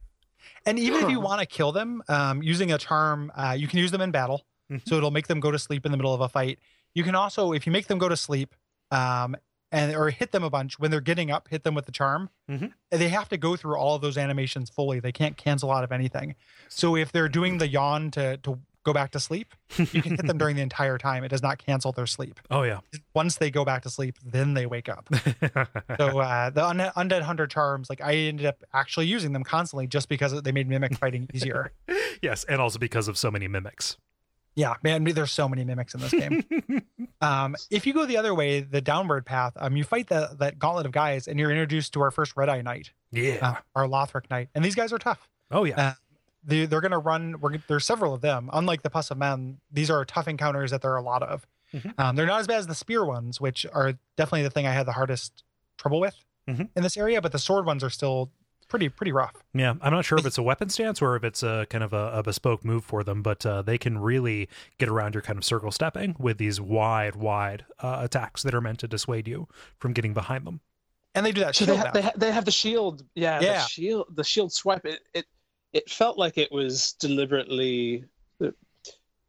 And 0.65 0.77
even 0.79 1.03
if 1.03 1.09
you 1.09 1.19
want 1.19 1.39
to 1.39 1.45
kill 1.45 1.71
them, 1.71 2.03
um, 2.07 2.43
using 2.43 2.71
a 2.71 2.77
charm, 2.77 3.31
uh, 3.35 3.55
you 3.57 3.67
can 3.67 3.79
use 3.79 3.91
them 3.91 4.01
in 4.01 4.11
battle. 4.11 4.45
Mhm. 4.71 4.87
So 4.87 4.95
it'll 4.95 5.11
make 5.11 5.27
them 5.27 5.39
go 5.39 5.51
to 5.51 5.59
sleep 5.59 5.85
in 5.85 5.91
the 5.91 5.97
middle 5.97 6.13
of 6.13 6.21
a 6.21 6.29
fight. 6.29 6.59
You 6.93 7.03
can 7.03 7.15
also, 7.15 7.51
if 7.51 7.65
you 7.65 7.71
make 7.71 7.87
them 7.87 7.97
go 7.97 8.07
to 8.09 8.17
sleep, 8.17 8.55
um, 8.91 9.35
and 9.71 9.95
or 9.95 10.09
hit 10.09 10.33
them 10.33 10.43
a 10.43 10.49
bunch 10.49 10.77
when 10.79 10.91
they're 10.91 10.99
getting 10.99 11.31
up, 11.31 11.47
hit 11.47 11.63
them 11.63 11.73
with 11.73 11.85
the 11.85 11.91
charm. 11.93 12.29
Mhm. 12.49 12.73
They 12.89 13.07
have 13.07 13.29
to 13.29 13.37
go 13.37 13.55
through 13.55 13.77
all 13.77 13.95
of 13.95 14.01
those 14.01 14.17
animations 14.17 14.69
fully. 14.69 14.99
They 14.99 15.13
can't 15.13 15.37
cancel 15.37 15.71
out 15.71 15.83
of 15.85 15.91
anything. 15.93 16.35
So 16.67 16.97
if 16.97 17.11
they're 17.13 17.29
doing 17.29 17.57
the 17.57 17.67
yawn 17.69 18.11
to 18.11 18.37
to 18.37 18.59
go 18.83 18.93
back 18.93 19.11
to 19.11 19.19
sleep, 19.19 19.53
you 19.77 20.01
can 20.01 20.15
hit 20.15 20.25
them 20.25 20.37
during 20.37 20.55
the 20.55 20.61
entire 20.61 20.97
time. 20.97 21.23
It 21.23 21.27
does 21.29 21.41
not 21.43 21.57
cancel 21.63 21.91
their 21.91 22.07
sleep. 22.07 22.39
Oh 22.51 22.63
yeah. 22.63 22.79
Once 23.13 23.37
they 23.37 23.49
go 23.51 23.63
back 23.63 23.83
to 23.83 23.89
sleep, 23.89 24.17
then 24.25 24.53
they 24.53 24.65
wake 24.65 24.89
up. 24.89 25.07
So 25.97 26.19
uh, 26.19 26.49
the 26.49 26.65
un- 26.65 26.79
undead 26.97 27.21
hunter 27.21 27.47
charms, 27.47 27.89
like 27.89 28.01
I 28.01 28.13
ended 28.15 28.45
up 28.45 28.63
actually 28.73 29.07
using 29.07 29.33
them 29.33 29.43
constantly 29.43 29.87
just 29.87 30.09
because 30.09 30.39
they 30.41 30.51
made 30.51 30.67
mimic 30.67 30.95
fighting 30.97 31.29
easier. 31.33 31.71
yes, 32.21 32.43
and 32.45 32.59
also 32.61 32.79
because 32.79 33.07
of 33.07 33.17
so 33.17 33.31
many 33.31 33.47
mimics. 33.47 33.97
Yeah, 34.53 34.73
man, 34.83 35.05
there's 35.05 35.31
so 35.31 35.47
many 35.47 35.63
mimics 35.63 35.93
in 35.93 36.01
this 36.01 36.11
game. 36.11 36.43
um, 37.21 37.55
if 37.69 37.87
you 37.87 37.93
go 37.93 38.05
the 38.05 38.17
other 38.17 38.35
way, 38.35 38.59
the 38.59 38.81
downward 38.81 39.25
path, 39.25 39.53
um, 39.55 39.77
you 39.77 39.85
fight 39.85 40.07
that 40.09 40.39
that 40.39 40.59
gauntlet 40.59 40.85
of 40.85 40.91
guys, 40.91 41.27
and 41.29 41.39
you're 41.39 41.51
introduced 41.51 41.93
to 41.93 42.01
our 42.01 42.11
first 42.11 42.35
Red 42.35 42.49
Eye 42.49 42.61
Knight, 42.61 42.91
Yeah. 43.11 43.37
uh, 43.41 43.55
our 43.75 43.87
Lothric 43.87 44.29
Knight, 44.29 44.49
and 44.53 44.63
these 44.65 44.75
guys 44.75 44.91
are 44.91 44.97
tough. 44.99 45.29
oh 45.51 45.63
yeah. 45.63 45.79
uh, 45.79 45.93
They 46.43 46.65
they're 46.65 46.81
gonna 46.81 46.99
run. 46.99 47.39
We're, 47.39 47.57
there's 47.67 47.85
several 47.85 48.13
of 48.13 48.21
them. 48.21 48.49
Unlike 48.53 48.81
the 48.83 48.89
Pus 48.89 49.11
of 49.11 49.17
Men, 49.17 49.59
these 49.71 49.89
are 49.91 50.03
tough 50.05 50.27
encounters 50.27 50.71
that 50.71 50.81
there 50.81 50.91
are 50.93 50.97
a 50.97 51.03
lot 51.03 51.23
of. 51.23 51.45
Mhm. 51.73 51.93
Um, 51.99 52.15
they're 52.15 52.25
not 52.25 52.39
as 52.41 52.47
bad 52.47 52.57
as 52.57 52.67
the 52.67 52.75
spear 52.75 53.05
ones, 53.05 53.39
which 53.39 53.65
are 53.73 53.93
definitely 54.17 54.43
the 54.43 54.49
thing 54.49 54.67
I 54.67 54.73
had 54.73 54.85
the 54.85 54.91
hardest 54.91 55.43
trouble 55.77 55.99
with 55.99 56.15
Mhm. 56.49 56.69
in 56.75 56.83
this 56.83 56.97
area. 56.97 57.21
But 57.21 57.31
the 57.31 57.39
sword 57.39 57.65
ones 57.65 57.83
are 57.83 57.89
still 57.89 58.31
pretty 58.67 58.89
pretty 58.89 59.11
rough. 59.11 59.35
Yeah, 59.53 59.75
I'm 59.81 59.93
not 59.93 60.03
sure 60.05 60.17
if 60.17 60.25
it's 60.25 60.37
a 60.37 60.43
weapon 60.43 60.69
stance 60.69 61.01
or 61.01 61.15
if 61.15 61.23
it's 61.23 61.43
a 61.43 61.67
kind 61.69 61.83
of 61.83 61.93
a, 61.93 62.11
a 62.13 62.23
bespoke 62.23 62.65
move 62.65 62.83
for 62.85 63.03
them, 63.03 63.21
but 63.21 63.45
uh, 63.45 63.61
they 63.61 63.77
can 63.77 63.99
really 63.99 64.49
get 64.79 64.89
around 64.89 65.13
your 65.13 65.21
kind 65.21 65.37
of 65.37 65.43
circle 65.45 65.71
stepping 65.71 66.15
with 66.17 66.37
these 66.37 66.59
wide, 66.59 67.15
wide 67.15 67.65
uh, 67.79 67.99
attacks 68.01 68.43
that 68.43 68.53
are 68.55 68.61
meant 68.61 68.79
to 68.79 68.87
dissuade 68.87 69.27
you 69.27 69.47
from 69.77 69.93
getting 69.93 70.13
behind 70.13 70.45
them. 70.47 70.61
And 71.13 71.25
they 71.25 71.33
do 71.33 71.41
that 71.41 71.55
So 71.57 71.65
they, 71.65 71.75
ha- 71.75 71.91
they, 71.93 72.01
ha- 72.01 72.11
they 72.15 72.31
have 72.31 72.45
the 72.45 72.51
shield. 72.51 73.03
Yeah, 73.15 73.41
Yeah. 73.41 73.53
the 73.59 73.67
shield. 73.67 74.07
The 74.15 74.23
shield 74.23 74.53
swipe. 74.53 74.85
It 74.85 75.01
it 75.13 75.25
it 75.73 75.89
felt 75.89 76.17
like 76.17 76.37
it 76.37 76.51
was 76.51 76.93
deliberately 76.93 78.05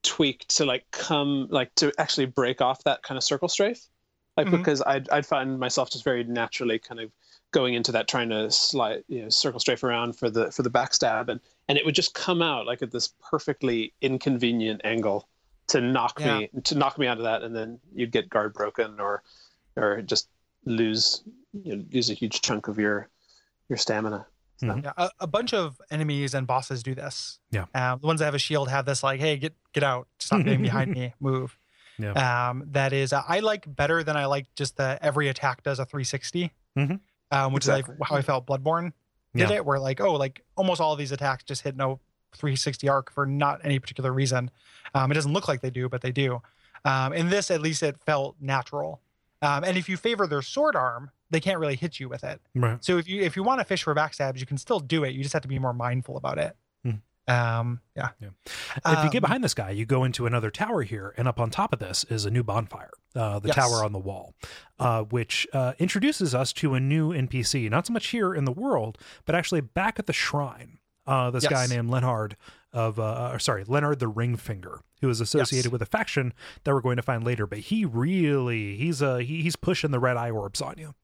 tweaked 0.03 0.49
to 0.57 0.65
like 0.65 0.85
come 0.91 1.47
like 1.51 1.73
to 1.77 1.93
actually 1.99 2.27
break 2.27 2.61
off 2.61 2.83
that 2.85 3.03
kind 3.03 3.17
of 3.17 3.23
circle 3.25 3.49
strafe. 3.49 3.89
Like 4.37 4.49
Mhm. 4.49 4.51
because 4.51 4.83
I'd 4.83 5.09
I'd 5.11 5.27
find 5.27 5.59
myself 5.59 5.91
just 5.91 6.05
very 6.05 6.25
naturally 6.25 6.79
kind 6.79 7.01
of 7.01 7.13
going 7.53 7.75
into 7.75 7.93
that 7.93 8.09
trying 8.09 8.31
to 8.31 8.51
slide 8.51 9.05
you 9.09 9.23
know 9.23 9.29
circle 9.29 9.61
strafe 9.61 9.85
around 9.85 10.17
for 10.17 10.31
the 10.31 10.51
for 10.51 10.63
the 10.63 10.71
backstab 10.71 11.29
and 11.29 11.41
and 11.69 11.79
it 11.79 11.85
would 11.85 11.95
just 11.95 12.15
come 12.15 12.43
out 12.43 12.67
like 12.67 12.83
at 12.83 12.91
this 12.91 13.15
perfectly 13.31 13.93
inconvenient 14.01 14.81
angle 14.85 15.29
to 15.69 15.81
knock 15.81 16.25
me 16.25 16.49
to 16.65 16.75
knock 16.75 16.99
me 16.99 17.07
out 17.07 17.19
of 17.19 17.25
that 17.25 17.43
and 17.43 17.55
then 17.55 17.79
you'd 17.95 18.11
get 18.11 18.29
guard 18.31 18.53
broken 18.55 18.99
or 19.01 19.23
or 19.77 20.03
just 20.03 20.29
lose 20.65 21.23
you 21.53 21.77
know, 21.77 21.85
lose 21.93 22.11
a 22.11 22.15
huge 22.15 22.41
chunk 22.41 22.69
of 22.69 22.79
your 22.79 23.09
your 23.69 23.77
stamina. 23.79 24.27
Yeah, 24.63 24.93
a, 24.97 25.11
a 25.21 25.27
bunch 25.27 25.53
of 25.53 25.81
enemies 25.91 26.35
and 26.35 26.47
bosses 26.47 26.83
do 26.83 26.95
this. 26.95 27.39
Yeah. 27.51 27.67
Um, 27.75 27.99
the 28.01 28.07
ones 28.07 28.21
that 28.21 28.27
have 28.27 28.35
a 28.35 28.39
shield 28.39 28.69
have 28.69 28.85
this 28.87 29.03
like, 29.03 29.21
hey, 29.21 29.37
get 29.37 29.55
get 29.73 29.83
out, 29.83 30.09
stop 30.19 30.43
getting 30.45 30.63
behind 30.71 30.91
me, 30.93 31.15
move. 31.21 31.59
Yeah. 31.99 32.49
Um, 32.51 32.65
that 32.73 32.93
is, 32.93 33.13
uh, 33.13 33.23
I 33.29 33.41
like 33.41 33.65
better 33.75 34.03
than 34.03 34.17
I 34.17 34.27
like 34.27 34.47
just 34.55 34.77
the 34.77 34.99
every 35.03 35.29
attack 35.29 35.63
does 35.63 35.79
a 35.79 35.85
360, 35.85 36.51
Mhm. 36.77 37.01
um, 37.31 37.53
which 37.53 37.65
Exactly. 37.65 37.95
is 37.95 38.01
like 38.01 38.09
how 38.09 38.17
I 38.17 38.23
felt 38.23 38.47
Bloodborne 38.47 38.93
did 39.35 39.51
Yeah. 39.51 39.57
it, 39.57 39.65
where 39.67 39.79
like, 39.79 40.01
oh, 40.01 40.15
like 40.15 40.43
almost 40.57 40.81
all 40.81 40.93
of 40.93 40.99
these 40.99 41.13
attacks 41.13 41.45
just 41.45 41.63
hit 41.63 41.77
no 41.77 42.01
360 42.35 42.89
arc 42.89 43.13
for 43.13 43.27
not 43.27 43.61
any 43.65 43.79
particular 43.79 44.13
reason. 44.13 44.51
Um, 44.95 45.11
it 45.11 45.15
doesn't 45.15 45.33
look 45.33 45.49
like 45.49 45.61
they 45.61 45.71
do, 45.71 45.89
but 45.89 46.01
they 46.01 46.13
do. 46.13 46.41
Um, 46.85 47.13
in 47.13 47.29
this, 47.29 47.51
at 47.51 47.61
least, 47.61 47.83
it 47.83 47.97
felt 48.05 48.37
natural. 48.41 49.01
Um, 49.43 49.63
and 49.65 49.77
if 49.77 49.89
you 49.89 49.97
favor 49.97 50.27
their 50.27 50.43
sword 50.43 50.75
arm, 50.75 51.11
they 51.33 51.41
can't 51.41 51.59
really 51.59 51.75
hit 51.77 51.99
you 51.99 52.09
with 52.09 52.23
it. 52.23 52.41
Right. 52.55 52.83
So 52.85 52.99
if 52.99 53.09
you 53.09 53.23
if 53.23 53.35
you 53.35 53.43
want 53.43 53.59
to 53.61 53.65
fish 53.65 53.83
for 53.83 53.93
backstabs, 53.95 54.39
you 54.39 54.47
can 54.47 54.57
still 54.59 54.79
do 54.79 55.03
it. 55.03 55.15
You 55.15 55.23
just 55.25 55.33
have 55.33 55.43
to 55.43 55.49
be 55.49 55.59
more 55.59 55.73
mindful 55.73 56.17
about 56.17 56.39
it. 56.39 56.57
Hmm. 56.85 56.91
Um, 57.33 57.81
yeah. 57.97 58.09
if 58.21 59.05
you 59.05 59.11
get 59.11 59.17
Um, 59.17 59.21
behind 59.29 59.45
this 59.45 59.55
guy, 59.55 59.71
you 59.71 59.87
go 59.87 60.05
into 60.05 60.27
another 60.27 60.51
tower 60.51 60.83
here, 60.83 61.15
and 61.17 61.27
up 61.29 61.39
on 61.41 61.51
top 61.51 61.73
of 61.73 61.79
this 61.79 62.05
is 62.05 62.25
a 62.25 62.31
new 62.31 62.43
bonfire, 62.43 62.91
uh, 63.15 63.39
the 63.39 63.49
Yes. 63.49 63.57
tower 63.57 63.85
on 63.85 63.93
the 63.93 63.99
wall, 63.99 64.35
uh, 64.79 65.03
which 65.05 65.47
uh, 65.53 65.73
introduces 65.79 66.35
us 66.35 66.53
to 66.55 66.75
a 66.75 66.81
new 66.81 67.13
NPC. 67.13 67.69
Not 67.71 67.87
so 67.87 67.93
much 67.93 68.09
here 68.09 68.35
in 68.35 68.45
the 68.45 68.53
world, 68.53 68.99
but 69.25 69.35
actually 69.35 69.61
back 69.61 69.99
at 69.99 70.07
the 70.07 70.13
shrine. 70.13 70.79
Uh, 71.07 71.31
this 71.31 71.45
guy 71.47 71.67
named 71.67 71.91
Leonhard 71.91 72.37
of, 72.73 72.99
uh, 73.01 73.31
or 73.33 73.39
sorry, 73.41 73.65
Leonhard 73.67 73.99
the 73.99 74.07
Ring 74.07 74.37
Finger, 74.37 74.83
who 75.01 75.09
is 75.09 75.21
associated 75.21 75.67
Yes. 75.67 75.73
with 75.73 75.83
a 75.83 75.87
faction 75.87 76.33
that 76.63 76.73
we're 76.73 76.81
going 76.81 76.95
to 76.97 77.03
find 77.03 77.25
later. 77.25 77.45
But 77.45 77.59
he 77.59 77.85
really 77.85 78.77
he's 78.77 79.03
uh 79.03 79.17
he, 79.17 79.43
he's 79.43 79.57
pushing 79.57 79.91
the 79.91 79.99
red 79.99 80.17
eye 80.17 80.31
orbs 80.31 80.61
on 80.63 80.75
you. 80.79 80.95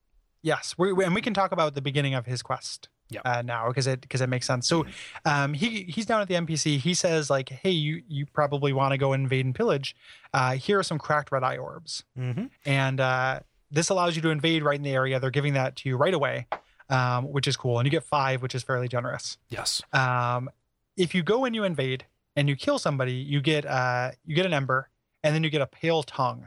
Yes, 0.42 0.74
we, 0.78 0.92
we- 0.92 1.04
and 1.04 1.14
we 1.14 1.20
can 1.22 1.34
talk 1.34 1.52
about 1.52 1.74
the 1.74 1.82
beginning 1.82 2.14
of 2.14 2.26
his 2.26 2.42
quest. 2.42 2.88
Yep. 3.10 3.22
Uh, 3.24 3.40
now 3.40 3.68
because 3.68 3.86
it 3.86 4.02
because 4.02 4.20
it 4.20 4.28
makes 4.28 4.46
sense. 4.46 4.68
So, 4.68 4.84
um, 5.24 5.54
he 5.54 5.84
he's 5.84 6.04
down 6.04 6.20
at 6.20 6.28
the 6.28 6.34
NPC. 6.34 6.78
He 6.78 6.92
says 6.92 7.30
like, 7.30 7.48
"Hey, 7.48 7.70
you 7.70 8.02
you 8.06 8.26
probably 8.26 8.74
want 8.74 8.92
to 8.92 8.98
go 8.98 9.14
invade 9.14 9.46
and 9.46 9.54
pillage. 9.54 9.96
Uh, 10.34 10.52
here 10.56 10.78
are 10.78 10.82
some 10.82 10.98
cracked 10.98 11.32
red 11.32 11.42
eye 11.42 11.56
orbs, 11.56 12.04
Mm-hmm. 12.18 12.46
and 12.66 13.00
uh, 13.00 13.40
this 13.70 13.88
allows 13.88 14.14
you 14.14 14.20
to 14.20 14.28
invade 14.28 14.62
right 14.62 14.76
in 14.76 14.82
the 14.82 14.90
area. 14.92 15.18
They're 15.20 15.30
giving 15.30 15.54
that 15.54 15.74
to 15.76 15.88
you 15.88 15.96
right 15.96 16.12
away, 16.12 16.48
um, 16.90 17.32
which 17.32 17.48
is 17.48 17.56
cool. 17.56 17.78
And 17.78 17.86
you 17.86 17.90
get 17.90 18.04
five, 18.04 18.42
which 18.42 18.54
is 18.54 18.62
fairly 18.62 18.88
generous. 18.88 19.38
Yes. 19.48 19.80
Um, 19.94 20.50
if 20.98 21.14
you 21.14 21.22
go 21.22 21.46
and 21.46 21.54
you 21.54 21.64
invade 21.64 22.04
and 22.36 22.46
you 22.46 22.56
kill 22.56 22.78
somebody, 22.78 23.12
you 23.14 23.40
get 23.40 23.64
uh, 23.64 24.10
you 24.26 24.36
get 24.36 24.44
an 24.44 24.52
ember, 24.52 24.90
and 25.24 25.34
then 25.34 25.42
you 25.42 25.48
get 25.48 25.62
a 25.62 25.66
pale 25.66 26.02
tongue. 26.02 26.46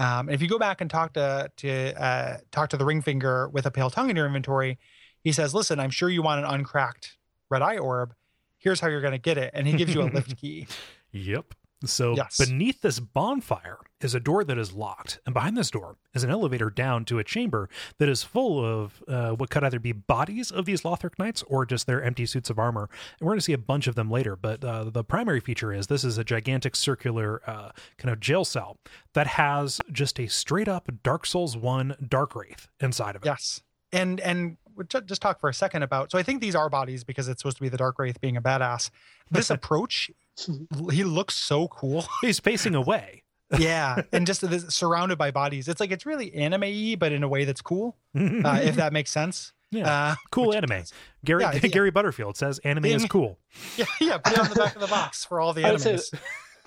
Um, 0.00 0.28
and 0.28 0.34
if 0.34 0.40
you 0.40 0.48
go 0.48 0.58
back 0.58 0.80
and 0.80 0.88
talk 0.88 1.12
to 1.12 1.50
to 1.58 2.02
uh, 2.02 2.38
talk 2.50 2.70
to 2.70 2.78
the 2.78 2.86
ring 2.86 3.02
finger 3.02 3.50
with 3.50 3.66
a 3.66 3.70
pale 3.70 3.90
tongue 3.90 4.08
in 4.08 4.16
your 4.16 4.26
inventory, 4.26 4.78
he 5.22 5.30
says, 5.30 5.54
"Listen, 5.54 5.78
I'm 5.78 5.90
sure 5.90 6.08
you 6.08 6.22
want 6.22 6.42
an 6.42 6.50
uncracked 6.50 7.18
red 7.50 7.60
eye 7.60 7.76
orb. 7.76 8.14
Here's 8.56 8.80
how 8.80 8.88
you're 8.88 9.02
going 9.02 9.12
to 9.12 9.18
get 9.18 9.36
it." 9.36 9.50
And 9.52 9.66
he 9.66 9.74
gives 9.74 9.94
you 9.94 10.00
a 10.00 10.04
lift 10.04 10.36
key. 10.40 10.66
Yep. 11.12 11.52
So 11.84 12.14
Yes. 12.14 12.36
beneath 12.36 12.82
this 12.82 13.00
bonfire 13.00 13.78
is 14.00 14.14
a 14.14 14.20
door 14.20 14.44
that 14.44 14.58
is 14.58 14.72
locked, 14.72 15.18
and 15.24 15.32
behind 15.32 15.56
this 15.56 15.70
door 15.70 15.96
is 16.14 16.22
an 16.24 16.30
elevator 16.30 16.68
down 16.70 17.04
to 17.06 17.18
a 17.18 17.24
chamber 17.24 17.68
that 17.98 18.08
is 18.08 18.22
full 18.22 18.64
of 18.64 19.02
uh, 19.08 19.30
what 19.30 19.50
could 19.50 19.64
either 19.64 19.78
be 19.78 19.92
bodies 19.92 20.50
of 20.50 20.64
these 20.66 20.82
Lothric 20.82 21.18
knights 21.18 21.42
or 21.44 21.64
just 21.64 21.86
their 21.86 22.02
empty 22.02 22.26
suits 22.26 22.50
of 22.50 22.58
armor. 22.58 22.88
And 23.18 23.26
we're 23.26 23.32
going 23.32 23.38
to 23.38 23.44
see 23.44 23.52
a 23.54 23.58
bunch 23.58 23.86
of 23.86 23.94
them 23.94 24.10
later. 24.10 24.36
But 24.36 24.64
uh, 24.64 24.84
the 24.90 25.04
primary 25.04 25.40
feature 25.40 25.72
is 25.72 25.86
this 25.86 26.04
is 26.04 26.18
a 26.18 26.24
gigantic 26.24 26.76
circular 26.76 27.40
uh, 27.48 27.70
kind 27.98 28.12
of 28.12 28.20
jail 28.20 28.44
cell 28.44 28.76
that 29.14 29.26
has 29.26 29.80
just 29.90 30.18
a 30.20 30.26
straight 30.26 30.68
up 30.68 30.88
Dark 31.02 31.24
Souls 31.26 31.56
One 31.56 31.96
Dark 32.06 32.34
Wraith 32.34 32.68
inside 32.80 33.16
of 33.16 33.22
it. 33.22 33.26
Yes. 33.26 33.62
And 33.92 34.20
and 34.20 34.56
just 35.06 35.20
talk 35.20 35.40
for 35.40 35.50
a 35.50 35.54
second 35.54 35.82
about. 35.82 36.10
So 36.10 36.18
I 36.18 36.22
think 36.22 36.40
these 36.40 36.54
are 36.54 36.70
bodies 36.70 37.04
because 37.04 37.28
it's 37.28 37.42
supposed 37.42 37.56
to 37.58 37.62
be 37.62 37.68
the 37.68 37.76
Dark 37.76 37.98
Wraith 37.98 38.20
being 38.20 38.36
a 38.36 38.42
badass. 38.42 38.90
This 39.30 39.50
approach, 39.50 40.10
he 40.90 41.04
looks 41.04 41.34
so 41.34 41.68
cool. 41.68 42.04
He's 42.20 42.38
facing 42.40 42.74
away. 42.74 43.22
yeah, 43.58 44.02
and 44.12 44.26
just 44.26 44.48
this, 44.48 44.68
surrounded 44.74 45.18
by 45.18 45.30
bodies. 45.30 45.66
It's 45.68 45.80
like 45.80 45.90
it's 45.90 46.06
really 46.06 46.32
anime-y, 46.34 46.96
but 46.98 47.12
in 47.12 47.22
a 47.22 47.28
way 47.28 47.44
that's 47.44 47.62
cool. 47.62 47.96
Uh, 48.14 48.60
if 48.62 48.76
that 48.76 48.92
makes 48.92 49.10
sense. 49.10 49.52
Yeah. 49.72 49.88
Uh, 49.88 50.14
cool 50.32 50.52
anime. 50.52 50.82
Gary 51.24 51.42
Yeah, 51.42 51.50
I 51.50 51.58
think- 51.60 51.72
Gary 51.72 51.90
Butterfield 51.92 52.36
says 52.36 52.58
anime 52.60 52.86
is 52.86 53.04
cool. 53.06 53.38
Yeah, 53.76 53.84
yeah. 54.00 54.18
Put 54.18 54.32
it 54.32 54.38
on 54.40 54.48
the 54.48 54.54
back 54.56 54.74
of 54.74 54.80
the 54.80 54.88
box 54.88 55.24
for 55.24 55.40
all 55.40 55.52
the 55.52 55.64
I 55.64 55.70
would 55.70 55.80
say 55.80 55.90
enemies. 55.90 56.10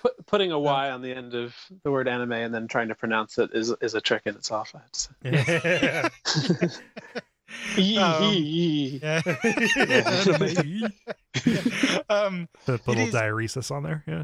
Put, 0.02 0.26
putting 0.26 0.52
a 0.54 0.60
Y 0.60 0.90
on 0.92 1.02
the 1.02 1.14
end 1.14 1.34
of 1.34 1.54
the 1.84 1.92
word 1.92 2.08
anime 2.08 2.32
and 2.34 2.54
then 2.54 2.68
trying 2.70 2.88
to 2.90 2.96
pronounce 2.96 3.38
it 3.38 3.52
is 3.54 3.74
is 3.82 3.94
a 3.96 4.02
trick 4.02 4.22
in 4.26 4.36
itself. 4.36 4.74
I 4.74 4.80
have 4.80 4.92
to 4.92 6.10
say. 6.70 6.70
Um, 7.78 8.34
Yeah. 8.98 9.22
um, 12.10 12.48
Put 12.66 12.86
a 12.86 12.90
little 12.90 13.08
is- 13.08 13.14
diaeresis 13.14 13.72
on 13.72 13.84
there. 13.84 14.04
Yeah. 14.08 14.24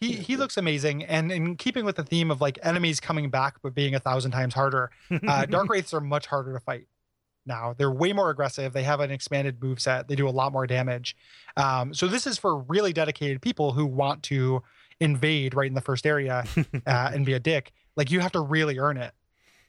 he 0.00 0.12
he 0.14 0.36
looks 0.36 0.56
amazing, 0.56 1.04
and 1.04 1.30
in 1.32 1.56
keeping 1.56 1.84
with 1.84 1.96
the 1.96 2.04
theme 2.04 2.30
of 2.30 2.40
like 2.40 2.58
enemies 2.62 3.00
coming 3.00 3.30
back 3.30 3.56
but 3.62 3.74
being 3.74 3.94
a 3.94 4.00
thousand 4.00 4.30
times 4.32 4.54
harder, 4.54 4.90
uh, 5.26 5.46
dark 5.50 5.68
wraiths 5.68 5.94
are 5.94 6.00
much 6.00 6.26
harder 6.26 6.52
to 6.54 6.60
fight 6.60 6.86
now 7.46 7.74
they're 7.78 7.90
way 7.90 8.12
more 8.12 8.28
aggressive 8.28 8.74
they 8.74 8.82
have 8.82 9.00
an 9.00 9.10
expanded 9.10 9.62
move 9.62 9.80
set 9.80 10.06
they 10.08 10.14
do 10.14 10.28
a 10.28 10.30
lot 10.30 10.52
more 10.52 10.66
damage 10.66 11.16
um, 11.56 11.94
so 11.94 12.06
this 12.06 12.26
is 12.26 12.36
for 12.36 12.58
really 12.64 12.92
dedicated 12.92 13.40
people 13.40 13.72
who 13.72 13.86
want 13.86 14.22
to 14.22 14.62
invade 15.00 15.54
right 15.54 15.66
in 15.68 15.72
the 15.74 15.80
first 15.80 16.04
area 16.04 16.44
uh, 16.86 17.10
and 17.14 17.24
be 17.24 17.32
a 17.32 17.40
dick 17.40 17.72
like 17.96 18.10
you 18.10 18.20
have 18.20 18.30
to 18.30 18.40
really 18.40 18.78
earn 18.78 18.98
it 18.98 19.12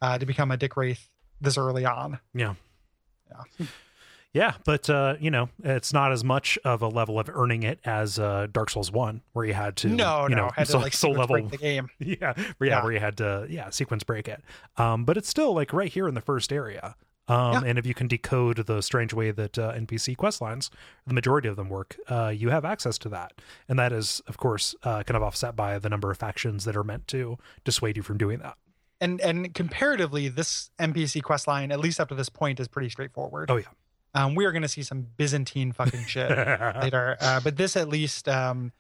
uh, 0.02 0.18
to 0.18 0.26
become 0.26 0.52
a 0.52 0.58
dick 0.58 0.76
wraith 0.76 1.08
this 1.40 1.58
early 1.58 1.86
on 1.86 2.20
Yeah. 2.34 2.56
Yeah. 3.60 3.66
Yeah, 4.34 4.54
but 4.64 4.90
uh, 4.90 5.16
you 5.20 5.30
know, 5.30 5.50
it's 5.62 5.92
not 5.92 6.14
as 6.14 6.24
much 6.24 6.58
of 6.64 6.82
a 6.82 6.88
level 6.88 7.20
of 7.20 7.30
earning 7.30 7.64
it 7.64 7.80
as 7.84 8.18
uh, 8.18 8.48
Dark 8.50 8.70
Souls 8.70 8.90
One, 8.90 9.22
where 9.34 9.44
you 9.46 9.54
had 9.54 9.76
to, 9.78 9.90
no 9.90 10.24
you 10.30 10.36
no 10.36 10.44
know, 10.44 10.52
had 10.56 10.68
to 10.68 10.78
like 10.78 10.94
soul 10.94 11.12
level, 11.12 11.46
the 11.50 11.58
game 11.58 11.90
yeah, 12.00 12.34
where, 12.58 12.70
yeah, 12.70 12.78
Yeah. 12.78 12.84
where 12.84 12.94
you 12.94 13.00
had 13.02 13.18
to, 13.18 13.46
yeah, 13.50 13.70
sequence 13.72 14.04
break 14.06 14.30
it. 14.30 14.42
Um, 14.78 15.04
but 15.04 15.18
it's 15.18 15.28
still 15.28 15.54
like 15.54 15.74
right 15.74 15.92
here 15.92 16.08
in 16.08 16.14
the 16.14 16.22
first 16.22 16.54
area. 16.54 16.96
Um, 17.28 17.52
Yeah. 17.54 17.62
and 17.72 17.78
if 17.78 17.86
you 17.86 17.94
can 17.94 18.08
decode 18.08 18.66
the 18.66 18.80
strange 18.82 19.14
way 19.14 19.32
that 19.32 19.60
uh, 19.60 19.74
NPC 19.74 20.16
quest 20.16 20.40
lines, 20.40 20.72
the 21.06 21.14
majority 21.14 21.50
of 21.50 21.58
them 21.58 21.68
work, 21.68 21.98
uh, 22.08 22.30
you 22.30 22.52
have 22.52 22.64
access 22.64 22.98
to 23.00 23.10
that, 23.10 23.34
and 23.68 23.78
that 23.80 23.92
is, 23.92 24.22
of 24.28 24.38
course, 24.38 24.74
uh, 24.84 25.04
kind 25.04 25.18
of 25.18 25.24
offset 25.24 25.58
by 25.58 25.78
the 25.78 25.90
number 25.90 26.10
of 26.10 26.18
factions 26.18 26.64
that 26.64 26.78
are 26.78 26.86
meant 26.86 27.06
to 27.10 27.38
dissuade 27.66 27.98
you 27.98 28.04
from 28.04 28.18
doing 28.18 28.40
that. 28.40 28.56
And 29.02 29.20
and 29.20 29.54
comparatively 29.54 30.28
this 30.30 30.70
npc 30.80 31.22
quest 31.24 31.48
line 31.48 31.72
at 31.72 31.80
least 31.80 32.00
up 32.00 32.08
to 32.10 32.16
this 32.16 32.30
point 32.30 32.60
is 32.60 32.68
pretty 32.70 32.90
straightforward 32.90 33.52
Oh 33.52 33.58
yeah. 33.58 33.66
um, 34.14 34.36
we 34.36 34.46
are 34.46 34.52
going 34.54 34.62
to 34.62 34.68
see 34.70 34.84
some 34.84 35.08
byzantine 35.18 35.72
fucking 35.74 36.06
shit 36.06 36.30
later. 36.82 37.18
Uh, 37.20 37.40
but 37.44 37.56
this, 37.58 37.76
at 37.78 37.88
least, 37.90 38.28
um, 38.30 38.72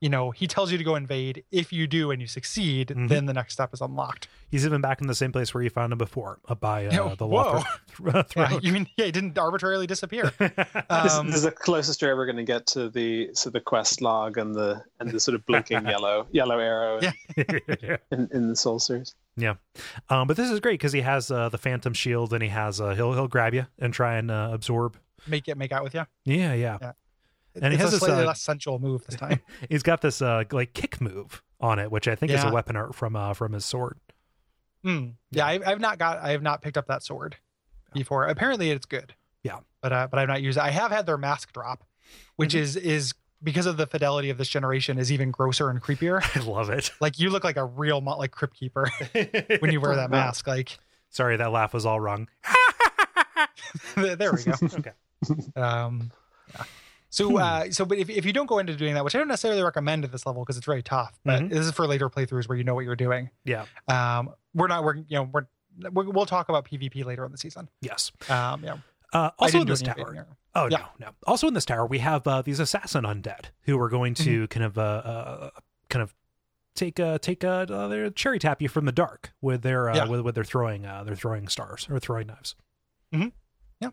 you 0.00 0.08
know, 0.08 0.30
he 0.30 0.46
tells 0.46 0.72
you 0.72 0.78
to 0.78 0.82
go 0.84 0.96
invade. 0.96 1.44
If 1.52 1.72
you 1.72 1.86
do 1.86 2.10
and 2.10 2.20
you 2.22 2.26
succeed, 2.26 2.88
Mhm. 2.88 3.08
then 3.08 3.26
the 3.26 3.34
next 3.34 3.52
step 3.52 3.72
is 3.74 3.80
unlocked. 3.82 4.28
He's 4.50 4.64
even 4.66 4.80
back 4.80 5.00
in 5.02 5.06
the 5.06 5.14
same 5.14 5.30
place 5.30 5.52
where 5.54 5.62
you 5.62 5.68
found 5.70 5.92
him 5.92 5.98
before, 5.98 6.38
up 6.48 6.58
by 6.58 6.86
uh, 6.86 6.90
Yeah, 7.08 7.14
the 7.16 7.26
whoa. 7.26 7.62
Lothar 8.00 8.16
Yeah, 8.16 8.22
throne. 8.22 8.60
you 8.62 8.72
mean 8.72 8.88
yeah, 8.96 9.04
he 9.04 9.12
didn't 9.12 9.38
arbitrarily 9.38 9.86
disappear. 9.86 10.32
This, 10.38 11.14
Um, 11.14 11.26
this 11.26 11.36
is 11.36 11.42
the 11.42 11.50
closest 11.52 12.00
you're 12.02 12.10
ever 12.10 12.24
going 12.26 12.36
to 12.38 12.42
get 12.44 12.66
to 12.68 12.88
the 12.90 13.28
to 13.42 13.50
the 13.50 13.60
quest 13.60 14.00
log 14.00 14.38
and 14.38 14.54
the 14.54 14.82
and 14.98 15.10
the 15.10 15.20
sort 15.20 15.34
of 15.36 15.44
blinking 15.46 15.84
yellow 15.86 16.26
yellow 16.32 16.58
arrow 16.58 16.98
in, 16.98 17.12
Yeah. 17.82 17.96
in, 18.10 18.28
in 18.32 18.48
the 18.48 18.56
Soul 18.56 18.78
series. 18.80 19.14
Yeah, 19.40 19.54
um, 20.08 20.26
but 20.28 20.36
this 20.36 20.50
is 20.50 20.60
great 20.60 20.74
because 20.74 20.92
he 20.92 21.00
has 21.00 21.30
uh, 21.30 21.48
the 21.48 21.58
Phantom 21.58 21.92
Shield 21.92 22.32
and 22.32 22.42
he 22.42 22.48
has 22.50 22.80
uh, 22.80 22.94
he'll 22.94 23.12
he'll 23.14 23.28
grab 23.28 23.54
you 23.54 23.66
and 23.78 23.92
try 23.94 24.16
and 24.16 24.30
uh, 24.30 24.50
absorb. 24.52 24.96
make 25.26 25.48
it 25.48 25.56
make 25.56 25.72
out 25.72 25.82
with 25.84 25.94
you. 25.94 26.04
Yeah, 26.24 26.54
yeah. 26.54 26.78
Yeah. 26.80 26.92
And 27.60 27.72
he 27.72 27.78
has 27.78 27.88
a 27.88 27.90
this, 27.96 28.00
slightly 28.00 28.22
uh, 28.22 28.26
less 28.28 28.40
sensual 28.40 28.78
move 28.78 29.04
this 29.06 29.16
time. 29.16 29.40
He's 29.68 29.82
got 29.82 30.02
this 30.02 30.22
uh, 30.22 30.44
like 30.52 30.72
kick 30.72 31.00
move 31.00 31.42
on 31.60 31.78
it, 31.80 31.90
which 31.90 32.06
I 32.06 32.14
think 32.14 32.30
is 32.30 32.44
a 32.44 32.50
weapon 32.52 32.76
art 32.76 32.94
from 32.94 33.16
uh, 33.16 33.34
from 33.34 33.52
his 33.54 33.64
sword. 33.64 33.98
Hmm. 34.84 35.08
Yeah, 35.30 35.46
I, 35.46 35.60
I've 35.66 35.80
not 35.80 35.98
got, 35.98 36.18
I 36.18 36.30
have 36.30 36.42
not 36.42 36.62
picked 36.62 36.78
up 36.78 36.86
that 36.86 37.02
sword 37.02 37.36
before. 37.92 38.26
Apparently, 38.26 38.70
it's 38.70 38.86
good. 38.86 39.14
Yeah. 39.42 39.58
but 39.82 39.92
uh, 39.92 40.08
but 40.10 40.18
I've 40.20 40.28
not 40.28 40.42
used 40.42 40.58
it. 40.58 40.62
I 40.64 40.70
have 40.70 40.90
had 40.90 41.06
their 41.06 41.18
mask 41.18 41.52
drop, 41.52 41.84
which 42.36 42.50
Mm-hmm. 42.54 42.62
is 42.62 42.76
is 42.76 43.14
because 43.42 43.66
of 43.66 43.76
the 43.76 43.86
fidelity 43.86 44.30
of 44.30 44.38
this 44.38 44.48
generation 44.48 44.98
is 44.98 45.10
even 45.12 45.30
grosser 45.30 45.70
and 45.70 45.80
creepier. 45.82 46.22
I 46.36 46.40
love 46.44 46.70
it. 46.70 46.90
Like 47.00 47.18
you 47.18 47.30
look 47.30 47.44
like 47.44 47.56
a 47.56 47.64
real 47.64 48.00
mo- 48.00 48.18
like 48.18 48.30
crypt 48.30 48.54
keeper 48.56 48.88
when 49.60 49.72
you 49.72 49.80
wear 49.80 49.96
that 49.96 50.10
mask. 50.10 50.46
Like 50.46 50.78
Sorry, 51.10 51.36
that 51.36 51.50
laugh 51.50 51.72
was 51.74 51.86
all 51.86 51.98
wrong. 52.00 52.28
there 53.96 54.32
we 54.32 54.42
go. 54.44 54.52
okay. 54.62 54.92
Um, 55.56 56.10
yeah. 56.54 56.64
So, 57.12 57.38
uh, 57.38 57.70
so, 57.72 57.84
but 57.84 57.98
if, 57.98 58.08
if 58.08 58.24
you 58.24 58.32
don't 58.32 58.46
go 58.46 58.58
into 58.60 58.76
doing 58.76 58.94
that, 58.94 59.02
which 59.04 59.16
I 59.16 59.18
don't 59.18 59.26
necessarily 59.26 59.62
recommend 59.64 60.04
at 60.04 60.12
this 60.12 60.26
level 60.26 60.42
because 60.42 60.56
it's 60.56 60.66
very 60.66 60.82
tough, 60.82 61.18
but 61.24 61.42
Mhm. 61.42 61.50
this 61.50 61.66
is 61.66 61.72
for 61.72 61.86
later 61.88 62.08
playthroughs 62.08 62.48
where 62.48 62.56
you 62.56 62.62
know 62.62 62.74
what 62.76 62.84
you're 62.84 62.94
doing. 62.94 63.30
Yeah. 63.44 63.64
Um, 63.88 64.30
we're 64.54 64.68
not 64.68 64.84
working, 64.84 65.06
you 65.08 65.16
know, 65.18 65.24
we're, 65.32 65.46
we're 65.90 66.08
we'll 66.08 66.26
talk 66.26 66.48
about 66.48 66.66
PvP 66.66 67.04
later 67.04 67.24
in 67.24 67.32
the 67.32 67.38
season. 67.38 67.68
Yes. 67.80 68.12
Um, 68.28 68.62
yeah. 68.62 68.76
Uh, 69.12 69.30
also 69.40 69.62
in 69.62 69.66
this 69.66 69.82
tower. 69.82 70.26
Oh 70.54 70.66
Yeah. 70.70 70.78
no, 70.78 71.06
no. 71.06 71.08
Also 71.26 71.46
in 71.48 71.54
this 71.54 71.64
tower, 71.64 71.86
we 71.86 71.98
have 71.98 72.26
uh, 72.26 72.42
these 72.42 72.58
assassin 72.60 73.04
undead 73.04 73.46
who 73.62 73.78
are 73.80 73.88
going 73.88 74.14
to 74.14 74.42
Mm-hmm. 74.42 74.44
kind 74.46 74.64
of 74.64 74.78
uh, 74.78 74.80
uh 74.82 75.50
kind 75.88 76.02
of 76.02 76.14
take 76.74 76.98
uh 77.00 77.18
take 77.18 77.44
uh, 77.44 77.66
uh 77.68 77.88
their 77.88 78.10
cherry 78.10 78.38
tap 78.38 78.60
you 78.62 78.68
from 78.68 78.84
the 78.84 78.92
dark 78.92 79.32
with 79.40 79.62
their 79.62 79.90
uh, 79.90 79.96
Yeah. 79.96 80.06
with 80.08 80.20
with 80.22 80.34
their 80.34 80.44
throwing 80.44 80.86
uh 80.86 81.04
their 81.04 81.16
throwing 81.16 81.46
stars 81.48 81.86
or 81.90 81.98
throwing 82.00 82.26
knives. 82.28 82.54
Yeah. 83.12 83.90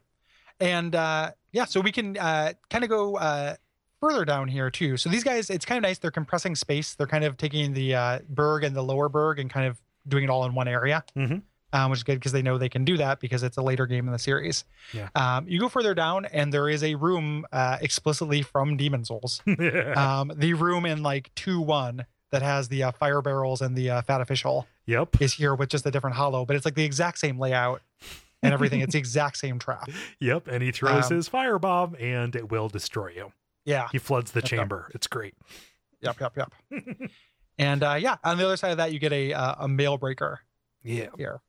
And 0.60 0.96
uh, 0.96 1.32
yeah, 1.52 1.66
so 1.66 1.82
we 1.82 1.92
can 1.92 2.18
uh, 2.18 2.54
kind 2.70 2.84
of 2.84 2.90
go 2.90 3.16
uh, 3.18 3.56
further 4.00 4.26
down 4.26 4.48
here 4.48 4.70
too. 4.72 4.98
So 4.98 5.10
these 5.10 5.24
guys, 5.24 5.50
it's 5.50 5.66
kind 5.66 5.78
of 5.78 5.84
nice. 5.84 6.00
They're 6.00 6.12
compressing 6.12 6.56
space. 6.56 6.96
They're 6.96 7.08
kind 7.08 7.24
of 7.24 7.38
taking 7.38 7.74
the 7.74 7.96
uh, 7.96 8.20
Burg 8.30 8.64
and 8.64 8.76
the 8.76 8.84
lower 8.84 9.10
Burg 9.10 9.40
and 9.40 9.50
kind 9.50 9.68
of 9.68 9.80
doing 10.08 10.24
it 10.24 10.30
all 10.30 10.46
in 10.46 10.56
one 10.56 10.68
area, 10.68 11.04
Mhm. 11.16 11.42
Um, 11.78 11.92
which 11.92 12.00
is 12.00 12.04
good 12.04 12.16
because 12.16 12.32
they 12.32 12.42
know 12.42 12.58
they 12.58 12.70
can 12.70 12.86
do 12.86 12.98
that 12.98 13.20
because 13.20 13.44
it's 13.44 13.58
a 13.58 13.62
later 13.62 13.86
game 13.86 14.08
in 14.08 14.12
the 14.14 14.20
series. 14.20 14.66
Yeah. 14.94 15.10
Um, 15.16 15.48
you 15.48 15.60
go 15.60 15.70
further 15.70 15.94
down, 15.94 16.26
and 16.26 16.52
there 16.54 16.70
is 16.70 16.84
a 16.84 16.96
room 16.96 17.46
uh, 17.52 17.78
explicitly 17.82 18.42
from 18.42 18.78
Demon 18.78 19.06
Souls. 19.06 19.42
um, 19.96 20.32
the 20.36 20.54
room 20.54 20.86
in 20.86 21.04
like 21.04 21.34
two 21.36 21.62
one 21.62 22.06
that 22.32 22.42
has 22.42 22.68
the 22.68 22.84
uh, 22.84 22.92
fire 22.92 23.22
barrels 23.22 23.62
and 23.62 23.76
the 23.76 23.90
uh, 23.90 24.02
fat 24.02 24.20
official 24.22 24.68
yep. 24.86 25.22
is 25.22 25.34
here 25.34 25.56
with 25.56 25.70
just 25.70 25.86
a 25.86 25.92
different 25.92 26.16
hollow, 26.16 26.46
but 26.46 26.56
it's 26.56 26.66
like 26.66 26.76
the 26.76 26.84
exact 26.84 27.20
same 27.20 27.40
layout 27.40 27.82
and 28.44 28.54
everything. 28.54 28.82
it's 28.82 28.94
the 28.94 29.00
exact 29.00 29.38
same 29.38 29.60
trap. 29.60 29.90
Yep. 30.20 30.48
And 30.48 30.62
he 30.62 30.72
throws 30.72 31.10
Um, 31.10 31.16
his 31.18 31.30
firebomb 31.30 32.02
and 32.02 32.36
it 32.36 32.52
will 32.52 32.68
destroy 32.68 33.10
you. 33.16 33.32
Yeah. 33.66 33.88
He 33.92 33.98
floods 33.98 34.32
the 34.32 34.40
Yep, 34.42 34.52
yep. 34.52 34.60
chamber. 34.60 34.92
It's 34.94 35.08
great. 35.08 35.36
Yep, 36.02 36.20
yep, 36.20 36.38
yep. 36.38 36.54
and 37.58 37.82
uh, 37.84 37.94
yeah, 38.00 38.18
on 38.24 38.38
the 38.38 38.46
other 38.46 38.58
side 38.58 38.72
of 38.72 38.78
that, 38.78 38.92
you 38.92 39.00
get 39.00 39.14
a 39.14 39.34
uh, 39.34 39.56
a 39.60 39.68
mail 39.68 39.98
breaker 39.98 40.42
Yeah. 40.84 41.08
here. 41.18 41.40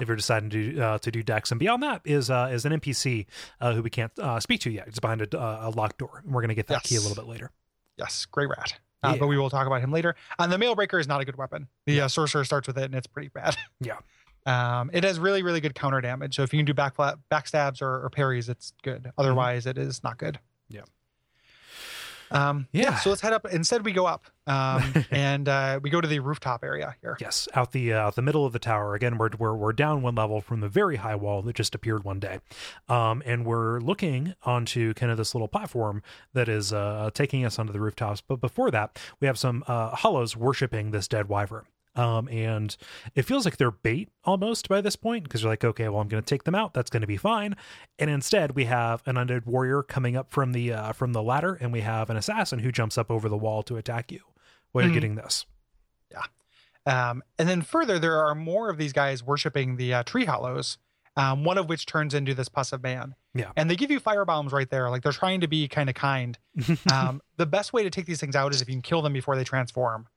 If 0.00 0.08
you're 0.08 0.16
deciding 0.16 0.50
to 0.50 0.72
do, 0.72 0.80
uh, 0.82 0.98
to 0.98 1.10
do 1.10 1.22
dex, 1.22 1.50
and 1.50 1.58
beyond 1.60 1.82
that 1.82 2.02
is 2.04 2.30
uh, 2.30 2.50
is 2.52 2.64
an 2.64 2.72
NPC 2.80 3.26
uh, 3.60 3.72
who 3.74 3.82
we 3.82 3.90
can't 3.90 4.12
uh, 4.18 4.40
speak 4.40 4.60
to 4.62 4.70
yet. 4.70 4.88
It's 4.88 4.98
behind 5.00 5.22
a, 5.22 5.38
uh, 5.38 5.60
a 5.64 5.70
locked 5.70 5.98
door, 5.98 6.22
and 6.24 6.32
we're 6.34 6.40
gonna 6.42 6.54
get 6.54 6.66
that 6.68 6.82
key 6.84 6.96
a 6.96 7.00
little 7.00 7.16
bit 7.16 7.26
later. 7.28 7.50
Yes, 7.98 8.26
Greirat. 8.32 8.74
Uh, 9.04 9.12
Yeah. 9.12 9.16
But 9.18 9.26
we 9.26 9.36
will 9.36 9.50
talk 9.50 9.66
about 9.66 9.80
him 9.80 9.90
later. 9.90 10.14
And 10.38 10.50
the 10.52 10.56
Mailbreaker 10.56 11.00
is 11.00 11.08
not 11.08 11.20
a 11.20 11.24
good 11.24 11.36
weapon. 11.36 11.66
The 11.86 12.02
uh, 12.02 12.08
Sorcerer 12.08 12.44
starts 12.44 12.66
with 12.68 12.78
it, 12.78 12.84
and 12.84 12.94
it's 12.94 13.06
pretty 13.08 13.28
bad. 13.28 13.56
Yeah. 13.80 13.96
Um, 14.44 14.90
it 14.92 15.04
has 15.04 15.18
really, 15.20 15.42
really 15.42 15.60
good 15.60 15.74
counter 15.74 16.00
damage. 16.00 16.34
So 16.36 16.42
if 16.42 16.52
you 16.52 16.58
can 16.58 16.66
do 16.66 16.74
back 16.74 16.96
backstabs 16.96 17.80
or, 17.82 18.04
or 18.04 18.10
parries, 18.10 18.48
it's 18.48 18.72
good. 18.82 19.12
Otherwise, 19.18 19.66
it 19.66 19.78
is 19.78 20.02
not 20.02 20.18
good. 20.18 20.34
Mm-hmm. 20.34 20.76
Yeah. 20.76 20.82
Um, 22.32 22.68
Yeah. 22.72 22.96
So 22.96 23.10
let's 23.10 23.22
head 23.22 23.32
up. 23.32 23.46
Instead, 23.46 23.84
we 23.84 23.92
go 23.92 24.06
up 24.06 24.26
um, 24.46 25.04
and 25.10 25.48
uh, 25.48 25.80
we 25.82 25.90
go 25.90 26.00
to 26.00 26.08
the 26.08 26.18
rooftop 26.20 26.64
area 26.64 26.96
here. 27.00 27.16
Yes, 27.20 27.48
out 27.54 27.72
the 27.72 27.92
uh, 27.92 28.10
the 28.10 28.22
middle 28.22 28.44
of 28.44 28.52
the 28.52 28.58
tower. 28.58 28.94
Again, 28.94 29.18
we're, 29.18 29.30
we're 29.38 29.54
we're 29.54 29.72
down 29.72 30.02
one 30.02 30.14
level 30.14 30.40
from 30.40 30.60
the 30.60 30.68
very 30.68 30.96
high 30.96 31.14
wall 31.14 31.42
that 31.42 31.54
just 31.54 31.74
appeared 31.74 32.04
one 32.04 32.18
day, 32.18 32.40
um, 32.88 33.22
and 33.24 33.44
we're 33.44 33.80
looking 33.80 34.34
onto 34.42 34.94
kind 34.94 35.12
of 35.12 35.18
this 35.18 35.34
little 35.34 35.48
platform 35.48 36.02
that 36.32 36.48
is 36.48 36.72
uh, 36.72 37.10
taking 37.14 37.44
us 37.44 37.58
onto 37.58 37.72
the 37.72 37.80
rooftops. 37.80 38.20
But 38.20 38.40
before 38.40 38.70
that, 38.70 38.98
we 39.20 39.26
have 39.26 39.38
some 39.38 39.64
uh, 39.66 39.90
hollows 39.90 40.36
worshiping 40.36 40.90
this 40.90 41.08
dead 41.08 41.28
wyvern. 41.28 41.64
Um, 41.94 42.26
and 42.28 42.74
it 43.14 43.22
feels 43.22 43.44
like 43.44 43.58
they're 43.58 43.70
bait 43.70 44.08
almost 44.24 44.68
by 44.68 44.80
this 44.80 44.96
point 44.96 45.24
because 45.24 45.42
you're 45.42 45.52
like, 45.52 45.62
okay, 45.64 45.88
well, 45.90 46.00
I'm 46.00 46.08
going 46.08 46.22
to 46.22 46.26
take 46.26 46.44
them 46.44 46.54
out. 46.54 46.72
That's 46.72 46.88
going 46.88 47.02
to 47.02 47.06
be 47.06 47.18
fine. 47.18 47.54
And 47.98 48.08
instead, 48.08 48.52
we 48.56 48.64
have 48.64 49.02
an 49.04 49.16
undead 49.16 49.44
warrior 49.44 49.82
coming 49.82 50.16
up 50.16 50.30
from 50.30 50.52
the 50.52 50.72
uh, 50.72 50.92
from 50.92 51.12
the 51.12 51.22
ladder, 51.22 51.54
and 51.60 51.70
we 51.72 51.82
have 51.82 52.08
an 52.08 52.16
assassin 52.16 52.60
who 52.60 52.72
jumps 52.72 52.96
up 52.96 53.10
over 53.10 53.28
the 53.28 53.36
wall 53.36 53.62
to 53.64 53.76
attack 53.76 54.10
you. 54.10 54.20
While 54.72 54.84
you're 54.84 54.90
Mhm. 54.90 54.94
getting 54.94 55.14
this, 55.16 55.44
Yeah. 56.10 56.22
Um, 56.86 57.22
and 57.38 57.46
then 57.48 57.60
further, 57.62 57.98
there 57.98 58.16
are 58.26 58.34
more 58.34 58.70
of 58.70 58.78
these 58.78 58.94
guys 58.94 59.22
worshiping 59.22 59.76
the 59.76 59.92
uh, 59.92 60.02
tree 60.02 60.24
hollows, 60.24 60.78
um, 61.16 61.44
one 61.44 61.58
of 61.58 61.68
which 61.68 61.84
turns 61.84 62.14
into 62.14 62.32
this 62.34 62.48
pus 62.48 62.72
of 62.72 62.82
man. 62.82 63.14
Yeah. 63.34 63.52
And 63.54 63.70
they 63.70 63.76
give 63.76 63.90
you 63.90 64.00
fire 64.00 64.24
bombs 64.24 64.50
right 64.52 64.68
there. 64.70 64.88
Like 64.88 65.02
they're 65.02 65.12
trying 65.12 65.42
to 65.42 65.46
be 65.46 65.68
kind 65.68 65.90
of 65.90 65.94
kind. 65.94 66.38
um, 66.90 67.20
the 67.36 67.44
best 67.46 67.72
way 67.74 67.82
to 67.82 67.90
take 67.90 68.06
these 68.06 68.18
things 68.18 68.34
out 68.34 68.54
is 68.54 68.62
if 68.62 68.68
you 68.68 68.74
can 68.74 68.82
kill 68.82 69.02
them 69.02 69.12
before 69.12 69.36
they 69.36 69.44
transform, 69.44 70.08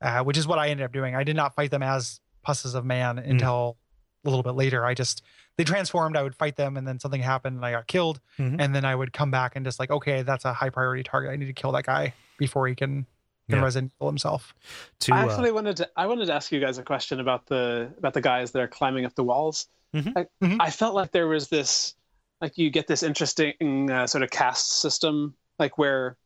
uh, 0.00 0.22
which 0.24 0.38
is 0.38 0.46
what 0.46 0.58
I 0.58 0.68
ended 0.68 0.84
up 0.84 0.92
doing. 0.92 1.14
I 1.14 1.24
did 1.24 1.36
not 1.36 1.54
fight 1.54 1.70
them 1.70 1.82
as 1.82 2.20
pusses 2.44 2.74
of 2.74 2.84
man 2.84 3.18
until 3.18 3.76
a 4.24 4.28
little 4.30 4.42
bit 4.42 4.54
later. 4.54 4.84
I 4.84 4.94
just, 4.94 5.22
they 5.56 5.64
transformed. 5.64 6.16
I 6.16 6.22
would 6.22 6.34
fight 6.34 6.56
them 6.56 6.76
and 6.76 6.86
then 6.86 6.98
something 6.98 7.20
happened 7.20 7.56
and 7.56 7.64
I 7.64 7.72
got 7.72 7.86
killed. 7.86 8.20
Mhm. 8.38 8.56
And 8.60 8.74
then 8.74 8.84
I 8.84 8.94
would 8.94 9.12
come 9.12 9.30
back 9.30 9.56
and 9.56 9.64
just 9.64 9.78
like, 9.78 9.90
okay, 9.90 10.22
that's 10.22 10.44
a 10.44 10.52
high 10.52 10.70
priority 10.70 11.02
target. 11.02 11.30
I 11.30 11.36
need 11.36 11.46
to 11.46 11.52
kill 11.52 11.72
that 11.72 11.84
guy 11.84 12.14
before 12.38 12.66
he 12.68 12.74
can, 12.74 13.06
can 13.48 13.58
Yeah. 13.58 13.64
resin 13.64 13.90
kill 13.98 14.08
himself. 14.08 14.54
to 15.00 15.14
I 15.14 15.22
uh, 15.22 15.26
actually 15.30 15.52
wanted 15.52 15.76
to 15.78 15.88
I 15.96 16.06
wanted 16.06 16.26
to 16.26 16.34
ask 16.34 16.52
you 16.52 16.60
guys 16.60 16.78
a 16.78 16.82
question 16.82 17.18
about 17.20 17.46
the 17.46 17.92
about 17.98 18.12
the 18.14 18.20
guys 18.20 18.52
that 18.52 18.60
are 18.62 18.68
climbing 18.68 19.04
up 19.04 19.14
the 19.14 19.24
walls. 19.24 19.66
Mhm. 19.94 20.12
I, 20.16 20.26
Mhm. 20.44 20.56
I 20.60 20.70
felt 20.70 20.94
like 20.94 21.12
there 21.12 21.26
was 21.28 21.48
this 21.48 21.94
like 22.40 22.56
you 22.58 22.70
get 22.70 22.86
this 22.86 23.02
interesting 23.02 23.90
uh, 23.90 24.06
sort 24.06 24.22
of 24.22 24.30
caste 24.30 24.80
system 24.80 25.34
like 25.58 25.76
where 25.78 26.16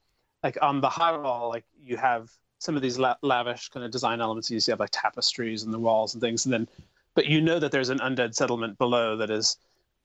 like 0.43 0.59
on 0.61 0.81
the 0.81 0.91
high 0.91 1.17
wall 1.17 1.49
like 1.49 1.65
you 1.81 1.97
have 1.97 2.31
some 2.63 2.77
of 2.77 2.83
these 2.83 2.97
la- 2.97 3.17
lavish 3.23 3.69
kind 3.71 3.85
of 3.85 3.91
design 3.91 4.21
elements 4.21 4.49
you 4.51 4.61
see 4.61 4.71
have 4.71 4.79
like 4.79 4.91
tapestries 4.93 5.65
and 5.65 5.75
the 5.75 5.79
walls 5.79 6.15
and 6.15 6.21
things 6.21 6.47
and 6.47 6.53
then 6.53 6.69
but 7.15 7.27
you 7.27 7.41
know 7.41 7.59
that 7.59 7.73
there's 7.73 7.89
an 7.89 7.99
undead 7.99 8.35
settlement 8.35 8.79
below 8.79 9.17
that 9.17 9.31
is 9.31 9.57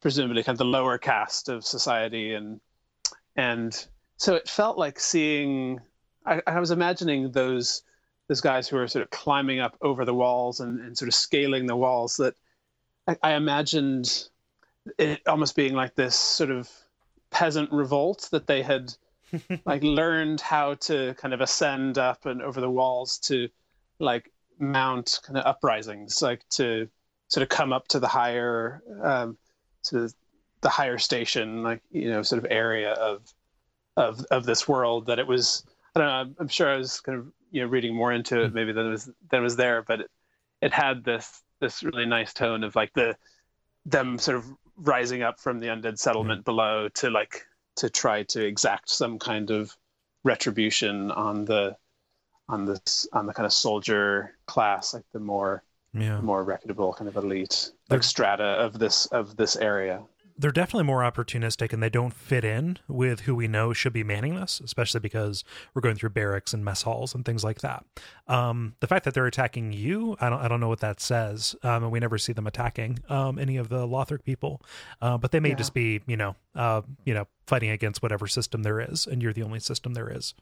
presumably 0.02 0.42
kind 0.42 0.56
of 0.56 0.58
the 0.58 0.66
lower 0.66 0.98
caste 0.98 1.50
of 1.50 1.64
society 1.64 2.34
and 2.34 2.60
and 3.36 3.86
so 4.18 4.34
it 4.34 4.50
felt 4.50 4.78
like 4.78 5.00
seeing 5.00 5.80
I, 6.26 6.42
I 6.48 6.60
was 6.60 6.72
imagining 6.72 7.32
those 7.32 7.84
those 8.28 8.42
guys 8.42 8.68
who 8.68 8.78
are 8.78 8.88
sort 8.88 9.04
of 9.04 9.12
climbing 9.12 9.60
up 9.60 9.78
over 9.82 10.04
the 10.04 10.16
walls 10.16 10.60
and, 10.60 10.82
and 10.82 10.98
sort 10.98 11.08
of 11.08 11.14
scaling 11.14 11.68
the 11.68 11.76
walls 11.76 12.18
that 12.18 12.36
I, 13.08 13.18
I 13.22 13.34
imagined 13.34 14.28
it 14.98 15.22
almost 15.28 15.56
being 15.56 15.74
like 15.74 15.94
this 15.94 16.16
sort 16.16 16.50
of 16.50 16.70
peasant 17.30 17.72
revolt 17.72 18.30
that 18.32 18.48
they 18.48 18.64
had 18.64 18.94
like 19.66 19.84
learned 19.84 20.42
how 20.42 20.76
to 20.76 21.14
kind 21.16 21.34
of 21.34 21.42
ascend 21.42 21.98
up 21.98 22.26
and 22.26 22.42
over 22.42 22.62
the 22.62 22.70
walls 22.70 23.18
to 23.18 23.50
like 24.00 24.32
mount 24.60 25.20
kind 25.24 25.38
of 25.38 25.46
uprisings 25.46 26.22
like 26.22 26.48
to 26.50 26.88
sort 27.28 27.44
of 27.44 27.50
come 27.50 27.74
up 27.74 27.88
to 27.88 28.00
the 28.00 28.08
higher 28.08 28.82
um, 29.04 29.38
sort 29.82 30.04
of 30.04 30.14
the 30.62 30.70
higher 30.70 30.98
station 30.98 31.64
like 31.64 31.82
you 31.92 32.10
know 32.10 32.22
sort 32.22 32.44
of 32.44 32.50
area 32.52 32.94
of 32.94 33.22
of 33.96 34.24
of 34.32 34.46
this 34.46 34.68
world 34.68 35.08
that 35.08 35.20
it 35.20 35.28
was 35.28 35.64
I 35.96 36.00
don't 36.00 36.08
know 36.08 36.14
I'm, 36.14 36.36
I'm 36.40 36.48
sure 36.48 36.70
I 36.70 36.78
was 36.78 37.00
kind 37.00 37.18
of 37.20 37.28
you 37.52 37.62
know 37.62 37.68
reading 37.68 37.96
more 37.96 38.12
into 38.12 38.42
it 38.44 38.54
maybe 38.54 38.72
than 38.72 38.90
was 38.90 39.10
than 39.30 39.44
was 39.44 39.56
there 39.56 39.82
but 39.82 40.02
it, 40.02 40.12
it 40.62 40.74
had 40.74 41.04
this 41.04 41.44
this 41.60 41.84
really 41.84 42.06
nice 42.06 42.34
tone 42.34 42.64
of 42.64 42.76
like 42.76 42.94
the 42.94 43.16
them 43.86 44.18
sort 44.18 44.38
of 44.38 44.46
rising 44.76 45.24
up 45.24 45.40
from 45.40 45.60
the 45.60 45.68
undead 45.68 45.98
settlement 45.98 46.46
below 46.46 46.88
to 46.90 47.10
like 47.10 47.47
to 47.78 47.90
try 47.90 48.24
to 48.24 48.46
exact 48.46 48.90
some 48.90 49.18
kind 49.18 49.52
of 49.52 49.76
retribution 50.24 51.12
on 51.12 51.46
the 51.46 51.76
on 52.50 52.66
this 52.66 53.08
on 53.14 53.26
the 53.26 53.34
kind 53.34 53.46
of 53.46 53.54
soldier 53.54 54.36
class 54.46 54.94
like 54.94 55.04
the 55.14 55.20
more 55.20 55.64
yeah. 55.94 56.20
more 56.22 56.44
reputable 56.44 56.94
kind 56.94 57.08
of 57.08 57.16
elite 57.16 57.72
like 57.90 58.04
strata 58.04 58.44
of 58.44 58.78
this 58.78 59.06
of 59.08 59.36
this 59.38 59.56
area 59.56 60.02
they're 60.38 60.52
definitely 60.52 60.84
more 60.86 61.02
opportunistic 61.02 61.74
and 61.74 61.82
they 61.82 61.90
don't 61.90 62.14
fit 62.14 62.44
in 62.46 62.78
with 62.88 63.22
who 63.22 63.34
we 63.36 63.48
know 63.48 63.74
should 63.74 63.94
be 63.94 64.04
manning 64.04 64.36
this, 64.36 64.60
especially 64.64 65.00
because 65.00 65.44
we're 65.74 65.82
going 65.82 65.96
through 65.96 66.10
barracks 66.12 66.54
and 66.54 66.64
mess 66.64 66.84
halls 66.84 67.16
and 67.16 67.26
things 67.26 67.44
like 67.44 67.62
that. 67.62 67.84
Um, 68.28 68.76
the 68.80 68.88
fact 68.88 69.06
that 69.06 69.14
they're 69.14 69.26
attacking 69.26 69.74
you, 69.74 70.16
I 70.22 70.30
don't, 70.30 70.40
I 70.40 70.48
don't 70.48 70.60
know 70.60 70.68
what 70.68 70.80
that 70.82 71.00
says. 71.00 71.56
Um, 71.64 71.84
and 71.84 71.92
we 71.92 72.00
never 72.00 72.18
see 72.18 72.34
them 72.34 72.46
attacking 72.48 73.00
um, 73.10 73.40
any 73.40 73.58
of 73.58 73.70
the 73.70 73.88
Lothric 73.88 74.24
people, 74.24 74.62
uh, 75.02 75.18
but 75.18 75.32
they 75.32 75.40
may 75.40 75.50
Yeah. 75.50 75.56
just 75.56 75.74
be, 75.74 76.02
you 76.06 76.18
know, 76.18 76.36
uh, 76.56 76.82
you 77.06 77.14
know, 77.14 77.28
fighting 77.48 77.70
against 77.72 78.04
whatever 78.04 78.28
system 78.28 78.64
there 78.64 78.80
is, 78.80 79.08
and 79.08 79.24
you're 79.24 79.34
the 79.34 79.44
only 79.44 79.60
system 79.60 79.94
there 79.94 80.10
is. 80.16 80.34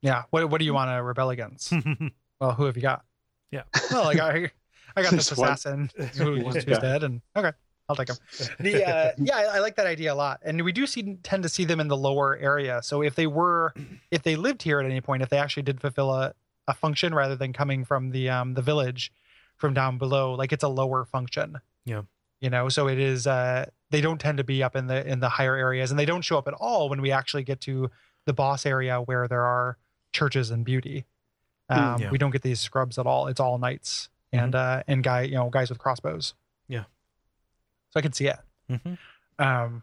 Yeah. 0.00 0.22
What 0.30 0.48
What 0.50 0.58
do 0.58 0.64
you 0.64 0.72
want 0.74 0.90
to 0.90 1.02
rebel 1.02 1.30
against? 1.30 1.72
well, 2.40 2.52
who 2.52 2.64
have 2.64 2.76
you 2.76 2.82
got? 2.82 3.04
Yeah. 3.50 3.62
Well, 3.90 4.08
I 4.08 4.14
got 4.14 4.34
I 4.96 5.02
got 5.02 5.10
this 5.12 5.32
assassin 5.32 5.90
who, 6.16 6.42
one 6.44 6.54
who's 6.54 6.64
guy. 6.64 6.78
dead, 6.80 7.02
and 7.02 7.20
okay, 7.36 7.52
I'll 7.88 7.96
take 7.96 8.08
them. 8.08 8.16
The 8.60 8.84
uh, 8.88 9.12
yeah, 9.18 9.36
I, 9.36 9.42
I 9.56 9.58
like 9.60 9.76
that 9.76 9.86
idea 9.86 10.12
a 10.12 10.16
lot, 10.16 10.40
and 10.42 10.62
we 10.62 10.72
do 10.72 10.86
see 10.86 11.16
tend 11.22 11.42
to 11.42 11.48
see 11.48 11.64
them 11.64 11.80
in 11.80 11.88
the 11.88 11.96
lower 11.96 12.36
area. 12.36 12.80
So 12.82 13.02
if 13.02 13.14
they 13.14 13.26
were, 13.26 13.74
if 14.10 14.22
they 14.22 14.36
lived 14.36 14.62
here 14.62 14.80
at 14.80 14.86
any 14.86 15.00
point, 15.00 15.22
if 15.22 15.28
they 15.28 15.38
actually 15.38 15.64
did 15.64 15.80
fulfill 15.80 16.12
a, 16.12 16.34
a 16.66 16.74
function 16.74 17.14
rather 17.14 17.36
than 17.36 17.52
coming 17.52 17.84
from 17.84 18.10
the 18.10 18.30
um 18.30 18.54
the 18.54 18.62
village 18.62 19.12
from 19.56 19.74
down 19.74 19.98
below, 19.98 20.32
like 20.34 20.52
it's 20.52 20.64
a 20.64 20.68
lower 20.68 21.04
function. 21.04 21.60
Yeah. 21.84 22.02
You 22.40 22.50
know, 22.50 22.68
so 22.68 22.88
it 22.88 22.98
is. 22.98 23.26
uh 23.26 23.66
They 23.90 24.00
don't 24.00 24.20
tend 24.20 24.38
to 24.38 24.44
be 24.44 24.62
up 24.62 24.74
in 24.76 24.86
the 24.86 25.06
in 25.06 25.20
the 25.20 25.28
higher 25.28 25.54
areas, 25.54 25.90
and 25.90 25.98
they 25.98 26.06
don't 26.06 26.22
show 26.22 26.38
up 26.38 26.48
at 26.48 26.54
all 26.54 26.88
when 26.88 27.00
we 27.02 27.10
actually 27.12 27.44
get 27.44 27.60
to 27.62 27.90
the 28.24 28.32
boss 28.32 28.64
area 28.66 29.00
where 29.00 29.28
there 29.28 29.44
are 29.44 29.76
churches 30.12 30.50
and 30.50 30.64
beauty. 30.64 31.04
Um, 31.68 32.00
yeah. 32.00 32.10
We 32.10 32.18
don't 32.18 32.30
get 32.30 32.42
these 32.42 32.60
scrubs 32.60 32.98
at 32.98 33.06
all. 33.06 33.26
It's 33.28 33.40
all 33.40 33.58
knights 33.58 34.08
and 34.32 34.54
uh 34.54 34.82
and 34.88 35.02
guy 35.04 35.22
you 35.22 35.34
know 35.36 35.48
guys 35.50 35.68
with 35.68 35.78
crossbows. 35.78 36.34
Yeah. 36.66 36.84
So 37.94 37.98
I 37.98 38.02
can 38.02 38.12
see 38.12 38.26
it. 38.26 38.36
Mhm. 38.68 38.98
Um, 39.38 39.82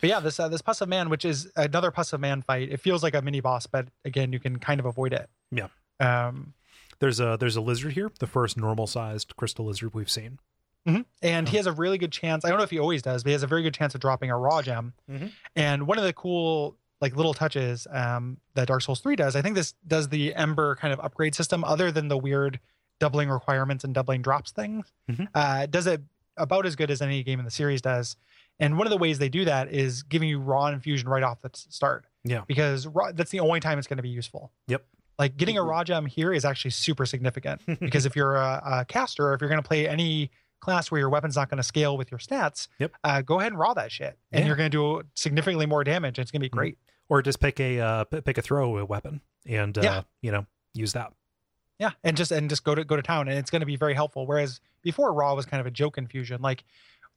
but 0.00 0.10
yeah, 0.10 0.20
this 0.20 0.38
uh, 0.40 0.48
this 0.48 0.60
pus 0.62 0.80
of 0.80 0.88
man, 0.88 1.08
which 1.08 1.24
is 1.24 1.50
another 1.56 1.90
Pus 1.90 2.12
of 2.12 2.20
man 2.20 2.42
fight. 2.42 2.70
It 2.70 2.80
feels 2.80 3.02
like 3.02 3.14
a 3.14 3.22
mini 3.22 3.40
boss, 3.40 3.66
but 3.66 3.88
again, 4.04 4.32
you 4.32 4.38
can 4.40 4.58
kind 4.58 4.80
of 4.80 4.86
avoid 4.86 5.12
it. 5.12 5.30
Yeah. 5.50 5.68
Um, 6.00 6.52
There's 6.98 7.20
a 7.20 7.36
there's 7.38 7.56
a 7.56 7.60
lizard 7.60 7.92
here, 7.92 8.10
the 8.18 8.26
first 8.26 8.56
normal 8.56 8.86
sized 8.86 9.36
crystal 9.36 9.64
lizard 9.66 9.94
we've 9.94 10.10
seen. 10.10 10.38
mhm. 10.86 11.04
and 11.22 11.48
he 11.48 11.56
has 11.56 11.66
a 11.66 11.72
really 11.72 11.98
good 11.98 12.12
chance. 12.12 12.44
I 12.44 12.48
don't 12.48 12.58
know 12.58 12.64
if 12.64 12.70
he 12.70 12.78
always 12.78 13.02
does, 13.02 13.22
but 13.24 13.30
he 13.30 13.32
has 13.32 13.42
a 13.42 13.46
very 13.48 13.62
good 13.62 13.74
chance 13.74 13.94
of 13.94 14.00
dropping 14.00 14.30
a 14.30 14.38
raw 14.38 14.60
gem. 14.62 14.92
Mhm. 15.10 15.32
And 15.56 15.86
one 15.86 15.98
of 15.98 16.04
the 16.04 16.12
cool 16.12 16.76
like 17.00 17.14
little 17.16 17.34
touches 17.34 17.86
um, 17.90 18.38
that 18.54 18.68
Dark 18.68 18.82
Souls 18.82 19.00
three 19.00 19.16
does, 19.16 19.34
I 19.36 19.42
think 19.42 19.54
this 19.56 19.74
does 19.86 20.08
the 20.08 20.34
Ember 20.34 20.76
kind 20.76 20.92
of 20.94 21.00
upgrade 21.00 21.34
system, 21.34 21.62
other 21.64 21.90
than 21.92 22.08
the 22.08 22.16
weird 22.18 22.58
doubling 23.00 23.28
requirements 23.30 23.82
and 23.84 23.92
doubling 23.94 24.22
drops 24.22 24.52
things. 24.52 24.90
Mhm. 25.10 25.28
Uh, 25.34 25.66
does 25.66 25.86
it 25.86 26.02
about 26.36 26.66
as 26.66 26.76
good 26.76 26.90
as 26.90 27.00
any 27.02 27.22
game 27.22 27.38
in 27.38 27.44
the 27.44 27.50
series 27.50 27.80
does. 27.82 28.16
And 28.58 28.78
one 28.78 28.86
of 28.86 28.90
the 28.90 28.96
ways 28.96 29.18
they 29.18 29.28
do 29.28 29.44
that 29.44 29.72
is 29.72 30.02
giving 30.02 30.28
you 30.28 30.38
raw 30.40 30.66
infusion 30.68 31.08
right 31.08 31.22
off 31.22 31.40
the 31.42 31.50
start. 31.54 32.06
Yeah. 32.24 32.42
Because 32.46 32.86
raw, 32.86 33.12
that's 33.12 33.30
the 33.30 33.40
only 33.40 33.60
time 33.60 33.78
it's 33.78 33.86
going 33.88 33.98
to 33.98 34.02
be 34.02 34.08
useful. 34.08 34.50
Yep. 34.68 34.84
Like 35.18 35.36
getting 35.36 35.56
a 35.58 35.62
Mhm. 35.62 35.68
raw 35.68 35.84
gem 35.84 36.06
here 36.06 36.32
is 36.32 36.44
actually 36.44 36.70
super 36.72 37.06
significant 37.06 37.60
because 37.80 38.06
if 38.06 38.16
you're 38.16 38.36
a, 38.36 38.62
a 38.64 38.84
caster, 38.86 39.32
if 39.34 39.40
you're 39.40 39.50
going 39.50 39.62
to 39.62 39.66
play 39.66 39.88
any 39.88 40.30
class 40.60 40.90
where 40.90 40.98
your 40.98 41.10
weapon's 41.10 41.36
not 41.36 41.48
going 41.50 41.58
to 41.58 41.62
scale 41.62 41.96
with 41.98 42.10
your 42.10 42.18
stats, 42.18 42.68
Yep. 42.78 42.92
uh, 43.04 43.20
go 43.22 43.38
ahead 43.40 43.52
and 43.52 43.58
raw 43.58 43.74
that 43.74 43.92
shit, 43.92 44.18
and 44.32 44.40
Yeah. 44.40 44.46
you're 44.46 44.56
going 44.56 44.70
to 44.70 45.02
do 45.02 45.08
significantly 45.14 45.66
more 45.66 45.84
damage. 45.84 46.18
It's 46.18 46.30
going 46.30 46.40
to 46.40 46.44
be 46.44 46.50
Mhm. 46.50 46.58
great. 46.58 46.78
Or 47.08 47.22
just 47.22 47.40
pick 47.40 47.60
a 47.60 47.78
uh, 47.80 48.04
pick 48.04 48.36
a 48.38 48.42
throwaway 48.42 48.82
weapon 48.82 49.20
and 49.46 49.76
uh, 49.78 49.82
Yeah. 49.82 50.02
you 50.22 50.32
know 50.32 50.46
use 50.74 50.92
that. 50.94 51.12
Yeah, 51.78 51.90
and 52.04 52.16
just 52.16 52.32
and 52.32 52.48
just 52.48 52.64
go 52.64 52.74
to 52.74 52.84
go 52.84 52.96
to 52.96 53.02
town, 53.02 53.28
and 53.28 53.38
it's 53.38 53.50
going 53.50 53.60
to 53.60 53.66
be 53.66 53.76
very 53.76 53.94
helpful. 53.94 54.26
Whereas 54.26 54.60
before, 54.82 55.12
raw 55.12 55.34
was 55.34 55.44
kind 55.46 55.60
of 55.60 55.66
a 55.66 55.70
joke 55.70 55.98
infusion. 55.98 56.40
Like 56.40 56.64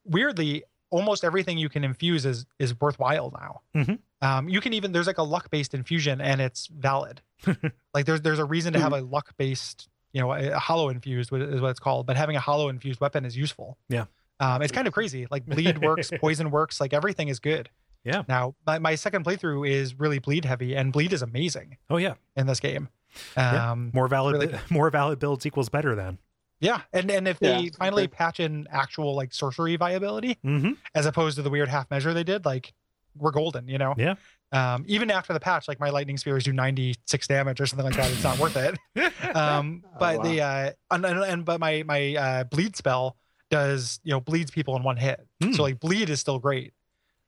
weirdly, 0.04 0.64
almost 0.90 1.24
everything 1.24 1.58
you 1.58 1.68
can 1.68 1.84
infuse 1.84 2.26
is 2.26 2.46
is 2.58 2.78
worthwhile 2.80 3.32
now. 3.32 3.60
Mhm. 3.82 3.98
Um, 4.22 4.48
you 4.48 4.60
can 4.60 4.72
even 4.74 4.92
there's 4.92 5.06
like 5.06 5.18
a 5.18 5.22
luck 5.22 5.50
based 5.50 5.72
infusion, 5.74 6.20
and 6.20 6.40
it's 6.40 6.66
valid. 6.66 7.22
like 7.94 8.06
there's 8.06 8.20
there's 8.22 8.38
a 8.38 8.44
reason 8.44 8.72
to 8.74 8.80
have 8.80 8.92
a 8.92 9.00
luck 9.00 9.34
based, 9.38 9.88
you 10.12 10.20
know, 10.20 10.32
a, 10.32 10.50
a 10.50 10.58
hollow 10.58 10.88
infused 10.90 11.32
is 11.32 11.60
what 11.60 11.70
it's 11.70 11.80
called. 11.80 12.06
But 12.06 12.16
having 12.16 12.36
a 12.36 12.40
hollow 12.40 12.68
infused 12.68 13.00
weapon 13.00 13.24
is 13.24 13.36
useful. 13.36 13.78
Yeah. 13.88 14.04
Um, 14.40 14.62
it's 14.62 14.72
kind 14.72 14.86
of 14.86 14.94
crazy. 14.94 15.26
Like 15.30 15.46
bleed 15.46 15.78
works, 15.82 16.10
poison 16.20 16.50
works, 16.50 16.80
like 16.80 16.92
everything 16.92 17.28
is 17.28 17.38
good. 17.38 17.70
Yeah. 18.04 18.22
Now 18.28 18.54
my, 18.66 18.78
my 18.78 18.94
second 18.94 19.24
playthrough 19.24 19.68
is 19.68 19.98
really 19.98 20.18
bleed 20.18 20.44
heavy, 20.44 20.74
and 20.74 20.92
bleed 20.92 21.12
is 21.12 21.22
amazing 21.22 21.76
Oh 21.88 21.96
yeah, 21.98 22.14
in 22.36 22.46
this 22.46 22.60
game. 22.60 22.88
Yeah. 23.36 23.70
Um, 23.72 23.90
More 23.94 24.08
valid, 24.08 24.34
really 24.40 24.58
more 24.70 24.90
valid 24.90 25.18
builds 25.18 25.44
equals 25.46 25.68
better 25.68 25.94
then. 25.94 26.18
yeah, 26.60 26.82
and 26.92 27.10
and 27.10 27.26
if 27.28 27.38
they 27.38 27.58
Yeah, 27.58 27.70
finally 27.78 28.04
okay. 28.04 28.12
patch 28.14 28.40
in 28.40 28.68
actual 28.70 29.14
like 29.14 29.32
sorcery 29.34 29.76
viability 29.76 30.38
Mm-hmm. 30.44 30.72
as 30.94 31.06
opposed 31.06 31.36
to 31.36 31.42
the 31.42 31.50
weird 31.50 31.68
half 31.68 31.90
measure 31.90 32.12
they 32.14 32.24
did, 32.24 32.44
like 32.44 32.72
we're 33.16 33.32
golden, 33.32 33.66
you 33.68 33.78
know. 33.78 33.94
Yeah. 33.98 34.14
Um, 34.52 34.84
even 34.88 35.10
after 35.10 35.32
the 35.32 35.40
patch, 35.40 35.68
like 35.68 35.78
my 35.80 35.90
lightning 35.90 36.16
spears 36.16 36.42
do 36.44 36.52
96 36.52 37.26
damage 37.28 37.60
or 37.60 37.66
something 37.66 37.86
like 37.86 37.94
that. 37.96 38.10
It's 38.10 38.22
not 38.24 38.38
worth 38.38 38.56
it. 38.56 38.76
Um, 39.34 39.82
Oh, 39.86 39.96
but 39.98 40.18
wow. 40.18 40.22
the 40.24 40.40
uh, 40.42 40.70
and, 40.90 41.04
and, 41.06 41.18
and 41.20 41.44
but 41.44 41.60
my 41.60 41.82
my 41.86 42.14
uh, 42.16 42.44
bleed 42.44 42.74
spell 42.76 43.16
does 43.50 44.00
you 44.04 44.10
know 44.12 44.20
bleeds 44.20 44.50
people 44.50 44.76
in 44.76 44.82
one 44.82 44.96
hit. 44.96 45.26
Hmm. 45.42 45.52
So 45.52 45.62
like 45.62 45.78
bleed 45.80 46.10
is 46.10 46.20
still 46.20 46.38
great. 46.38 46.72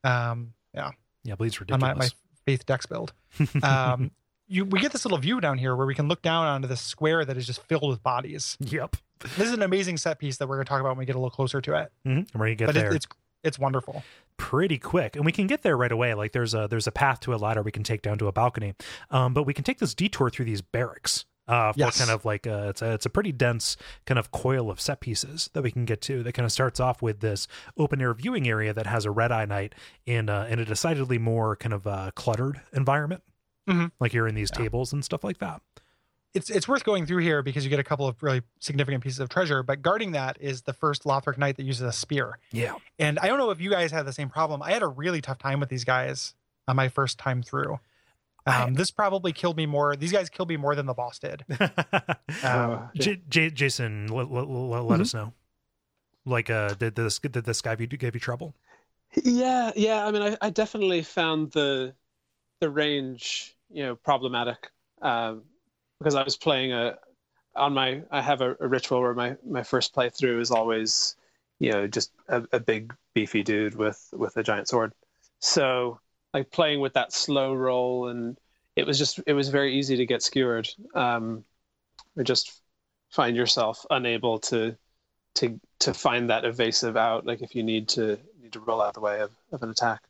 Um, 0.04 0.52
yeah, 0.74 0.90
Yeah, 1.24 1.34
bleeds 1.36 1.60
on 1.70 1.80
my, 1.80 1.94
my 1.94 2.08
faith 2.46 2.66
dex 2.66 2.86
build. 2.86 3.12
Um, 3.62 4.10
you 4.52 4.64
we 4.64 4.80
get 4.80 4.92
this 4.92 5.04
little 5.04 5.18
view 5.18 5.40
down 5.40 5.58
here 5.58 5.74
where 5.74 5.86
we 5.86 5.94
can 5.94 6.08
look 6.08 6.22
down 6.22 6.46
onto 6.46 6.68
this 6.68 6.80
square 6.80 7.24
that 7.24 7.36
is 7.36 7.46
just 7.46 7.62
filled 7.64 7.88
with 7.88 8.02
bodies. 8.02 8.56
yep. 8.60 8.96
This 9.36 9.46
is 9.48 9.52
an 9.52 9.62
amazing 9.62 9.98
set 9.98 10.18
piece 10.18 10.38
that 10.38 10.48
we're 10.48 10.56
going 10.56 10.64
to 10.64 10.68
talk 10.68 10.80
about 10.80 10.90
when 10.90 10.98
we 10.98 11.04
get 11.06 11.14
a 11.14 11.18
little 11.18 11.30
closer 11.30 11.60
to 11.60 11.74
it. 11.76 11.92
hmm 12.04 12.20
I'm 12.34 12.42
ready 12.42 12.52
to 12.54 12.56
get 12.56 12.66
but 12.66 12.74
there. 12.74 12.90
it, 12.92 12.96
it's 12.96 13.06
it's 13.44 13.58
wonderful. 13.58 14.02
pretty 14.36 14.78
quick 14.78 15.16
and 15.16 15.24
we 15.24 15.32
can 15.32 15.46
get 15.46 15.62
there 15.62 15.76
right 15.76 15.90
away 15.92 16.14
like 16.14 16.32
there's 16.32 16.54
a 16.54 16.66
there's 16.68 16.86
a 16.86 16.92
path 16.92 17.20
to 17.20 17.34
a 17.34 17.36
ladder 17.36 17.62
we 17.62 17.72
can 17.72 17.82
take 17.82 18.02
down 18.02 18.18
to 18.18 18.26
a 18.28 18.32
balcony 18.32 18.74
um 19.10 19.34
but 19.34 19.42
we 19.44 19.52
can 19.54 19.64
take 19.64 19.78
this 19.78 19.94
detour 19.94 20.30
through 20.30 20.44
these 20.44 20.60
barracks 20.62 21.24
uh 21.48 21.72
for 21.72 21.78
Yes. 21.80 21.98
kind 21.98 22.10
of 22.10 22.24
like 22.24 22.46
a, 22.46 22.68
it's 22.68 22.82
a 22.82 22.92
it's 22.92 23.04
a 23.06 23.10
pretty 23.10 23.32
dense 23.32 23.76
kind 24.06 24.18
of 24.18 24.30
coil 24.30 24.70
of 24.70 24.80
set 24.80 25.00
pieces 25.00 25.50
that 25.54 25.62
we 25.62 25.70
can 25.72 25.84
get 25.84 26.00
to 26.02 26.22
that 26.22 26.32
kind 26.34 26.44
of 26.46 26.52
starts 26.52 26.78
off 26.78 27.02
with 27.02 27.18
this 27.20 27.48
open 27.76 28.00
air 28.00 28.14
viewing 28.14 28.46
area 28.48 28.72
that 28.72 28.86
has 28.86 29.04
a 29.04 29.10
red 29.10 29.32
eye 29.32 29.44
knight 29.44 29.74
in 30.06 30.28
uh 30.28 30.46
in 30.48 30.58
a 30.60 30.64
decidedly 30.64 31.18
more 31.18 31.56
kind 31.56 31.72
of 31.72 31.84
uh 31.86 32.10
cluttered 32.14 32.60
environment 32.72 33.22
Mhm. 33.68 33.92
like 34.00 34.12
you're 34.12 34.26
in 34.28 34.34
these 34.34 34.50
Yeah. 34.52 34.62
tables 34.62 34.92
and 34.92 35.04
stuff 35.04 35.22
like 35.24 35.38
that 35.38 35.60
it's 36.34 36.48
it's 36.48 36.66
worth 36.66 36.82
going 36.82 37.04
through 37.04 37.18
here 37.22 37.42
because 37.42 37.62
you 37.62 37.68
get 37.68 37.78
a 37.78 37.84
couple 37.84 38.06
of 38.08 38.22
really 38.22 38.40
significant 38.58 39.04
pieces 39.04 39.18
of 39.20 39.28
treasure. 39.28 39.62
But 39.62 39.82
guarding 39.82 40.12
that 40.12 40.38
is 40.40 40.62
the 40.62 40.72
first 40.72 41.04
Lothric 41.04 41.36
knight 41.36 41.58
that 41.58 41.64
uses 41.64 41.82
a 41.82 41.92
spear. 41.92 42.38
yeah 42.52 42.74
And 42.98 43.18
I 43.18 43.26
don't 43.26 43.36
know 43.38 43.50
if 43.50 43.60
you 43.60 43.68
guys 43.68 43.90
had 43.90 44.06
the 44.06 44.14
same 44.14 44.30
problem. 44.30 44.62
I 44.62 44.72
had 44.72 44.82
a 44.82 44.86
really 44.88 45.20
tough 45.20 45.36
time 45.36 45.60
with 45.60 45.68
these 45.68 45.84
guys 45.84 46.34
on 46.66 46.74
my 46.76 46.88
first 46.88 47.18
time 47.18 47.42
through. 47.42 47.78
I- 48.46 48.62
Um, 48.62 48.72
this 48.74 48.90
probably 48.90 49.34
killed 49.34 49.58
me 49.58 49.66
more. 49.66 49.94
These 49.94 50.10
guys 50.12 50.30
killed 50.30 50.48
me 50.48 50.56
more 50.56 50.74
than 50.74 50.86
the 50.86 50.94
boss 50.94 51.18
did. 51.18 51.44
Um, 51.60 52.16
Uh, 52.42 52.88
J- 52.94 53.20
J- 53.28 53.50
jason 53.50 54.06
let, 54.08 54.30
let, 54.30 54.48
let, 54.48 54.84
let 54.84 55.00
us 55.00 55.12
know 55.12 55.34
like 56.24 56.48
uh 56.48 56.72
did 56.74 56.94
this 56.94 57.18
did 57.18 57.34
this 57.44 57.60
guy 57.60 57.74
give 57.74 57.92
you, 57.92 57.98
give 57.98 58.14
you 58.14 58.20
trouble 58.20 58.54
Yeah, 59.22 59.70
yeah. 59.76 60.06
I 60.06 60.10
mean, 60.10 60.22
I, 60.22 60.38
I 60.40 60.48
definitely 60.48 61.02
found 61.02 61.52
the 61.52 61.94
the 62.62 62.70
range, 62.70 63.56
you 63.70 63.82
know, 63.82 63.96
problematic 63.96 64.70
um, 65.02 65.42
because 65.98 66.14
I 66.14 66.22
was 66.22 66.36
playing 66.36 66.72
a 66.72 66.96
on 67.56 67.74
my. 67.74 68.02
I 68.10 68.22
have 68.22 68.40
a, 68.40 68.56
a 68.60 68.68
ritual 68.68 69.00
where 69.00 69.14
my 69.14 69.36
my 69.44 69.64
first 69.64 69.94
playthrough 69.94 70.40
is 70.40 70.52
always, 70.52 71.16
you 71.58 71.72
know, 71.72 71.88
just 71.88 72.12
a, 72.28 72.44
a 72.52 72.60
big 72.60 72.94
beefy 73.14 73.42
dude 73.42 73.74
with 73.74 74.08
with 74.12 74.36
a 74.36 74.44
giant 74.44 74.68
sword. 74.68 74.92
So 75.40 75.98
like 76.32 76.52
playing 76.52 76.80
with 76.80 76.94
that 76.94 77.12
slow 77.12 77.52
roll 77.52 78.08
and 78.08 78.38
it 78.76 78.86
was 78.86 78.96
just 78.96 79.20
it 79.26 79.32
was 79.32 79.48
very 79.48 79.76
easy 79.76 79.96
to 79.96 80.06
get 80.06 80.22
skewered. 80.22 80.68
Um, 80.94 81.44
or 82.16 82.22
just 82.22 82.62
find 83.10 83.36
yourself 83.36 83.84
unable 83.90 84.38
to 84.38 84.76
to 85.34 85.60
to 85.80 85.92
find 85.92 86.30
that 86.30 86.44
evasive 86.44 86.96
out 86.96 87.26
like 87.26 87.42
if 87.42 87.56
you 87.56 87.62
need 87.64 87.88
to 87.88 88.18
need 88.40 88.52
to 88.52 88.60
roll 88.60 88.80
out 88.82 88.94
the 88.94 89.00
way 89.00 89.20
of, 89.20 89.30
of 89.50 89.62
an 89.62 89.70
attack 89.70 90.02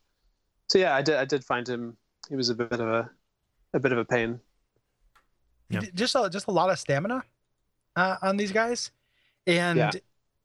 so 0.67 0.77
yeah 0.77 0.93
i 0.93 1.01
did 1.01 1.15
i 1.15 1.23
did 1.23 1.45
find 1.45 1.67
him 1.67 1.95
he 2.29 2.35
was 2.35 2.49
a 2.49 2.55
bit 2.55 2.71
of 2.71 2.81
a 2.87 3.09
a 3.73 3.79
bit 3.79 3.91
of 3.91 3.97
a 3.97 4.05
pain 4.05 4.39
Yeah. 5.69 5.81
just 5.93 6.15
a, 6.15 6.29
just 6.29 6.47
a 6.47 6.51
lot 6.51 6.69
of 6.69 6.77
stamina 6.79 7.23
uh, 7.95 8.17
on 8.21 8.37
these 8.37 8.51
guys, 8.51 8.91
and 9.47 9.77
Yeah. 9.77 9.91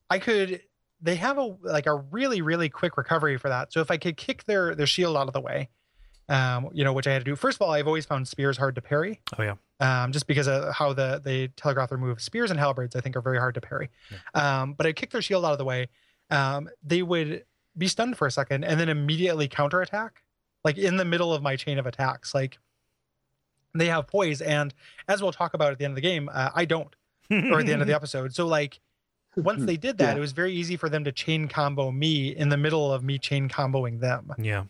I 0.09 0.19
could. 0.19 0.61
They 1.01 1.15
have 1.15 1.37
a 1.37 1.55
like 1.61 1.85
a 1.85 1.95
really 1.95 2.41
really 2.41 2.67
quick 2.69 2.97
recovery 2.97 3.37
for 3.37 3.49
that. 3.49 3.71
So 3.71 3.79
if 3.81 3.89
I 3.91 3.97
could 3.97 4.17
kick 4.17 4.43
their 4.45 4.75
their 4.75 4.87
shield 4.87 5.15
out 5.15 5.27
of 5.27 5.33
the 5.33 5.39
way, 5.41 5.69
um, 6.27 6.69
you 6.73 6.83
know, 6.83 6.91
which 6.93 7.07
I 7.07 7.13
had 7.13 7.19
to 7.19 7.23
do. 7.31 7.35
First 7.35 7.57
of 7.57 7.61
all, 7.61 7.71
I've 7.71 7.87
always 7.87 8.05
found 8.05 8.27
spears 8.27 8.57
hard 8.57 8.75
to 8.75 8.81
parry. 8.81 9.21
oh 9.37 9.43
yeah 9.43 9.55
um, 9.81 10.11
just 10.11 10.27
because 10.27 10.47
of 10.47 10.73
how 10.73 10.91
the 10.93 11.21
they 11.23 11.47
telegraph 11.49 11.89
their 11.89 11.97
move. 11.97 12.21
Spears 12.21 12.51
and 12.51 12.59
halberds, 12.59 12.95
I 12.95 13.01
think, 13.01 13.15
are 13.15 13.21
very 13.21 13.37
hard 13.37 13.53
to 13.55 13.61
parry. 13.61 13.89
Um, 14.33 14.73
but 14.73 14.85
I 14.85 14.91
kick 14.91 15.11
their 15.11 15.21
shield 15.21 15.45
out 15.45 15.53
of 15.53 15.57
the 15.57 15.65
way. 15.65 15.87
Um, 16.31 16.69
they 16.83 17.01
would 17.01 17.45
be 17.77 17.87
stunned 17.87 18.17
for 18.17 18.27
a 18.27 18.31
second 18.31 18.65
and 18.65 18.77
then 18.79 18.89
immediately 18.89 19.47
counterattack, 19.47 20.21
like 20.63 20.77
in 20.77 20.97
the 20.97 21.05
middle 21.05 21.33
of 21.33 21.41
my 21.41 21.55
chain 21.55 21.77
of 21.79 21.85
attacks. 21.85 22.33
Like 22.33 22.57
they 23.73 23.87
have 23.87 24.07
poise, 24.07 24.41
and 24.41 24.73
as 25.07 25.21
we'll 25.21 25.31
talk 25.31 25.53
about 25.53 25.71
at 25.71 25.77
the 25.79 25.85
end 25.85 25.91
of 25.91 25.95
the 25.95 26.01
game, 26.01 26.29
uh, 26.33 26.49
I 26.55 26.65
don't, 26.65 26.93
or 27.31 27.59
at 27.59 27.65
the 27.65 27.73
end 27.73 27.81
of 27.81 27.87
the 27.87 27.95
episode. 28.01 28.33
So 28.35 28.45
like. 28.47 28.79
Once 29.37 29.63
they 29.63 29.77
did 29.77 29.97
that, 29.99 30.13
Yeah. 30.13 30.17
it 30.17 30.19
was 30.19 30.31
very 30.31 30.51
easy 30.51 30.75
for 30.75 30.89
them 30.89 31.03
to 31.03 31.11
chain 31.11 31.47
combo 31.47 31.91
me 31.91 32.35
in 32.35 32.49
the 32.49 32.57
middle 32.57 32.91
of 32.91 33.03
me 33.03 33.19
chain 33.19 33.47
comboing 33.47 33.99
them 33.99 34.33
yeah 34.39 34.63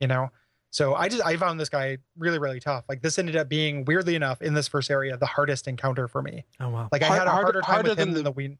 you 0.00 0.06
know 0.06 0.30
so 0.70 0.94
i 0.94 1.08
just 1.08 1.22
i 1.26 1.36
found 1.36 1.58
this 1.58 1.68
guy 1.68 1.98
really 2.16 2.38
really 2.38 2.60
tough 2.60 2.84
like 2.88 3.02
this 3.02 3.18
ended 3.18 3.34
up 3.34 3.48
being 3.48 3.84
weirdly 3.84 4.14
enough 4.14 4.40
in 4.40 4.54
this 4.54 4.68
first 4.68 4.90
area 4.92 5.16
the 5.16 5.26
hardest 5.26 5.66
encounter 5.66 6.06
for 6.06 6.22
me 6.22 6.44
oh 6.60 6.68
wow 6.68 6.88
like 6.92 7.02
i 7.02 7.06
Hard- 7.06 7.18
had 7.18 7.26
a 7.26 7.30
harder- 7.30 7.44
harder 7.46 7.60
time 7.62 7.74
harder 7.74 7.88
with 7.90 7.98
him 7.98 8.06
than 8.08 8.14
than 8.14 8.24
the- 8.24 8.30
the 8.30 8.34
ween 8.34 8.58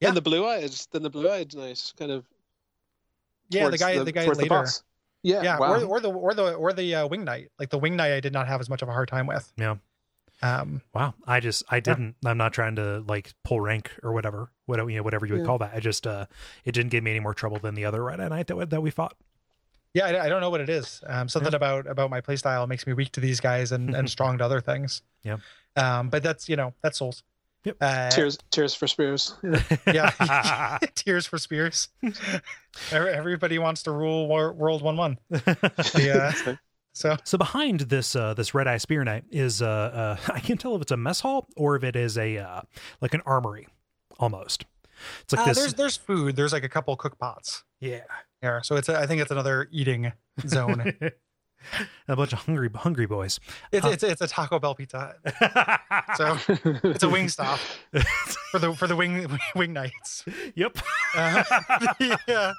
Yeah. 0.00 0.08
and 0.08 0.16
the 0.16 0.22
blue 0.22 0.46
eyes 0.46 0.86
then 0.92 1.02
the 1.02 1.10
blue 1.10 1.28
eyed 1.28 1.54
nice 1.56 1.92
kind 1.98 2.12
of 2.12 2.24
yeah 3.50 3.64
the 3.68 3.76
towards 3.76 3.82
guy 3.82 3.98
the, 4.04 4.12
guy 4.12 4.26
later 4.28 4.48
boss. 4.48 4.84
Yeah, 5.22 5.42
yeah 5.42 5.58
wow. 5.58 5.74
or, 5.74 5.84
or 5.84 6.00
the 6.00 6.10
or 6.10 6.34
the 6.34 6.54
or 6.54 6.72
the 6.72 6.94
uh, 6.94 7.06
wing 7.06 7.24
knight 7.24 7.48
like 7.58 7.70
the 7.70 7.78
wing 7.78 7.96
knight 7.96 8.12
i 8.12 8.20
did 8.20 8.32
not 8.32 8.48
have 8.48 8.60
as 8.60 8.68
much 8.68 8.82
of 8.82 8.88
a 8.88 8.92
hard 8.92 9.08
time 9.08 9.26
with 9.26 9.52
Yeah. 9.56 9.76
um 10.42 10.82
Wow, 10.94 11.14
I 11.26 11.38
just 11.40 11.62
I 11.70 11.78
didn't. 11.80 12.16
I'm 12.24 12.36
not 12.38 12.52
trying 12.52 12.76
to 12.76 13.04
like 13.06 13.32
pull 13.44 13.60
rank 13.60 13.92
or 14.02 14.12
whatever, 14.12 14.50
whatever 14.66 14.90
you 14.90 14.96
know, 14.96 15.02
whatever 15.04 15.24
you 15.26 15.34
would 15.34 15.42
Yeah. 15.42 15.46
call 15.46 15.58
that. 15.58 15.72
I 15.74 15.80
just 15.80 16.06
uh, 16.06 16.26
it 16.64 16.72
didn't 16.72 16.90
give 16.90 17.04
me 17.04 17.10
any 17.12 17.20
more 17.20 17.34
trouble 17.34 17.58
than 17.58 17.74
the 17.76 17.84
other 17.84 18.02
Red 18.02 18.20
Eye 18.20 18.28
Knight 18.28 18.46
that 18.48 18.56
we- 18.56 18.64
that 18.64 18.80
we 18.82 18.90
fought. 18.90 19.14
yeah 19.94 20.06
I, 20.06 20.24
I 20.24 20.28
don't 20.28 20.40
know 20.40 20.50
what 20.50 20.60
it 20.60 20.68
is 20.68 21.02
um 21.06 21.28
something 21.28 21.54
about 21.54 21.86
about 21.86 22.10
my 22.10 22.20
playstyle 22.20 22.66
makes 22.66 22.86
me 22.86 22.92
weak 22.92 23.12
to 23.12 23.20
these 23.20 23.40
guys 23.40 23.70
and 23.72 23.94
and 23.94 24.08
strong 24.16 24.38
to 24.38 24.44
other 24.44 24.60
things 24.60 25.02
Yeah. 25.22 25.36
um 25.76 26.08
but 26.08 26.22
that's 26.22 26.48
you 26.48 26.56
know 26.56 26.72
that's 26.82 26.98
souls 26.98 27.22
Yep. 27.64 27.76
uh, 27.80 28.10
tears 28.10 28.38
tears 28.50 28.74
for 28.74 28.86
spears 28.88 29.34
yeah 29.86 30.78
tears 30.94 31.26
for 31.26 31.38
spears 31.38 31.88
everybody 32.92 33.58
wants 33.58 33.84
to 33.84 33.92
rule 33.92 34.26
wor- 34.28 34.52
world 34.52 34.82
one 34.82 34.96
one 34.96 35.18
yeah 35.96 36.32
so 36.92 37.16
So 37.24 37.38
behind 37.38 37.80
this 37.80 38.14
uh, 38.14 38.34
this 38.34 38.52
Red 38.52 38.66
Eye 38.68 38.76
Spear 38.78 39.02
Knight 39.04 39.24
is 39.30 39.62
uh, 39.62 39.66
uh, 40.28 40.32
I 40.34 40.40
can't 40.40 40.60
tell 40.60 40.74
if 40.76 40.82
it's 40.82 40.90
a 40.92 40.96
mess 40.96 41.20
hall 41.20 41.46
or 41.56 41.74
if 41.76 41.84
it 41.84 41.96
is 41.96 42.18
a 42.18 42.36
uh, 42.38 42.60
like 43.00 43.14
an 43.14 43.22
armory 43.24 43.66
almost. 44.18 44.64
It's 45.22 45.32
like 45.32 45.40
Uh, 45.42 45.44
this. 45.46 45.58
there's 45.58 45.74
there's 45.74 45.96
food. 45.96 46.36
There's 46.36 46.52
like 46.52 46.64
a 46.64 46.68
couple 46.68 46.94
cook 46.96 47.18
pots 47.18 47.64
yeah, 47.80 48.00
here, 48.42 48.60
so 48.62 48.76
it's 48.76 48.88
a, 48.90 48.98
I 48.98 49.06
think 49.06 49.22
it's 49.22 49.30
another 49.30 49.68
eating 49.72 50.12
zone. 50.46 50.94
a 52.08 52.16
bunch 52.16 52.32
of 52.32 52.40
hungry 52.40 52.70
hungry 52.74 53.06
boys. 53.06 53.40
it's 53.70 53.84
Uh, 53.86 53.90
it's 53.90 54.02
it's 54.02 54.20
a 54.20 54.28
Taco 54.28 54.58
Bell 54.58 54.74
pizza. 54.74 55.14
So 56.16 56.36
it's 56.48 57.02
a 57.02 57.08
wing 57.08 57.28
stop 57.28 57.58
for 58.50 58.58
the 58.58 58.74
for 58.74 58.86
the 58.86 58.96
wing 58.96 59.26
wing 59.56 59.72
knights. 59.72 60.24
yep. 60.54 60.76
Uh, 61.14 61.42
yeah, 62.28 62.52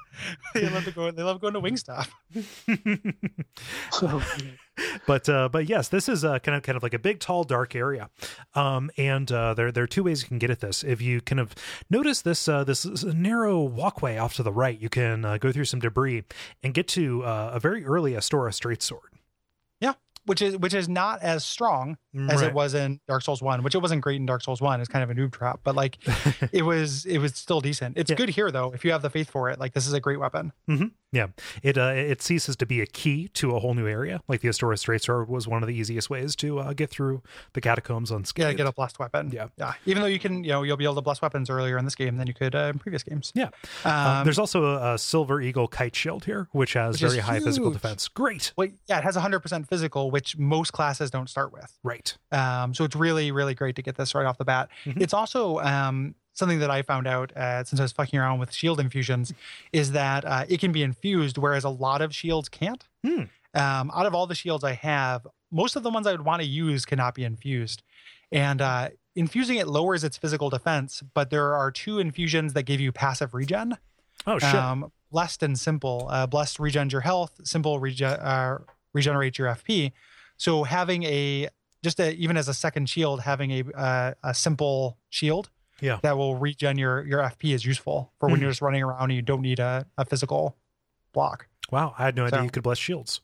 they 0.55 0.69
love 0.69 0.85
to 0.85 0.91
go. 0.91 1.11
They 1.11 1.23
love 1.23 1.39
going 1.39 1.53
to 1.53 1.61
Wingstop. 1.61 2.07
But 5.05 5.29
uh, 5.29 5.49
but 5.49 5.67
yes, 5.67 5.87
this 5.87 6.09
is 6.09 6.25
uh, 6.25 6.39
kind 6.39 6.55
of 6.55 6.63
kind 6.63 6.75
of 6.75 6.83
like 6.83 6.93
a 6.93 6.99
big, 6.99 7.19
tall, 7.19 7.43
dark 7.43 7.75
area, 7.75 8.09
um, 8.55 8.89
and 8.97 9.31
uh, 9.31 9.53
there 9.53 9.71
there 9.71 9.83
are 9.83 9.87
two 9.87 10.03
ways 10.03 10.21
you 10.21 10.27
can 10.27 10.39
get 10.39 10.49
at 10.49 10.59
this. 10.59 10.83
If 10.83 11.01
you 11.01 11.21
kind 11.21 11.39
of 11.39 11.53
notice 11.89 12.21
this 12.21 12.47
uh, 12.47 12.63
this, 12.63 12.85
narrow 13.03 13.61
walkway 13.61 14.17
off 14.17 14.35
to 14.35 14.43
the 14.43 14.51
right, 14.51 14.79
you 14.79 14.89
can 14.89 15.25
uh, 15.25 15.37
go 15.37 15.51
through 15.51 15.65
some 15.65 15.79
debris 15.79 16.23
and 16.63 16.73
get 16.73 16.87
to 16.89 17.23
uh, 17.23 17.51
a 17.53 17.59
very 17.59 17.85
early 17.85 18.13
Astora 18.13 18.53
straight 18.53 18.81
sword. 18.81 19.12
Which 20.25 20.41
is 20.41 20.55
which 20.57 20.73
is 20.73 20.87
not 20.87 21.21
as 21.21 21.43
strong 21.43 21.97
as 22.29 22.41
Right. 22.41 22.49
it 22.49 22.53
was 22.53 22.73
in 22.75 22.99
Dark 23.07 23.23
Souls 23.23 23.41
One, 23.41 23.61
which 23.63 23.75
it 23.75 23.79
wasn't 23.79 24.01
great 24.01 24.17
in 24.17 24.25
Dark 24.25 24.41
Souls 24.43 24.61
One. 24.61 24.79
It's 24.79 24.87
kind 24.89 25.03
of 25.03 25.09
a 25.09 25.13
noob 25.19 25.33
trap, 25.33 25.59
but 25.63 25.75
like 25.75 25.97
it 26.53 26.61
was 26.63 27.05
it 27.05 27.17
was 27.17 27.35
still 27.35 27.59
decent. 27.59 27.97
It's 27.97 28.09
Yeah. 28.09 28.15
good 28.15 28.29
here 28.29 28.49
though. 28.51 28.71
If 28.73 28.85
you 28.85 28.91
have 28.93 29.01
the 29.01 29.09
faith 29.09 29.29
for 29.29 29.49
it, 29.49 29.59
like 29.59 29.73
this 29.73 29.85
is 29.87 29.93
a 29.93 29.99
great 29.99 30.19
weapon. 30.19 30.53
Yeah, 31.11 31.27
it 31.61 31.77
uh, 31.77 31.91
it 31.95 32.21
ceases 32.23 32.55
to 32.55 32.65
be 32.65 32.81
a 32.81 32.87
key 32.87 33.27
to 33.35 33.55
a 33.55 33.59
whole 33.59 33.75
new 33.75 33.85
area. 33.87 34.21
Like 34.27 34.41
the 34.41 34.47
Astora 34.47 34.79
Straight 34.79 35.03
Sword 35.03 35.29
was 35.29 35.47
one 35.47 35.61
of 35.61 35.67
the 35.67 35.75
easiest 35.75 36.09
ways 36.09 36.35
to 36.37 36.57
uh, 36.59 36.73
get 36.73 36.89
through 36.89 37.21
the 37.53 37.61
catacombs 37.61 38.11
on 38.11 38.25
scale. 38.25 38.47
Yeah, 38.47 38.53
get 38.53 38.65
a 38.65 38.71
blessed 38.71 38.97
weapon. 38.97 39.29
Yeah. 39.31 39.47
yeah. 39.57 39.73
Even 39.85 40.01
though 40.01 40.07
you 40.07 40.17
can, 40.17 40.43
you 40.43 40.49
know, 40.51 40.63
you'll 40.63 40.75
be 40.77 40.85
able 40.85 40.95
to 40.95 41.01
bless 41.01 41.21
weapons 41.21 41.51
earlier 41.51 41.77
in 41.77 41.85
this 41.85 41.93
game 41.93 42.17
than 42.17 42.25
you 42.25 42.33
could 42.33 42.55
uh, 42.55 42.71
in 42.73 42.79
previous 42.79 43.03
games. 43.03 43.31
Yeah. 43.35 43.49
Um, 43.85 43.91
Uh, 43.93 44.23
there's 44.23 44.39
also 44.39 44.63
a, 44.65 44.93
a 44.93 44.97
Silver 44.97 45.39
Eagle 45.39 45.67
kite 45.67 45.95
shield 45.95 46.25
here, 46.25 46.47
which 46.51 46.73
has 46.73 46.99
Which 46.99 47.11
very 47.11 47.21
high 47.21 47.39
physical 47.41 47.69
defense. 47.69 48.07
Great, 48.07 48.51
well, 48.57 48.69
yeah, 48.87 48.97
it 48.97 49.03
has 49.03 49.15
100% 49.15 49.67
physical, 49.67 50.09
which 50.13 50.37
most 50.37 50.71
classes 50.73 51.09
don't 51.11 51.27
start 51.29 51.51
with. 51.51 51.71
right. 51.83 52.15
Um, 52.31 52.73
so 52.73 52.83
it's 52.85 52.95
really, 52.95 53.31
really 53.31 53.55
great 53.55 53.75
to 53.77 53.81
get 53.81 53.95
this 53.97 54.13
right 54.15 54.25
off 54.25 54.37
the 54.37 54.45
bat. 54.45 54.69
Mhm. 54.85 55.01
It's 55.01 55.13
also 55.13 55.57
um, 55.59 56.13
something 56.33 56.59
that 56.59 56.69
I 56.71 56.83
found 56.83 57.07
out 57.07 57.35
uh, 57.35 57.63
since 57.63 57.79
I 57.79 57.83
was 57.83 57.91
fucking 57.91 58.17
around 58.19 58.39
with 58.39 58.53
shield 58.53 58.79
infusions 58.79 59.33
is 59.71 59.91
that 59.93 60.23
uh, 60.25 60.45
it 60.47 60.59
can 60.59 60.71
be 60.71 60.83
infused, 60.83 61.37
whereas 61.37 61.63
a 61.63 61.69
lot 61.69 62.01
of 62.01 62.13
shields 62.13 62.47
can't. 62.49 62.83
Hmm. 63.03 63.23
Um, 63.55 63.91
out 63.93 64.05
of 64.05 64.13
all 64.15 64.27
the 64.27 64.35
shields 64.35 64.63
I 64.63 64.73
have, 64.73 65.25
most 65.51 65.75
of 65.75 65.83
the 65.83 65.89
ones 65.89 66.05
I 66.07 66.11
would 66.11 66.25
want 66.25 66.41
to 66.41 66.47
use 66.47 66.85
cannot 66.85 67.13
be 67.15 67.23
infused. 67.23 67.83
And 68.31 68.61
uh, 68.61 68.89
infusing 69.15 69.57
it 69.57 69.67
lowers 69.67 70.03
its 70.03 70.17
physical 70.17 70.49
defense, 70.49 71.03
but 71.13 71.29
there 71.29 71.53
are 71.55 71.69
two 71.71 71.99
infusions 71.99 72.53
that 72.53 72.63
give 72.63 72.79
you 72.79 72.91
passive 72.91 73.33
regen. 73.33 73.77
Oh 74.25 74.39
shit. 74.39 74.55
Um, 74.55 74.91
blessed 75.11 75.43
and 75.43 75.59
simple. 75.59 76.07
Uh, 76.09 76.25
blessed 76.25 76.57
regens 76.57 76.91
your 76.91 77.01
health. 77.01 77.33
Simple 77.43 77.79
rege- 77.79 78.01
regenerates 78.93 79.37
your 79.37 79.47
FP. 79.49 79.91
So 80.37 80.63
having 80.63 81.03
a 81.03 81.49
just 81.83 81.99
a, 81.99 82.13
even 82.15 82.37
as 82.37 82.47
a 82.47 82.53
second 82.53 82.89
shield, 82.89 83.21
having 83.21 83.51
a 83.51 83.63
uh, 83.75 84.13
a 84.23 84.33
simple 84.33 84.97
shield 85.09 85.49
Yeah. 85.81 85.99
that 86.01 86.17
will 86.17 86.35
regen 86.35 86.77
your 86.77 87.05
your 87.05 87.19
FP 87.21 87.53
is 87.53 87.65
useful 87.65 88.13
for 88.19 88.29
when 88.29 88.37
Mhm. 88.37 88.41
you're 88.41 88.51
just 88.51 88.61
running 88.61 88.83
around 88.83 89.03
and 89.03 89.13
you 89.13 89.21
don't 89.21 89.41
need 89.41 89.59
a, 89.59 89.85
a 89.97 90.05
physical 90.05 90.57
block. 91.13 91.47
wow, 91.71 91.93
I 91.97 92.03
had 92.05 92.15
no 92.15 92.25
idea 92.25 92.43
you 92.43 92.49
could 92.51 92.63
bless 92.63 92.77
shields. 92.77 93.21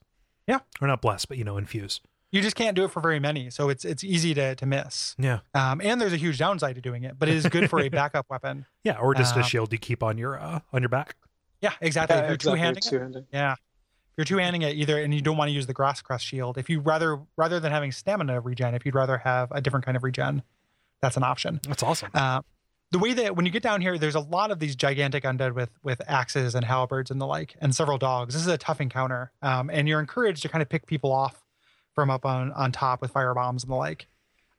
Yeah. 0.48 0.60
Or 0.82 0.88
not 0.88 1.02
bless, 1.02 1.26
but 1.26 1.38
you 1.38 1.44
know, 1.44 1.58
infuse. 1.58 2.02
You 2.32 2.41
just 2.41 2.56
can't 2.56 2.76
do 2.76 2.84
it 2.84 2.91
for 2.91 3.00
very 3.02 3.20
many, 3.20 3.50
so 3.50 3.70
it's 3.70 3.84
it's 3.86 4.04
easy 4.04 4.34
to 4.36 4.56
to 4.56 4.66
miss. 4.66 5.16
Yeah. 5.18 5.40
Um, 5.54 5.82
and 5.82 6.00
there's 6.02 6.14
a 6.14 6.18
huge 6.18 6.38
downside 6.38 6.76
to 6.76 6.82
doing 6.82 7.04
it, 7.04 7.18
but 7.18 7.28
it 7.30 7.36
is 7.36 7.46
good 7.48 7.70
for 7.70 7.80
a 7.80 7.90
backup 8.00 8.26
weapon. 8.30 8.66
Yeah, 8.84 8.98
or 9.00 9.14
just 9.16 9.36
a 9.36 9.40
Um, 9.40 9.46
shield 9.46 9.72
you 9.72 9.80
keep 9.80 10.04
on 10.04 10.18
your 10.18 10.40
uh, 10.40 10.60
on 10.74 10.82
your 10.82 10.90
back. 10.90 11.16
Yeah, 11.62 11.74
exactly. 11.82 12.16
Yeah, 12.16 12.22
if 12.24 12.28
you're 12.28 12.36
exactly, 12.36 12.58
two-handing 12.60 12.84
it, 12.86 12.90
two-handed. 12.90 13.28
Yeah. 13.34 13.56
You're 14.20 14.26
two 14.26 14.36
handing 14.36 14.64
it 14.64 14.76
either 14.76 15.02
and 15.02 15.14
you 15.14 15.22
don't 15.22 15.38
want 15.38 15.48
to 15.48 15.54
use 15.54 15.66
the 15.66 15.72
grass 15.74 16.02
crest 16.02 16.26
shield, 16.26 16.58
if 16.58 16.70
you 16.70 16.82
rather 16.82 17.22
rather 17.38 17.58
than 17.62 17.72
having 17.72 17.94
stamina 17.94 18.41
regen, 18.41 18.76
if 18.76 18.86
you'd 18.86 18.94
rather 18.94 19.18
have 19.20 19.48
a 19.52 19.62
different 19.62 19.86
kind 19.86 19.96
of 19.96 20.04
regen, 20.04 20.44
that's 21.02 21.16
an 21.16 21.24
option. 21.24 21.62
That's 21.66 21.82
awesome. 21.84 22.10
Uh, 22.14 22.41
the 22.91 23.00
way 23.00 23.14
that 23.14 23.38
when 23.38 23.46
you 23.46 23.52
get 23.54 23.64
down 23.64 23.80
here, 23.80 23.98
there's 23.98 24.16
a 24.16 24.20
lot 24.20 24.52
of 24.52 24.60
these 24.60 24.76
gigantic 24.76 25.24
undead 25.24 25.54
with 25.56 25.70
with 25.84 26.02
axes 26.06 26.54
and 26.54 26.66
halberds 26.66 27.10
and 27.12 27.22
the 27.22 27.26
like, 27.26 27.56
and 27.62 27.74
several 27.74 27.98
dogs. 27.98 28.34
This 28.34 28.41
is 28.41 28.50
a 28.50 28.58
tough 28.58 28.82
encounter, 28.82 29.32
um, 29.41 29.70
and 29.70 29.88
you're 29.88 30.02
encouraged 30.02 30.41
to 30.41 30.50
kind 30.50 30.62
of 30.62 30.68
pick 30.68 30.86
people 30.86 31.14
off 31.14 31.46
from 31.96 32.10
up 32.10 32.26
on 32.26 32.52
on 32.52 32.74
top 32.74 33.00
with 33.02 33.12
fire 33.12 33.34
bombs 33.34 33.64
and 33.64 33.72
the 33.72 33.78
like. 33.78 34.08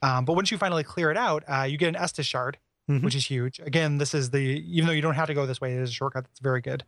Um, 0.00 0.24
but 0.24 0.36
once 0.36 0.50
you 0.50 0.56
finally 0.56 0.84
clear 0.84 1.10
it 1.10 1.18
out, 1.18 1.44
uh, 1.46 1.64
you 1.64 1.76
get 1.76 1.94
an 1.94 1.96
Estus 2.02 2.24
shard, 2.24 2.56
Mhm. 2.88 3.02
which 3.02 3.14
is 3.14 3.26
huge. 3.26 3.60
Again, 3.60 3.98
this 3.98 4.14
is 4.14 4.30
the 4.30 4.38
even 4.38 4.86
though 4.86 4.94
you 4.94 5.02
don't 5.02 5.16
have 5.16 5.26
to 5.26 5.34
go 5.34 5.44
this 5.44 5.60
way, 5.60 5.74
it 5.74 5.80
is 5.82 5.90
a 5.90 5.92
shortcut 5.92 6.24
that's 6.24 6.40
very 6.40 6.62
good. 6.62 6.82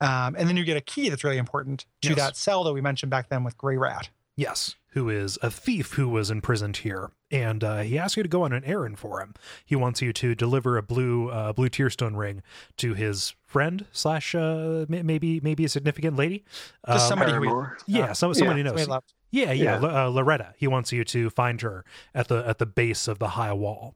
Um, 0.00 0.34
and 0.36 0.48
then 0.48 0.56
you 0.56 0.64
get 0.64 0.76
a 0.76 0.80
key 0.80 1.08
that's 1.08 1.24
really 1.24 1.38
important 1.38 1.86
to 2.02 2.08
Yes. 2.10 2.16
that 2.18 2.36
cell 2.36 2.64
that 2.64 2.72
we 2.72 2.80
mentioned 2.80 3.10
back 3.10 3.28
then 3.28 3.44
with 3.44 3.56
Greirat. 3.56 4.08
Yes, 4.36 4.74
who 4.88 5.08
is 5.08 5.38
a 5.42 5.50
thief 5.50 5.92
who 5.92 6.08
was 6.08 6.28
imprisoned 6.28 6.78
here, 6.78 7.12
and 7.30 7.62
uh, 7.62 7.82
he 7.82 7.96
asks 7.96 8.16
you 8.16 8.24
to 8.24 8.28
go 8.28 8.42
on 8.42 8.52
an 8.52 8.64
errand 8.64 8.98
for 8.98 9.20
him. 9.20 9.32
He 9.64 9.76
wants 9.76 10.02
you 10.02 10.12
to 10.14 10.34
deliver 10.34 10.76
a 10.76 10.82
blue 10.82 11.28
uh, 11.30 11.52
blue 11.52 11.68
tearstone 11.68 12.16
ring 12.16 12.42
to 12.78 12.94
his 12.94 13.34
friend 13.46 13.86
slash 13.92 14.34
uh, 14.34 14.86
maybe 14.88 15.38
maybe 15.40 15.64
a 15.64 15.68
significant 15.68 16.16
lady. 16.16 16.42
Just 16.84 17.04
Um, 17.04 17.08
somebody 17.10 17.32
who 17.32 17.38
paramour. 17.42 17.78
yeah, 17.86 18.12
so, 18.12 18.32
somebody 18.32 18.62
somebody 18.64 18.76
knows. 18.80 18.88
loved. 18.88 19.12
Yeah, 19.30 19.52
yeah, 19.52 19.80
Yeah. 19.80 19.88
L- 19.88 19.96
uh, 19.96 20.08
Loretta. 20.08 20.54
He 20.56 20.66
wants 20.66 20.90
you 20.90 21.04
to 21.04 21.30
find 21.30 21.60
her 21.60 21.84
at 22.12 22.26
the 22.26 22.44
at 22.44 22.58
the 22.58 22.66
base 22.66 23.06
of 23.06 23.20
the 23.20 23.28
high 23.28 23.52
wall. 23.52 23.94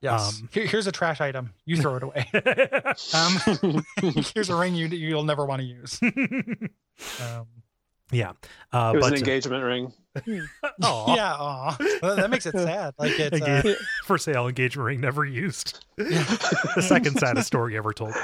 Yes. 0.00 0.40
Um, 0.40 0.48
Here- 0.52 0.66
here's 0.66 0.86
a 0.86 0.92
trash 0.92 1.20
item. 1.20 1.52
You 1.64 1.76
throw 1.76 1.96
it 1.96 2.02
away. 2.02 2.28
Um, 3.14 3.84
here's 4.34 4.48
a 4.50 4.56
ring 4.56 4.74
you 4.74 4.86
you'll 4.88 5.24
never 5.24 5.44
want 5.46 5.60
to 5.60 5.66
use. 5.66 6.00
Um, 7.22 7.46
yeah, 8.10 8.32
uh, 8.72 8.92
It 8.94 8.96
was 8.98 9.04
but 9.04 9.12
an 9.12 9.18
engagement 9.18 9.62
ring. 9.62 9.92
Aw. 10.82 11.14
yeah, 11.14 11.34
aw. 11.34 11.76
Well, 12.02 12.16
that 12.16 12.28
makes 12.30 12.46
it 12.46 12.54
sad. 12.54 12.94
Like 12.98 13.12
it's 13.20 13.40
uh, 13.40 13.44
Engage- 13.44 13.76
for 14.04 14.18
sale 14.18 14.48
engagement 14.48 14.84
ring 14.86 15.00
never 15.00 15.24
used. 15.24 15.84
the 15.96 16.84
second 16.84 17.18
saddest 17.18 17.46
story 17.46 17.76
ever 17.76 17.92
told. 17.92 18.14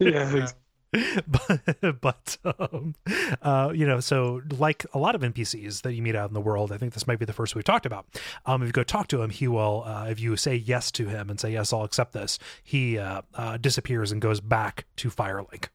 Yeah. 0.00 0.48
but 1.26 2.00
but 2.00 2.36
um, 2.44 2.94
uh, 3.42 3.72
you 3.74 3.86
know, 3.86 4.00
so 4.00 4.42
like 4.58 4.86
a 4.94 4.98
lot 4.98 5.14
of 5.14 5.22
NPCs 5.22 5.82
that 5.82 5.94
you 5.94 6.02
meet 6.02 6.14
out 6.14 6.30
in 6.30 6.34
the 6.34 6.40
world, 6.40 6.72
I 6.72 6.78
think 6.78 6.92
this 6.94 7.06
might 7.06 7.18
be 7.18 7.24
the 7.24 7.32
first 7.32 7.54
we've 7.54 7.64
talked 7.64 7.86
about. 7.86 8.06
Um, 8.46 8.62
if 8.62 8.66
you 8.68 8.72
go 8.72 8.82
talk 8.84 9.08
to 9.08 9.22
him, 9.22 9.30
he 9.30 9.48
will. 9.48 9.82
Uh, 9.86 10.06
if 10.08 10.20
you 10.20 10.36
say 10.36 10.54
yes 10.54 10.90
to 10.92 11.08
him 11.08 11.30
and 11.30 11.38
say 11.40 11.52
yes, 11.52 11.72
I'll 11.72 11.84
accept 11.84 12.12
this, 12.12 12.38
he 12.62 12.98
uh, 12.98 13.22
uh, 13.34 13.56
disappears 13.56 14.12
and 14.12 14.20
goes 14.20 14.40
back 14.40 14.84
to 14.96 15.10
Firelink. 15.10 15.68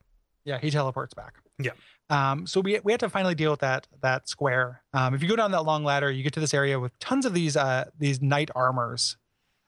yeah, 0.46 0.60
he 0.60 0.70
teleports 0.72 1.14
back. 1.14 1.36
Yeah. 1.58 1.72
Um, 2.10 2.48
so 2.48 2.62
we 2.62 2.80
we 2.84 2.92
had 2.94 3.00
to 3.02 3.10
finally 3.10 3.36
deal 3.36 3.52
with 3.52 3.60
that 3.60 3.88
that 4.02 4.28
square. 4.30 4.82
Um, 4.94 5.14
if 5.14 5.22
you 5.22 5.30
go 5.30 5.36
down 5.36 5.52
that 5.52 5.64
long 5.64 5.84
ladder, 5.84 6.10
you 6.10 6.24
get 6.24 6.34
to 6.34 6.40
this 6.40 6.54
area 6.54 6.80
with 6.80 6.98
tons 7.00 7.26
of 7.26 7.34
these 7.34 7.56
uh 7.58 7.86
these 8.00 8.22
knight 8.22 8.50
armors, 8.56 9.18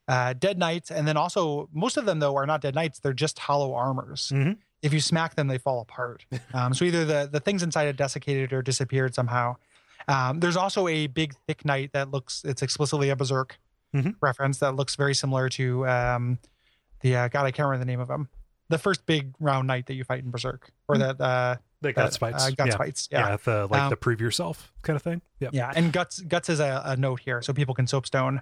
uh, 0.08 0.34
dead 0.34 0.58
knights, 0.58 0.90
and 0.90 1.08
then 1.08 1.18
also 1.18 1.70
most 1.74 1.98
of 1.98 2.06
them 2.06 2.20
though 2.20 2.36
are 2.36 2.48
not 2.48 2.62
dead 2.62 2.74
knights; 2.74 3.00
they're 3.00 3.14
just 3.14 3.38
hollow 3.40 3.74
armors. 3.76 4.32
Mhm. 4.34 4.58
If 4.82 4.94
you 4.94 5.00
smack 5.00 5.36
them, 5.36 5.48
they 5.48 5.58
fall 5.58 5.82
apart. 5.82 6.26
Um, 6.54 6.74
so 6.74 6.86
either 6.86 7.06
the 7.06 7.30
the 7.32 7.40
things 7.40 7.64
inside 7.64 7.88
are 7.88 7.94
desiccated 7.94 8.52
or 8.54 8.62
disappeared 8.62 9.14
somehow. 9.16 9.56
Um, 10.08 10.40
there's 10.40 10.58
also 10.58 10.88
a 10.88 11.08
big 11.08 11.34
thick 11.48 11.64
knight 11.66 11.92
that 11.94 12.10
looks 12.12 12.44
it's 12.44 12.62
explicitly 12.62 13.10
a 13.10 13.16
berserk 13.16 13.60
Mhm. 13.96 14.16
reference 14.22 14.60
that 14.60 14.76
looks 14.76 14.96
very 14.96 15.14
similar 15.14 15.50
to 15.50 15.86
um, 15.88 16.40
the 17.02 17.16
uh, 17.16 17.28
God 17.28 17.46
I 17.46 17.52
can't 17.52 17.68
remember 17.68 17.84
the 17.86 17.92
name 17.92 18.00
of 18.00 18.10
him. 18.10 18.30
The 18.70 18.78
first 18.78 19.06
big 19.06 19.34
round 19.40 19.68
knight 19.68 19.88
that 19.88 19.96
you 19.96 20.06
fight 20.06 20.24
in 20.24 20.32
Berserk, 20.32 20.72
or 20.88 20.98
that 20.98 21.20
uh, 21.20 21.58
The 21.82 21.92
guts 21.92 22.16
that, 22.18 22.20
fights. 22.20 22.46
uh, 22.48 22.52
guts 22.52 22.70
yeah. 22.72 22.78
fights. 22.78 23.10
Yeah, 23.12 23.30
Yeah. 23.30 23.38
the 23.44 23.68
like 23.70 23.82
Um, 23.82 23.90
the 23.90 23.98
prove 23.98 24.22
yourself 24.22 24.72
kind 24.82 24.96
of 24.96 25.04
thing. 25.04 25.22
Yeah. 25.42 25.50
yeah, 25.52 25.74
And 25.76 25.92
guts 25.92 26.22
guts 26.22 26.48
is 26.50 26.60
a, 26.62 26.82
a 26.86 26.96
note 26.96 27.20
here, 27.20 27.42
so 27.42 27.52
people 27.54 27.76
can 27.76 27.86
soapstone, 27.86 28.42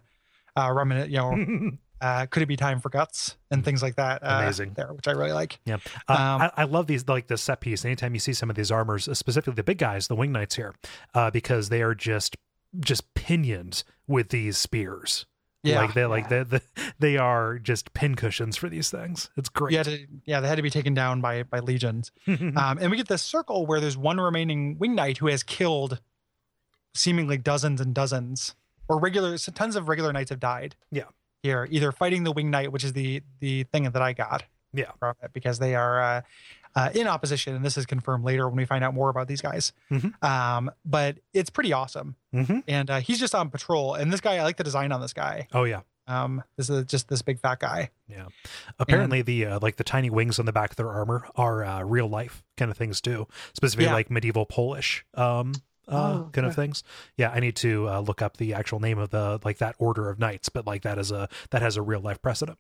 uh, 0.56 0.70
ruminate. 0.72 1.10
You 1.10 1.18
know, 1.18 1.72
uh, 2.02 2.26
could 2.28 2.42
it 2.44 2.48
be 2.48 2.56
time 2.56 2.80
for 2.80 2.90
guts 2.90 3.36
and 3.52 3.64
things 3.66 3.82
like 3.82 3.96
that? 3.96 4.24
Uh, 4.24 4.40
Amazing. 4.44 4.74
there, 4.76 4.94
which 4.94 5.08
I 5.08 5.12
really 5.12 5.32
like. 5.34 5.60
Yeah, 5.66 5.78
uh, 6.08 6.14
Um, 6.14 6.42
I, 6.42 6.52
I 6.58 6.64
love 6.66 6.88
these 6.88 7.08
like 7.08 7.28
the 7.28 7.38
set 7.38 7.62
piece. 7.62 7.84
Anytime 7.86 8.14
you 8.14 8.20
see 8.20 8.34
some 8.34 8.50
of 8.50 8.56
these 8.56 8.72
armors, 8.72 9.10
specifically 9.18 9.54
the 9.56 9.64
big 9.64 9.78
guys, 9.78 10.08
the 10.08 10.16
wing 10.16 10.32
knights 10.32 10.56
here, 10.56 10.74
uh, 11.14 11.30
because 11.32 11.70
they 11.70 11.82
are 11.82 11.96
just 11.96 12.36
just 12.80 13.14
pinioned 13.16 13.84
with 14.08 14.30
these 14.30 14.58
spears. 14.58 15.26
Yeah, 15.62 15.82
like 15.82 15.94
they 15.94 16.06
like 16.06 16.30
they 16.30 16.44
they 16.44 16.62
they 17.00 17.18
are 17.18 17.60
just 17.60 17.94
pin 17.94 18.16
cushions 18.16 18.56
for 18.56 18.70
these 18.70 18.90
things. 18.90 19.30
It's 19.36 19.50
great. 19.50 19.74
yeah, 19.74 19.84
yeah. 20.26 20.40
They 20.40 20.48
had 20.48 20.56
to 20.56 20.62
be 20.62 20.70
taken 20.70 20.94
down 20.94 21.20
by 21.20 21.44
by 21.44 21.60
legions. 21.60 22.12
Um, 22.28 22.78
and 22.80 22.90
we 22.90 22.96
get 22.96 23.10
this 23.10 23.22
circle 23.24 23.66
where 23.66 23.82
there's 23.82 23.98
one 23.98 24.22
remaining 24.22 24.78
wing 24.80 24.96
knight 24.96 25.18
who 25.18 25.28
has 25.28 25.44
killed 25.44 26.00
seemingly 26.94 27.38
dozens 27.38 27.82
and 27.82 27.94
dozens, 27.94 28.56
or 28.88 29.00
regular 29.00 29.38
so 29.38 29.52
tons 29.52 29.76
of 29.76 29.90
regular 29.90 30.14
knights 30.14 30.30
have 30.30 30.40
died. 30.40 30.76
Yeah. 30.92 31.04
Here, 31.44 31.68
either 31.72 31.92
fighting 31.92 32.24
the 32.24 32.32
wing 32.32 32.50
knight, 32.52 32.72
which 32.72 32.84
is 32.84 32.94
the 32.94 33.22
the 33.40 33.64
thing 33.64 33.84
that 33.84 34.02
I 34.02 34.14
got. 34.14 34.44
Yeah. 34.74 34.92
From 35.00 35.16
it 35.24 35.32
because 35.34 35.58
they 35.58 35.74
are 35.74 36.00
uh, 36.02 36.22
uh, 36.76 36.90
in 36.94 37.08
opposition, 37.08 37.56
and 37.56 37.66
this 37.66 37.76
is 37.78 37.86
confirmed 37.88 38.24
later 38.24 38.48
when 38.48 38.58
we 38.58 38.66
find 38.66 38.84
out 38.84 38.94
more 38.94 39.10
about 39.10 39.28
these 39.28 39.42
guys. 39.42 39.74
Mhm. 39.90 40.22
Um, 40.24 40.70
but 40.86 41.18
it's 41.34 41.50
pretty 41.50 41.74
awesome, 41.74 42.16
hmm 42.32 42.60
and 42.68 42.90
uh, 42.90 43.00
he's 43.00 43.20
just 43.20 43.34
on 43.34 43.50
patrol. 43.50 43.96
And 43.96 44.14
this 44.14 44.22
guy, 44.22 44.36
I 44.38 44.44
like 44.44 44.58
the 44.58 44.64
design 44.64 44.92
on 44.92 45.02
this 45.02 45.14
guy. 45.14 45.48
Oh 45.54 45.64
yeah, 45.64 45.82
Um, 46.08 46.44
this 46.58 46.70
is 46.70 46.86
just 46.86 47.08
this 47.08 47.24
big 47.24 47.40
fat 47.40 47.60
guy. 47.60 47.90
yeah. 48.08 48.28
Apparently 48.78 49.24
the 49.24 49.46
uh, 49.46 49.60
like 49.60 49.78
the 49.78 49.84
tiny 49.84 50.10
wings 50.12 50.38
on 50.38 50.46
the 50.46 50.54
back 50.54 50.70
of 50.72 50.76
their 50.76 50.90
armor 50.92 51.26
are 51.36 51.64
uh, 51.64 51.82
real 51.84 52.08
life 52.08 52.44
kind 52.58 52.70
of 52.70 52.78
things 52.78 53.02
too. 53.02 53.28
Specifically 53.54 53.86
Yeah. 53.86 53.94
like 53.94 54.12
medieval 54.12 54.46
Polish 54.46 55.04
um 55.16 55.54
uh, 55.90 55.96
Oh, 56.26 56.30
kind 56.32 56.46
of 56.48 56.54
okay. 56.54 56.62
things. 56.64 56.84
Yeah, 57.18 57.32
I 57.32 57.40
need 57.40 57.56
to 57.58 57.90
uh, 57.90 58.00
look 58.00 58.22
up 58.22 58.38
the 58.38 58.54
actual 58.54 58.80
name 58.80 58.98
of 59.00 59.10
the 59.10 59.40
like 59.44 59.58
that 59.58 59.76
order 59.80 60.10
of 60.10 60.20
knights, 60.20 60.50
but 60.50 60.66
like 60.68 60.84
that 60.84 60.98
is 60.98 61.12
a 61.12 61.28
that 61.52 61.62
has 61.62 61.76
a 61.78 61.82
real 61.82 62.00
life 62.02 62.22
precedent. 62.22 62.58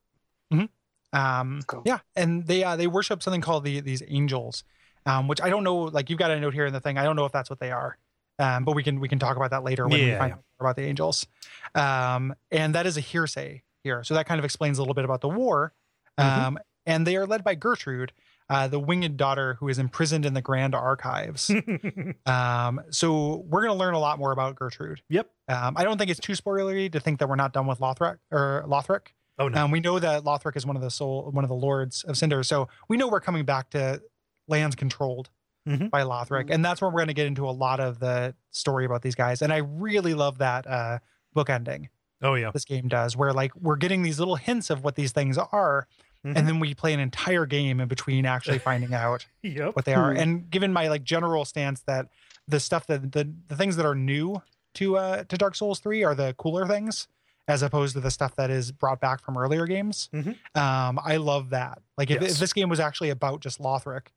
Um, 1.12 1.62
Cool. 1.66 1.82
yeah, 1.86 2.00
and 2.16 2.46
they 2.46 2.64
uh, 2.64 2.76
they 2.76 2.86
worship 2.88 3.24
something 3.24 3.42
called 3.42 3.64
the 3.64 3.80
these 3.80 4.04
angels, 4.08 4.64
um, 5.08 5.28
which 5.28 5.42
I 5.42 5.50
don't 5.50 5.64
know. 5.64 5.78
Like 5.78 6.10
you've 6.10 6.20
got 6.20 6.30
a 6.32 6.40
note 6.40 6.54
here 6.54 6.66
in 6.68 6.74
the 6.74 6.80
thing. 6.80 6.98
I 7.00 7.04
don't 7.04 7.16
know 7.16 7.26
if 7.26 7.32
that's 7.32 7.50
what 7.50 7.60
they 7.60 7.72
are, 7.72 7.98
um, 8.38 8.64
but 8.64 8.76
we 8.76 8.84
can 8.84 9.00
we 9.00 9.08
can 9.10 9.18
talk 9.18 9.36
about 9.36 9.50
that 9.52 9.64
later 9.64 9.88
when 9.88 10.00
we 10.00 10.12
find 10.16 10.34
out 10.34 10.44
more 10.60 10.70
about 10.70 10.76
the 10.76 10.84
angels. 10.84 11.26
Um, 11.74 12.36
and 12.52 12.76
that 12.76 12.86
is 12.86 12.96
a 12.96 13.02
hearsay 13.02 13.64
here, 13.84 14.04
so 14.04 14.14
that 14.14 14.28
kind 14.28 14.38
of 14.38 14.46
explains 14.46 14.78
a 14.78 14.82
little 14.84 14.94
bit 14.94 15.06
about 15.06 15.22
the 15.22 15.30
war. 15.30 15.74
Mhm. 16.20 16.24
Um, 16.48 16.60
and 16.86 17.08
they 17.08 17.16
are 17.16 17.26
led 17.26 17.44
by 17.44 17.56
Gertrude, 17.56 18.12
uh, 18.50 18.68
the 18.68 18.80
winged 18.80 19.16
daughter 19.18 19.56
who 19.60 19.68
is 19.70 19.78
imprisoned 19.78 20.26
in 20.26 20.34
the 20.34 20.42
Grand 20.42 20.74
Archives. 20.76 21.52
um, 22.26 22.82
so 22.90 23.44
we're 23.48 23.62
going 23.62 23.72
to 23.74 23.78
learn 23.78 23.94
a 23.94 24.00
lot 24.00 24.20
more 24.20 24.32
about 24.32 24.56
Gertrude. 24.56 25.02
yep. 25.10 25.30
Um, 25.48 25.76
I 25.78 25.84
don't 25.84 25.98
think 25.98 26.10
it's 26.12 26.20
too 26.20 26.34
spoilery 26.34 26.92
to 26.92 27.00
think 27.00 27.20
that 27.20 27.30
we're 27.30 27.36
not 27.36 27.54
done 27.54 27.68
with 27.68 27.80
Lothric 27.80 28.18
or 28.32 28.64
Lothric. 28.68 29.08
Oh 29.38 29.48
no. 29.48 29.66
Um, 29.66 29.72
we 29.72 29.80
know 29.80 30.00
that 30.00 30.24
Lothric 30.24 30.58
is 30.58 30.66
one 30.66 30.76
of 30.76 30.82
the 30.82 30.92
soul, 30.92 31.30
one 31.32 31.44
of 31.46 31.50
the 31.50 31.56
lords 31.56 32.04
of 32.04 32.18
Cinder, 32.18 32.44
so 32.44 32.68
we 32.90 32.98
know 32.98 33.08
we're 33.08 33.22
coming 33.22 33.46
back 33.46 33.70
to 33.72 34.02
lands 34.48 34.76
controlled 34.76 35.30
Mhm. 35.68 35.90
by 35.92 36.02
Lothric, 36.04 36.50
and 36.50 36.64
that's 36.64 36.82
where 36.82 36.90
we're 36.90 37.00
going 37.00 37.10
to 37.10 37.14
get 37.14 37.28
into 37.28 37.48
a 37.48 37.52
lot 37.52 37.80
of 37.80 38.00
the 38.00 38.34
story 38.52 38.86
about 38.86 39.02
these 39.02 39.14
guys. 39.16 39.42
And 39.42 39.52
I 39.54 39.58
really 39.58 40.14
love 40.14 40.40
that 40.40 40.66
uh, 40.66 41.00
book 41.34 41.50
ending 41.50 41.90
oh 42.22 42.34
yeah. 42.36 42.50
this 42.52 42.66
game 42.66 42.88
does, 42.88 43.16
where 43.16 43.34
like 43.34 43.54
we're 43.56 43.76
getting 43.76 44.02
these 44.02 44.20
little 44.20 44.36
hints 44.38 44.70
of 44.70 44.84
what 44.84 44.96
these 44.96 45.12
things 45.12 45.38
are, 45.38 45.88
Mhm. 46.26 46.34
and 46.36 46.48
then 46.48 46.60
we 46.60 46.74
play 46.74 46.94
an 46.94 47.00
entire 47.00 47.46
game 47.46 47.80
in 47.80 47.88
between 47.88 48.26
actually 48.26 48.60
finding 48.70 48.94
out 48.94 49.26
Yep. 49.42 49.76
what 49.76 49.86
they 49.86 49.94
are. 49.94 50.12
Hmm. 50.14 50.20
And 50.20 50.50
given 50.52 50.74
my 50.74 50.88
like 50.90 51.04
general 51.04 51.46
stance 51.46 51.82
that 51.82 52.08
the 52.48 52.60
stuff 52.60 52.88
that 52.88 53.12
the 53.14 53.32
the 53.48 53.56
things 53.56 53.76
that 53.78 53.86
are 53.86 53.96
new 53.96 54.42
to 54.76 54.98
uh 54.98 55.24
to 55.26 55.38
Dark 55.38 55.56
Souls 55.56 55.80
3 55.80 56.04
are 56.04 56.16
the 56.16 56.34
cooler 56.38 56.68
things 56.68 57.08
as 57.48 57.62
opposed 57.64 57.94
to 57.96 58.00
the 58.02 58.12
stuff 58.12 58.36
that 58.36 58.50
is 58.52 58.72
brought 58.72 59.00
back 59.00 59.22
from 59.24 59.38
earlier 59.38 59.66
games. 59.66 60.10
Mhm. 60.14 60.36
Um 60.58 61.00
I 61.04 61.18
love 61.18 61.52
that. 61.52 61.82
Like 61.98 62.12
if, 62.12 62.22
Yes. 62.22 62.34
if 62.34 62.40
this 62.40 62.54
game 62.54 62.70
was 62.70 62.80
actually 62.80 63.10
about 63.12 63.40
just 63.40 63.60
Lothric, 63.60 64.08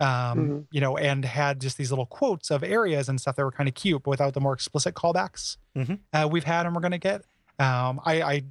um, 0.00 0.06
Mhm. 0.38 0.66
you 0.70 0.80
know, 0.80 0.96
and 0.96 1.24
had 1.24 1.60
just 1.60 1.76
these 1.76 1.90
little 1.90 2.06
quotes 2.06 2.50
of 2.52 2.62
areas 2.62 3.08
and 3.08 3.20
stuff 3.20 3.34
that 3.36 3.44
were 3.44 3.50
kind 3.50 3.68
of 3.68 3.74
cute, 3.74 4.04
but 4.04 4.10
without 4.10 4.32
the 4.34 4.40
more 4.40 4.52
explicit 4.52 4.94
callbacks 4.94 5.56
Mhm. 5.76 5.98
uh, 6.12 6.28
we've 6.30 6.44
had 6.44 6.66
and 6.66 6.74
we're 6.74 6.80
going 6.82 6.92
to 6.92 6.98
get. 6.98 7.22
Um, 7.58 8.00
I, 8.04 8.22
I 8.22 8.42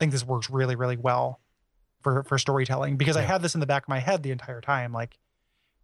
think 0.00 0.12
this 0.12 0.24
works 0.24 0.48
really, 0.48 0.76
really 0.76 0.96
well 0.96 1.40
for 2.04 2.22
for 2.22 2.38
storytelling 2.38 2.96
because 2.96 3.16
I 3.16 3.22
had 3.22 3.42
this 3.42 3.54
in 3.54 3.60
the 3.60 3.66
back 3.66 3.82
of 3.82 3.88
my 3.88 3.98
head 3.98 4.22
the 4.22 4.30
entire 4.30 4.60
time, 4.60 4.92
like. 4.92 5.18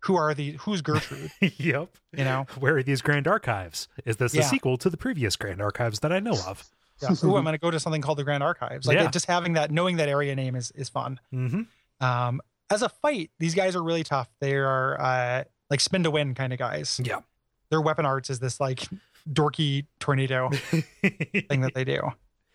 Who 0.05 0.17
are 0.17 0.33
the? 0.33 0.53
Who's 0.63 0.81
Gertrude? 0.81 1.31
yep. 1.59 1.91
You 2.17 2.25
know, 2.25 2.47
Where 2.59 2.79
are 2.79 2.83
these 2.83 3.03
Grand 3.03 3.29
Archives? 3.29 3.87
Is 4.07 4.17
this 4.17 4.35
a 4.35 4.43
sequel 4.43 4.79
to 4.79 4.89
the 4.89 4.97
previous 4.97 5.37
Grand 5.37 5.61
Archives 5.61 6.01
that 6.01 6.11
I 6.11 6.21
know 6.21 6.39
of? 6.47 6.65
yeah. 7.03 7.11
Ooh, 7.23 7.37
I'm 7.37 7.45
going 7.45 7.53
to 7.53 7.59
go 7.59 7.71
to 7.71 7.79
something 7.79 8.01
called 8.01 8.17
the 8.17 8.25
Grand 8.25 8.43
Archives. 8.43 8.87
Like 8.87 8.95
Yeah. 8.95 9.11
just 9.11 9.27
having 9.27 9.53
that, 9.55 9.71
knowing 9.71 9.99
that 9.99 10.09
area 10.09 10.35
name 10.35 10.57
is 10.57 10.71
is 10.71 10.89
fun. 10.89 11.21
hmm 11.31 11.65
Um, 12.01 12.41
as 12.71 12.81
a 12.81 12.89
fight, 12.89 13.31
these 13.39 13.55
guys 13.55 13.77
are 13.77 13.83
really 13.83 14.03
tough. 14.03 14.29
They 14.41 14.55
are 14.55 14.99
uh, 14.99 15.45
like 15.69 15.81
spin 15.81 16.03
to 16.05 16.11
win 16.11 16.35
kind 16.35 16.55
of 16.55 16.59
guys. 16.59 16.99
Yeah. 17.05 17.21
Their 17.69 17.83
weapon 17.83 18.07
arts 18.07 18.31
is 18.31 18.39
this 18.39 18.59
like 18.59 18.89
dorky 19.31 19.85
tornado 19.99 20.49
thing 21.03 21.61
that 21.61 21.73
they 21.75 21.85
do. 21.85 22.01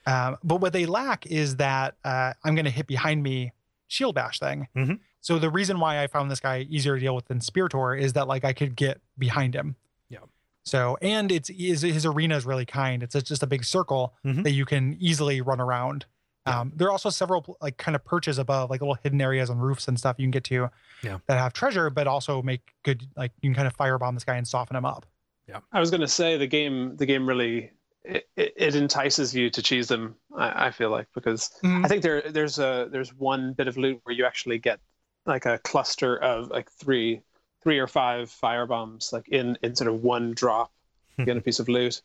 Um, 0.08 0.38
but 0.44 0.62
what 0.62 0.74
they 0.74 0.88
lack 0.88 1.28
is 1.28 1.58
that 1.58 1.96
uh, 2.04 2.34
I'm 2.44 2.56
going 2.56 2.66
to 2.66 2.72
hit 2.72 2.88
behind 2.88 3.22
me 3.22 3.52
shield 3.88 4.16
bash 4.16 4.40
thing. 4.40 4.68
Mhm. 4.76 5.00
So 5.22 5.40
the 5.40 5.50
reason 5.50 5.80
why 5.80 6.02
I 6.04 6.08
found 6.08 6.30
this 6.30 6.40
guy 6.40 6.60
easier 6.70 6.96
to 6.96 7.00
deal 7.02 7.16
with 7.16 7.26
than 7.26 7.40
Spiritor 7.40 8.00
is 8.00 8.14
that 8.14 8.28
like 8.28 8.44
I 8.46 8.54
could 8.54 8.76
get 8.76 9.02
behind 9.18 9.56
him. 9.56 9.76
Yeah. 10.10 10.20
So 10.64 10.98
and 11.02 11.32
it's 11.32 11.50
his, 11.50 11.82
his 11.82 12.06
arena 12.06 12.36
is 12.38 12.46
really 12.46 12.66
kind. 12.66 13.02
It's 13.04 13.14
just 13.24 13.44
a 13.44 13.48
big 13.48 13.64
circle 13.64 14.14
Mhm. 14.26 14.44
that 14.44 14.52
you 14.52 14.66
can 14.66 14.96
easily 15.00 15.42
run 15.42 15.60
around. 15.60 16.06
Yeah. 16.48 16.60
Um, 16.62 16.74
there 16.76 16.88
are 16.88 16.92
also 16.92 17.10
several 17.10 17.58
like 17.60 17.78
kind 17.78 17.96
of 17.96 18.06
perches 18.06 18.38
above, 18.38 18.70
like 18.70 18.82
little 18.82 18.94
hidden 19.02 19.20
areas 19.20 19.50
on 19.50 19.58
roofs 19.58 19.88
and 19.88 19.98
stuff 19.98 20.18
you 20.20 20.26
can 20.26 20.32
get 20.32 20.44
to 20.46 20.70
Yeah. 21.04 21.18
that 21.28 21.38
have 21.40 21.54
treasure, 21.54 21.90
but 21.90 22.06
also 22.06 22.42
make 22.44 22.74
good 22.84 23.08
like 23.16 23.32
you 23.42 23.50
can 23.50 23.56
kind 23.56 23.68
of 23.68 23.76
firebomb 23.76 24.14
this 24.14 24.24
guy 24.24 24.36
and 24.36 24.48
soften 24.48 24.76
him 24.76 24.86
up. 24.86 25.08
Yeah. 25.48 25.60
I 25.72 25.80
was 25.80 25.90
going 25.90 26.02
to 26.02 26.08
say 26.08 26.38
the 26.38 26.48
game. 26.48 26.98
The 26.98 27.06
game 27.08 27.28
really 27.28 27.72
it, 28.08 28.28
it, 28.36 28.54
it 28.56 28.76
entices 28.76 29.34
you 29.36 29.50
to 29.50 29.62
choose 29.62 29.88
them. 29.88 30.16
I, 30.36 30.68
I 30.68 30.72
feel 30.72 30.90
like 30.90 31.08
because 31.14 31.52
Mhm. 31.64 31.86
I 31.86 31.88
think 31.88 32.04
there 32.04 32.22
there's 32.22 32.60
a 32.60 32.88
there's 32.92 33.14
one 33.14 33.54
bit 33.54 33.68
of 33.68 33.78
loot 33.78 34.00
where 34.04 34.16
you 34.16 34.26
actually 34.26 34.60
get 34.60 34.80
like 35.26 35.46
a 35.46 35.58
cluster 35.60 36.18
of 36.18 36.50
like 36.50 36.70
three 36.72 37.22
three 37.64 37.80
or 37.80 37.88
five 37.88 38.30
fire 38.30 38.66
bombs 38.66 39.10
like 39.12 39.28
in 39.30 39.58
in 39.64 39.76
sort 39.76 39.90
of 39.90 40.02
one 40.04 40.34
drop. 40.34 40.72
You 41.18 41.26
get 41.26 41.38
a 41.38 41.42
piece 41.48 41.60
of 41.60 41.68
loot, 41.68 42.02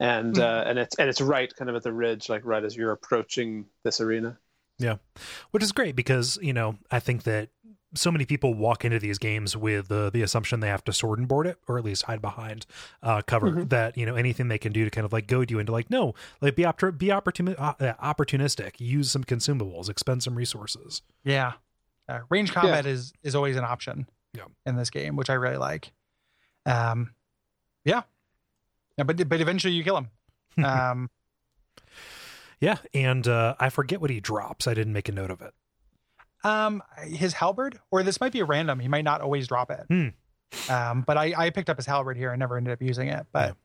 and 0.00 0.38
uh, 0.38 0.64
and 0.66 0.78
it's 0.78 0.96
and 0.96 1.08
it's 1.08 1.20
right 1.20 1.54
kind 1.54 1.70
of 1.70 1.76
at 1.76 1.82
the 1.82 1.92
ridge, 1.92 2.28
like 2.28 2.44
right 2.44 2.64
as 2.64 2.76
you're 2.76 2.92
approaching 2.92 3.66
this 3.84 4.00
arena. 4.00 4.38
Yeah 4.78 4.96
which 5.52 5.62
is 5.62 5.72
great 5.72 5.96
because 5.96 6.38
you 6.42 6.52
know 6.52 6.76
I 6.90 7.00
think 7.00 7.22
that 7.22 7.48
so 7.96 8.12
many 8.12 8.24
people 8.24 8.54
walk 8.54 8.84
into 8.84 8.98
these 8.98 9.18
games 9.18 9.56
with 9.56 9.88
the 9.88 10.10
the 10.10 10.22
assumption 10.22 10.60
they 10.60 10.68
have 10.68 10.84
to 10.84 10.92
sword 10.92 11.18
and 11.18 11.26
board 11.26 11.46
it 11.46 11.58
or 11.66 11.78
at 11.78 11.84
least 11.84 12.04
hide 12.04 12.22
behind 12.22 12.66
uh, 13.02 13.22
cover. 13.26 13.50
Mhm. 13.50 13.68
That 13.70 13.96
you 13.96 14.06
know 14.06 14.14
anything 14.14 14.48
they 14.48 14.58
can 14.58 14.72
do 14.72 14.84
to 14.84 14.90
kind 14.90 15.04
of 15.04 15.12
like 15.12 15.26
goad 15.26 15.50
you 15.50 15.58
into 15.58 15.72
like 15.72 15.90
no, 15.90 16.14
like 16.40 16.54
be 16.54 16.62
oppor- 16.62 16.96
be 16.96 17.08
opportun- 17.08 17.58
uh, 17.58 17.74
uh, 17.80 17.94
opportunistic, 18.14 18.78
use 18.78 19.10
some 19.10 19.24
consumables, 19.24 19.88
expend 19.88 20.22
some 20.22 20.34
resources. 20.36 21.02
Yeah. 21.24 21.54
Uh, 22.08 22.20
range 22.30 22.52
combat 22.52 22.86
is 22.86 23.12
is 23.24 23.34
always 23.34 23.56
an 23.56 23.64
option 23.64 24.06
Yeah. 24.32 24.44
in 24.64 24.76
this 24.76 24.90
game, 24.90 25.16
which 25.16 25.28
I 25.30 25.34
really 25.34 25.56
like. 25.56 25.92
Um, 26.64 27.14
yeah. 27.84 28.02
Yeah, 28.96 29.04
but 29.04 29.28
but 29.28 29.40
eventually 29.40 29.74
you 29.74 29.82
kill 29.84 29.96
him. 29.96 30.08
Um, 30.64 31.10
Yeah, 32.60 32.78
and 32.94 33.26
uh, 33.28 33.54
I 33.60 33.68
forget 33.68 34.00
what 34.00 34.08
he 34.10 34.20
drops. 34.20 34.66
I 34.66 34.72
didn't 34.72 34.94
make 34.94 35.08
a 35.08 35.12
note 35.12 35.30
of 35.30 35.42
it. 35.42 35.52
Um, 36.46 36.82
his 37.04 37.32
halberd, 37.34 37.78
or 37.90 38.02
this 38.02 38.20
might 38.20 38.32
be 38.32 38.40
a 38.40 38.44
random. 38.44 38.78
He 38.80 38.88
might 38.88 39.04
not 39.04 39.20
always 39.20 39.48
drop 39.48 39.70
it. 39.70 39.84
Hmm. 39.88 40.08
Um, 40.72 41.02
but 41.02 41.16
I 41.18 41.34
I 41.36 41.50
picked 41.50 41.68
up 41.70 41.76
his 41.76 41.86
halberd 41.86 42.16
here. 42.16 42.30
and 42.30 42.38
never 42.40 42.56
ended 42.56 42.72
up 42.72 42.80
using 42.82 43.08
it, 43.08 43.26
but 43.32 43.56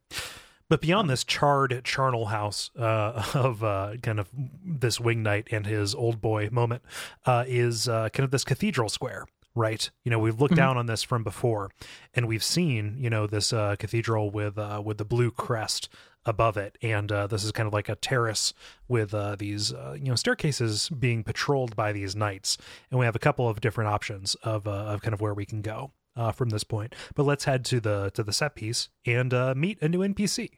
But 0.67 0.81
beyond 0.81 1.09
this 1.09 1.23
charred 1.23 1.81
charnel 1.83 2.27
house 2.27 2.71
uh, 2.77 3.23
of 3.33 3.63
uh, 3.63 3.93
kind 4.01 4.19
of 4.19 4.29
this 4.65 4.99
wing 4.99 5.21
knight 5.21 5.47
and 5.51 5.65
his 5.65 5.93
old 5.93 6.21
boy 6.21 6.49
moment 6.51 6.81
uh, 7.25 7.43
is 7.47 7.87
uh, 7.87 8.09
kind 8.09 8.23
of 8.25 8.31
this 8.31 8.43
cathedral 8.45 8.87
square, 8.89 9.25
right? 9.53 9.89
You 10.05 10.11
know, 10.11 10.19
we've 10.19 10.39
looked 10.39 10.53
Mhm. 10.53 10.63
down 10.63 10.77
on 10.77 10.85
this 10.87 11.03
from 11.03 11.23
before, 11.23 11.71
and 12.13 12.27
we've 12.27 12.43
seen 12.43 12.95
you 12.97 13.09
know 13.09 13.27
this 13.27 13.53
uh, 13.53 13.75
cathedral 13.77 14.31
with 14.31 14.57
uh, 14.57 14.81
with 14.83 14.97
the 14.97 15.05
blue 15.05 15.29
crest 15.29 15.87
above 16.25 16.57
it, 16.57 16.77
and 16.81 17.11
uh, 17.11 17.27
this 17.27 17.43
is 17.43 17.51
kind 17.51 17.67
of 17.67 17.73
like 17.73 17.89
a 17.89 17.95
terrace 17.95 18.53
with 18.87 19.13
uh, 19.13 19.35
these 19.37 19.73
uh, 19.73 19.95
you 19.97 20.09
know 20.09 20.15
staircases 20.15 20.89
being 20.89 21.23
patrolled 21.23 21.75
by 21.75 21.91
these 21.91 22.15
knights, 22.15 22.57
and 22.89 22.99
we 22.99 23.05
have 23.05 23.15
a 23.15 23.19
couple 23.19 23.47
of 23.49 23.61
different 23.61 23.89
options 23.89 24.35
of 24.43 24.67
uh, 24.67 24.71
of 24.71 25.01
kind 25.01 25.13
of 25.13 25.21
where 25.21 25.33
we 25.33 25.45
can 25.45 25.61
go. 25.61 25.91
Uh, 26.13 26.29
from 26.29 26.49
this 26.49 26.65
point, 26.65 26.93
but 27.15 27.23
let's 27.23 27.45
head 27.45 27.63
to 27.63 27.79
the 27.79 28.11
to 28.13 28.21
the 28.21 28.33
set 28.33 28.53
piece 28.53 28.89
and 29.05 29.33
uh, 29.33 29.53
meet 29.55 29.81
a 29.81 29.87
new 29.87 29.99
NPC. 29.99 30.49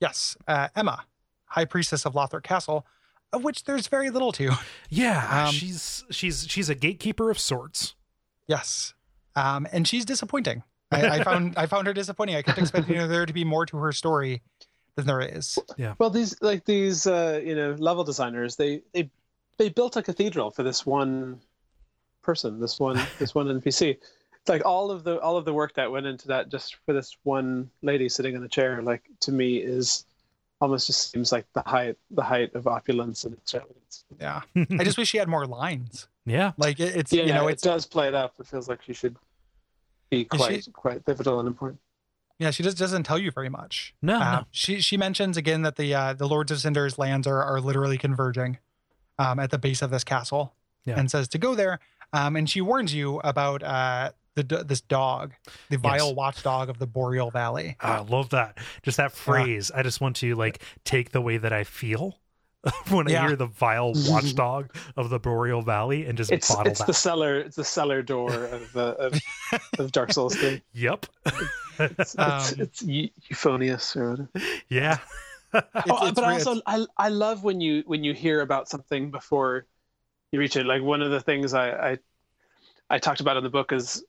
yes, 0.00 0.36
uh, 0.48 0.66
Emma, 0.74 1.06
High 1.46 1.66
Priestess 1.66 2.04
of 2.04 2.14
Lothric 2.14 2.42
Castle, 2.42 2.84
of 3.32 3.44
which 3.44 3.62
there's 3.62 3.86
very 3.86 4.10
little 4.10 4.32
to. 4.32 4.50
Yeah, 4.90 5.46
Um, 5.46 5.54
she's 5.54 6.02
she's 6.10 6.46
she's 6.50 6.68
a 6.68 6.74
gatekeeper 6.74 7.30
of 7.30 7.38
sorts. 7.38 7.94
Yes, 8.48 8.94
um, 9.36 9.68
and 9.70 9.86
she's 9.86 10.04
disappointing. 10.04 10.64
I, 10.90 11.18
I 11.20 11.22
found 11.22 11.54
I 11.56 11.66
found 11.66 11.86
her 11.86 11.94
disappointing. 11.94 12.34
I 12.34 12.42
kept 12.42 12.58
expecting 12.58 12.96
there 13.08 13.24
to 13.24 13.32
be 13.32 13.44
more 13.44 13.64
to 13.66 13.76
her 13.76 13.92
story 13.92 14.42
than 14.96 15.06
there 15.06 15.20
is. 15.20 15.58
Yeah. 15.76 15.94
Well, 15.98 16.10
these 16.10 16.40
like 16.42 16.64
these 16.64 17.06
uh, 17.06 17.40
you 17.44 17.54
know 17.54 17.72
level 17.78 18.04
designers, 18.04 18.56
they 18.56 18.82
they 18.92 19.10
they 19.58 19.68
built 19.68 19.96
a 19.96 20.02
cathedral 20.02 20.50
for 20.50 20.62
this 20.62 20.84
one 20.86 21.40
person, 22.22 22.60
this 22.60 22.78
one 22.80 23.00
this 23.18 23.34
one 23.34 23.46
NPC. 23.46 23.90
It's 24.40 24.48
like 24.48 24.64
all 24.64 24.90
of 24.90 25.04
the 25.04 25.20
all 25.20 25.36
of 25.36 25.44
the 25.44 25.52
work 25.54 25.74
that 25.74 25.90
went 25.90 26.06
into 26.06 26.28
that 26.28 26.48
just 26.50 26.76
for 26.84 26.92
this 26.92 27.16
one 27.22 27.70
lady 27.82 28.08
sitting 28.08 28.34
in 28.34 28.42
a 28.42 28.48
chair. 28.48 28.82
Like 28.82 29.02
to 29.20 29.32
me 29.32 29.58
is 29.58 30.04
almost 30.60 30.86
just 30.86 31.10
seems 31.10 31.32
like 31.32 31.46
the 31.54 31.62
height 31.66 31.96
the 32.10 32.22
height 32.22 32.54
of 32.54 32.66
opulence 32.66 33.24
and 33.24 33.34
extravagance. 33.34 34.04
Yeah, 34.20 34.42
I 34.56 34.84
just 34.84 34.98
wish 34.98 35.08
she 35.10 35.18
had 35.18 35.28
more 35.28 35.46
lines. 35.46 36.08
Yeah, 36.24 36.52
Like 36.56 36.78
it, 36.78 36.94
it's 36.94 37.12
Yeah, 37.12 37.24
you 37.24 37.32
know 37.32 37.48
it 37.48 37.54
it's 37.54 37.62
does 37.62 37.84
play 37.84 38.06
it 38.06 38.14
up. 38.14 38.34
It 38.38 38.46
feels 38.46 38.68
like 38.68 38.80
she 38.82 38.92
should 38.92 39.16
be 40.10 40.24
quite 40.24 40.62
she- 40.64 40.70
quite 40.70 41.04
pivotal 41.04 41.40
and 41.40 41.48
important. 41.48 41.80
Yeah 42.42 42.50
she 42.50 42.62
just 42.62 42.76
doesn't 42.76 43.04
tell 43.04 43.18
you 43.18 43.30
very 43.30 43.48
much. 43.48 43.94
no, 44.02 44.16
Uh, 44.20 44.32
no. 44.40 44.44
She 44.50 44.80
she 44.80 44.96
mentions 44.96 45.36
again 45.36 45.62
that 45.62 45.76
the 45.76 45.94
uh, 45.94 46.12
the 46.12 46.26
Lords 46.28 46.50
of 46.50 46.58
Cinder's 46.60 46.98
lands 46.98 47.26
are 47.26 47.42
are 47.42 47.60
literally 47.60 47.98
converging 47.98 48.58
um, 49.18 49.38
at 49.38 49.50
the 49.50 49.58
base 49.58 49.80
of 49.82 49.90
this 49.90 50.04
castle, 50.04 50.54
Yeah. 50.84 50.98
and 50.98 51.10
says 51.10 51.28
to 51.28 51.38
go 51.38 51.54
there. 51.54 51.78
Um, 52.12 52.36
and 52.36 52.48
she 52.50 52.60
warns 52.60 52.92
you 52.94 53.20
about 53.24 53.62
uh, 53.62 54.10
the 54.34 54.42
this 54.66 54.80
dog, 54.80 55.32
the 55.70 55.78
vile 55.78 56.08
Yes. 56.08 56.16
watchdog 56.16 56.68
of 56.68 56.78
the 56.78 56.86
Boreal 56.86 57.30
Valley. 57.30 57.76
I 57.80 58.00
love 58.00 58.30
that. 58.30 58.58
Just 58.82 58.96
that 58.98 59.12
phrase. 59.12 59.70
I 59.70 59.82
just 59.82 60.00
want 60.00 60.16
to 60.16 60.34
like 60.34 60.62
take 60.84 61.12
the 61.12 61.20
way 61.20 61.38
that 61.38 61.52
I 61.52 61.64
feel 61.64 62.18
when 62.90 63.08
I 63.08 63.12
Yeah. 63.12 63.26
hear 63.28 63.36
the 63.36 63.46
vile 63.46 63.92
watchdog 64.08 64.74
of 64.96 65.10
the 65.10 65.18
Boreal 65.18 65.62
Valley 65.62 66.06
and 66.06 66.16
just 66.16 66.30
It's 66.30 66.48
bottle 66.48 66.70
it's 66.70 66.78
that. 66.80 66.86
the 66.86 66.94
cellar 66.94 67.38
it's 67.40 67.56
the 67.56 67.64
cellar 67.64 68.02
door 68.02 68.32
of 68.56 68.76
uh, 68.76 68.94
of, 68.98 69.20
of 69.78 69.92
Dark 69.92 70.12
Souls 70.12 70.34
3. 70.36 70.62
Yep. 70.74 71.06
It's, 71.80 72.16
Um, 72.18 72.28
it's, 72.58 72.82
it's 72.82 72.82
euphonious 72.82 73.96
or 73.96 74.10
whatever. 74.10 74.28
yeah. 74.68 74.98
Oh, 75.54 75.60
it's 76.06 76.12
but 76.12 76.24
re- 76.26 76.32
also, 76.34 76.60
I 76.66 76.86
I 76.96 77.08
love 77.08 77.44
when 77.44 77.60
you 77.60 77.82
when 77.86 78.04
you 78.04 78.14
hear 78.14 78.40
about 78.40 78.68
something 78.68 79.10
before 79.10 79.66
you 80.30 80.38
reach 80.38 80.56
it. 80.56 80.64
Like 80.64 80.82
one 80.82 81.02
of 81.02 81.10
the 81.10 81.20
things 81.20 81.52
I 81.54 81.90
I, 81.92 81.98
I 82.88 82.98
talked 82.98 83.20
about 83.20 83.36
in 83.36 83.42
the 83.44 83.50
book 83.50 83.72
is 83.72 84.02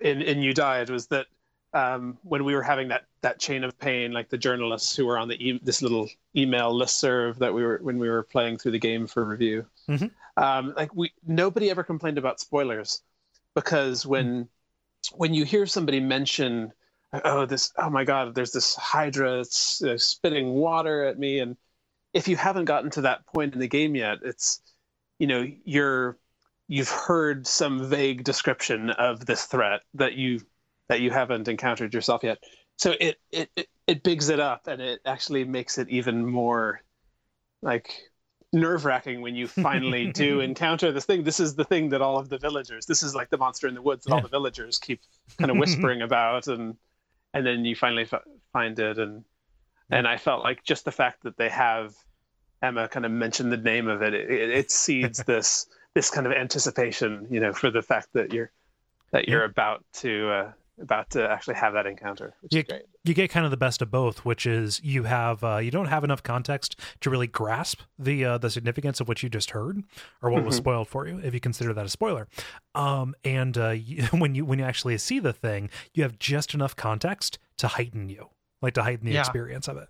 in 0.00 0.22
in 0.22 0.38
You 0.42 0.52
Died 0.54 0.88
was 0.90 1.06
that 1.08 1.26
um, 1.72 2.18
when 2.22 2.44
we 2.44 2.54
were 2.54 2.62
having 2.62 2.88
that 2.88 3.04
that 3.22 3.38
chain 3.38 3.64
of 3.64 3.78
pain, 3.78 4.12
like 4.12 4.28
the 4.28 4.38
journalists 4.38 4.96
who 4.96 5.06
were 5.06 5.18
on 5.18 5.28
the 5.28 5.36
e- 5.36 5.60
this 5.62 5.82
little 5.82 6.08
email 6.36 6.72
listserv 6.74 7.38
that 7.38 7.54
we 7.54 7.62
were 7.62 7.78
when 7.82 7.98
we 7.98 8.08
were 8.08 8.22
playing 8.22 8.58
through 8.58 8.72
the 8.72 8.78
game 8.78 9.06
for 9.06 9.24
review, 9.24 9.66
Mhm. 9.88 10.10
um, 10.36 10.74
like 10.76 10.94
we 10.94 11.12
nobody 11.26 11.70
ever 11.70 11.84
complained 11.84 12.18
about 12.18 12.40
spoilers 12.40 13.02
because 13.54 14.04
when 14.06 14.48
when 15.14 15.34
you 15.34 15.44
hear 15.44 15.66
somebody 15.66 16.00
mention 16.00 16.72
oh 17.24 17.46
this 17.46 17.72
oh 17.76 17.90
my 17.90 18.04
god 18.04 18.34
there's 18.34 18.52
this 18.52 18.74
hydra 18.76 19.40
it's 19.40 19.82
uh, 19.82 19.96
spitting 19.98 20.48
water 20.48 21.04
at 21.04 21.18
me. 21.18 21.40
And 21.40 21.56
if 22.12 22.28
you 22.28 22.36
haven't 22.36 22.66
gotten 22.66 22.90
to 22.90 23.02
that 23.02 23.26
point 23.26 23.54
in 23.54 23.60
the 23.60 23.68
game 23.68 23.94
yet 23.94 24.18
it's 24.22 24.60
you 25.18 25.26
know 25.26 25.46
you're 25.64 26.18
you've 26.68 26.88
heard 26.88 27.46
some 27.46 27.88
vague 27.88 28.22
description 28.24 28.90
of 28.90 29.26
this 29.26 29.44
threat 29.44 29.82
that 29.94 30.14
you 30.14 30.40
that 30.90 31.00
you 31.00 31.10
haven't 31.12 31.46
encountered 31.46 31.94
yourself 31.94 32.24
yet. 32.24 32.38
So 32.76 32.94
it 33.00 33.16
it 33.30 33.48
it, 33.54 33.68
it 33.86 34.02
bigs 34.02 34.28
it 34.28 34.40
up 34.40 34.66
and 34.66 34.82
it 34.82 35.00
actually 35.06 35.44
makes 35.44 35.78
it 35.78 35.88
even 35.88 36.26
more 36.26 36.82
like 37.62 37.92
nerve 38.52 38.84
wracking 38.84 39.20
when 39.20 39.36
you 39.36 39.46
finally 39.46 40.10
do 40.12 40.40
encounter 40.40 40.90
this 40.90 41.04
thing. 41.04 41.22
This 41.22 41.38
is 41.38 41.54
the 41.54 41.64
thing 41.64 41.90
that 41.90 42.02
all 42.02 42.18
of 42.18 42.28
the 42.28 42.38
villagers, 42.38 42.86
this 42.86 43.04
is 43.04 43.14
like 43.14 43.30
the 43.30 43.38
monster 43.38 43.68
in 43.68 43.74
the 43.74 43.82
woods 43.82 44.04
that 44.04 44.14
all 44.14 44.20
the 44.20 44.28
villagers 44.28 44.78
keep 44.78 45.00
kind 45.38 45.52
of 45.52 45.58
whispering 45.58 46.02
about, 46.02 46.48
and 46.48 46.74
and 47.34 47.46
then 47.46 47.64
you 47.64 47.76
finally 47.76 48.08
f- 48.12 48.24
find 48.52 48.76
it, 48.80 48.98
and 48.98 49.24
and 49.90 50.08
I 50.08 50.16
felt 50.16 50.42
like 50.42 50.64
just 50.64 50.84
the 50.84 50.92
fact 50.92 51.22
that 51.22 51.36
they 51.36 51.50
have 51.50 51.94
Emma 52.62 52.88
kind 52.88 53.06
of 53.06 53.12
mention 53.12 53.48
the 53.48 53.56
name 53.56 53.86
of 53.86 54.02
it, 54.02 54.12
it, 54.12 54.50
it 54.50 54.70
seeds 54.72 55.22
this 55.26 55.66
this 55.94 56.10
kind 56.10 56.26
of 56.26 56.32
anticipation, 56.32 57.28
you 57.30 57.38
know, 57.38 57.52
for 57.52 57.70
the 57.70 57.82
fact 57.82 58.08
that 58.14 58.32
you're 58.32 58.50
that 59.12 59.28
you're 59.28 59.44
about 59.44 59.84
to 59.92 60.30
uh, 60.30 60.52
about 60.80 61.10
to 61.10 61.30
actually 61.30 61.54
have 61.56 61.74
that 61.74 61.86
encounter, 61.86 62.34
which 62.40 62.54
you, 62.54 62.60
is 62.60 62.64
great. 62.68 62.82
you 63.04 63.14
get 63.14 63.30
kind 63.30 63.44
of 63.44 63.50
the 63.50 63.56
best 63.56 63.82
of 63.82 63.90
both, 63.90 64.24
which 64.24 64.46
is 64.46 64.80
you 64.82 65.02
have 65.04 65.44
uh, 65.44 65.58
you 65.58 65.70
don't 65.70 65.86
have 65.88 66.04
enough 66.04 66.22
context 66.22 66.78
to 67.00 67.10
really 67.10 67.26
grasp 67.26 67.80
the 67.98 68.24
uh, 68.24 68.38
the 68.38 68.50
significance 68.50 69.00
of 69.00 69.06
what 69.08 69.22
you 69.22 69.28
just 69.28 69.50
heard 69.50 69.82
or 70.22 70.30
what 70.30 70.44
was 70.44 70.54
Mhm. 70.56 70.58
spoiled 70.58 70.88
for 70.88 71.06
you, 71.06 71.18
if 71.22 71.34
you 71.34 71.40
consider 71.40 71.72
that 71.74 71.84
a 71.86 71.88
spoiler. 71.88 72.28
Um, 72.74 73.14
and 73.24 73.56
uh, 73.58 73.68
you, 73.70 74.04
when 74.06 74.34
you 74.34 74.44
when 74.44 74.58
you 74.58 74.64
actually 74.64 74.96
see 74.98 75.18
the 75.20 75.32
thing, 75.32 75.70
you 75.94 76.02
have 76.02 76.18
just 76.18 76.54
enough 76.54 76.74
context 76.76 77.38
to 77.58 77.68
heighten 77.68 78.08
you, 78.08 78.30
like 78.62 78.74
to 78.74 78.82
heighten 78.82 79.06
the 79.06 79.12
Yeah. 79.12 79.20
experience 79.20 79.68
of 79.68 79.76
it. 79.76 79.88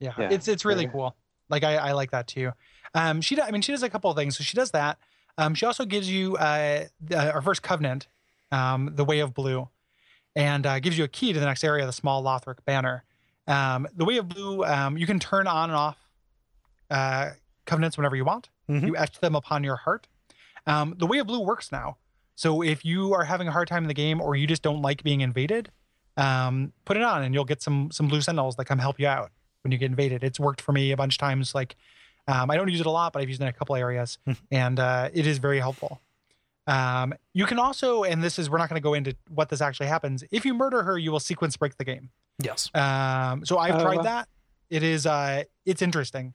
Yeah, 0.00 0.12
Yeah, 0.18 0.28
it's 0.30 0.48
it's 0.48 0.64
really 0.64 0.84
very- 0.84 0.92
cool. 0.92 1.16
Like 1.48 1.62
I, 1.62 1.76
I 1.76 1.92
like 1.92 2.10
that 2.12 2.26
too. 2.26 2.52
Um, 2.94 3.20
she, 3.20 3.34
do- 3.36 3.42
I 3.42 3.50
mean, 3.50 3.60
she 3.62 3.72
does 3.72 3.82
a 3.82 3.90
couple 3.90 4.10
of 4.10 4.16
things. 4.16 4.38
So 4.38 4.44
she 4.44 4.56
does 4.56 4.70
that. 4.70 4.98
Um, 5.36 5.54
she 5.54 5.66
also 5.66 5.84
gives 5.84 6.08
you 6.08 6.36
uh, 6.36 6.84
the, 7.00 7.32
our 7.32 7.42
first 7.42 7.62
covenant, 7.62 8.06
um, 8.52 8.90
the 8.94 9.04
Way 9.04 9.20
of 9.20 9.34
Blue, 9.34 9.68
and 10.36 10.66
uh, 10.66 10.78
gives 10.80 10.96
you 10.98 11.04
a 11.04 11.08
key 11.08 11.32
to 11.32 11.40
the 11.40 11.46
next 11.46 11.64
area, 11.64 11.86
the 11.86 11.92
small 11.92 12.22
Lothric 12.22 12.58
banner. 12.64 13.04
Um, 13.46 13.86
the 13.94 14.04
Way 14.04 14.16
of 14.18 14.28
Blue, 14.28 14.64
um, 14.64 14.96
you 14.96 15.06
can 15.06 15.18
turn 15.18 15.46
on 15.46 15.70
and 15.70 15.76
off 15.76 15.98
uh, 16.90 17.30
covenants 17.66 17.96
whenever 17.96 18.16
you 18.16 18.24
want. 18.24 18.48
Mhm. 18.68 18.86
You 18.86 18.96
etch 18.96 19.20
them 19.20 19.34
upon 19.34 19.64
your 19.64 19.76
heart. 19.76 20.06
Um, 20.66 20.94
the 20.98 21.06
Way 21.06 21.18
of 21.18 21.26
Blue 21.26 21.40
works 21.40 21.70
now. 21.70 21.98
So 22.36 22.62
if 22.62 22.84
you 22.84 23.12
are 23.14 23.24
having 23.24 23.46
a 23.48 23.52
hard 23.52 23.68
time 23.68 23.84
in 23.84 23.88
the 23.88 23.94
game, 23.94 24.20
or 24.20 24.34
you 24.34 24.46
just 24.46 24.62
don't 24.62 24.82
like 24.82 25.02
being 25.02 25.20
invaded, 25.20 25.70
um, 26.16 26.72
put 26.84 26.96
it 26.96 27.02
on, 27.02 27.22
and 27.22 27.34
you'll 27.34 27.44
get 27.44 27.62
some 27.62 27.90
some 27.92 28.08
blue 28.08 28.20
sentinels 28.20 28.56
that 28.56 28.64
come 28.64 28.78
help 28.78 28.98
you 28.98 29.06
out 29.06 29.30
when 29.62 29.72
you 29.72 29.78
get 29.78 29.90
invaded. 29.90 30.24
It's 30.24 30.40
worked 30.40 30.60
for 30.60 30.72
me 30.72 30.90
a 30.92 30.96
bunch 30.96 31.14
of 31.14 31.18
times. 31.18 31.54
Like 31.54 31.76
um, 32.26 32.50
I 32.50 32.56
don't 32.56 32.68
use 32.68 32.80
it 32.80 32.86
a 32.86 32.90
lot, 32.90 33.12
but 33.12 33.20
I've 33.22 33.28
used 33.28 33.40
it 33.40 33.44
in 33.44 33.48
a 33.48 33.52
couple 33.52 33.76
areas, 33.76 34.18
and 34.50 34.80
uh, 34.80 35.10
it 35.12 35.26
is 35.26 35.38
very 35.38 35.58
helpful. 35.60 36.00
Um, 36.66 37.14
you 37.32 37.46
can 37.46 37.58
also, 37.58 38.04
and 38.04 38.22
this 38.22 38.38
is 38.38 38.48
we're 38.48 38.58
not 38.58 38.68
going 38.68 38.80
to 38.80 38.84
go 38.84 38.94
into 38.94 39.14
what 39.28 39.48
this 39.48 39.60
actually 39.60 39.86
happens. 39.86 40.24
If 40.30 40.44
you 40.44 40.54
murder 40.54 40.82
her, 40.82 40.96
you 40.98 41.12
will 41.12 41.20
sequence 41.20 41.56
break 41.56 41.76
the 41.76 41.84
game. 41.84 42.10
Yes. 42.42 42.70
Um, 42.74 43.44
so 43.44 43.58
I've 43.58 43.74
Oh, 43.76 43.82
tried 43.82 44.04
that. 44.04 44.28
It 44.70 44.82
is 44.82 45.06
uh, 45.06 45.44
it's 45.66 45.82
interesting. 45.82 46.34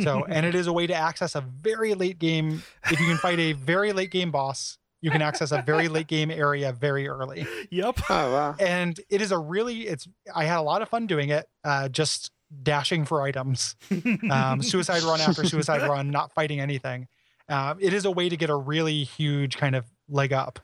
So 0.00 0.24
and 0.28 0.46
it 0.46 0.54
is 0.54 0.66
a 0.66 0.72
way 0.72 0.86
to 0.86 0.94
access 0.94 1.34
a 1.34 1.40
very 1.42 1.94
late 1.94 2.18
game. 2.18 2.62
If 2.90 2.98
you 2.98 3.06
can 3.06 3.18
fight 3.18 3.38
a 3.38 3.52
very 3.52 3.92
late 3.92 4.10
game 4.10 4.30
boss, 4.30 4.78
you 5.00 5.10
can 5.10 5.22
access 5.22 5.52
a 5.52 5.62
very 5.62 5.88
late 5.88 6.06
game 6.08 6.30
area 6.30 6.72
very 6.72 7.06
early 7.06 7.46
Yep. 7.70 8.00
Oh 8.10 8.32
wow! 8.32 8.56
and 8.58 8.98
it 9.08 9.22
is 9.22 9.30
a 9.30 9.38
really 9.38 9.82
it's 9.86 10.08
i 10.34 10.42
had 10.44 10.58
a 10.58 10.62
lot 10.62 10.82
of 10.82 10.88
fun 10.88 11.06
doing 11.06 11.28
it 11.28 11.46
uh 11.62 11.88
just 11.88 12.32
dashing 12.64 13.04
for 13.04 13.22
items 13.22 13.76
um 14.30 14.60
suicide 14.60 15.02
run 15.04 15.20
after 15.20 15.44
suicide 15.44 15.82
run 15.88 16.10
not 16.10 16.32
fighting 16.32 16.58
anything 16.58 17.06
um 17.48 17.76
it 17.80 17.92
is 17.92 18.04
a 18.04 18.10
way 18.10 18.28
to 18.28 18.36
get 18.36 18.50
a 18.50 18.56
really 18.56 19.04
huge 19.04 19.56
kind 19.56 19.74
of 19.76 19.84
leg 20.08 20.32
up 20.32 20.58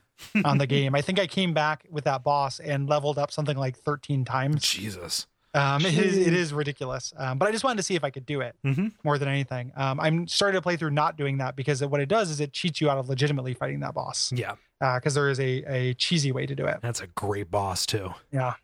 on 0.44 0.59
the 0.59 0.66
game 0.77 0.94
i 0.94 1.01
think 1.01 1.19
i 1.19 1.27
came 1.27 1.52
back 1.55 1.85
with 1.90 2.05
that 2.05 2.23
boss 2.23 2.61
and 2.61 2.89
leveled 2.89 3.19
up 3.19 3.31
something 3.31 3.56
like 3.56 3.77
13 3.77 4.24
times 4.24 4.62
Jesus. 4.62 5.27
um 5.55 5.85
it 5.85 5.94
is 5.98 6.16
it 6.16 6.32
is 6.32 6.52
ridiculous 6.52 7.12
um 7.16 7.39
but 7.39 7.48
i 7.48 7.52
just 7.52 7.65
wanted 7.65 7.77
to 7.77 7.82
see 7.82 7.94
if 7.94 8.05
i 8.05 8.11
could 8.11 8.27
do 8.27 8.40
it 8.40 8.55
Mhm. 8.65 8.93
more 9.02 9.19
than 9.19 9.28
anything 9.28 9.73
um 9.77 9.98
i'm 10.01 10.27
starting 10.28 10.56
to 10.59 10.62
play 10.62 10.77
through 10.77 10.90
not 10.90 11.16
doing 11.16 11.39
that 11.39 11.56
because 11.56 11.85
what 11.85 12.01
it 12.01 12.09
does 12.09 12.31
is 12.31 12.40
it 12.40 12.52
cheats 12.52 12.81
you 12.81 12.89
out 12.90 12.98
of 12.98 13.09
legitimately 13.09 13.55
fighting 13.55 13.81
that 13.81 13.94
boss 13.94 14.32
Yeah, 14.35 14.55
because 14.81 15.15
there 15.15 15.28
is 15.31 15.40
a 15.40 15.62
a 15.66 15.94
cheesy 15.94 16.32
way 16.32 16.47
to 16.47 16.55
do 16.55 16.65
it 16.66 16.78
that's 16.82 17.01
a 17.01 17.06
great 17.09 17.51
boss 17.51 17.86
too. 17.86 18.15
yeah 18.32 18.55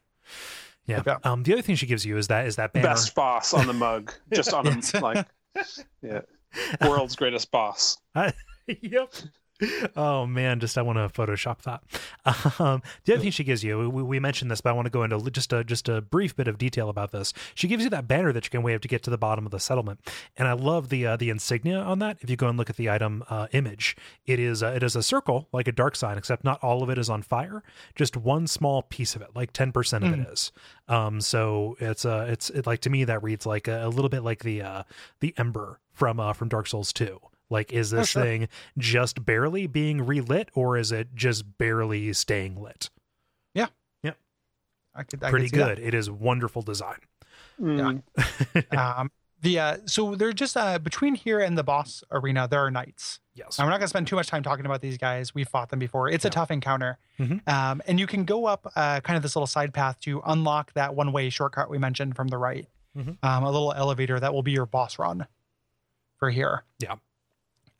Yeah. 0.86 1.02
Yeah. 1.06 1.18
Um, 1.24 1.42
the 1.44 1.52
other 1.52 1.62
thing 1.62 1.76
she 1.76 1.86
gives 1.86 2.04
you 2.04 2.16
is 2.16 2.26
that 2.28 2.46
is 2.46 2.56
that 2.56 2.72
banner. 2.72 2.88
Best 2.88 3.14
boss 3.14 3.54
on 3.54 3.66
the 3.68 3.72
mug, 3.72 4.12
just 4.32 4.52
on 4.52 4.64
Yes. 4.66 4.94
a 4.94 4.98
like, 5.00 5.26
yeah, 6.02 6.20
world's 6.80 7.16
greatest 7.16 7.50
boss. 7.50 7.98
yep. 8.66 9.12
Oh 9.96 10.26
man, 10.26 10.60
just 10.60 10.78
I 10.78 10.82
want 10.82 10.98
to 10.98 11.08
Photoshop 11.08 11.62
that. 11.62 11.82
Um, 12.60 12.82
the 13.04 13.14
other 13.14 13.22
thing 13.22 13.30
she 13.30 13.44
gives 13.44 13.62
you, 13.64 13.90
we, 13.90 14.02
we 14.02 14.20
mentioned 14.20 14.50
this, 14.50 14.60
but 14.60 14.70
I 14.70 14.72
want 14.72 14.86
to 14.86 14.90
go 14.90 15.02
into 15.02 15.30
just 15.30 15.52
a 15.52 15.64
just 15.64 15.88
a 15.88 16.00
brief 16.00 16.36
bit 16.36 16.48
of 16.48 16.58
detail 16.58 16.88
about 16.88 17.12
this. 17.12 17.32
She 17.54 17.68
gives 17.68 17.84
you 17.84 17.90
that 17.90 18.08
banner 18.08 18.32
that 18.32 18.44
you 18.44 18.50
can 18.50 18.62
wave 18.62 18.80
to 18.82 18.88
get 18.88 19.02
to 19.04 19.10
the 19.10 19.18
bottom 19.18 19.44
of 19.46 19.52
the 19.52 19.60
settlement, 19.60 20.00
and 20.36 20.48
I 20.48 20.52
love 20.52 20.88
the 20.88 21.06
uh, 21.06 21.16
the 21.16 21.30
insignia 21.30 21.78
on 21.78 21.98
that. 22.00 22.18
If 22.20 22.30
you 22.30 22.36
go 22.36 22.48
and 22.48 22.58
look 22.58 22.70
at 22.70 22.76
the 22.76 22.90
item 22.90 23.24
uh, 23.28 23.48
image, 23.52 23.96
it 24.26 24.38
is 24.38 24.62
uh, 24.62 24.72
it 24.76 24.82
is 24.82 24.96
a 24.96 25.02
circle 25.02 25.48
like 25.52 25.68
a 25.68 25.72
dark 25.72 25.96
sign, 25.96 26.18
except 26.18 26.44
not 26.44 26.62
all 26.62 26.82
of 26.82 26.90
it 26.90 26.98
is 26.98 27.10
on 27.10 27.22
fire. 27.22 27.62
Just 27.94 28.16
one 28.16 28.46
small 28.46 28.82
piece 28.82 29.14
of 29.14 29.22
it, 29.22 29.28
like 29.34 29.52
ten 29.52 29.72
percent 29.72 30.04
of 30.04 30.12
it 30.12 30.28
is. 30.32 30.52
Um, 30.88 31.20
so 31.20 31.76
it's 31.80 32.04
uh 32.04 32.26
it's 32.28 32.50
it, 32.50 32.66
like 32.66 32.80
to 32.80 32.90
me 32.90 33.04
that 33.04 33.22
reads 33.22 33.46
like 33.46 33.68
a, 33.68 33.86
a 33.86 33.88
little 33.88 34.08
bit 34.08 34.22
like 34.22 34.42
the 34.42 34.62
uh 34.62 34.82
the 35.20 35.34
ember 35.36 35.80
from 35.92 36.18
uh 36.18 36.32
from 36.32 36.48
Dark 36.48 36.66
Souls 36.66 36.92
two. 36.92 37.20
Like, 37.50 37.72
is 37.72 37.90
this 37.90 38.08
sure. 38.10 38.22
thing 38.22 38.48
just 38.78 39.24
barely 39.26 39.66
being 39.66 40.06
relit, 40.06 40.48
or 40.54 40.76
is 40.78 40.92
it 40.92 41.08
just 41.14 41.58
barely 41.58 42.12
staying 42.12 42.60
lit? 42.62 42.88
Yeah, 43.54 43.66
yeah, 44.02 44.12
I 44.94 45.02
could, 45.02 45.22
I 45.24 45.30
Pretty 45.30 45.46
could 45.46 45.56
see 45.56 45.56
that. 45.58 45.76
good. 45.76 45.84
It 45.86 45.94
is 45.94 46.08
wonderful 46.10 46.62
design. 46.62 46.98
Mm. 47.60 48.02
um 48.76 49.10
the 49.42 49.58
uh 49.58 49.76
so 49.86 50.14
they're 50.14 50.32
just 50.32 50.56
uh 50.56 50.78
between 50.78 51.14
here 51.14 51.40
and 51.40 51.58
the 51.58 51.62
boss 51.62 52.02
arena 52.10 52.48
there 52.48 52.64
are 52.64 52.70
knights 52.70 53.20
Yes. 53.34 53.58
and 53.58 53.66
we're 53.66 53.70
not 53.70 53.78
going 53.78 53.84
to 53.86 53.88
spend 53.88 54.06
too 54.06 54.16
much 54.16 54.28
time 54.28 54.42
talking 54.42 54.64
about 54.66 54.80
these 54.80 54.96
guys 54.98 55.34
we 55.34 55.44
fought 55.44 55.68
them 55.68 55.78
before 55.78 56.08
it's 56.08 56.24
Yeah. 56.24 56.28
a 56.28 56.32
tough 56.32 56.50
encounter 56.50 56.98
Mhm. 57.18 57.46
um 57.48 57.82
and 57.86 58.00
you 58.00 58.06
can 58.06 58.24
go 58.24 58.46
up 58.46 58.70
uh 58.76 59.00
kind 59.00 59.16
of 59.18 59.22
this 59.22 59.36
little 59.36 59.46
side 59.46 59.74
path 59.74 60.00
to 60.00 60.22
unlock 60.26 60.72
that 60.74 60.94
one 60.94 61.12
way 61.12 61.28
shortcut 61.30 61.68
we 61.70 61.76
mentioned 61.78 62.16
from 62.16 62.28
the 62.28 62.38
right 62.38 62.66
Mhm. 62.96 63.18
um 63.22 63.44
a 63.44 63.50
little 63.50 63.72
elevator 63.74 64.18
that 64.20 64.32
will 64.32 64.42
be 64.42 64.52
your 64.52 64.66
boss 64.66 64.98
run 64.98 65.26
for 66.18 66.30
here 66.30 66.64
Yeah. 66.78 66.96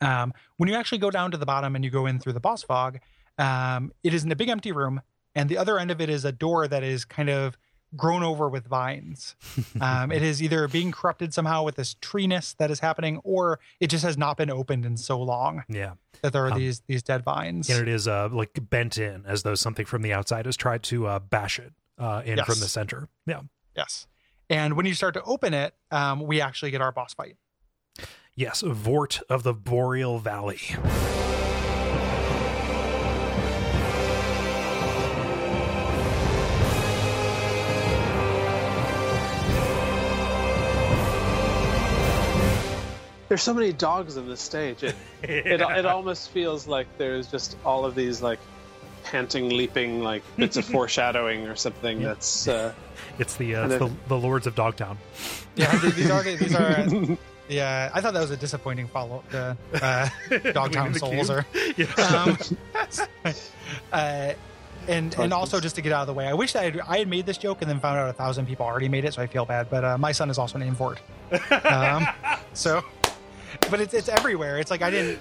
Um 0.01 0.33
when 0.57 0.67
you 0.69 0.75
actually 0.75 0.97
go 0.97 1.09
down 1.11 1.31
to 1.31 1.37
the 1.37 1.45
bottom 1.45 1.75
and 1.75 1.83
you 1.85 1.91
go 1.91 2.05
in 2.05 2.19
through 2.19 2.33
the 2.33 2.39
boss 2.39 2.63
fog 2.63 2.99
um 3.37 3.91
it 4.03 4.13
is 4.13 4.23
in 4.23 4.31
a 4.31 4.35
big 4.35 4.49
empty 4.49 4.71
room 4.71 5.01
and 5.35 5.49
the 5.49 5.57
other 5.57 5.79
end 5.79 5.91
of 5.91 6.01
it 6.01 6.09
is 6.09 6.25
a 6.25 6.31
door 6.31 6.67
that 6.67 6.83
is 6.83 7.05
kind 7.05 7.29
of 7.29 7.57
grown 7.95 8.23
over 8.23 8.47
with 8.49 8.65
vines 8.67 9.35
um, 9.81 10.11
it 10.11 10.21
is 10.23 10.41
either 10.41 10.67
being 10.67 10.91
corrupted 10.91 11.33
somehow 11.33 11.61
with 11.63 11.75
this 11.75 11.95
treeness 12.01 12.53
that 12.57 12.71
is 12.71 12.79
happening, 12.79 13.19
or 13.25 13.59
it 13.81 13.87
just 13.87 14.03
has 14.05 14.17
not 14.17 14.37
been 14.37 14.49
opened 14.49 14.85
in 14.85 14.95
so 14.95 15.19
long 15.21 15.63
Yeah. 15.67 15.93
that 16.21 16.31
there 16.31 16.45
are 16.45 16.51
Um, 16.53 16.57
these 16.57 16.81
these 16.87 17.03
dead 17.03 17.23
vines. 17.25 17.69
And 17.69 17.81
it 17.81 17.89
is 17.93 18.07
uh 18.07 18.29
like 18.31 18.57
bent 18.69 18.97
in 18.97 19.25
as 19.25 19.43
though 19.43 19.55
something 19.55 19.85
from 19.85 20.03
the 20.03 20.13
outside 20.13 20.45
has 20.45 20.55
tried 20.55 20.83
to 20.83 21.05
uh 21.07 21.19
bash 21.19 21.59
it 21.59 21.73
uh 21.97 22.21
in 22.23 22.37
from 22.45 22.59
the 22.61 22.69
center. 22.69 23.09
Yeah. 23.25 23.41
yes, 23.75 24.07
and 24.49 24.77
when 24.77 24.85
you 24.85 24.93
start 24.93 25.13
to 25.15 25.23
open 25.23 25.53
it, 25.53 25.75
um, 25.91 26.21
we 26.21 26.39
actually 26.39 26.71
get 26.71 26.79
our 26.81 26.93
boss 26.93 27.13
fight. 27.13 27.35
Yes. 28.35 28.61
Vordt 28.61 29.21
of 29.29 29.43
the 29.43 29.53
Boreal 29.53 30.17
Valley. 30.17 30.61
There's 43.27 43.41
so 43.41 43.53
many 43.53 43.71
dogs 43.71 44.17
in 44.17 44.27
this 44.27 44.41
stage. 44.41 44.83
It, 44.83 44.95
it 45.23 45.61
it 45.61 45.85
almost 45.85 46.31
feels 46.31 46.67
like 46.67 46.87
there's 46.97 47.27
just 47.27 47.57
all 47.63 47.85
of 47.85 47.95
these 47.95 48.21
like 48.21 48.39
panting, 49.03 49.49
leaping 49.49 50.03
like 50.03 50.23
bits 50.37 50.57
of 50.57 50.65
foreshadowing 50.73 51.47
or 51.47 51.55
something. 51.55 52.01
That's 52.01 52.47
uh, 52.47 52.73
It's 53.19 53.35
the 53.35 53.55
uh, 53.55 53.63
And 53.63 53.71
the, 53.71 53.91
the 54.07 54.17
Lords 54.17 54.47
of 54.47 54.55
Dogtown. 54.55 54.97
Yeah, 55.55 55.73
these 55.77 56.09
are 56.09 56.23
these 56.23 56.55
are. 56.55 57.17
Yeah, 57.51 57.91
I 57.93 58.01
thought 58.01 58.13
that 58.13 58.21
was 58.21 58.31
a 58.31 58.37
disappointing 58.37 58.87
follow. 58.87 59.23
The 59.31 59.57
uh, 59.73 60.09
Dogtown 60.53 60.93
Souls. 60.95 61.29
Yeah. 61.77 61.85
Um, 61.97 62.37
uh, 63.91 64.33
and 64.87 65.13
and 65.19 65.33
also 65.33 65.59
just 65.59 65.75
to 65.75 65.81
get 65.81 65.91
out 65.91 66.01
of 66.01 66.07
the 66.07 66.13
way, 66.13 66.27
I 66.27 66.33
wish 66.33 66.55
I 66.55 66.63
had, 66.63 66.79
I 66.87 66.97
had 66.99 67.07
made 67.07 67.25
this 67.25 67.37
joke 67.37 67.61
and 67.61 67.69
then 67.69 67.79
found 67.79 67.99
out 67.99 68.09
a 68.09 68.13
thousand 68.13 68.47
people 68.47 68.65
already 68.65 68.89
made 68.89 69.05
it, 69.05 69.13
so 69.13 69.21
I 69.21 69.27
feel 69.27 69.45
bad. 69.45 69.69
But 69.69 69.83
uh, 69.85 69.97
my 69.97 70.11
son 70.11 70.29
is 70.29 70.37
also 70.39 70.57
named 70.57 70.75
Vort, 70.77 70.99
um, 71.65 72.07
so 72.53 72.83
but 73.69 73.79
it's 73.79 73.93
it's 73.93 74.09
everywhere. 74.09 74.57
It's 74.57 74.71
like 74.71 74.81
I 74.81 74.89
didn't. 74.89 75.19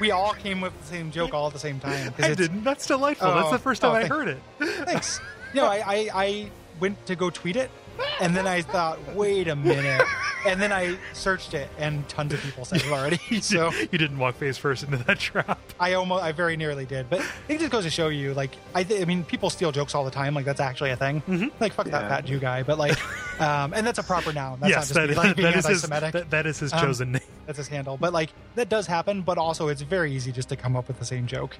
We 0.00 0.10
all 0.10 0.32
came 0.34 0.60
with 0.60 0.78
the 0.80 0.86
same 0.86 1.10
joke 1.10 1.32
all 1.32 1.46
at 1.46 1.52
the 1.52 1.58
same 1.58 1.78
time. 1.80 2.12
I 2.18 2.34
didn't. 2.34 2.64
That's 2.64 2.86
delightful. 2.86 3.32
That's 3.34 3.48
Oh, 3.48 3.52
the 3.52 3.58
first 3.58 3.80
time 3.82 3.92
oh, 3.92 3.94
I 3.94 4.06
heard 4.06 4.28
it. 4.28 4.38
Thanks. 4.60 5.20
You 5.54 5.60
know, 5.60 5.66
I, 5.68 5.76
I 5.86 6.08
I 6.14 6.50
went 6.80 7.06
to 7.06 7.14
go 7.14 7.30
tweet 7.30 7.56
it, 7.56 7.70
and 8.20 8.34
then 8.36 8.46
I 8.46 8.62
thought, 8.62 8.98
wait 9.14 9.48
a 9.48 9.56
minute, 9.56 10.02
and 10.46 10.60
then 10.60 10.72
I 10.72 10.96
searched 11.12 11.54
it, 11.54 11.68
and 11.78 12.08
tons 12.08 12.32
of 12.32 12.40
people 12.40 12.64
said 12.64 12.82
it 12.82 12.86
already. 12.90 13.18
So 13.40 13.70
you 13.72 13.98
didn't 13.98 14.18
walk 14.18 14.36
face 14.36 14.56
first 14.58 14.82
into 14.84 14.96
that 14.98 15.18
trap. 15.18 15.58
I 15.80 15.94
almost, 15.94 16.22
I 16.24 16.32
very 16.32 16.56
nearly 16.56 16.86
did, 16.86 17.08
but 17.10 17.20
it 17.48 17.58
just 17.58 17.70
goes 17.70 17.84
to 17.84 17.90
show 17.90 18.08
you, 18.08 18.32
like, 18.34 18.52
I, 18.74 18.82
th- 18.84 19.00
I 19.02 19.04
mean, 19.04 19.24
people 19.24 19.50
steal 19.50 19.72
jokes 19.72 19.94
all 19.94 20.04
the 20.04 20.10
time, 20.10 20.34
like 20.34 20.44
that's 20.44 20.60
actually 20.60 20.90
a 20.90 20.96
thing. 20.96 21.52
Like, 21.60 21.72
fuck 21.72 21.86
that 21.86 22.02
Yeah. 22.02 22.08
fat 22.08 22.24
Jew 22.24 22.38
guy, 22.38 22.62
but 22.62 22.78
like, 22.78 22.96
um, 23.40 23.72
and 23.74 23.86
that's 23.86 23.98
a 23.98 24.02
proper 24.04 24.32
noun. 24.32 24.58
That's 24.60 24.70
yes, 24.70 24.94
not 24.94 25.00
that, 25.02 25.08
me, 25.10 25.14
like, 25.16 25.36
being 25.36 25.48
that 25.52 25.56
is 25.58 25.66
his 25.66 25.82
that, 25.82 26.30
that 26.30 26.46
is 26.46 26.58
his 26.58 26.72
Um, 26.72 26.80
chosen 26.80 27.12
name. 27.12 27.22
that's 27.46 27.58
his 27.58 27.68
handle. 27.68 27.96
But 27.96 28.12
like 28.12 28.30
that 28.54 28.68
does 28.68 28.86
happen, 28.86 29.22
but 29.22 29.38
also 29.38 29.68
it's 29.68 29.82
very 29.82 30.12
easy 30.12 30.32
just 30.32 30.48
to 30.50 30.56
come 30.56 30.76
up 30.76 30.88
with 30.88 30.98
the 30.98 31.04
same 31.04 31.26
joke 31.26 31.56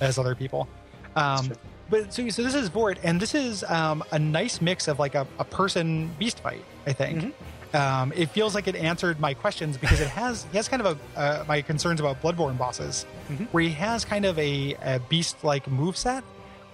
as 0.00 0.18
other 0.18 0.34
people. 0.34 0.68
Um, 1.16 1.46
true. 1.46 1.56
But 1.88 2.12
so 2.12 2.28
so 2.30 2.42
this 2.42 2.54
is 2.54 2.68
Vordt, 2.70 2.98
and 3.02 3.20
this 3.20 3.34
is 3.34 3.62
um, 3.64 4.02
a 4.10 4.18
nice 4.18 4.60
mix 4.60 4.88
of 4.88 4.98
like 4.98 5.14
a, 5.14 5.26
a 5.38 5.44
person 5.44 6.10
beast 6.18 6.40
fight, 6.40 6.64
I 6.86 6.92
think. 6.92 7.34
um, 7.74 8.12
it 8.16 8.26
feels 8.30 8.54
like 8.54 8.66
it 8.68 8.74
answered 8.76 9.20
my 9.20 9.34
questions 9.34 9.76
because 9.76 10.00
it 10.00 10.08
has 10.08 10.46
he 10.50 10.56
has 10.56 10.68
kind 10.68 10.82
of 10.84 10.98
a 11.16 11.18
uh, 11.20 11.44
my 11.46 11.62
concerns 11.62 12.00
about 12.00 12.20
Bloodborne 12.22 12.58
bosses, 12.58 13.04
where 13.52 13.62
he 13.62 13.70
has 13.70 14.04
kind 14.04 14.24
of 14.24 14.38
a, 14.38 14.74
a 14.82 14.98
beast 15.08 15.44
like 15.44 15.68
move 15.68 15.96
set, 15.96 16.24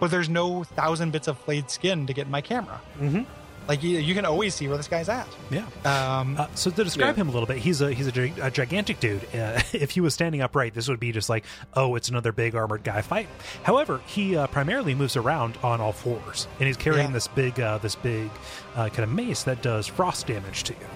but 0.01 0.11
there's 0.11 0.29
no 0.31 0.65
thousand 0.65 1.11
bits 1.13 1.29
of 1.29 1.37
flayed 1.39 1.71
skin 1.71 2.07
to 2.07 2.13
get 2.15 2.27
in 2.27 2.31
my 2.33 2.41
camera. 2.41 2.81
Mhm. 2.99 3.27
Like 3.69 3.83
you, 3.83 3.99
you 3.99 4.15
can 4.15 4.25
always 4.25 4.55
see 4.55 4.67
where 4.69 4.77
this 4.77 4.89
guy's 4.89 5.09
at. 5.09 5.27
Yeah. 5.51 5.67
Um, 5.85 6.37
Uh, 6.39 6.49
so 6.55 6.71
to 6.71 6.85
describe 6.85 7.17
Yeah. 7.17 7.23
him 7.23 7.29
a 7.29 7.33
little 7.33 7.47
bit, 7.47 7.59
he's 7.59 7.81
a 7.81 7.93
he's 7.93 8.07
a, 8.07 8.13
gi- 8.13 8.35
a 8.41 8.51
gigantic 8.51 8.99
dude. 9.01 9.23
Uh, 9.35 9.61
if 9.73 9.93
he 9.93 10.01
was 10.01 10.15
standing 10.15 10.41
upright, 10.43 10.75
this 10.75 10.89
would 10.89 10.99
be 11.01 11.13
just 11.13 11.29
like, 11.29 11.45
oh, 11.75 11.95
it's 11.95 12.09
another 12.09 12.33
big 12.33 12.55
armored 12.55 12.83
guy 12.85 13.03
fight. 13.03 13.29
However, 13.63 14.01
he 14.07 14.37
uh, 14.37 14.47
primarily 14.49 14.95
moves 14.95 15.17
around 15.17 15.57
on 15.63 15.81
all 15.81 15.93
fours, 15.93 16.49
and 16.59 16.67
he's 16.67 16.77
carrying 16.77 17.09
Yeah. 17.09 17.13
this 17.15 17.29
big 17.29 17.61
uh, 17.61 17.79
this 17.79 17.95
big 17.95 18.31
uh, 18.75 18.89
kind 18.89 19.05
of 19.05 19.11
mace 19.11 19.45
that 19.45 19.63
does 19.63 19.87
frost 19.87 20.27
damage 20.27 20.65
to 20.65 20.73
you. 20.75 20.87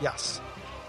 Yes. 0.00 0.40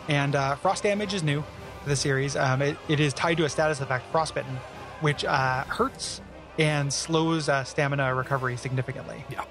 And 0.10 0.36
uh, 0.36 0.56
frost 0.56 0.84
damage 0.84 1.14
is 1.14 1.24
new 1.24 1.42
to 1.84 1.90
the 1.90 1.96
series. 1.96 2.36
Um, 2.36 2.62
it, 2.62 2.78
it 2.90 3.00
is 3.00 3.14
tied 3.14 3.38
to 3.38 3.46
a 3.46 3.50
status 3.50 3.80
effect, 3.80 4.06
frostbitten, 4.12 4.58
which 5.00 5.24
uh, 5.24 5.64
hurts 5.64 6.20
and 6.60 6.92
slows 6.94 7.48
uh, 7.50 7.64
stamina 7.64 8.14
recovery 8.14 8.58
significantly. 8.58 9.24
Yeah. 9.32 9.46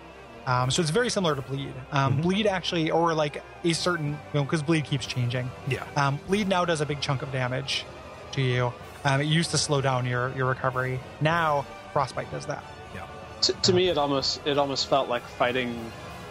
Um, 0.46 0.70
so 0.70 0.82
it's 0.82 0.90
very 0.90 1.08
similar 1.10 1.36
to 1.36 1.42
bleed. 1.42 1.72
Um, 1.92 2.20
Bleed 2.20 2.46
actually, 2.46 2.90
or 2.90 3.14
like 3.14 3.42
a 3.64 3.72
certain, 3.72 4.08
you 4.10 4.16
know, 4.34 4.42
because 4.44 4.62
bleed 4.62 4.84
keeps 4.84 5.06
changing. 5.06 5.50
Yeah. 5.68 5.84
Um, 5.96 6.18
bleed 6.26 6.48
now 6.48 6.64
does 6.64 6.80
a 6.80 6.86
big 6.86 7.00
chunk 7.00 7.22
of 7.22 7.30
damage 7.30 7.84
to 8.32 8.42
you. 8.42 8.72
Um, 9.04 9.20
it 9.20 9.24
used 9.26 9.50
to 9.52 9.58
slow 9.58 9.80
down 9.80 10.04
your 10.06 10.32
your 10.36 10.46
recovery. 10.46 10.98
Now 11.20 11.64
frostbite 11.92 12.30
does 12.30 12.46
that. 12.46 12.64
Yeah. 12.94 13.06
to, 13.42 13.52
to 13.52 13.72
me 13.72 13.88
it 13.88 13.98
almost 13.98 14.40
it 14.46 14.58
almost 14.58 14.88
felt 14.88 15.08
like 15.08 15.22
fighting 15.22 15.78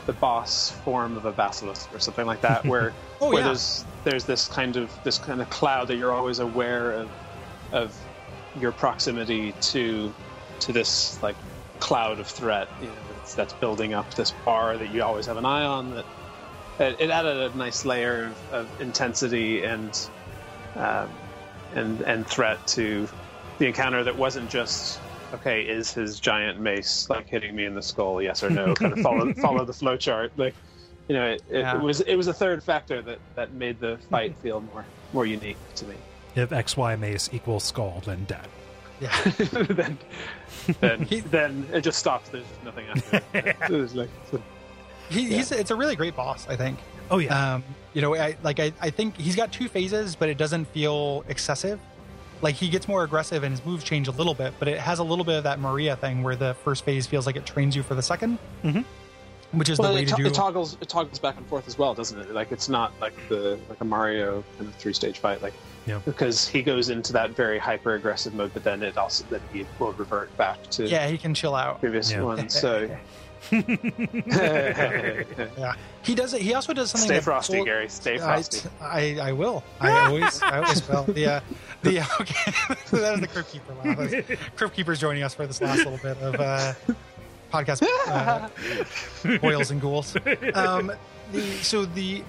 the 0.07 0.13
boss 0.13 0.71
form 0.83 1.15
of 1.15 1.25
a 1.25 1.31
basilisk 1.31 1.93
or 1.93 1.99
something 1.99 2.25
like 2.25 2.41
that 2.41 2.65
where 2.65 2.91
Oh, 3.21 3.29
where 3.29 3.39
yeah. 3.39 3.45
there's 3.47 3.85
there's 4.03 4.23
this 4.25 4.47
kind 4.47 4.75
of 4.75 4.91
this 5.03 5.19
kind 5.19 5.41
of 5.41 5.49
cloud 5.51 5.87
that 5.89 5.97
you're 5.97 6.11
always 6.11 6.39
aware 6.39 6.91
of 6.93 7.09
of 7.71 7.95
your 8.59 8.71
proximity 8.71 9.53
to 9.61 10.11
to 10.61 10.73
this 10.73 11.21
like 11.21 11.35
cloud 11.79 12.19
of 12.19 12.25
threat 12.27 12.67
you 12.81 12.87
know 12.87 12.93
that's, 13.35 13.51
that's 13.51 13.59
building 13.61 13.93
up 13.93 14.13
this 14.15 14.31
bar 14.45 14.77
that 14.77 14.93
you 14.93 15.03
always 15.03 15.25
have 15.25 15.37
an 15.37 15.45
eye 15.45 15.63
on 15.65 15.91
that 15.95 16.05
it, 16.79 16.95
it 16.99 17.09
added 17.09 17.51
a 17.53 17.57
nice 17.57 17.85
layer 17.85 18.25
of, 18.25 18.53
of 18.53 18.81
intensity 18.81 19.63
and 19.63 20.09
um, 20.75 21.09
and 21.75 22.01
and 22.01 22.27
threat 22.27 22.65
to 22.67 23.07
the 23.59 23.67
encounter 23.67 24.03
that 24.03 24.17
wasn't 24.17 24.49
just 24.49 24.99
okay 25.33 25.61
is 25.63 25.93
his 25.93 26.19
giant 26.19 26.59
mace 26.59 27.09
like 27.09 27.27
hitting 27.27 27.55
me 27.55 27.65
in 27.65 27.75
the 27.75 27.81
skull 27.81 28.21
yes 28.21 28.43
or 28.43 28.49
no 28.49 28.73
kind 28.73 28.93
of 28.93 28.99
follow 29.03 29.33
follow 29.35 29.65
the 29.65 29.73
flowchart. 29.73 30.31
like 30.37 30.55
you 31.07 31.15
know 31.15 31.25
it, 31.27 31.41
it, 31.49 31.59
Yeah. 31.59 31.75
it 31.77 31.81
was 31.81 32.01
it 32.01 32.15
was 32.15 32.27
a 32.27 32.33
third 32.33 32.63
factor 32.63 33.01
that 33.01 33.19
that 33.35 33.53
made 33.53 33.79
the 33.79 33.97
fight 34.09 34.35
feel 34.37 34.61
more 34.61 34.85
more 35.13 35.25
unique 35.25 35.57
to 35.75 35.85
me 35.85 35.95
If 36.35 36.51
X 36.51 36.77
Y 36.77 36.95
mace 36.95 37.29
equals 37.33 37.63
skull, 37.65 38.01
then 38.05 38.23
dead. 38.25 38.47
Yeah. 39.01 39.21
then 39.51 39.97
then 40.79 41.01
He- 41.01 41.19
then 41.21 41.67
it 41.73 41.81
just 41.81 41.97
stops 41.99 42.29
there's 42.29 42.45
just 42.47 42.63
nothing 42.63 42.85
after 42.87 43.21
it 43.33 43.69
was 43.69 43.95
like 43.95 44.09
He, 45.09 45.25
he's 45.25 45.51
it's 45.51 45.71
a 45.71 45.75
really 45.75 45.95
great 45.95 46.15
boss, 46.15 46.47
I 46.47 46.55
think. 46.55 46.79
Oh 47.09 47.17
yeah. 47.17 47.55
Um, 47.55 47.63
you 47.93 48.01
know, 48.01 48.15
I, 48.15 48.37
like 48.43 48.59
I, 48.61 48.71
I 48.79 48.89
think 48.89 49.17
he's 49.17 49.35
got 49.35 49.51
two 49.51 49.67
phases, 49.67 50.15
but 50.15 50.29
it 50.29 50.37
doesn't 50.37 50.65
feel 50.65 51.25
excessive. 51.27 51.79
Like 52.41 52.55
he 52.55 52.69
gets 52.69 52.87
more 52.87 53.03
aggressive 53.03 53.43
and 53.43 53.51
his 53.51 53.65
moves 53.65 53.83
change 53.83 54.07
a 54.07 54.11
little 54.11 54.33
bit, 54.33 54.53
but 54.59 54.67
it 54.67 54.79
has 54.79 54.99
a 54.99 55.03
little 55.03 55.25
bit 55.25 55.35
of 55.35 55.43
that 55.43 55.59
Maria 55.59 55.95
thing 55.97 56.23
where 56.23 56.35
the 56.35 56.53
first 56.63 56.85
phase 56.85 57.05
feels 57.07 57.25
like 57.25 57.35
it 57.35 57.45
trains 57.45 57.75
you 57.75 57.83
for 57.83 57.93
the 57.95 58.01
2nd 58.01 58.37
Mhm. 58.63 58.85
which 59.51 59.67
is 59.69 59.77
well, 59.79 59.89
the 59.89 59.95
way 59.95 60.01
it, 60.03 60.07
to 60.09 60.15
to- 60.15 60.21
do. 60.23 60.27
it 60.27 60.33
toggles 60.33 60.77
it 60.79 60.87
toggles 60.89 61.19
back 61.19 61.37
and 61.37 61.45
forth 61.47 61.67
as 61.67 61.77
well, 61.77 61.93
doesn't 61.93 62.17
it? 62.19 62.31
Like 62.33 62.51
it's 62.51 62.69
not 62.69 62.93
like 63.01 63.13
the 63.29 63.59
like 63.67 63.81
a 63.81 63.85
Mario 63.85 64.43
kind 64.57 64.69
of 64.69 64.75
three 64.75 64.93
stage 64.93 65.19
fight, 65.19 65.41
like 65.41 65.53
Yeah. 65.87 65.99
because 66.05 66.47
he 66.47 66.61
goes 66.61 66.89
into 66.89 67.11
that 67.13 67.31
very 67.31 67.57
hyper 67.57 67.95
aggressive 67.95 68.33
mode, 68.35 68.53
but 68.53 68.63
then 68.63 68.83
it 68.83 68.97
also 68.97 69.25
then 69.29 69.41
he 69.51 69.65
will 69.79 69.93
revert 69.93 70.35
back 70.37 70.61
to 70.71 70.87
yeah, 70.87 71.07
he 71.07 71.17
can 71.17 71.33
chill 71.33 71.55
out. 71.55 71.79
previous 71.79 72.11
Yeah. 72.11 72.21
ones. 72.21 72.53
So 72.59 72.87
Yeah, 74.31 75.23
he 76.03 76.15
does 76.15 76.33
it. 76.33 76.41
He 76.41 76.53
also 76.53 76.73
does 76.73 76.91
something. 76.91 77.07
stay 77.07 77.15
that 77.15 77.23
frosty, 77.23 77.57
full- 77.57 77.65
Gary. 77.65 77.89
Stay 77.89 78.15
I, 78.15 78.17
frosty. 78.17 78.69
I, 78.79 79.17
I 79.21 79.31
will. 79.31 79.63
I 79.79 79.89
always, 80.07 80.41
I 80.41 80.59
always 80.61 80.87
will. 80.87 81.03
The, 81.03 81.25
uh, 81.25 81.39
the 81.81 81.99
okay, 82.21 82.51
that 82.91 83.13
is 83.15 83.21
the 83.21 83.27
Crypt 83.27 83.51
Keeper 83.51 83.73
laugh. 83.83 84.55
Crypt 84.55 84.75
Keeper's 84.75 84.99
joining 84.99 85.23
us 85.23 85.33
for 85.33 85.47
this 85.47 85.61
last 85.61 85.79
little 85.79 85.97
bit 85.97 86.17
of 86.19 86.35
uh, 86.39 86.73
podcast 87.51 87.83
uh, 88.07 89.37
boils 89.39 89.71
and 89.71 89.81
ghouls. 89.81 90.15
Um, 90.53 90.91
the, 91.31 91.41
so 91.63 91.85
the 91.85 92.23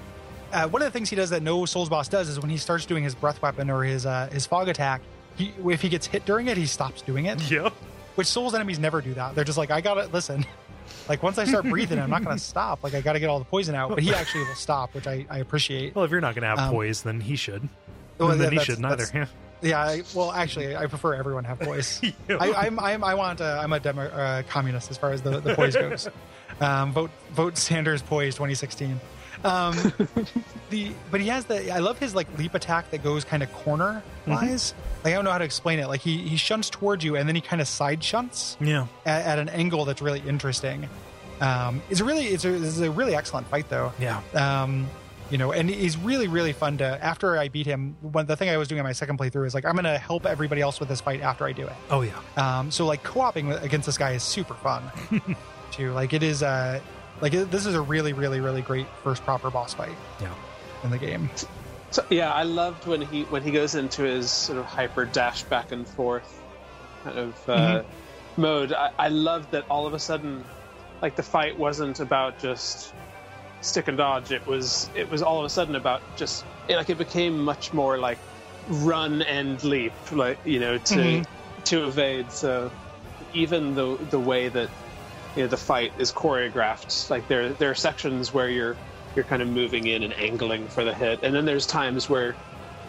uh, 0.52 0.68
one 0.68 0.82
of 0.82 0.86
the 0.86 0.92
things 0.92 1.08
he 1.10 1.16
does 1.16 1.30
that 1.30 1.42
no 1.42 1.64
Souls 1.66 1.88
boss 1.88 2.08
does 2.08 2.28
is 2.28 2.38
when 2.40 2.50
he 2.50 2.56
starts 2.56 2.86
doing 2.86 3.02
his 3.04 3.14
breath 3.14 3.40
weapon 3.42 3.70
or 3.70 3.82
his 3.84 4.06
uh, 4.06 4.28
his 4.32 4.46
fog 4.46 4.68
attack. 4.68 5.00
He, 5.36 5.52
if 5.66 5.80
he 5.80 5.88
gets 5.88 6.06
hit 6.06 6.24
during 6.26 6.48
it, 6.48 6.56
he 6.58 6.66
stops 6.66 7.00
doing 7.02 7.24
it. 7.26 7.40
yeah. 7.50 7.70
Which 8.16 8.26
Souls 8.26 8.54
enemies 8.54 8.78
never 8.78 9.00
do 9.00 9.14
that. 9.14 9.34
They're 9.34 9.44
just 9.44 9.56
like, 9.58 9.70
I 9.70 9.80
gotta 9.80 10.06
listen. 10.12 10.44
Like 11.08 11.22
once 11.22 11.38
I 11.38 11.44
start 11.44 11.64
breathing, 11.64 11.98
I'm 11.98 12.10
not 12.10 12.22
gonna 12.22 12.38
stop. 12.52 12.82
Like 12.84 12.94
I 12.94 13.00
gotta 13.00 13.18
get 13.18 13.28
all 13.30 13.38
the 13.38 13.44
poison 13.46 13.74
out. 13.74 13.90
But 13.90 14.00
he 14.00 14.12
actually 14.14 14.44
will 14.44 14.54
stop, 14.54 14.94
which 14.94 15.06
I, 15.06 15.24
I 15.30 15.38
appreciate. 15.38 15.94
Well, 15.94 16.04
if 16.04 16.10
you're 16.10 16.20
not 16.20 16.34
going 16.34 16.42
to 16.42 16.48
have 16.48 16.58
Um, 16.58 16.70
poise, 16.70 17.02
then 17.02 17.20
he 17.20 17.34
should. 17.36 17.66
Well, 18.18 18.28
then 18.36 18.52
yeah, 18.52 18.58
he 18.60 18.64
shouldn't 18.64 18.84
either. 18.86 19.04
that's- 19.06 19.28
Yeah, 19.62 19.80
I, 19.80 20.02
well, 20.14 20.30
actually, 20.32 20.76
I 20.76 20.86
prefer 20.86 21.14
everyone 21.14 21.44
have 21.44 21.60
poise. 21.60 22.00
Yeah. 22.02 22.12
I, 22.40 22.52
I'm, 22.66 22.78
I'm, 22.78 23.02
I 23.04 23.14
want, 23.14 23.40
uh, 23.40 23.58
I'm 23.62 23.72
a 23.72 23.80
demo, 23.80 24.02
uh, 24.06 24.42
communist 24.48 24.90
as 24.90 24.98
far 24.98 25.12
as 25.12 25.22
the, 25.22 25.40
the 25.40 25.54
poise 25.54 25.74
goes. 25.74 26.08
Um, 26.60 26.92
vote, 26.92 27.10
vote 27.32 27.56
Sanders 27.56 28.02
poised 28.02 28.36
2016. 28.36 29.00
Um, 29.44 29.74
the, 30.70 30.92
but 31.10 31.20
he 31.20 31.28
has 31.28 31.44
the, 31.46 31.72
I 31.72 31.78
love 31.78 31.98
his 31.98 32.14
like 32.14 32.26
leap 32.38 32.54
attack 32.54 32.90
that 32.90 33.02
goes 33.02 33.24
kind 33.24 33.42
of 33.42 33.52
corner 33.52 34.02
wise. 34.26 34.74
Like 35.02 35.12
I 35.12 35.16
don't 35.16 35.24
know 35.24 35.32
how 35.32 35.38
to 35.38 35.44
explain 35.44 35.78
it. 35.78 35.88
Like 35.88 36.00
he, 36.00 36.18
he 36.18 36.36
shunts 36.36 36.70
towards 36.70 37.02
you 37.04 37.16
and 37.16 37.28
then 37.28 37.34
he 37.34 37.40
kind 37.40 37.60
of 37.60 37.66
side 37.66 38.04
shunts 38.04 38.56
yeah. 38.60 38.86
at, 39.04 39.26
at 39.26 39.38
an 39.38 39.48
angle 39.48 39.84
that's 39.84 40.02
really 40.02 40.22
interesting. 40.26 40.88
Um, 41.40 41.82
it's 41.90 42.00
a 42.00 42.04
really, 42.04 42.26
it's 42.26 42.44
a, 42.44 42.54
it's 42.54 42.78
a 42.78 42.90
really 42.90 43.16
excellent 43.16 43.48
fight 43.48 43.68
though 43.68 43.92
Yeah. 43.98 44.20
um, 44.34 44.88
you 45.32 45.38
know, 45.38 45.50
and 45.50 45.68
he's 45.70 45.96
really, 45.96 46.28
really 46.28 46.52
fun 46.52 46.76
to. 46.76 47.02
After 47.02 47.38
I 47.38 47.48
beat 47.48 47.64
him, 47.64 47.96
one 48.02 48.26
the 48.26 48.36
thing 48.36 48.50
I 48.50 48.58
was 48.58 48.68
doing 48.68 48.80
on 48.80 48.84
my 48.84 48.92
second 48.92 49.18
playthrough 49.18 49.46
is 49.46 49.54
like 49.54 49.64
I'm 49.64 49.74
gonna 49.74 49.96
help 49.96 50.26
everybody 50.26 50.60
else 50.60 50.78
with 50.78 50.90
this 50.90 51.00
fight 51.00 51.22
after 51.22 51.46
I 51.46 51.52
do 51.52 51.66
it. 51.66 51.72
Oh 51.90 52.02
yeah. 52.02 52.20
Um, 52.36 52.70
so 52.70 52.84
like 52.84 53.02
co-oping 53.02 53.50
against 53.50 53.86
this 53.86 53.96
guy 53.96 54.12
is 54.12 54.22
super 54.22 54.52
fun. 54.52 54.82
too, 55.72 55.92
like 55.92 56.12
it 56.12 56.22
is. 56.22 56.42
Uh, 56.42 56.80
like 57.20 57.34
it, 57.34 57.50
this 57.50 57.66
is 57.66 57.74
a 57.74 57.80
really, 57.80 58.12
really, 58.12 58.40
really 58.40 58.62
great 58.62 58.86
first 59.04 59.22
proper 59.24 59.50
boss 59.50 59.74
fight 59.74 59.94
Yeah. 60.20 60.34
in 60.82 60.90
the 60.90 60.98
game. 60.98 61.30
So, 61.90 62.04
yeah, 62.10 62.32
I 62.32 62.42
loved 62.42 62.86
when 62.86 63.00
he 63.02 63.22
when 63.24 63.42
he 63.42 63.50
goes 63.50 63.74
into 63.74 64.02
his 64.02 64.30
sort 64.30 64.58
of 64.58 64.64
hyper 64.64 65.04
dash 65.04 65.42
back 65.44 65.72
and 65.72 65.86
forth 65.86 66.40
kind 67.04 67.18
of 67.18 67.48
uh, 67.48 67.82
mode. 68.36 68.72
I, 68.72 68.90
I 68.98 69.08
loved 69.08 69.50
that 69.52 69.64
all 69.68 69.86
of 69.86 69.92
a 69.94 69.98
sudden, 69.98 70.42
like 71.02 71.16
the 71.16 71.22
fight 71.22 71.58
wasn't 71.58 72.00
about 72.00 72.38
just 72.38 72.94
stick 73.60 73.88
and 73.88 73.96
dodge. 73.98 74.32
It 74.32 74.44
was 74.46 74.88
it 74.96 75.10
was 75.10 75.22
all 75.22 75.38
of 75.38 75.44
a 75.44 75.50
sudden 75.50 75.76
about 75.76 76.00
just 76.16 76.44
it, 76.68 76.76
like 76.76 76.88
it 76.90 76.98
became 76.98 77.38
much 77.38 77.72
more 77.72 77.98
like 77.98 78.18
run 78.68 79.22
and 79.22 79.62
leap, 79.62 79.92
like 80.12 80.38
you 80.44 80.60
know 80.60 80.78
to 80.78 80.94
Mhm. 80.94 81.26
to 81.64 81.86
evade. 81.86 82.32
So 82.32 82.70
even 83.34 83.74
the 83.74 83.96
the 84.10 84.18
way 84.18 84.48
that 84.48 84.70
you 85.36 85.42
know 85.42 85.48
the 85.48 85.56
fight 85.56 85.92
is 85.98 86.12
choreographed, 86.12 87.10
like 87.10 87.26
there 87.28 87.50
there 87.50 87.70
are 87.70 87.74
sections 87.74 88.32
where 88.34 88.48
you're 88.48 88.76
you're 89.14 89.24
kind 89.24 89.42
of 89.42 89.48
moving 89.48 89.86
in 89.86 90.02
and 90.02 90.12
angling 90.14 90.68
for 90.68 90.84
the 90.84 90.94
hit, 90.94 91.20
and 91.22 91.34
then 91.34 91.44
there's 91.44 91.66
times 91.66 92.08
where 92.08 92.34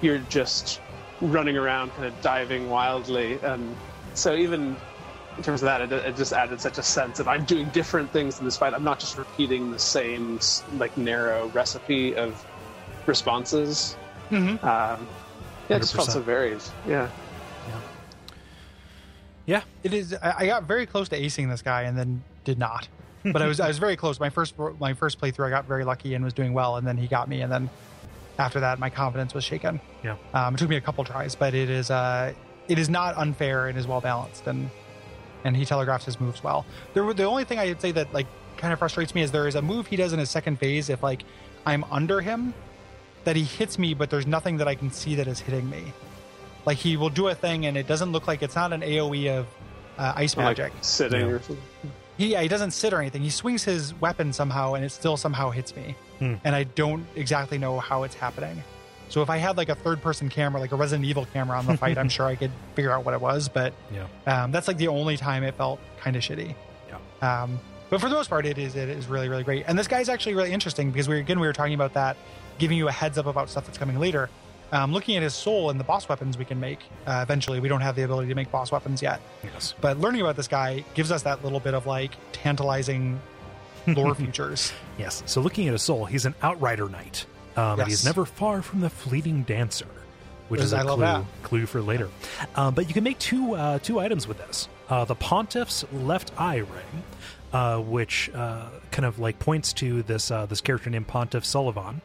you're 0.01 0.19
just 0.29 0.81
running 1.21 1.57
around, 1.57 1.91
kind 1.91 2.05
of 2.05 2.21
diving 2.21 2.69
wildly, 2.69 3.39
and 3.43 3.75
so 4.13 4.35
even 4.35 4.75
in 5.37 5.43
terms 5.43 5.61
of 5.63 5.65
that, 5.65 5.81
it, 5.81 5.91
it 5.91 6.15
just 6.15 6.31
added 6.31 6.61
such 6.61 6.77
a 6.77 6.83
sense 6.83 7.19
of 7.19 7.27
I'm 7.27 7.43
doing 7.45 7.67
different 7.69 8.11
things 8.11 8.39
in 8.39 8.45
this 8.45 8.55
fight. 8.57 8.73
I'm 8.73 8.83
not 8.83 8.99
just 8.99 9.17
repeating 9.17 9.71
the 9.71 9.79
same 9.79 10.39
like 10.77 10.95
narrow 10.97 11.47
recipe 11.47 12.15
of 12.15 12.45
responses. 13.05 13.97
Mhm. 14.29 14.63
Um, 14.63 15.07
yeah, 15.69 15.77
it 15.77 15.79
just 15.79 15.95
felt 15.95 16.11
so 16.11 16.21
varied. 16.21 16.61
Yeah. 16.87 17.09
Yeah. 19.45 19.61
It 19.83 19.93
is. 19.93 20.15
I 20.21 20.33
I 20.39 20.45
got 20.45 20.63
very 20.63 20.85
close 20.85 21.09
to 21.09 21.19
acing 21.19 21.49
this 21.49 21.61
guy 21.61 21.83
and 21.83 21.97
then 21.97 22.23
did 22.43 22.59
not. 22.59 22.87
But 23.23 23.41
I 23.41 23.47
was 23.47 23.59
I 23.61 23.69
was 23.69 23.77
very 23.77 23.95
close. 23.95 24.19
My 24.19 24.29
first 24.29 24.53
my 24.79 24.93
first 24.93 25.19
playthrough, 25.21 25.47
I 25.47 25.49
got 25.49 25.65
very 25.65 25.85
lucky 25.85 26.13
and 26.13 26.25
was 26.25 26.33
doing 26.33 26.53
well, 26.53 26.75
and 26.75 26.85
then 26.85 26.97
he 26.97 27.07
got 27.07 27.29
me, 27.29 27.41
and 27.41 27.49
then 27.51 27.69
after 28.37 28.59
that, 28.59 28.79
my 28.79 28.89
confidence 28.89 29.33
was 29.33 29.43
shaken. 29.45 29.79
Yeah. 30.03 30.17
Um, 30.33 30.55
it 30.55 30.57
took 30.57 30.67
me 30.67 30.75
a 30.75 30.81
couple 30.81 31.03
tries, 31.05 31.33
but 31.35 31.53
it 31.53 31.69
is 31.69 31.89
uh, 31.89 32.33
it 32.67 32.77
is 32.77 32.89
not 32.89 33.15
unfair 33.17 33.67
and 33.67 33.77
is 33.77 33.87
well 33.87 34.01
balanced, 34.01 34.45
and 34.47 34.69
and 35.45 35.55
he 35.55 35.63
telegraphs 35.65 36.03
his 36.05 36.19
moves 36.19 36.43
well. 36.43 36.65
There, 36.93 37.03
were- 37.05 37.13
the 37.13 37.23
only 37.23 37.45
thing 37.45 37.59
I'd 37.59 37.79
say 37.79 37.91
that 37.93 38.13
like 38.13 38.27
kind 38.57 38.73
of 38.73 38.79
frustrates 38.79 39.15
me 39.15 39.21
is 39.21 39.31
there 39.31 39.47
is 39.47 39.55
a 39.55 39.61
move 39.61 39.87
he 39.87 39.95
does 39.95 40.11
in 40.11 40.19
his 40.19 40.29
second 40.29 40.59
phase. 40.59 40.89
If 40.89 41.01
like 41.01 41.23
I'm 41.65 41.85
under 41.91 42.19
him, 42.19 42.53
that 43.23 43.37
he 43.37 43.43
hits 43.43 43.79
me, 43.79 43.93
but 43.93 44.09
there's 44.09 44.27
nothing 44.27 44.57
that 44.57 44.67
I 44.67 44.75
can 44.75 44.91
see 44.91 45.15
that 45.15 45.27
is 45.27 45.39
hitting 45.39 45.69
me. 45.69 45.93
Like 46.65 46.77
he 46.77 46.97
will 46.97 47.09
do 47.09 47.29
a 47.29 47.35
thing, 47.35 47.67
and 47.67 47.77
it 47.77 47.87
doesn't 47.87 48.11
look 48.11 48.27
like 48.27 48.41
it's 48.43 48.55
not 48.55 48.73
an 48.73 48.81
AOE 48.81 49.39
of 49.39 49.47
uh, 49.97 50.11
ice 50.17 50.35
Like 50.35 50.57
magic. 50.57 50.73
sitting 50.81 51.21
Yeah. 51.21 51.27
or 51.27 51.39
something. 51.41 51.63
He 52.17 52.27
yeah, 52.33 52.41
he 52.41 52.47
doesn't 52.47 52.71
sit 52.71 52.93
or 52.93 52.99
anything. 52.99 53.21
He 53.21 53.29
swings 53.29 53.63
his 53.63 53.93
weapon 53.95 54.33
somehow, 54.33 54.73
and 54.75 54.83
it 54.85 54.91
still 54.91 55.17
somehow 55.17 55.49
hits 55.49 55.75
me, 55.75 55.95
Hmm. 56.19 56.35
and 56.43 56.55
I 56.55 56.63
don't 56.63 57.05
exactly 57.15 57.57
know 57.57 57.79
how 57.79 58.03
it's 58.03 58.15
happening. 58.15 58.63
So 59.09 59.21
if 59.21 59.29
I 59.29 59.37
had 59.37 59.57
like 59.57 59.69
a 59.69 59.75
third 59.75 60.01
person 60.01 60.29
camera, 60.29 60.59
like 60.59 60.71
a 60.71 60.75
Resident 60.75 61.05
Evil 61.05 61.25
camera 61.33 61.57
on 61.57 61.65
the 61.67 61.77
fight, 61.77 61.97
I'm 61.97 62.09
sure 62.17 62.25
I 62.25 62.35
could 62.35 62.51
figure 62.75 62.91
out 62.91 63.05
what 63.05 63.13
it 63.13 63.21
was. 63.21 63.47
But 63.49 63.73
Yeah. 63.91 64.07
um, 64.43 64.51
that's 64.51 64.67
like 64.67 64.77
the 64.77 64.87
only 64.87 65.17
time 65.17 65.43
it 65.43 65.53
felt 65.55 65.79
kind 65.99 66.15
of 66.15 66.23
shitty. 66.23 66.55
Yeah. 67.21 67.43
Um, 67.43 67.59
but 67.89 68.01
for 68.01 68.09
the 68.09 68.15
most 68.15 68.29
part, 68.29 68.45
it 68.47 68.57
is 68.57 68.75
it 68.75 68.89
is 68.89 69.07
really 69.07 69.29
really 69.29 69.43
great. 69.43 69.65
And 69.67 69.77
this 69.77 69.87
guy's 69.87 70.09
actually 70.09 70.33
really 70.35 70.51
interesting 70.51 70.89
because 70.91 71.07
we 71.07 71.19
again 71.19 71.39
we 71.39 71.45
were 71.47 71.53
talking 71.53 71.75
about 71.75 71.93
that, 71.93 72.17
giving 72.57 72.77
you 72.77 72.87
a 72.87 72.91
heads 72.91 73.17
up 73.19 73.27
about 73.27 73.49
stuff 73.49 73.65
that's 73.67 73.77
coming 73.77 73.99
later. 73.99 74.29
Um, 74.73 74.91
looking 74.91 75.15
at 75.15 75.23
his 75.23 75.33
soul 75.35 75.69
and 75.69 75.79
the 75.79 75.83
boss 75.83 76.09
weapons 76.09 76.37
we 76.37 76.45
can 76.45 76.59
make 76.59 76.79
uh, 77.05 77.19
eventually. 77.21 77.59
We 77.59 77.69
don't 77.69 77.81
have 77.81 77.95
the 77.95 78.01
ability 78.03 78.27
to 78.29 78.35
make 78.35 78.51
boss 78.51 78.71
weapons 78.71 79.01
yet, 79.03 79.21
Yes. 79.43 79.75
but 79.79 79.99
learning 79.99 80.21
about 80.21 80.35
this 80.35 80.47
guy 80.47 80.83
gives 80.95 81.11
us 81.11 81.21
that 81.23 81.43
little 81.43 81.59
bit 81.59 81.73
of 81.75 81.85
like 81.85 82.11
tantalizing 82.31 83.21
lore 83.87 84.15
features. 84.23 84.73
Yes. 84.97 85.21
So 85.27 85.41
looking 85.41 85.67
at 85.67 85.73
his 85.73 85.83
soul, 85.83 86.05
he's 86.05 86.25
an 86.25 86.33
outrider 86.41 86.89
knight. 86.89 87.25
Um, 87.55 87.79
and 87.81 87.87
he's 87.87 88.03
never 88.03 88.25
far 88.25 88.63
from 88.63 88.81
the 88.81 88.89
fleeting 88.89 89.43
dancer, 89.43 89.85
which 90.49 90.59
Yes, 90.59 90.67
is 90.67 90.73
a 90.73 90.81
clue, 90.83 91.25
clue 91.43 91.65
for 91.67 91.81
later. 91.81 92.09
Um, 92.55 92.73
but 92.73 92.87
you 92.87 92.95
can 92.95 93.03
make 93.03 93.19
two 93.19 93.53
uh, 93.53 93.77
two 93.77 93.99
items 93.99 94.27
with 94.27 94.39
this. 94.39 94.67
Uh, 94.89 95.05
the 95.05 95.13
pontiff's 95.15 95.85
left 95.93 96.31
eye 96.35 96.57
ring, 96.57 97.03
uh, 97.53 97.77
which 97.77 98.31
uh, 98.33 98.69
kind 98.89 99.05
of 99.05 99.19
like 99.19 99.37
points 99.37 99.71
to 99.73 100.01
this 100.01 100.31
uh, 100.31 100.47
this 100.47 100.61
character 100.61 100.89
named 100.89 101.05
Pontiff 101.07 101.43
Sulyvahn. 101.43 102.01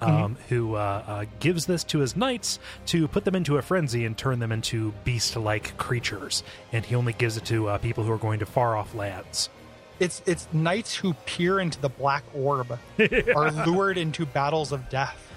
Um, 0.00 0.34
Mm-hmm. 0.36 0.54
Who 0.54 0.74
uh, 0.74 1.02
uh, 1.06 1.24
gives 1.40 1.66
this 1.66 1.82
to 1.84 2.00
his 2.00 2.16
knights 2.16 2.58
to 2.86 3.08
put 3.08 3.24
them 3.24 3.34
into 3.34 3.56
a 3.56 3.62
frenzy 3.62 4.04
and 4.04 4.16
turn 4.16 4.38
them 4.40 4.52
into 4.52 4.92
beast-like 5.04 5.76
creatures? 5.78 6.42
And 6.72 6.84
he 6.84 6.94
only 6.94 7.12
gives 7.14 7.36
it 7.36 7.44
to 7.46 7.68
uh, 7.68 7.78
people 7.78 8.04
who 8.04 8.12
are 8.12 8.18
going 8.18 8.38
to 8.40 8.46
far-off 8.46 8.94
lands. 8.94 9.48
It's 9.98 10.20
it's 10.26 10.46
knights 10.52 10.94
who 10.94 11.14
peer 11.24 11.58
into 11.58 11.80
the 11.80 11.88
black 11.88 12.22
orb 12.34 12.78
are 13.34 13.50
lured 13.66 13.96
into 13.96 14.26
battles 14.26 14.70
of 14.70 14.88
death. 14.90 15.32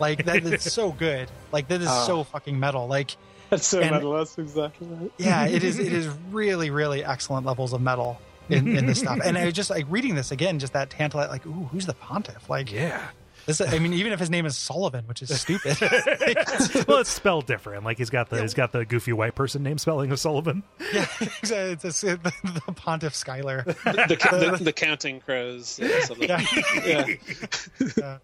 Like 0.00 0.24
that 0.24 0.42
is 0.44 0.62
so 0.62 0.92
good. 0.92 1.28
Like 1.52 1.68
that 1.68 1.82
is 1.82 1.88
Ah. 1.88 2.04
so 2.06 2.24
fucking 2.24 2.58
metal. 2.58 2.86
Like 2.86 3.14
That's 3.50 3.66
so 3.66 3.80
And- 3.80 3.90
metal. 3.90 4.14
That's 4.14 4.38
exactly 4.38 4.86
right. 4.88 5.12
yeah, 5.18 5.44
it 5.46 5.62
is 5.62 5.78
it 5.78 5.92
is 6.00 6.08
really 6.30 6.70
really 6.70 7.04
excellent 7.04 7.44
levels 7.44 7.74
of 7.74 7.82
metal 7.82 8.18
in, 8.48 8.74
in 8.74 8.86
this 8.86 9.00
stuff. 9.00 9.18
And 9.22 9.36
I 9.36 9.44
was 9.44 9.52
just 9.52 9.68
like 9.68 9.84
reading 9.90 10.14
this 10.14 10.30
again, 10.32 10.58
just 10.58 10.72
that 10.72 10.88
tantalizing. 10.88 11.30
Like, 11.32 11.44
ooh, 11.46 11.68
who's 11.70 11.84
the 11.84 11.92
pontiff? 11.92 12.48
Like, 12.48 12.72
Yeah. 12.72 13.08
This. 13.48 13.60
I 13.60 13.78
mean, 13.78 13.92
even 13.94 14.12
if 14.12 14.20
his 14.20 14.30
name 14.30 14.46
is 14.46 14.56
Sullivan, 14.56 15.06
which 15.06 15.22
is 15.22 15.40
stupid. 15.40 15.76
well, 16.86 16.98
it's 16.98 17.10
spelled 17.10 17.46
different. 17.46 17.84
Like 17.84 17.98
he's 17.98 18.10
got 18.10 18.30
the 18.30 18.40
he's 18.40 18.54
got 18.54 18.70
the 18.70 18.84
goofy 18.84 19.12
white 19.12 19.34
person 19.34 19.62
name 19.62 19.78
spelling 19.78 20.12
of 20.12 20.20
Sullivan. 20.20 20.62
yeah, 20.92 21.06
exactly. 21.20 21.88
It's 21.88 22.04
a, 22.04 22.16
the, 22.16 22.32
the 22.66 22.72
pontiff 22.72 23.14
Skylar. 23.14 23.64
The, 23.64 24.56
the, 24.58 24.64
the 24.64 24.72
counting 24.72 25.20
crows. 25.20 25.80
Yeah, 25.82 26.00
something. 26.04 26.28
Yeah. 26.28 27.06
yeah. 27.96 28.18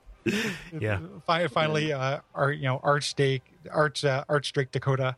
Yeah. 0.79 1.01
Finally, 1.49 1.93
uh, 1.93 2.21
our 2.35 2.53
you 2.53 2.65
know 2.65 2.79
Archdrake 2.85 3.43
Arch 3.71 4.05
uh, 4.05 4.25
Archdrake 4.29 4.71
Dakota 4.71 5.17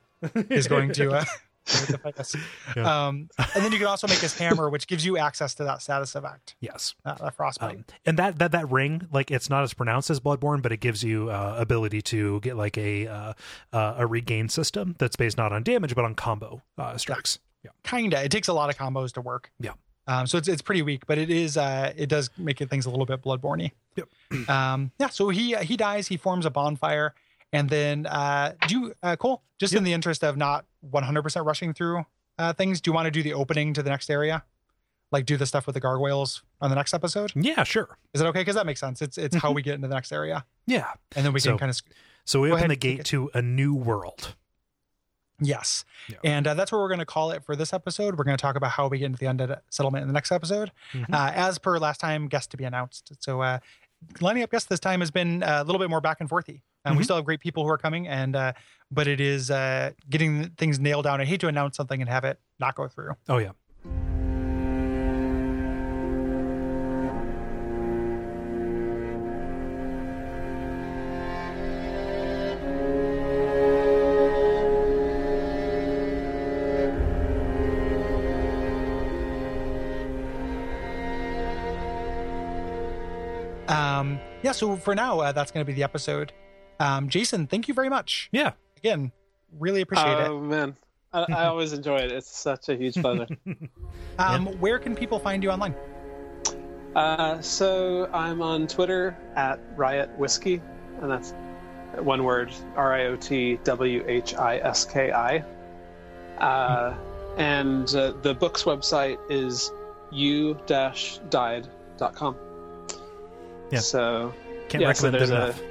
is 0.50 0.66
going 0.66 0.92
to. 0.92 1.12
Uh, 1.12 1.20
to 1.20 1.20
fight 1.20 1.28
us. 1.28 1.40
Yeah. 2.76 3.06
Um, 3.06 3.28
and 3.54 3.64
then 3.64 3.72
you 3.72 3.78
can 3.78 3.86
also 3.86 4.06
make 4.06 4.18
his 4.18 4.36
hammer, 4.38 4.68
which 4.70 4.86
gives 4.86 5.04
you 5.04 5.16
access 5.18 5.54
to 5.56 5.64
that 5.64 5.82
status 5.82 6.14
effect, 6.14 6.56
Yes. 6.60 6.94
uh, 7.04 7.14
that 7.14 7.34
frostbite. 7.34 7.76
Um, 7.76 7.84
and 8.04 8.18
that, 8.18 8.38
that 8.38 8.52
that 8.52 8.70
ring, 8.70 9.08
like 9.12 9.30
it's 9.30 9.48
not 9.50 9.62
as 9.62 9.72
pronounced 9.74 10.10
as 10.10 10.20
Bloodborne, 10.20 10.62
but 10.62 10.72
it 10.72 10.78
gives 10.80 11.02
you 11.02 11.30
uh, 11.30 11.56
ability 11.58 12.02
to 12.02 12.40
get 12.40 12.56
like 12.56 12.76
a 12.78 13.06
uh, 13.06 13.32
uh, 13.72 13.94
a 13.98 14.06
regain 14.06 14.48
system 14.48 14.94
that's 14.98 15.16
based 15.16 15.36
not 15.36 15.52
on 15.52 15.62
damage 15.62 15.94
but 15.94 16.04
on 16.04 16.14
combo 16.14 16.62
uh, 16.78 16.96
strikes. 16.96 17.38
Yeah. 17.64 17.70
Kinda. 17.84 18.22
It 18.24 18.30
takes 18.30 18.48
a 18.48 18.52
lot 18.52 18.70
of 18.70 18.76
combos 18.76 19.12
to 19.14 19.20
work. 19.20 19.50
Yeah. 19.58 19.72
Um, 20.08 20.26
so 20.26 20.38
it's 20.38 20.46
it's 20.48 20.62
pretty 20.62 20.82
weak, 20.82 21.06
but 21.06 21.18
it 21.18 21.30
is 21.30 21.56
uh, 21.56 21.92
it 21.96 22.08
does 22.08 22.30
make 22.38 22.58
things 22.58 22.86
a 22.86 22.90
little 22.90 23.06
bit 23.06 23.22
bloodborne 23.22 23.70
Yep. 23.96 24.48
Um, 24.48 24.92
yeah. 24.98 25.08
So 25.08 25.30
he 25.30 25.56
he 25.56 25.76
dies. 25.76 26.06
He 26.08 26.16
forms 26.16 26.46
a 26.46 26.50
bonfire, 26.50 27.14
and 27.52 27.68
then 27.70 28.06
uh, 28.06 28.52
do 28.68 28.74
you 28.78 28.94
uh, 29.02 29.16
Kole? 29.16 29.40
Just 29.58 29.72
in 29.74 29.84
the 29.84 29.92
interest 29.92 30.22
of 30.22 30.36
not 30.36 30.66
100 30.80 31.22
percent 31.22 31.46
rushing 31.46 31.72
through 31.72 32.04
uh, 32.38 32.52
things, 32.52 32.80
do 32.80 32.90
you 32.90 32.94
want 32.94 33.06
to 33.06 33.10
do 33.10 33.22
the 33.22 33.32
opening 33.32 33.72
to 33.74 33.82
the 33.82 33.90
next 33.90 34.10
area? 34.10 34.44
Like 35.12 35.24
do 35.24 35.36
the 35.36 35.46
stuff 35.46 35.66
with 35.66 35.74
the 35.74 35.80
gargoyles 35.80 36.42
on 36.60 36.68
the 36.68 36.76
next 36.76 36.92
episode? 36.92 37.32
Yeah, 37.36 37.62
sure. 37.62 37.96
Is 38.12 38.20
it 38.20 38.26
okay? 38.26 38.40
Because 38.40 38.56
that 38.56 38.66
makes 38.66 38.80
sense. 38.80 39.00
It's 39.00 39.16
it's 39.16 39.36
how 39.36 39.52
we 39.52 39.62
get 39.62 39.74
into 39.76 39.88
the 39.88 39.94
next 39.94 40.12
area, 40.12 40.44
Yeah. 40.66 40.92
and 41.14 41.24
then 41.24 41.32
we 41.32 41.40
can 41.40 41.56
kind 41.58 41.70
of 41.70 41.80
So 42.24 42.40
we 42.40 42.50
open 42.52 42.68
the 42.68 42.76
gate 42.76 43.04
to 43.06 43.30
a 43.32 43.40
new 43.40 43.72
world. 43.74 44.34
Yes. 45.40 45.84
Yeah. 46.08 46.16
And 46.24 46.46
uh, 46.46 46.54
that's 46.54 46.72
what 46.72 46.78
we're 46.78 46.88
going 46.88 46.98
to 47.00 47.04
call 47.06 47.30
it 47.30 47.44
for 47.44 47.56
this 47.56 47.72
episode. 47.74 48.16
We're 48.18 48.24
going 48.24 48.36
to 48.36 48.40
talk 48.42 48.56
about 48.56 48.70
how 48.70 48.88
we 48.88 48.98
get 48.98 49.06
into 49.06 49.18
the 49.18 49.26
undead 49.26 49.60
settlement 49.70 50.00
in 50.02 50.08
the 50.08 50.14
next 50.14 50.32
episode. 50.32 50.72
Mhm. 50.94 51.12
Uh, 51.12 51.30
as 51.34 51.58
per 51.58 51.78
last 51.78 52.00
time, 52.00 52.26
guest 52.26 52.50
to 52.52 52.56
be 52.56 52.64
announced. 52.64 53.12
So 53.20 53.42
uh, 53.42 53.58
lining 54.20 54.42
up 54.42 54.50
guests 54.50 54.66
this 54.68 54.80
time 54.80 55.00
has 55.00 55.10
been 55.10 55.42
uh, 55.42 55.58
a 55.62 55.64
little 55.64 55.78
bit 55.78 55.90
more 55.90 56.00
back 56.00 56.20
and 56.20 56.28
forthy. 56.28 56.62
Um, 56.86 56.96
We 56.96 57.04
still 57.04 57.16
have 57.16 57.24
great 57.24 57.40
people 57.40 57.64
who 57.64 57.70
are 57.70 57.78
coming, 57.78 58.06
and 58.06 58.36
uh, 58.36 58.52
but 58.90 59.08
it 59.08 59.20
is 59.20 59.50
uh, 59.50 59.90
getting 60.08 60.50
things 60.50 60.78
nailed 60.78 61.04
down. 61.04 61.20
I 61.20 61.24
hate 61.24 61.40
to 61.40 61.48
announce 61.48 61.76
something 61.76 62.00
and 62.00 62.08
have 62.08 62.24
it 62.24 62.38
not 62.60 62.76
go 62.76 62.86
through. 62.88 63.14
Oh 63.28 63.38
yeah. 63.38 63.50
Um, 83.68 84.20
yeah. 84.42 84.52
So 84.52 84.76
for 84.76 84.94
now, 84.94 85.20
uh, 85.20 85.32
that's 85.32 85.50
going 85.50 85.64
to 85.64 85.66
be 85.66 85.72
the 85.72 85.82
episode. 85.82 86.32
Um, 86.80 87.08
Jason, 87.08 87.46
thank 87.46 87.68
you 87.68 87.74
very 87.74 87.88
much. 87.88 88.28
Yeah. 88.32 88.52
Again, 88.78 89.12
really 89.58 89.80
appreciate 89.80 90.18
it. 90.18 90.28
Oh 90.28 90.40
man, 90.40 90.76
I, 91.12 91.24
I 91.32 91.44
always 91.46 91.72
enjoy 91.72 91.98
it. 91.98 92.12
It's 92.12 92.28
such 92.28 92.68
a 92.68 92.76
huge 92.76 92.94
pleasure. 92.94 93.26
it. 93.46 93.58
Um, 94.18 94.46
Where 94.60 94.78
can 94.78 94.94
people 94.94 95.18
find 95.18 95.42
you 95.42 95.50
online? 95.50 95.74
uh, 96.94 97.38
so 97.42 98.08
I'm 98.14 98.40
on 98.40 98.66
Twitter 98.66 99.14
at 99.34 99.60
Riot 99.76 100.08
Whiskey, 100.18 100.62
and 101.02 101.10
that's 101.10 101.34
one 101.98 102.24
word: 102.24 102.50
R 102.76 102.94
I 102.94 103.04
O 103.06 103.16
T 103.16 103.58
W 103.64 104.04
H 104.06 104.34
I 104.34 104.56
S 104.58 104.84
K 104.86 105.12
I. 105.12 105.44
Uh, 106.38 106.94
and 107.36 107.94
uh, 107.94 108.12
the 108.22 108.32
book's 108.34 108.62
website 108.64 109.18
is 109.30 109.70
u-died.com. 110.12 112.36
Yeah. 113.70 113.78
So 113.80 114.32
Can't 114.68 114.82
Yeah, 114.82 114.92
so 114.92 115.10
recommend 115.10 115.16
it 115.16 115.18
there's 115.18 115.30
a- 115.30 115.44
enough. 115.44 115.62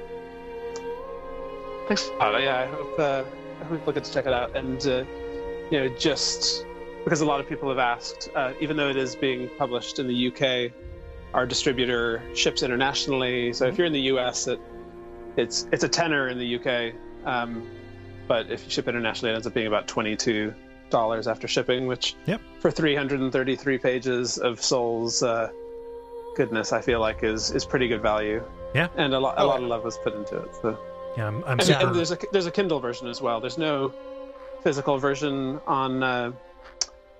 Thanks. 1.88 2.10
Uh, 2.20 2.36
yeah, 2.40 2.60
I 2.60 2.66
hope, 2.66 2.98
uh, 2.98 3.24
I 3.60 3.64
hope 3.64 3.78
people 3.78 3.92
get 3.92 4.04
to 4.04 4.12
check 4.12 4.26
it 4.26 4.32
out. 4.32 4.56
And, 4.56 4.84
uh, 4.86 5.04
you 5.70 5.78
know, 5.80 5.88
just 5.96 6.64
because 7.04 7.20
a 7.20 7.26
lot 7.26 7.40
of 7.40 7.48
people 7.48 7.68
have 7.68 7.78
asked, 7.78 8.30
uh, 8.34 8.52
even 8.60 8.76
though 8.76 8.88
it 8.88 8.96
is 8.96 9.14
being 9.14 9.48
published 9.58 9.98
in 9.98 10.08
the 10.08 10.26
UK, 10.28 10.72
our 11.34 11.46
distributor 11.46 12.22
ships 12.34 12.62
internationally. 12.62 13.52
So 13.52 13.66
if 13.66 13.78
you're 13.78 13.86
in 13.86 13.92
the 13.92 14.00
US, 14.12 14.46
it, 14.48 14.58
it's 15.36 15.68
it's 15.70 15.84
a 15.84 15.88
tenner 15.88 16.28
in 16.28 16.38
the 16.38 16.56
UK. 16.56 16.94
Um, 17.24 17.66
but 18.26 18.50
if 18.50 18.64
you 18.64 18.70
ship 18.70 18.88
internationally, 18.88 19.32
it 19.32 19.34
ends 19.36 19.46
up 19.46 19.54
being 19.54 19.66
about 19.68 19.86
$22 19.86 20.54
after 21.26 21.46
shipping, 21.46 21.86
which 21.86 22.16
Yep. 22.26 22.40
for 22.60 22.70
333 22.72 23.78
pages 23.78 24.38
of 24.38 24.60
Souls, 24.60 25.22
uh, 25.22 25.50
goodness, 26.36 26.72
I 26.72 26.80
feel 26.80 26.98
like 27.00 27.22
is, 27.22 27.50
is 27.52 27.64
pretty 27.64 27.86
good 27.86 28.02
value. 28.02 28.42
Yeah. 28.74 28.88
And 28.96 29.14
a 29.14 29.20
lot, 29.20 29.36
a 29.38 29.42
Oh, 29.42 29.46
lot 29.46 29.62
of 29.62 29.68
love 29.68 29.84
was 29.84 29.96
put 29.98 30.14
into 30.14 30.38
it. 30.38 30.54
So. 30.62 30.76
Yeah, 31.16 31.28
I'm, 31.28 31.42
I'm 31.44 31.52
And, 31.58 31.62
super. 31.62 31.86
and 31.86 31.94
there's 31.94 32.12
a 32.12 32.18
there's 32.32 32.46
a 32.46 32.50
Kindle 32.50 32.80
version 32.80 33.06
as 33.08 33.20
well. 33.22 33.40
There's 33.40 33.58
no 33.58 33.92
physical 34.62 34.98
version 34.98 35.60
on 35.66 36.02
uh, 36.02 36.32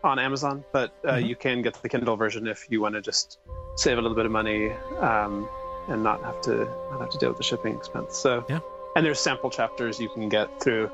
on 0.05 0.19
Amazon, 0.19 0.65
but 0.73 0.95
uh, 1.05 1.13
Mhm. 1.15 1.29
you 1.29 1.37
can 1.37 1.63
get 1.63 1.75
the 1.83 1.89
Kindle 1.89 2.17
version 2.17 2.47
if 2.47 2.67
you 2.71 2.81
want 2.81 2.95
to 2.95 3.01
just 3.01 3.39
save 3.77 3.99
a 3.99 4.01
little 4.03 4.17
bit 4.17 4.27
of 4.27 4.33
money 4.33 4.71
um, 5.01 5.49
and 5.89 6.03
not 6.03 6.23
have 6.23 6.41
to 6.43 6.65
not 6.91 7.01
have 7.01 7.11
to 7.11 7.19
deal 7.19 7.29
with 7.31 7.39
the 7.39 7.45
shipping 7.45 7.75
expense. 7.77 8.17
So 8.17 8.45
Yeah. 8.49 8.61
and 8.97 9.05
there's 9.07 9.21
sample 9.21 9.51
chapters 9.51 9.99
you 9.99 10.09
can 10.11 10.29
get 10.29 10.61
through 10.61 10.91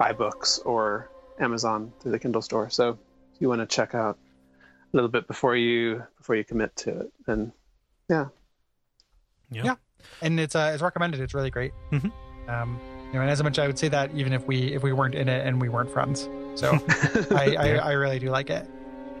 iBooks 0.00 0.64
or 0.66 1.08
Amazon 1.38 1.92
through 2.00 2.12
the 2.12 2.18
Kindle 2.18 2.42
store. 2.42 2.68
So 2.70 2.98
if 3.34 3.40
you 3.40 3.48
want 3.48 3.60
to 3.60 3.66
check 3.66 3.94
out 3.94 4.18
a 4.92 4.96
little 4.96 5.10
bit 5.10 5.26
before 5.28 5.54
you 5.56 6.02
before 6.16 6.34
you 6.36 6.44
commit 6.44 6.74
to 6.76 7.00
it, 7.02 7.12
then 7.26 7.52
yeah, 8.08 8.26
yeah. 9.50 9.62
Yeah. 9.64 9.74
and 10.20 10.40
it's 10.40 10.56
uh, 10.56 10.72
it's 10.74 10.82
recommended. 10.82 11.20
It's 11.20 11.34
really 11.34 11.50
great. 11.50 11.72
Mhm. 11.92 12.10
Um, 12.50 12.78
you 13.08 13.14
know, 13.14 13.22
and 13.22 13.30
as 13.30 13.42
much 13.42 13.58
I 13.58 13.66
would 13.66 13.78
say 13.78 13.88
that 13.88 14.10
even 14.14 14.32
if 14.32 14.46
we 14.46 14.72
if 14.74 14.82
we 14.82 14.92
weren't 14.92 15.14
in 15.14 15.28
it 15.28 15.46
and 15.46 15.60
we 15.60 15.68
weren't 15.68 15.90
friends, 15.90 16.28
so 16.54 16.78
I, 17.30 17.56
I. 17.58 17.68
I 17.76 17.92
really 17.92 18.18
do 18.18 18.30
like 18.30 18.50
it. 18.50 18.68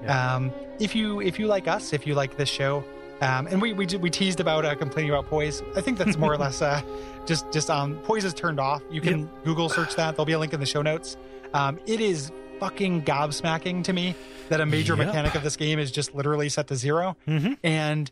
Yeah. 0.02 0.34
Um, 0.36 0.52
if 0.78 0.94
you 0.94 1.20
if 1.20 1.38
you 1.38 1.46
like 1.46 1.66
us, 1.68 1.92
if 1.92 2.06
you 2.06 2.14
like 2.14 2.36
this 2.36 2.48
show, 2.48 2.84
um, 3.20 3.46
and 3.48 3.60
we 3.60 3.72
we 3.72 3.86
did, 3.86 4.00
we 4.00 4.08
teased 4.10 4.40
about 4.40 4.64
uh, 4.64 4.74
complaining 4.76 5.10
about 5.10 5.26
poise. 5.26 5.62
I 5.76 5.80
think 5.80 5.98
that's 5.98 6.16
more 6.16 6.32
or 6.32 6.38
less 6.46 6.62
uh, 6.62 6.80
just 7.26 7.50
just 7.52 7.68
um 7.68 7.96
poise 8.04 8.24
is 8.24 8.32
turned 8.32 8.60
off. 8.60 8.80
You 8.90 9.00
can 9.00 9.26
Google 9.44 9.68
search 9.68 9.96
that. 9.96 10.14
There'll 10.16 10.24
be 10.24 10.32
a 10.32 10.38
link 10.38 10.52
in 10.54 10.60
the 10.60 10.66
show 10.66 10.82
notes. 10.82 11.16
Um, 11.52 11.78
it 11.86 12.00
is 12.00 12.30
fucking 12.60 13.02
gobsmacking 13.02 13.82
to 13.84 13.92
me 13.92 14.14
that 14.50 14.60
a 14.60 14.66
major 14.66 14.94
Yep. 14.96 15.06
mechanic 15.06 15.34
of 15.34 15.42
this 15.42 15.56
game 15.56 15.78
is 15.78 15.90
just 15.90 16.14
literally 16.14 16.48
set 16.48 16.66
to 16.68 16.76
0 16.76 17.16
Mhm. 17.26 17.56
and 17.64 18.10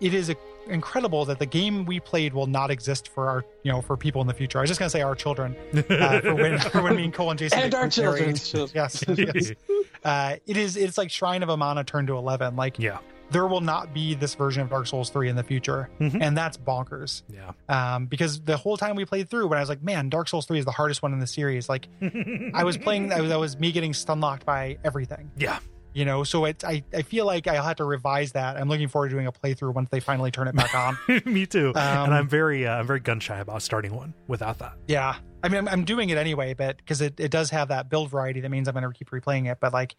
it 0.00 0.14
is 0.14 0.34
incredible 0.68 1.24
that 1.24 1.38
the 1.38 1.46
game 1.46 1.84
we 1.84 1.98
played 2.00 2.32
will 2.34 2.46
not 2.46 2.70
exist 2.70 3.08
for 3.08 3.28
our 3.28 3.44
you 3.62 3.72
know 3.72 3.80
for 3.80 3.96
people 3.96 4.20
in 4.20 4.26
the 4.26 4.34
future. 4.34 4.58
I 4.58 4.62
was 4.62 4.70
just 4.70 4.78
gonna 4.78 4.90
say 4.90 5.02
our 5.02 5.14
children 5.14 5.56
uh, 5.74 6.20
for 6.20 6.34
when 6.34 6.58
for 6.70 6.82
when 6.82 6.96
me 6.96 7.04
and 7.04 7.14
Kole 7.14 7.30
and 7.30 7.38
Jason 7.38 7.58
And 7.60 7.74
our 7.74 7.88
children. 7.88 8.30
Yes, 8.74 9.04
yes. 9.08 9.52
Uh, 10.04 10.36
it 10.46 10.56
is. 10.56 10.76
It's 10.76 10.96
like 10.98 11.10
Shrine 11.10 11.42
of 11.42 11.48
Amana 11.48 11.84
turned 11.84 12.08
to 12.08 12.16
eleven. 12.16 12.56
Like 12.56 12.78
yeah, 12.78 12.98
there 13.30 13.46
will 13.46 13.60
not 13.60 13.92
be 13.92 14.14
this 14.14 14.34
version 14.34 14.62
of 14.62 14.70
Dark 14.70 14.86
Souls 14.86 15.10
three 15.10 15.28
in 15.28 15.36
the 15.36 15.42
future, 15.42 15.90
Mhm. 16.00 16.18
and 16.22 16.36
that's 16.36 16.56
bonkers. 16.56 17.22
yeah. 17.28 17.52
Um, 17.68 18.06
because 18.06 18.40
the 18.40 18.56
whole 18.56 18.76
time 18.76 18.96
we 18.96 19.04
played 19.04 19.28
through, 19.28 19.48
when 19.48 19.58
I 19.58 19.60
was 19.60 19.68
like, 19.68 19.82
man, 19.82 20.08
Dark 20.08 20.28
Souls 20.28 20.46
three 20.46 20.58
is 20.58 20.64
the 20.64 20.70
hardest 20.70 21.02
one 21.02 21.12
in 21.12 21.18
the 21.20 21.26
series. 21.26 21.68
Like 21.68 21.88
I 22.54 22.64
was 22.64 22.78
playing, 22.78 23.12
I 23.12 23.20
was, 23.20 23.28
that 23.30 23.38
was 23.40 23.58
me 23.58 23.72
getting 23.72 23.92
stun 23.92 24.20
locked 24.20 24.46
by 24.46 24.78
everything. 24.84 25.30
Yeah. 25.36 25.58
You 25.92 26.04
know, 26.04 26.22
so 26.22 26.44
it. 26.44 26.62
I, 26.64 26.84
I 26.94 27.02
feel 27.02 27.26
like 27.26 27.48
I'll 27.48 27.64
have 27.64 27.76
to 27.76 27.84
revise 27.84 28.32
that. 28.32 28.56
I'm 28.56 28.68
looking 28.68 28.86
forward 28.86 29.08
to 29.08 29.14
doing 29.16 29.26
a 29.26 29.32
playthrough 29.32 29.74
once 29.74 29.88
they 29.90 29.98
finally 29.98 30.30
turn 30.30 30.46
it 30.46 30.54
back 30.54 30.72
on. 30.74 30.96
Me 31.24 31.46
too. 31.46 31.72
and 31.74 31.76
Um, 31.76 32.12
I'm 32.12 32.28
very, 32.28 32.66
uh, 32.66 32.76
I'm 32.78 32.86
very 32.86 33.00
gun 33.00 33.18
shy 33.18 33.38
about 33.40 33.62
starting 33.62 33.92
one 33.94 34.14
without 34.28 34.58
that. 34.60 34.74
Yeah. 34.86 35.16
I 35.42 35.48
mean, 35.48 35.58
I'm, 35.58 35.68
I'm 35.68 35.84
doing 35.84 36.10
it 36.10 36.16
anyway, 36.18 36.54
but 36.54 36.76
because 36.76 37.00
it, 37.00 37.18
it 37.18 37.30
does 37.32 37.50
have 37.50 37.68
that 37.68 37.88
build 37.88 38.08
variety, 38.10 38.40
that 38.40 38.50
means 38.50 38.68
I'm 38.68 38.74
going 38.74 38.84
to 38.84 38.96
keep 38.96 39.10
replaying 39.10 39.50
it. 39.50 39.58
But 39.58 39.72
like, 39.72 39.96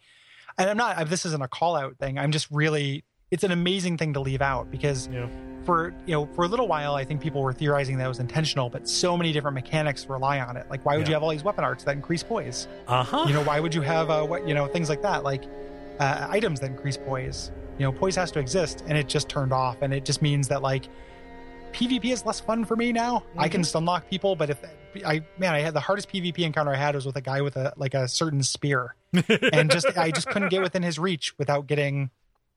and 0.56 0.70
I'm 0.70 0.76
not, 0.78 1.08
this 1.10 1.26
isn't 1.26 1.42
a 1.42 1.48
call 1.48 1.76
out 1.76 1.98
thing. 1.98 2.18
I'm 2.18 2.32
just 2.32 2.48
really, 2.50 3.04
it's 3.30 3.44
an 3.44 3.50
amazing 3.52 3.98
thing 3.98 4.14
to 4.14 4.20
leave 4.20 4.40
out 4.40 4.70
because 4.70 5.08
Yeah. 5.12 5.26
for, 5.64 5.92
you 6.06 6.12
know, 6.14 6.26
for 6.34 6.44
a 6.44 6.48
little 6.48 6.68
while, 6.68 6.94
I 6.94 7.04
think 7.04 7.20
people 7.20 7.42
were 7.42 7.52
theorizing 7.52 7.98
that 7.98 8.04
it 8.06 8.08
was 8.08 8.18
intentional, 8.20 8.70
but 8.70 8.88
so 8.88 9.14
many 9.16 9.30
different 9.32 9.54
mechanics 9.56 10.06
rely 10.06 10.40
on 10.40 10.56
it. 10.56 10.66
Like, 10.70 10.86
why 10.86 10.96
would 10.96 11.02
Yeah. 11.02 11.08
you 11.10 11.14
have 11.16 11.22
all 11.22 11.30
these 11.30 11.44
weapon 11.44 11.64
arts 11.64 11.84
that 11.84 11.96
increase 11.96 12.22
poise? 12.22 12.66
Uh 12.88 13.02
huh. 13.02 13.24
You 13.26 13.34
know, 13.34 13.42
why 13.42 13.60
would 13.60 13.74
you 13.74 13.82
have, 13.82 14.08
uh, 14.10 14.24
what, 14.24 14.48
you 14.48 14.54
know, 14.54 14.66
things 14.68 14.88
like 14.88 15.02
that? 15.02 15.22
Like, 15.24 15.44
uh, 16.02 16.26
items 16.30 16.60
that 16.60 16.66
increase 16.70 16.96
poise. 16.96 17.50
You 17.78 17.86
know, 17.86 17.92
poise 17.92 18.16
has 18.16 18.30
to 18.32 18.38
exist, 18.40 18.84
and 18.86 18.96
it 18.98 19.08
just 19.08 19.28
turned 19.28 19.52
off, 19.52 19.82
and 19.82 19.92
it 19.94 20.04
just 20.04 20.20
means 20.22 20.48
that 20.48 20.62
like 20.62 20.88
PvP 21.72 22.12
is 22.12 22.24
less 22.26 22.38
fun 22.40 22.64
for 22.64 22.76
me 22.76 22.92
now. 22.92 23.22
I 23.36 23.48
can 23.48 23.64
stun 23.64 23.84
lock 23.84 24.08
people, 24.08 24.36
but 24.36 24.50
if 24.50 24.58
I 25.06 25.22
man, 25.38 25.54
I 25.54 25.60
had 25.60 25.72
the 25.74 25.80
hardest 25.80 26.10
PvP 26.12 26.40
encounter 26.40 26.72
I 26.72 26.76
had 26.76 26.94
was 26.94 27.06
with 27.06 27.16
a 27.16 27.20
guy 27.22 27.40
with 27.40 27.56
a 27.56 27.72
like 27.76 27.94
a 27.94 28.06
certain 28.08 28.42
spear, 28.42 28.94
and 29.52 29.70
just 29.70 29.86
I 29.96 30.10
just 30.10 30.28
couldn't 30.28 30.50
get 30.50 30.60
within 30.62 30.82
his 30.82 30.98
reach 30.98 31.36
without 31.38 31.66
getting 31.66 32.10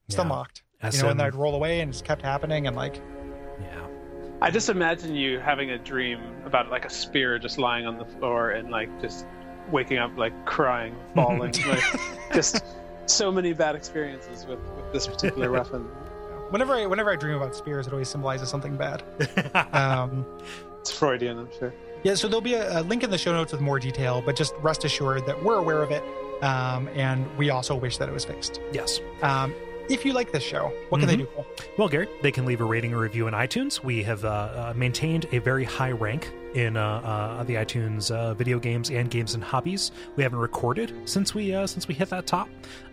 stun 0.10 0.28
Yeah. 0.28 0.34
locked. 0.34 0.64
You 0.92 1.02
know, 1.02 1.10
and 1.10 1.20
then 1.20 1.28
I'd 1.28 1.36
roll 1.36 1.56
away, 1.56 1.80
and 1.80 1.90
it 1.90 1.94
just 1.94 2.06
kept 2.06 2.22
happening, 2.22 2.68
and 2.68 2.76
like 2.76 3.02
yeah. 3.62 3.88
I 4.42 4.52
just 4.52 4.70
imagine 4.70 5.16
you 5.16 5.40
having 5.40 5.72
a 5.72 5.78
dream 5.80 6.20
about 6.46 6.70
like 6.70 6.86
a 6.86 6.90
spear 6.90 7.40
just 7.40 7.58
lying 7.58 7.86
on 7.88 7.98
the 7.98 8.06
floor 8.06 8.52
and 8.52 8.70
like 8.70 8.90
just 9.02 9.26
waking 9.72 9.98
up 9.98 10.12
like 10.18 10.34
crying, 10.46 10.94
bawling, 11.16 11.54
like 11.68 11.84
just 12.34 12.64
so 13.08 13.32
many 13.32 13.54
bad 13.54 13.76
experiences 13.76 14.46
with, 14.46 14.60
with 14.76 14.92
this 14.94 15.08
particular 15.08 15.52
weapon. 15.58 15.82
whenever 16.50 16.74
I 16.74 16.86
whenever 16.86 17.12
I 17.12 17.16
dream 17.16 17.36
about 17.36 17.56
spears, 17.56 17.88
it 17.88 17.94
always 17.94 18.10
symbolizes 18.10 18.50
something 18.50 18.76
bad. 18.78 19.04
Um, 19.74 20.26
It's 20.80 20.92
Freudian, 20.92 21.40
I'm 21.40 21.50
sure. 21.58 21.74
Yeah, 22.04 22.14
so 22.14 22.28
there'll 22.28 22.42
be 22.42 22.54
a, 22.54 22.82
a 22.82 22.84
link 22.84 23.04
in 23.04 23.10
the 23.10 23.18
show 23.18 23.34
notes 23.34 23.52
with 23.52 23.62
more 23.62 23.80
detail, 23.80 24.22
but 24.24 24.36
just 24.36 24.54
rest 24.62 24.86
assured 24.86 25.26
that 25.26 25.44
we're 25.44 25.56
aware 25.58 25.82
of 25.82 25.90
it, 25.90 26.04
um, 26.44 26.88
and 26.90 27.26
we 27.38 27.50
also 27.50 27.76
wish 27.76 27.98
that 27.98 28.08
it 28.08 28.12
was 28.12 28.24
fixed. 28.26 28.62
yes. 28.72 29.00
Um, 29.24 29.54
if 29.90 30.04
you 30.06 30.14
like 30.14 30.32
this 30.32 30.44
show, 30.44 30.72
what 30.90 31.00
can 31.00 31.08
they 31.08 31.16
do? 31.18 31.28
Well, 31.78 31.88
Gary, 31.90 32.08
they 32.24 32.32
can 32.32 32.46
leave 32.46 32.60
a 32.62 32.64
rating 32.64 32.94
or 32.94 33.00
review 33.00 33.28
in 33.28 33.34
iTunes. 33.36 33.84
We 33.84 34.02
have 34.04 34.24
uh, 34.26 34.28
uh, 34.30 34.74
maintained 34.76 35.28
a 35.32 35.38
very 35.40 35.64
high 35.64 35.92
rank 35.92 36.32
in 36.56 36.78
uh, 36.78 37.02
uh, 37.04 37.44
the 37.44 37.56
iTunes 37.56 38.10
uh, 38.10 38.34
video 38.34 38.58
games 38.60 38.90
and 38.90 39.12
games 39.12 39.36
and 39.36 39.44
hobbies. 39.44 39.92
We 40.16 40.24
haven't 40.24 40.40
recorded 40.40 40.94
since 41.08 41.36
we 41.36 41.54
uh, 41.54 41.68
since 41.68 41.88
we 41.88 41.94
hit 41.94 42.10
that 42.10 42.26
top, 42.26 42.50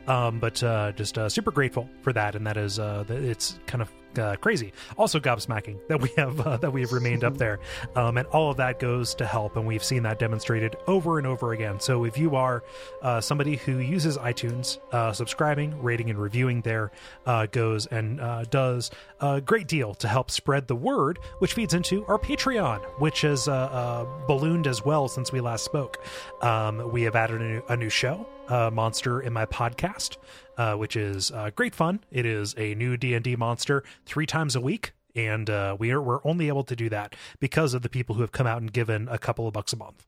um, 0.09 0.39
but 0.41 0.63
uh, 0.63 0.93
just 0.93 1.17
uh, 1.17 1.29
super 1.29 1.51
grateful 1.51 1.89
for 2.03 2.13
that. 2.13 2.35
And 2.35 2.47
that 2.47 2.57
is 2.57 2.79
it's 2.79 3.59
kind 3.67 3.81
of 3.81 3.91
uh, 4.19 4.37
crazy. 4.37 4.73
Also, 4.97 5.21
gobsmacking 5.21 5.79
that 5.89 6.01
we 6.01 6.09
have 6.17 6.41
uh, 6.41 6.57
that 6.59 6.73
we 6.73 6.81
have 6.81 6.93
remained 6.93 7.25
up 7.25 7.37
there, 7.37 7.61
um, 7.95 8.17
and 8.17 8.27
all 8.29 8.51
of 8.51 8.57
that 8.57 8.79
goes 8.79 9.15
to 9.17 9.27
help. 9.27 9.57
And 9.57 9.67
we've 9.67 9.85
seen 9.85 10.03
that 10.05 10.19
demonstrated 10.19 10.77
over 10.87 11.19
and 11.19 11.27
over 11.27 11.53
again. 11.53 11.81
So 11.81 12.05
if 12.05 12.17
you 12.19 12.37
are 12.37 12.63
uh, 13.03 13.21
somebody 13.21 13.57
who 13.57 13.79
uses 13.79 14.19
iTunes, 14.19 14.79
uh, 14.93 15.13
subscribing, 15.13 15.83
rating, 15.83 16.11
and 16.11 16.19
reviewing 16.19 16.61
there 16.63 16.91
uh, 17.27 17.47
goes 17.47 17.87
and 17.87 18.21
uh, 18.21 18.45
does 18.45 18.91
a 19.21 19.41
great 19.41 19.69
deal 19.69 19.95
to 19.95 20.09
help 20.09 20.31
spread 20.31 20.69
the 20.69 20.77
word, 20.77 21.19
which 21.39 21.55
feeds 21.55 21.75
into 21.75 22.05
our 22.07 22.19
Patreon, 22.19 22.83
which 22.99 23.23
has 23.23 23.47
ballooned 23.47 24.67
as 24.67 24.85
well 24.85 25.09
since 25.09 25.33
we 25.33 25.41
last 25.41 25.65
spoke. 25.65 26.05
Um, 26.43 26.91
we 26.93 27.03
have 27.03 27.17
added 27.17 27.41
a 27.41 27.45
new, 27.45 27.63
a 27.69 27.77
new 27.77 27.89
show, 27.91 28.27
uh, 28.49 28.71
Monster 28.73 29.21
in 29.21 29.33
My 29.33 29.47
Podcast, 29.47 30.17
uh, 30.57 30.75
which 30.75 30.97
is 30.97 31.31
uh, 31.31 31.51
great 31.55 31.75
fun. 31.75 32.01
It 32.11 32.27
is 32.27 32.55
a 32.57 32.75
new 32.75 32.97
D 32.97 33.15
and 33.15 33.25
D 33.25 33.37
monster 33.37 33.83
three 34.07 34.27
times 34.27 34.57
a 34.57 34.61
week. 34.61 34.93
And 35.15 35.51
uh, 35.51 35.77
we 35.79 35.91
are 35.91 36.01
we're 36.01 36.21
only 36.25 36.49
able 36.49 36.65
to 36.65 36.75
do 36.75 36.89
that 36.89 37.15
because 37.39 37.75
of 37.75 37.83
the 37.83 37.91
people 37.91 38.15
who 38.15 38.23
have 38.23 38.33
come 38.33 38.47
out 38.47 38.63
and 38.63 38.73
given 38.73 39.09
a 39.11 39.19
couple 39.19 39.47
of 39.47 39.53
bucks 39.53 39.73
a 39.75 39.77
month. 39.77 40.07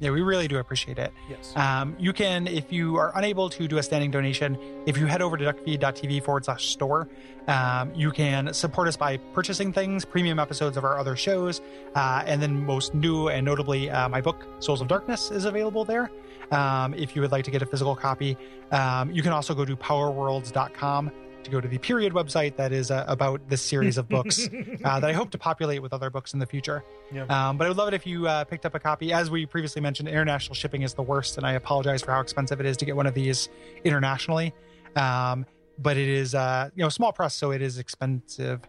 Yeah, 0.00 0.10
we 0.10 0.22
really 0.22 0.48
do 0.48 0.58
appreciate 0.58 0.98
it. 0.98 1.12
Yes. 1.30 1.52
Um, 1.56 1.94
you 2.00 2.12
can, 2.12 2.48
if 2.48 2.72
you 2.72 2.96
are 2.96 3.12
unable 3.16 3.48
to 3.50 3.68
do 3.68 3.78
a 3.78 3.82
standing 3.82 4.10
donation, 4.10 4.58
if 4.86 4.98
you 4.98 5.06
head 5.06 5.22
over 5.22 5.36
to 5.36 5.44
duckfeed.tv 5.44 6.22
forward 6.24 6.44
slash 6.44 6.66
store, 6.66 7.08
um, 7.46 7.94
you 7.94 8.10
can 8.10 8.52
support 8.52 8.88
us 8.88 8.96
by 8.96 9.16
purchasing 9.16 9.72
things, 9.72 10.04
premium 10.04 10.40
episodes 10.40 10.76
of 10.76 10.84
our 10.84 10.98
other 10.98 11.14
shows, 11.14 11.60
uh, 11.94 12.24
and 12.26 12.42
then 12.42 12.66
most 12.66 12.92
new 12.92 13.28
and 13.28 13.46
notably, 13.46 13.88
uh, 13.88 14.08
my 14.08 14.20
book, 14.20 14.46
Souls 14.58 14.80
of 14.80 14.88
Darkness, 14.88 15.30
is 15.30 15.44
available 15.44 15.84
there. 15.84 16.10
Um, 16.50 16.94
if 16.94 17.14
you 17.16 17.22
would 17.22 17.32
like 17.32 17.44
to 17.44 17.50
get 17.50 17.62
a 17.62 17.66
physical 17.66 17.96
copy, 17.96 18.36
um, 18.70 19.10
you 19.10 19.22
can 19.22 19.32
also 19.32 19.54
go 19.54 19.64
to 19.64 19.76
powerworlds.com 19.76 21.10
to 21.44 21.50
go 21.50 21.60
to 21.60 21.68
the 21.68 21.78
period 21.78 22.12
website 22.12 22.56
that 22.56 22.72
is 22.72 22.90
uh, 22.90 23.04
about 23.06 23.48
this 23.48 23.62
series 23.62 23.98
of 23.98 24.08
books 24.08 24.48
uh, 24.84 25.00
that 25.00 25.08
I 25.08 25.12
hope 25.12 25.30
to 25.30 25.38
populate 25.38 25.82
with 25.82 25.92
other 25.92 26.10
books 26.10 26.32
in 26.32 26.38
the 26.38 26.46
future. 26.46 26.82
Yeah. 27.12 27.24
Um, 27.24 27.56
but 27.56 27.66
I 27.66 27.68
would 27.68 27.76
love 27.76 27.88
it 27.88 27.94
if 27.94 28.06
you 28.06 28.26
uh, 28.26 28.44
picked 28.44 28.66
up 28.66 28.74
a 28.74 28.80
copy. 28.80 29.12
As 29.12 29.30
we 29.30 29.46
previously 29.46 29.80
mentioned, 29.80 30.08
international 30.08 30.54
shipping 30.54 30.82
is 30.82 30.94
the 30.94 31.02
worst, 31.02 31.36
and 31.36 31.46
I 31.46 31.52
apologize 31.52 32.02
for 32.02 32.12
how 32.12 32.20
expensive 32.20 32.60
it 32.60 32.66
is 32.66 32.76
to 32.78 32.84
get 32.84 32.96
one 32.96 33.06
of 33.06 33.14
these 33.14 33.48
internationally. 33.84 34.54
Um, 34.96 35.46
but 35.78 35.96
it 35.96 36.08
is, 36.08 36.34
uh, 36.34 36.70
you 36.74 36.82
know, 36.82 36.88
small 36.88 37.12
press, 37.12 37.34
so 37.34 37.50
it 37.50 37.60
is 37.60 37.78
expensive. 37.78 38.60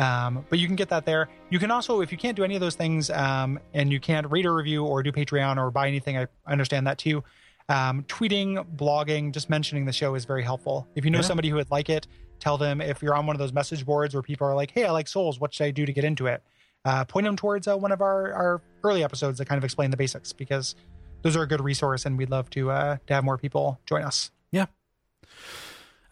Um, 0.00 0.46
but 0.48 0.58
you 0.58 0.66
can 0.66 0.76
get 0.76 0.88
that 0.88 1.04
there. 1.04 1.28
You 1.50 1.58
can 1.58 1.70
also, 1.70 2.00
if 2.00 2.10
you 2.10 2.16
can't 2.18 2.36
do 2.36 2.42
any 2.44 2.54
of 2.54 2.60
those 2.60 2.74
things, 2.74 3.10
um, 3.10 3.58
and 3.74 3.92
you 3.92 4.00
can't 4.00 4.28
rate 4.30 4.46
a 4.46 4.50
review 4.50 4.84
or 4.84 5.02
do 5.02 5.12
Patreon 5.12 5.58
or 5.58 5.70
buy 5.70 5.88
anything, 5.88 6.16
I 6.16 6.26
understand 6.46 6.86
that 6.86 6.96
too. 6.98 7.22
Um, 7.68 8.04
tweeting, 8.04 8.64
blogging, 8.76 9.32
just 9.32 9.50
mentioning 9.50 9.84
the 9.84 9.92
show 9.92 10.14
is 10.14 10.24
very 10.24 10.42
helpful. 10.42 10.88
If 10.94 11.04
you 11.04 11.10
know 11.10 11.18
Yeah. 11.18 11.24
somebody 11.24 11.48
who 11.50 11.56
would 11.56 11.70
like 11.70 11.88
it, 11.90 12.06
tell 12.38 12.56
them. 12.56 12.80
If 12.80 13.02
you're 13.02 13.14
on 13.14 13.26
one 13.26 13.36
of 13.36 13.40
those 13.40 13.52
message 13.52 13.84
boards 13.84 14.14
where 14.14 14.22
people 14.22 14.46
are 14.46 14.54
like, 14.54 14.70
"Hey, 14.70 14.84
I 14.86 14.90
like 14.90 15.06
Souls. 15.06 15.38
What 15.38 15.52
should 15.54 15.64
I 15.66 15.70
do 15.70 15.84
to 15.86 15.92
get 15.92 16.04
into 16.04 16.26
it?" 16.26 16.42
Uh, 16.84 17.04
point 17.04 17.26
them 17.26 17.36
towards 17.36 17.68
uh, 17.68 17.76
one 17.76 17.92
of 17.92 18.00
our 18.00 18.32
our 18.32 18.62
early 18.82 19.04
episodes 19.04 19.36
that 19.38 19.44
kind 19.44 19.58
of 19.58 19.64
explain 19.64 19.90
the 19.90 19.96
basics 19.98 20.32
because 20.32 20.74
those 21.22 21.36
are 21.36 21.42
a 21.42 21.46
good 21.46 21.60
resource, 21.60 22.06
and 22.06 22.16
we'd 22.16 22.30
love 22.30 22.48
to 22.50 22.70
uh, 22.70 22.96
to 23.06 23.14
have 23.14 23.22
more 23.22 23.36
people 23.36 23.78
join 23.86 24.02
us. 24.02 24.30
Yeah. 24.50 24.66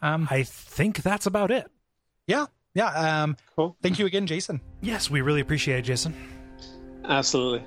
Um, 0.02 0.28
I 0.30 0.42
think 0.44 1.02
that's 1.02 1.26
about 1.26 1.50
it. 1.50 1.66
yeah, 2.26 2.46
yeah. 2.78 3.22
Um, 3.22 3.36
Cool. 3.56 3.76
thank 3.82 3.98
you 3.98 4.06
again, 4.06 4.26
Jason. 4.26 4.60
Yes, 4.80 5.10
we 5.10 5.20
really 5.20 5.40
appreciate 5.40 5.78
it, 5.80 5.82
Jason. 5.82 6.14
Absolutely. 7.04 7.62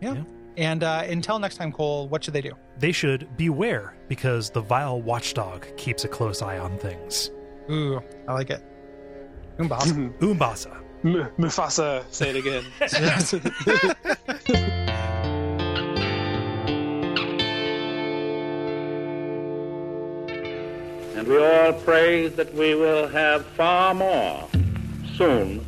Yeah. 0.00 0.14
Yeah. 0.14 0.22
And 0.56 0.84
uh, 0.84 1.02
until 1.08 1.38
next 1.40 1.56
time, 1.56 1.72
Kole, 1.72 2.08
what 2.08 2.22
should 2.22 2.34
they 2.34 2.40
do? 2.40 2.52
They 2.78 2.92
should 2.92 3.36
beware 3.36 3.96
because 4.08 4.50
the 4.50 4.60
vile 4.60 5.00
watchdog 5.00 5.66
keeps 5.76 6.04
a 6.04 6.08
close 6.08 6.42
eye 6.42 6.58
on 6.58 6.78
things. 6.78 7.30
Ooh, 7.70 8.00
I 8.28 8.34
like 8.34 8.50
it. 8.50 8.62
Umbasa. 9.58 9.94
Umbasa. 10.20 10.80
M- 11.04 11.28
Mufasa, 11.38 12.04
say 12.10 12.30
it 12.30 12.36
again. 12.36 12.64
And 21.24 21.32
we 21.32 21.42
all 21.42 21.72
pray 21.72 22.28
that 22.28 22.52
we 22.52 22.74
will 22.74 23.08
have 23.08 23.46
far 23.46 23.94
more 23.94 24.46
soon 25.16 25.64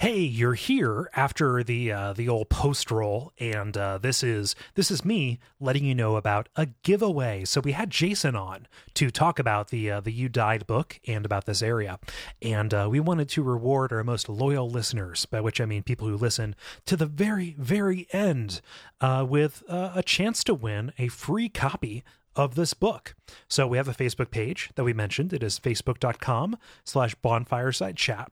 Hey, 0.00 0.20
you're 0.20 0.54
here 0.54 1.10
after 1.16 1.64
the 1.64 1.90
uh, 1.90 2.12
the 2.12 2.28
old 2.28 2.50
post 2.50 2.88
roll, 2.92 3.32
and 3.40 3.76
uh, 3.76 3.98
this 3.98 4.22
is 4.22 4.54
this 4.76 4.92
is 4.92 5.04
me 5.04 5.40
letting 5.58 5.84
you 5.84 5.92
know 5.92 6.14
about 6.14 6.48
a 6.54 6.68
giveaway. 6.84 7.44
So 7.44 7.60
we 7.60 7.72
had 7.72 7.90
Jason 7.90 8.36
on 8.36 8.68
to 8.94 9.10
talk 9.10 9.40
about 9.40 9.70
the 9.70 9.90
uh, 9.90 10.00
the 10.00 10.12
You 10.12 10.28
Died 10.28 10.68
book 10.68 11.00
and 11.08 11.26
about 11.26 11.46
this 11.46 11.62
area, 11.62 11.98
and 12.40 12.72
uh, 12.72 12.86
we 12.88 13.00
wanted 13.00 13.28
to 13.30 13.42
reward 13.42 13.92
our 13.92 14.04
most 14.04 14.28
loyal 14.28 14.70
listeners, 14.70 15.26
by 15.26 15.40
which 15.40 15.60
I 15.60 15.64
mean 15.64 15.82
people 15.82 16.06
who 16.06 16.16
listen 16.16 16.54
to 16.86 16.96
the 16.96 17.06
very 17.06 17.56
very 17.58 18.06
end, 18.12 18.60
uh, 19.00 19.26
with 19.28 19.64
uh, 19.68 19.90
a 19.96 20.04
chance 20.04 20.44
to 20.44 20.54
win 20.54 20.92
a 20.96 21.08
free 21.08 21.48
copy 21.48 22.04
of 22.38 22.54
this 22.54 22.72
book. 22.72 23.14
So 23.48 23.66
we 23.66 23.76
have 23.76 23.88
a 23.88 23.92
Facebook 23.94 24.30
page 24.30 24.70
that 24.76 24.84
we 24.84 24.94
mentioned. 24.94 25.32
It 25.32 25.42
is 25.42 25.58
facebook.com 25.58 26.56
slash 26.84 27.14
bonfireside 27.16 27.96
chat. 27.96 28.30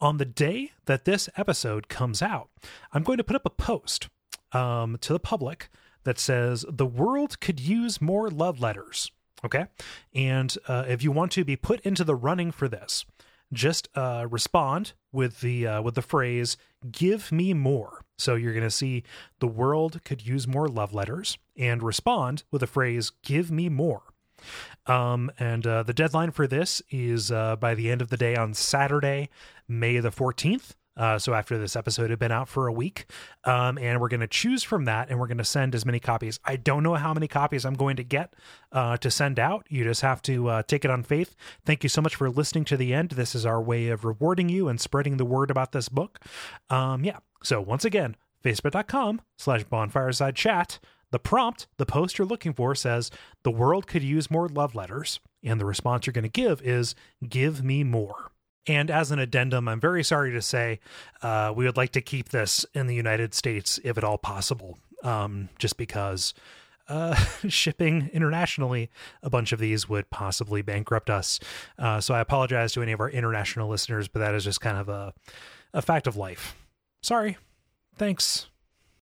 On 0.00 0.16
the 0.16 0.24
day 0.24 0.72
that 0.86 1.04
this 1.04 1.28
episode 1.36 1.88
comes 1.88 2.22
out, 2.22 2.48
I'm 2.92 3.02
going 3.02 3.18
to 3.18 3.24
put 3.24 3.36
up 3.36 3.44
a 3.44 3.50
post 3.50 4.08
um, 4.52 4.96
to 5.00 5.12
the 5.12 5.18
public 5.18 5.68
that 6.04 6.18
says 6.18 6.64
the 6.68 6.86
world 6.86 7.40
could 7.40 7.60
use 7.60 8.00
more 8.00 8.30
love 8.30 8.60
letters. 8.60 9.10
Okay. 9.44 9.66
And 10.14 10.56
uh, 10.66 10.84
if 10.88 11.02
you 11.02 11.12
want 11.12 11.32
to 11.32 11.44
be 11.44 11.56
put 11.56 11.80
into 11.80 12.04
the 12.04 12.14
running 12.14 12.52
for 12.52 12.68
this, 12.68 13.04
just 13.52 13.88
uh, 13.94 14.26
respond 14.30 14.92
with 15.12 15.40
the 15.40 15.66
uh, 15.66 15.82
with 15.82 15.94
the 15.94 16.02
phrase 16.02 16.56
"Give 16.90 17.32
me 17.32 17.54
more." 17.54 18.04
So 18.18 18.34
you're 18.34 18.52
going 18.52 18.64
to 18.64 18.70
see 18.70 19.04
the 19.38 19.46
world 19.46 20.00
could 20.04 20.26
use 20.26 20.46
more 20.46 20.68
love 20.68 20.92
letters, 20.92 21.38
and 21.58 21.82
respond 21.82 22.44
with 22.50 22.60
the 22.60 22.66
phrase 22.66 23.10
"Give 23.22 23.50
me 23.50 23.68
more." 23.68 24.02
Um, 24.86 25.30
and 25.38 25.66
uh, 25.66 25.82
the 25.82 25.92
deadline 25.92 26.30
for 26.30 26.46
this 26.46 26.80
is 26.90 27.30
uh, 27.30 27.56
by 27.56 27.74
the 27.74 27.90
end 27.90 28.00
of 28.00 28.08
the 28.08 28.16
day 28.16 28.36
on 28.36 28.54
Saturday, 28.54 29.28
May 29.68 29.98
the 29.98 30.10
14th. 30.10 30.74
Uh, 30.98 31.16
so 31.16 31.32
after 31.32 31.56
this 31.56 31.76
episode 31.76 32.10
had 32.10 32.18
been 32.18 32.32
out 32.32 32.48
for 32.48 32.66
a 32.66 32.72
week, 32.72 33.06
um, 33.44 33.78
and 33.78 34.00
we're 34.00 34.08
going 34.08 34.18
to 34.18 34.26
choose 34.26 34.64
from 34.64 34.84
that, 34.84 35.08
and 35.08 35.20
we're 35.20 35.28
going 35.28 35.38
to 35.38 35.44
send 35.44 35.72
as 35.72 35.86
many 35.86 36.00
copies. 36.00 36.40
I 36.44 36.56
don't 36.56 36.82
know 36.82 36.96
how 36.96 37.14
many 37.14 37.28
copies 37.28 37.64
I'm 37.64 37.74
going 37.74 37.94
to 37.96 38.02
get 38.02 38.34
uh, 38.72 38.96
to 38.96 39.08
send 39.08 39.38
out. 39.38 39.64
You 39.70 39.84
just 39.84 40.00
have 40.00 40.20
to 40.22 40.48
uh, 40.48 40.62
take 40.64 40.84
it 40.84 40.90
on 40.90 41.04
faith. 41.04 41.36
Thank 41.64 41.84
you 41.84 41.88
so 41.88 42.02
much 42.02 42.16
for 42.16 42.28
listening 42.28 42.64
to 42.66 42.76
the 42.76 42.92
end. 42.92 43.10
This 43.10 43.36
is 43.36 43.46
our 43.46 43.62
way 43.62 43.88
of 43.88 44.04
rewarding 44.04 44.48
you 44.48 44.66
and 44.66 44.80
spreading 44.80 45.18
the 45.18 45.24
word 45.24 45.52
about 45.52 45.70
this 45.70 45.88
book. 45.88 46.18
Um, 46.68 47.04
yeah. 47.04 47.18
So 47.44 47.60
once 47.60 47.84
again, 47.84 48.16
facebook.com 48.44 49.20
slash 49.36 49.64
bonfireside 49.66 50.34
chat. 50.34 50.80
The 51.10 51.18
prompt, 51.18 51.66
the 51.76 51.86
post 51.86 52.18
you're 52.18 52.26
looking 52.26 52.52
for 52.52 52.74
says, 52.74 53.10
The 53.42 53.50
world 53.50 53.86
could 53.86 54.02
use 54.02 54.30
more 54.30 54.48
love 54.48 54.74
letters. 54.74 55.20
And 55.42 55.60
the 55.60 55.64
response 55.66 56.06
you're 56.06 56.12
going 56.12 56.24
to 56.24 56.28
give 56.28 56.60
is, 56.62 56.94
Give 57.26 57.62
me 57.62 57.84
more. 57.84 58.32
And 58.66 58.90
as 58.90 59.10
an 59.10 59.18
addendum, 59.18 59.66
I'm 59.66 59.80
very 59.80 60.04
sorry 60.04 60.30
to 60.32 60.42
say 60.42 60.80
uh, 61.22 61.52
we 61.56 61.64
would 61.64 61.78
like 61.78 61.92
to 61.92 62.02
keep 62.02 62.28
this 62.28 62.66
in 62.74 62.86
the 62.86 62.94
United 62.94 63.32
States 63.32 63.80
if 63.82 63.96
at 63.96 64.04
all 64.04 64.18
possible, 64.18 64.78
um, 65.02 65.48
just 65.58 65.78
because 65.78 66.34
uh, 66.88 67.14
shipping 67.48 68.10
internationally 68.12 68.90
a 69.22 69.30
bunch 69.30 69.52
of 69.52 69.58
these 69.58 69.88
would 69.88 70.10
possibly 70.10 70.60
bankrupt 70.60 71.08
us. 71.08 71.40
Uh, 71.78 72.00
so 72.00 72.14
I 72.14 72.20
apologize 72.20 72.72
to 72.74 72.82
any 72.82 72.92
of 72.92 73.00
our 73.00 73.10
international 73.10 73.70
listeners, 73.70 74.06
but 74.06 74.20
that 74.20 74.34
is 74.34 74.44
just 74.44 74.60
kind 74.60 74.76
of 74.76 74.90
a, 74.90 75.14
a 75.72 75.80
fact 75.80 76.06
of 76.06 76.16
life. 76.16 76.54
Sorry. 77.02 77.38
Thanks. 77.96 78.48